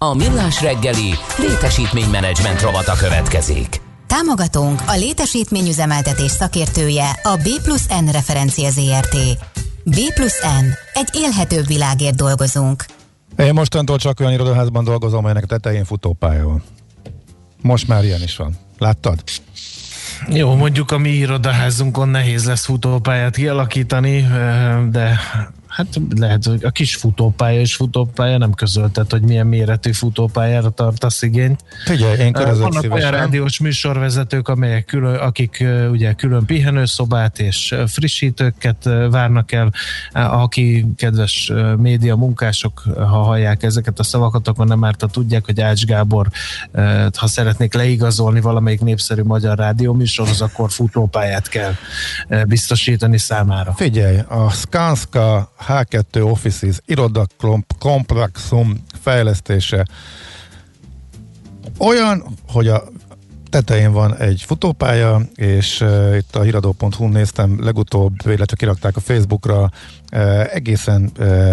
A 0.00 0.14
millás 0.14 0.62
reggeli 0.62 1.14
létesítménymenedzsment 1.38 2.62
rovata 2.62 2.94
következik. 2.94 3.80
Támogatónk 4.06 4.82
a 4.86 4.96
létesítményüzemeltetés 4.96 6.30
szakértője 6.30 7.10
a 7.22 7.36
B 7.36 7.62
plusz 7.62 7.86
N 7.86 8.10
referencia 8.10 8.70
ZRT. 8.70 9.16
B 9.84 9.96
plusz 10.14 10.42
N. 10.42 10.64
Egy 10.92 11.08
élhetőbb 11.12 11.66
világért 11.66 12.16
dolgozunk. 12.16 12.84
Én 13.36 13.52
mostantól 13.54 13.98
csak 13.98 14.20
olyan 14.20 14.32
irodaházban 14.32 14.84
dolgozom, 14.84 15.18
amelynek 15.18 15.44
tetején 15.44 15.84
futópálya 15.84 16.44
van. 16.44 16.62
Most 17.62 17.88
már 17.88 18.04
ilyen 18.04 18.22
is 18.22 18.36
van. 18.36 18.58
Láttad? 18.78 19.22
Jó, 20.28 20.54
mondjuk 20.54 20.90
a 20.90 20.98
mi 20.98 21.10
irodaházunkon 21.10 22.08
nehéz 22.08 22.46
lesz 22.46 22.64
futópályát 22.64 23.36
kialakítani, 23.36 24.26
de 24.90 25.20
hát 25.68 25.86
lehet, 26.16 26.44
hogy 26.44 26.64
a 26.64 26.70
kis 26.70 26.96
futópálya 26.96 27.60
és 27.60 27.74
futópálya 27.74 28.38
nem 28.38 28.52
közöltet, 28.52 29.10
hogy 29.10 29.22
milyen 29.22 29.46
méretű 29.46 29.92
futópályára 29.92 30.70
tartasz 30.70 31.22
igényt. 31.22 31.64
Figyelj, 31.84 32.18
én 32.18 32.32
körözök 32.32 32.62
Vannak 32.62 32.92
olyan 32.92 33.10
rádiós 33.10 33.58
műsorvezetők, 33.60 34.48
amelyek 34.48 34.84
külön, 34.84 35.14
akik 35.14 35.60
eh, 35.60 35.90
ugye 35.90 36.12
külön 36.12 36.44
pihenőszobát 36.44 37.38
és 37.38 37.72
eh, 37.72 37.86
frissítőket 37.86 38.86
eh, 38.86 39.10
várnak 39.10 39.52
el. 39.52 39.72
Eh, 40.12 40.42
Aki 40.42 40.86
kedves 40.96 41.50
eh, 41.50 41.76
média 41.76 42.16
munkások, 42.16 42.82
eh, 42.86 42.94
ha 42.94 43.22
hallják 43.22 43.62
ezeket 43.62 43.98
a 43.98 44.02
szavakat, 44.02 44.48
akkor 44.48 44.66
nem 44.66 44.84
árt, 44.84 45.04
tudják, 45.12 45.44
hogy 45.44 45.60
Ács 45.60 45.84
Gábor, 45.84 46.28
eh, 46.72 47.06
ha 47.16 47.26
szeretnék 47.26 47.74
leigazolni 47.74 48.40
valamelyik 48.40 48.80
népszerű 48.80 49.22
magyar 49.22 49.58
rádió 49.58 49.92
műsorhoz, 49.92 50.40
akkor 50.40 50.70
futópályát 50.70 51.48
kell 51.48 51.72
eh, 52.28 52.44
biztosítani 52.44 53.18
számára. 53.18 53.72
Figyelj, 53.76 54.18
a 54.28 54.50
Skanska 54.50 55.52
H2 55.66 56.30
Offices 56.30 56.80
iroda 56.86 57.26
komplexum 57.78 58.84
fejlesztése. 59.00 59.86
Olyan, 61.78 62.24
hogy 62.46 62.68
a 62.68 62.82
tetején 63.50 63.92
van 63.92 64.16
egy 64.16 64.42
futópálya, 64.46 65.20
és 65.34 65.80
uh, 65.80 66.16
itt 66.16 66.36
a 66.36 66.42
híradó.hu 66.42 67.06
néztem 67.06 67.64
legutóbb, 67.64 68.14
illetve 68.24 68.56
kirakták 68.56 68.96
a 68.96 69.00
Facebookra 69.00 69.70
egészen 70.52 71.10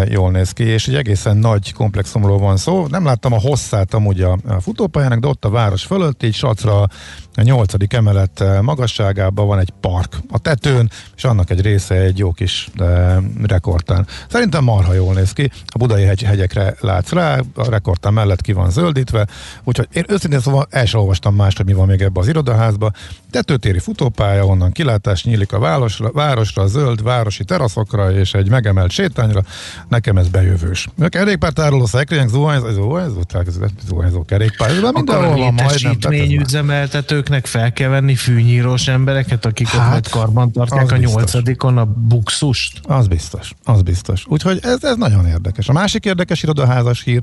jól 0.08 0.30
néz 0.30 0.50
ki, 0.50 0.64
és 0.64 0.88
egy 0.88 0.94
egészen 0.94 1.36
nagy 1.36 1.72
komplexumról 1.72 2.38
van 2.38 2.56
szó. 2.56 2.86
Nem 2.86 3.04
láttam 3.04 3.32
a 3.32 3.40
hosszát 3.40 3.94
amúgy 3.94 4.20
a, 4.20 4.38
futópályának, 4.60 5.18
de 5.18 5.26
ott 5.26 5.44
a 5.44 5.50
város 5.50 5.84
fölött, 5.84 6.22
így 6.22 6.34
Sacra 6.34 6.88
a 7.38 7.42
nyolcadik 7.42 7.92
emelet 7.92 8.44
magasságában 8.62 9.46
van 9.46 9.58
egy 9.58 9.72
park 9.80 10.18
a 10.30 10.38
tetőn, 10.38 10.90
és 11.16 11.24
annak 11.24 11.50
egy 11.50 11.60
része 11.60 11.94
egy 11.94 12.18
jó 12.18 12.32
kis 12.32 12.70
rekordtán. 13.46 14.06
Szerintem 14.28 14.64
marha 14.64 14.92
jól 14.92 15.14
néz 15.14 15.32
ki, 15.32 15.50
a 15.66 15.78
budai 15.78 16.02
hegy, 16.02 16.22
hegyekre 16.22 16.74
látsz 16.80 17.12
rá, 17.12 17.40
a 17.54 17.70
rekordtán 17.70 18.12
mellett 18.12 18.40
ki 18.40 18.52
van 18.52 18.70
zöldítve, 18.70 19.26
úgyhogy 19.64 19.88
én 19.92 20.04
őszintén 20.08 20.40
szóval 20.40 20.66
el 20.70 20.86
sem 20.86 21.00
olvastam 21.00 21.34
mást, 21.34 21.56
hogy 21.56 21.66
mi 21.66 21.72
van 21.72 21.86
még 21.86 22.00
ebbe 22.00 22.20
az 22.20 22.28
irodaházba. 22.28 22.90
Tetőtéri 23.30 23.78
futópálya, 23.78 24.44
onnan 24.46 24.72
kilátás 24.72 25.24
nyílik 25.24 25.52
a 25.52 25.58
városra, 25.58 26.12
városra 26.12 26.66
zöld 26.66 27.02
városi 27.02 27.44
teraszokra 27.44 28.12
és 28.12 28.34
egy 28.34 28.45
megemelt 28.48 28.90
sétányra. 28.90 29.42
Nekem 29.88 30.16
ez 30.16 30.28
bejövős. 30.28 30.88
A 31.00 31.08
kerékpártároló 31.08 31.86
szekrények, 31.86 32.28
zuhanyzó, 32.28 32.70
zuhanyzó, 32.70 33.20
zuhanyzó 33.88 34.24
kerékpár, 34.24 34.70
ez 34.70 34.80
mindenhol 34.92 35.36
van 35.36 35.54
majdnem. 35.54 36.40
üzemeltetőknek 36.40 37.46
fel 37.46 37.72
kell 37.72 37.88
venni 37.88 38.14
fűnyírós 38.14 38.88
embereket, 38.88 39.46
akik 39.46 39.68
hát, 39.68 39.84
ott 39.84 39.90
majd 39.90 40.08
karban 40.08 40.52
tartják 40.52 40.92
a 40.92 40.96
nyolcadikon 40.96 41.78
a 41.78 41.84
bukszust. 41.84 42.80
Az 42.82 43.06
biztos, 43.06 43.52
az 43.64 43.82
biztos. 43.82 44.24
Úgyhogy 44.28 44.58
ez, 44.62 44.84
ez 44.84 44.96
nagyon 44.96 45.26
érdekes. 45.26 45.68
A 45.68 45.72
másik 45.72 46.04
érdekes 46.04 46.42
irodaházas 46.42 47.02
hír, 47.02 47.22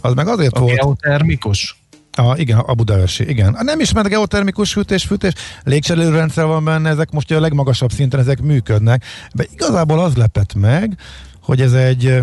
az 0.00 0.14
meg 0.14 0.28
azért 0.28 0.56
A 0.56 0.60
volt... 0.60 0.74
geotermikus? 0.74 1.79
A, 2.20 2.36
igen, 2.36 2.58
a 2.58 2.74
Budaörsi, 2.74 3.28
igen. 3.28 3.58
Nem 3.60 3.80
ismert 3.80 4.08
geotermikus 4.08 4.74
hűtés, 4.74 5.04
fűtés, 5.04 5.32
légcserélőrendszer 5.62 6.46
van 6.46 6.64
benne, 6.64 6.88
ezek 6.88 7.10
most 7.10 7.30
a 7.30 7.40
legmagasabb 7.40 7.92
szinten 7.92 8.20
ezek 8.20 8.42
működnek, 8.42 9.04
de 9.32 9.44
igazából 9.52 10.00
az 10.00 10.16
lepett 10.16 10.54
meg, 10.54 10.96
hogy 11.42 11.60
ez 11.60 11.72
egy, 11.72 12.20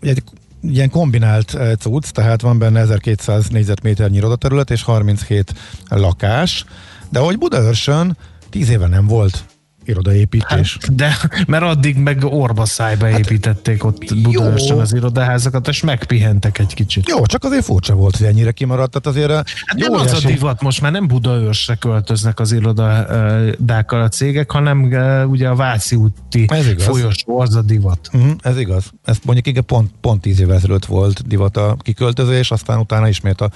egy 0.00 0.22
ilyen 0.62 0.90
kombinált 0.90 1.54
eh, 1.54 1.72
cucc, 1.78 2.08
tehát 2.08 2.40
van 2.40 2.58
benne 2.58 2.80
1200 2.80 3.48
négyzetméternyi 3.48 4.16
irodaterület 4.16 4.70
és 4.70 4.82
37 4.82 5.54
lakás, 5.88 6.64
de 7.08 7.18
hogy 7.18 7.38
Budaörsön 7.38 8.16
10 8.50 8.70
éve 8.70 8.86
nem 8.86 9.06
volt 9.06 9.44
irodaépítés. 9.88 10.78
Hát, 10.80 10.94
de, 10.94 11.16
mert 11.46 11.62
addig 11.62 11.96
meg 11.96 12.24
orba 12.24 12.64
szájba 12.64 13.08
építették 13.08 13.84
ott 13.84 14.14
Budaörsön 14.22 14.78
az 14.78 14.94
irodaházakat, 14.94 15.68
és 15.68 15.82
megpihentek 15.82 16.58
egy 16.58 16.74
kicsit. 16.74 17.08
Jó, 17.08 17.26
csak 17.26 17.44
azért 17.44 17.64
furcsa 17.64 17.94
volt, 17.94 18.16
hogy 18.16 18.26
ennyire 18.26 18.52
kimaradt, 18.52 18.90
tehát 18.90 19.06
azért 19.06 19.30
eh, 19.30 19.54
Hát 19.66 19.78
nem 19.78 19.92
az 19.92 20.12
a 20.12 20.26
divat, 20.26 20.62
most 20.62 20.80
már 20.80 20.92
nem 20.92 21.06
Budaörsre 21.06 21.74
költöznek 21.74 22.40
az 22.40 22.52
irodákkal 22.52 24.02
a 24.02 24.08
cégek, 24.08 24.50
hanem 24.50 24.92
eh, 24.92 25.30
ugye 25.30 25.48
a 25.48 25.54
Váci 25.54 25.96
úti 25.96 26.48
folyosó 26.78 27.40
az 27.40 27.54
a 27.54 27.62
divat. 27.62 28.10
Uh-huh, 28.12 28.30
ez 28.42 28.58
igaz. 28.58 28.92
Ez 29.04 29.16
mondjuk 29.24 29.46
igen, 29.46 29.64
pont, 29.64 29.90
pont 30.00 30.20
10 30.20 30.40
évvel 30.40 30.56
ezelőtt 30.56 30.84
volt 30.84 31.26
divat 31.26 31.56
a 31.56 31.76
kiköltözés, 31.78 32.50
aztán 32.50 32.78
utána 32.78 33.08
ismét 33.08 33.40
a 33.40 33.50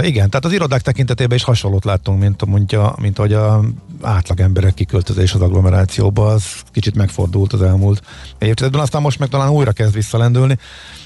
igen, 0.00 0.30
tehát 0.30 0.44
az 0.44 0.52
irodák 0.52 0.82
tekintetében 0.82 1.36
is 1.36 1.42
hasonlót 1.42 1.84
láttunk, 1.84 2.20
mint, 2.20 2.46
mondja, 2.46 2.94
mint 3.00 3.18
ahogy 3.18 3.32
a 3.32 3.64
átlag 4.02 4.40
emberek 4.40 4.74
kiköltözés 4.74 5.34
az 5.34 5.40
agglomerációba, 5.40 6.26
az 6.26 6.44
kicsit 6.72 6.94
megfordult 6.94 7.52
az 7.52 7.62
elmúlt 7.62 8.02
évtizedben, 8.38 8.80
aztán 8.80 9.02
most 9.02 9.18
meg 9.18 9.28
talán 9.28 9.50
újra 9.50 9.72
kezd 9.72 9.94
visszalendülni. 9.94 10.58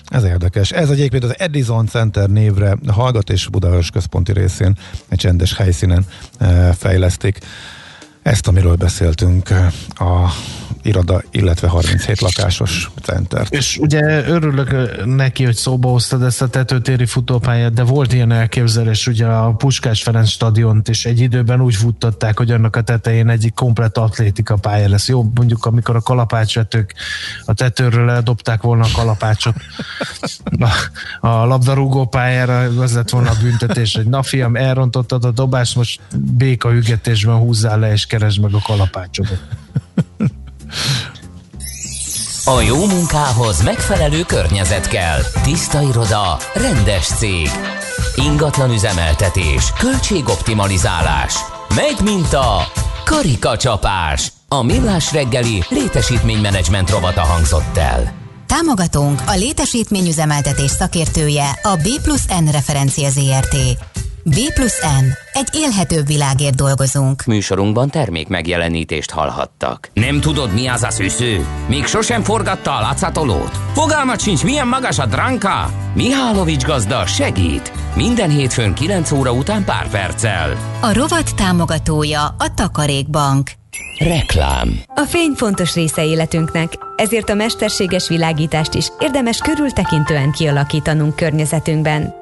Ez 0.06 0.24
érdekes. 0.24 0.70
Ez 0.70 0.90
egyébként 0.90 1.24
az 1.24 1.34
Edison 1.38 1.86
Center 1.86 2.28
névre 2.28 2.76
hallgat, 2.86 3.30
és 3.30 3.48
Budaörs 3.48 3.90
központi 3.90 4.32
részén 4.32 4.76
egy 5.08 5.18
csendes 5.18 5.56
helyszínen 5.56 6.06
fejlesztik. 6.76 7.38
Ezt, 8.22 8.46
amiről 8.46 8.74
beszéltünk, 8.74 9.50
a 9.88 10.32
iroda, 10.82 11.22
illetve 11.30 11.68
37 11.68 12.20
lakásos 12.20 12.90
centert. 13.02 13.54
És 13.54 13.78
ugye 13.78 14.28
örülök 14.28 15.04
neki, 15.04 15.44
hogy 15.44 15.54
szóba 15.54 15.88
hoztad 15.88 16.22
ezt 16.22 16.42
a 16.42 16.48
tetőtéri 16.48 17.06
futópályát, 17.06 17.72
de 17.72 17.82
volt 17.82 18.12
ilyen 18.12 18.32
elképzelés, 18.32 19.06
ugye 19.06 19.26
a 19.26 19.52
Puskás 19.54 20.02
Ferenc 20.02 20.28
stadiont 20.28 20.88
is 20.88 21.04
egy 21.04 21.20
időben 21.20 21.60
úgy 21.60 21.74
futtatták, 21.74 22.38
hogy 22.38 22.50
annak 22.50 22.76
a 22.76 22.82
tetején 22.82 23.28
egy 23.28 23.52
komplet 23.54 23.98
atlétika 23.98 24.56
pálya 24.56 24.88
lesz. 24.88 25.08
Jó, 25.08 25.30
mondjuk 25.34 25.64
amikor 25.64 25.96
a 25.96 26.00
kalapácsvetők 26.00 26.94
a 27.44 27.52
tetőről 27.52 28.10
eldobták 28.10 28.62
volna 28.62 28.84
a 28.84 28.90
kalapácsot 28.94 29.54
a, 31.20 31.28
a 31.28 31.44
labdarúgó 31.46 32.06
pályára, 32.06 32.58
az 32.58 32.94
lett 32.94 33.10
volna 33.10 33.30
a 33.30 33.36
büntetés, 33.42 33.94
hogy 33.96 34.06
na 34.06 34.22
fiam, 34.22 34.56
elrontottad 34.56 35.24
a 35.24 35.30
dobást, 35.30 35.76
most 35.76 36.00
béka 36.16 36.74
ügetésben 36.74 37.36
húzzál 37.36 37.78
le 37.78 37.92
és 37.92 38.06
keresd 38.18 38.40
meg 38.40 38.54
a 38.54 38.58
kalapácsodat. 38.62 39.40
A 42.44 42.60
jó 42.60 42.86
munkához 42.86 43.62
megfelelő 43.62 44.22
környezet 44.22 44.88
kell. 44.88 45.20
Tiszta 45.42 45.82
iroda, 45.82 46.36
rendes 46.54 47.06
cég. 47.06 47.48
Ingatlan 48.16 48.70
üzemeltetés, 48.70 49.72
költségoptimalizálás. 49.78 51.34
Megy 51.74 52.00
mint 52.02 52.32
a 52.32 52.72
karikacsapás. 53.04 54.32
A 54.48 54.62
millás 54.62 55.12
reggeli 55.12 55.62
létesítménymenedzsment 55.68 56.90
rovata 56.90 57.20
hangzott 57.20 57.76
el. 57.76 58.12
Támogatónk 58.46 59.22
a 59.26 59.34
létesítményüzemeltetés 59.34 60.70
szakértője 60.70 61.58
a 61.62 61.76
B 61.76 62.02
plusz 62.02 62.26
N 62.26 62.48
referencia 62.50 63.10
ZRT. 63.10 63.56
B 64.24 64.52
plusz 64.54 64.80
N. 64.80 65.04
Egy 65.32 65.48
élhetőbb 65.52 66.06
világért 66.06 66.54
dolgozunk. 66.54 67.24
Műsorunkban 67.24 67.90
termék 67.90 68.28
megjelenítést 68.28 69.10
hallhattak. 69.10 69.90
Nem 69.94 70.20
tudod, 70.20 70.52
mi 70.54 70.66
az 70.66 70.82
a 70.82 70.90
szűző? 70.90 71.46
Még 71.68 71.86
sosem 71.86 72.22
forgatta 72.22 72.76
a 72.76 72.80
látszatolót? 72.80 73.58
Fogalmat 73.72 74.20
sincs, 74.20 74.44
milyen 74.44 74.68
magas 74.68 74.98
a 74.98 75.06
dránka? 75.06 75.70
Mihálovics 75.94 76.64
gazda 76.64 77.06
segít. 77.06 77.72
Minden 77.94 78.30
hétfőn 78.30 78.74
9 78.74 79.12
óra 79.12 79.32
után 79.32 79.64
pár 79.64 79.88
perccel. 79.88 80.56
A 80.80 80.92
rovat 80.92 81.34
támogatója 81.34 82.24
a 82.24 82.54
Takarékbank. 82.54 83.50
Reklám. 83.98 84.82
A 84.86 85.04
fény 85.06 85.32
fontos 85.36 85.74
része 85.74 86.04
életünknek, 86.04 86.72
ezért 86.96 87.30
a 87.30 87.34
mesterséges 87.34 88.08
világítást 88.08 88.74
is 88.74 88.86
érdemes 88.98 89.38
körültekintően 89.38 90.32
kialakítanunk 90.32 91.16
környezetünkben. 91.16 92.21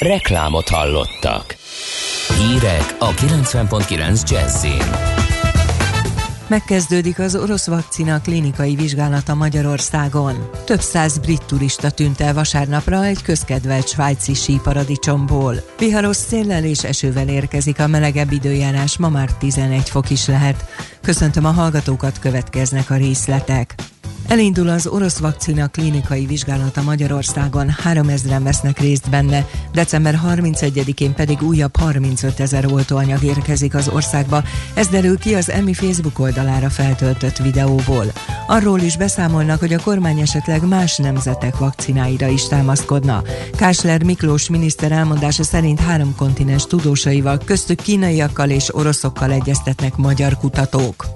Reklámot 0.00 0.68
hallottak. 0.68 1.56
Hírek 2.38 2.96
a 2.98 3.10
90.9 3.10 4.30
Jazzin. 4.30 5.16
Megkezdődik 6.48 7.18
az 7.18 7.36
orosz 7.36 7.66
vakcina 7.66 8.20
klinikai 8.20 8.74
vizsgálata 8.74 9.34
Magyarországon. 9.34 10.50
Több 10.64 10.80
száz 10.80 11.18
brit 11.18 11.44
turista 11.44 11.90
tűnt 11.90 12.20
el 12.20 12.34
vasárnapra 12.34 13.04
egy 13.04 13.22
közkedvelt 13.22 13.88
svájci 13.88 14.34
síparadicsomból. 14.34 15.54
Viharos 15.78 16.16
széllel 16.16 16.64
és 16.64 16.84
esővel 16.84 17.28
érkezik 17.28 17.80
a 17.80 17.86
melegebb 17.86 18.32
időjárás, 18.32 18.98
ma 18.98 19.08
már 19.08 19.32
11 19.32 19.88
fok 19.88 20.10
is 20.10 20.26
lehet. 20.26 20.64
Köszöntöm 21.02 21.44
a 21.44 21.50
hallgatókat, 21.50 22.18
következnek 22.18 22.90
a 22.90 22.96
részletek. 22.96 23.74
Elindul 24.28 24.68
az 24.68 24.86
orosz 24.86 25.18
vakcina 25.18 25.68
klinikai 25.68 26.26
vizsgálata 26.26 26.82
Magyarországon, 26.82 27.74
3000-en 27.84 28.40
vesznek 28.42 28.78
részt 28.78 29.10
benne, 29.10 29.46
december 29.72 30.20
31-én 30.26 31.14
pedig 31.14 31.42
újabb 31.42 31.76
35 31.76 32.40
ezer 32.40 32.72
oltóanyag 32.72 33.22
érkezik 33.22 33.74
az 33.74 33.88
országba, 33.88 34.42
ez 34.74 34.88
derül 34.88 35.18
ki 35.18 35.34
az 35.34 35.50
EMI 35.50 35.74
Facebook 35.74 36.18
oldalára 36.18 36.70
feltöltött 36.70 37.36
videóból. 37.36 38.04
Arról 38.46 38.80
is 38.80 38.96
beszámolnak, 38.96 39.58
hogy 39.58 39.72
a 39.72 39.82
kormány 39.82 40.20
esetleg 40.20 40.66
más 40.66 40.96
nemzetek 40.96 41.58
vakcináira 41.58 42.26
is 42.26 42.48
támaszkodna. 42.48 43.22
Kásler 43.56 44.02
Miklós 44.02 44.48
miniszter 44.48 44.92
elmondása 44.92 45.42
szerint 45.42 45.80
három 45.80 46.14
kontinens 46.16 46.66
tudósaival, 46.66 47.38
köztük 47.44 47.80
kínaiakkal 47.80 48.50
és 48.50 48.74
oroszokkal 48.74 49.30
egyeztetnek 49.30 49.96
magyar 49.96 50.36
kutatók. 50.36 51.06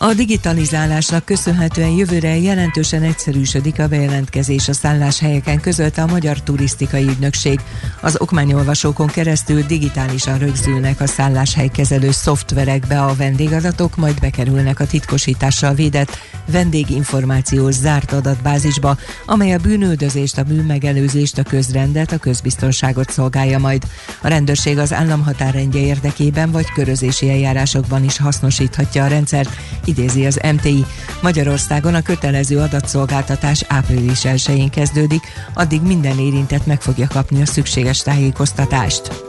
A 0.00 0.14
digitalizálásnak 0.14 1.24
köszönhetően 1.24 1.90
jövőre 1.90 2.36
jelentősen 2.36 3.02
egyszerűsödik 3.02 3.78
a 3.78 3.88
bejelentkezés 3.88 4.68
a 4.68 4.72
szálláshelyeken 4.72 5.60
közölte 5.60 6.02
a 6.02 6.06
Magyar 6.06 6.40
Turisztikai 6.40 7.04
Ügynökség. 7.04 7.60
Az 8.00 8.20
okmányolvasókon 8.20 9.06
keresztül 9.06 9.62
digitálisan 9.62 10.38
rögzülnek 10.38 11.00
a 11.00 11.06
szálláshelykezelő 11.06 12.10
szoftverekbe 12.10 13.02
a 13.02 13.14
vendégadatok, 13.14 13.96
majd 13.96 14.20
bekerülnek 14.20 14.80
a 14.80 14.86
titkosítással 14.86 15.74
védett 15.74 16.18
vendéginformációs 16.50 17.74
zárt 17.74 18.12
adatbázisba, 18.12 18.96
amely 19.26 19.52
a 19.52 19.58
bűnöldözést, 19.58 20.38
a 20.38 20.42
bűnmegelőzést, 20.42 21.38
a 21.38 21.42
közrendet, 21.42 22.12
a 22.12 22.18
közbiztonságot 22.18 23.10
szolgálja 23.10 23.58
majd. 23.58 23.82
A 24.22 24.28
rendőrség 24.28 24.78
az 24.78 24.92
államhatárrendje 24.92 25.80
érdekében 25.80 26.50
vagy 26.50 26.72
körözési 26.72 27.30
eljárásokban 27.30 28.04
is 28.04 28.18
hasznosíthatja 28.18 29.04
a 29.04 29.08
rendszert, 29.08 29.50
idézi 29.88 30.26
az 30.26 30.40
MTI. 30.54 30.84
Magyarországon 31.22 31.94
a 31.94 32.02
kötelező 32.02 32.58
adatszolgáltatás 32.58 33.64
április 33.68 34.20
1-én 34.22 34.70
kezdődik, 34.70 35.22
addig 35.54 35.82
minden 35.82 36.18
érintett 36.18 36.66
meg 36.66 36.80
fogja 36.80 37.06
kapni 37.08 37.42
a 37.42 37.46
szükséges 37.46 38.02
tájékoztatást. 38.02 39.27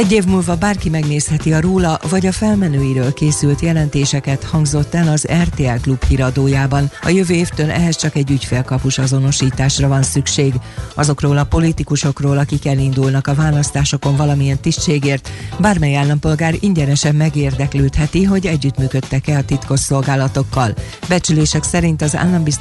Egy 0.00 0.12
év 0.12 0.24
múlva 0.24 0.56
bárki 0.56 0.88
megnézheti 0.88 1.52
a 1.52 1.60
róla 1.60 1.98
vagy 2.08 2.26
a 2.26 2.32
felmenőiről 2.32 3.12
készült 3.12 3.60
jelentéseket, 3.60 4.44
hangzott 4.44 4.94
el 4.94 5.08
az 5.08 5.26
RTL 5.42 5.80
Klub 5.82 6.04
híradójában. 6.04 6.90
A 7.02 7.08
jövő 7.08 7.34
évtől 7.34 7.70
ehhez 7.70 7.96
csak 7.96 8.16
egy 8.16 8.30
ügyfélkapus 8.30 8.98
azonosításra 8.98 9.88
van 9.88 10.02
szükség. 10.02 10.54
Azokról 10.94 11.38
a 11.38 11.44
politikusokról, 11.44 12.38
akik 12.38 12.66
elindulnak 12.66 13.26
a 13.26 13.34
választásokon 13.34 14.16
valamilyen 14.16 14.60
tisztségért, 14.60 15.30
bármely 15.58 15.96
állampolgár 15.96 16.54
ingyenesen 16.60 17.14
megérdeklődheti, 17.14 18.24
hogy 18.24 18.46
együttműködtek-e 18.46 19.36
a 19.36 19.44
titkos 19.44 19.80
szolgálatokkal. 19.80 20.74
Becsülések 21.08 21.62
szerint 21.62 22.02
az 22.02 22.16
állambiztonság 22.16 22.58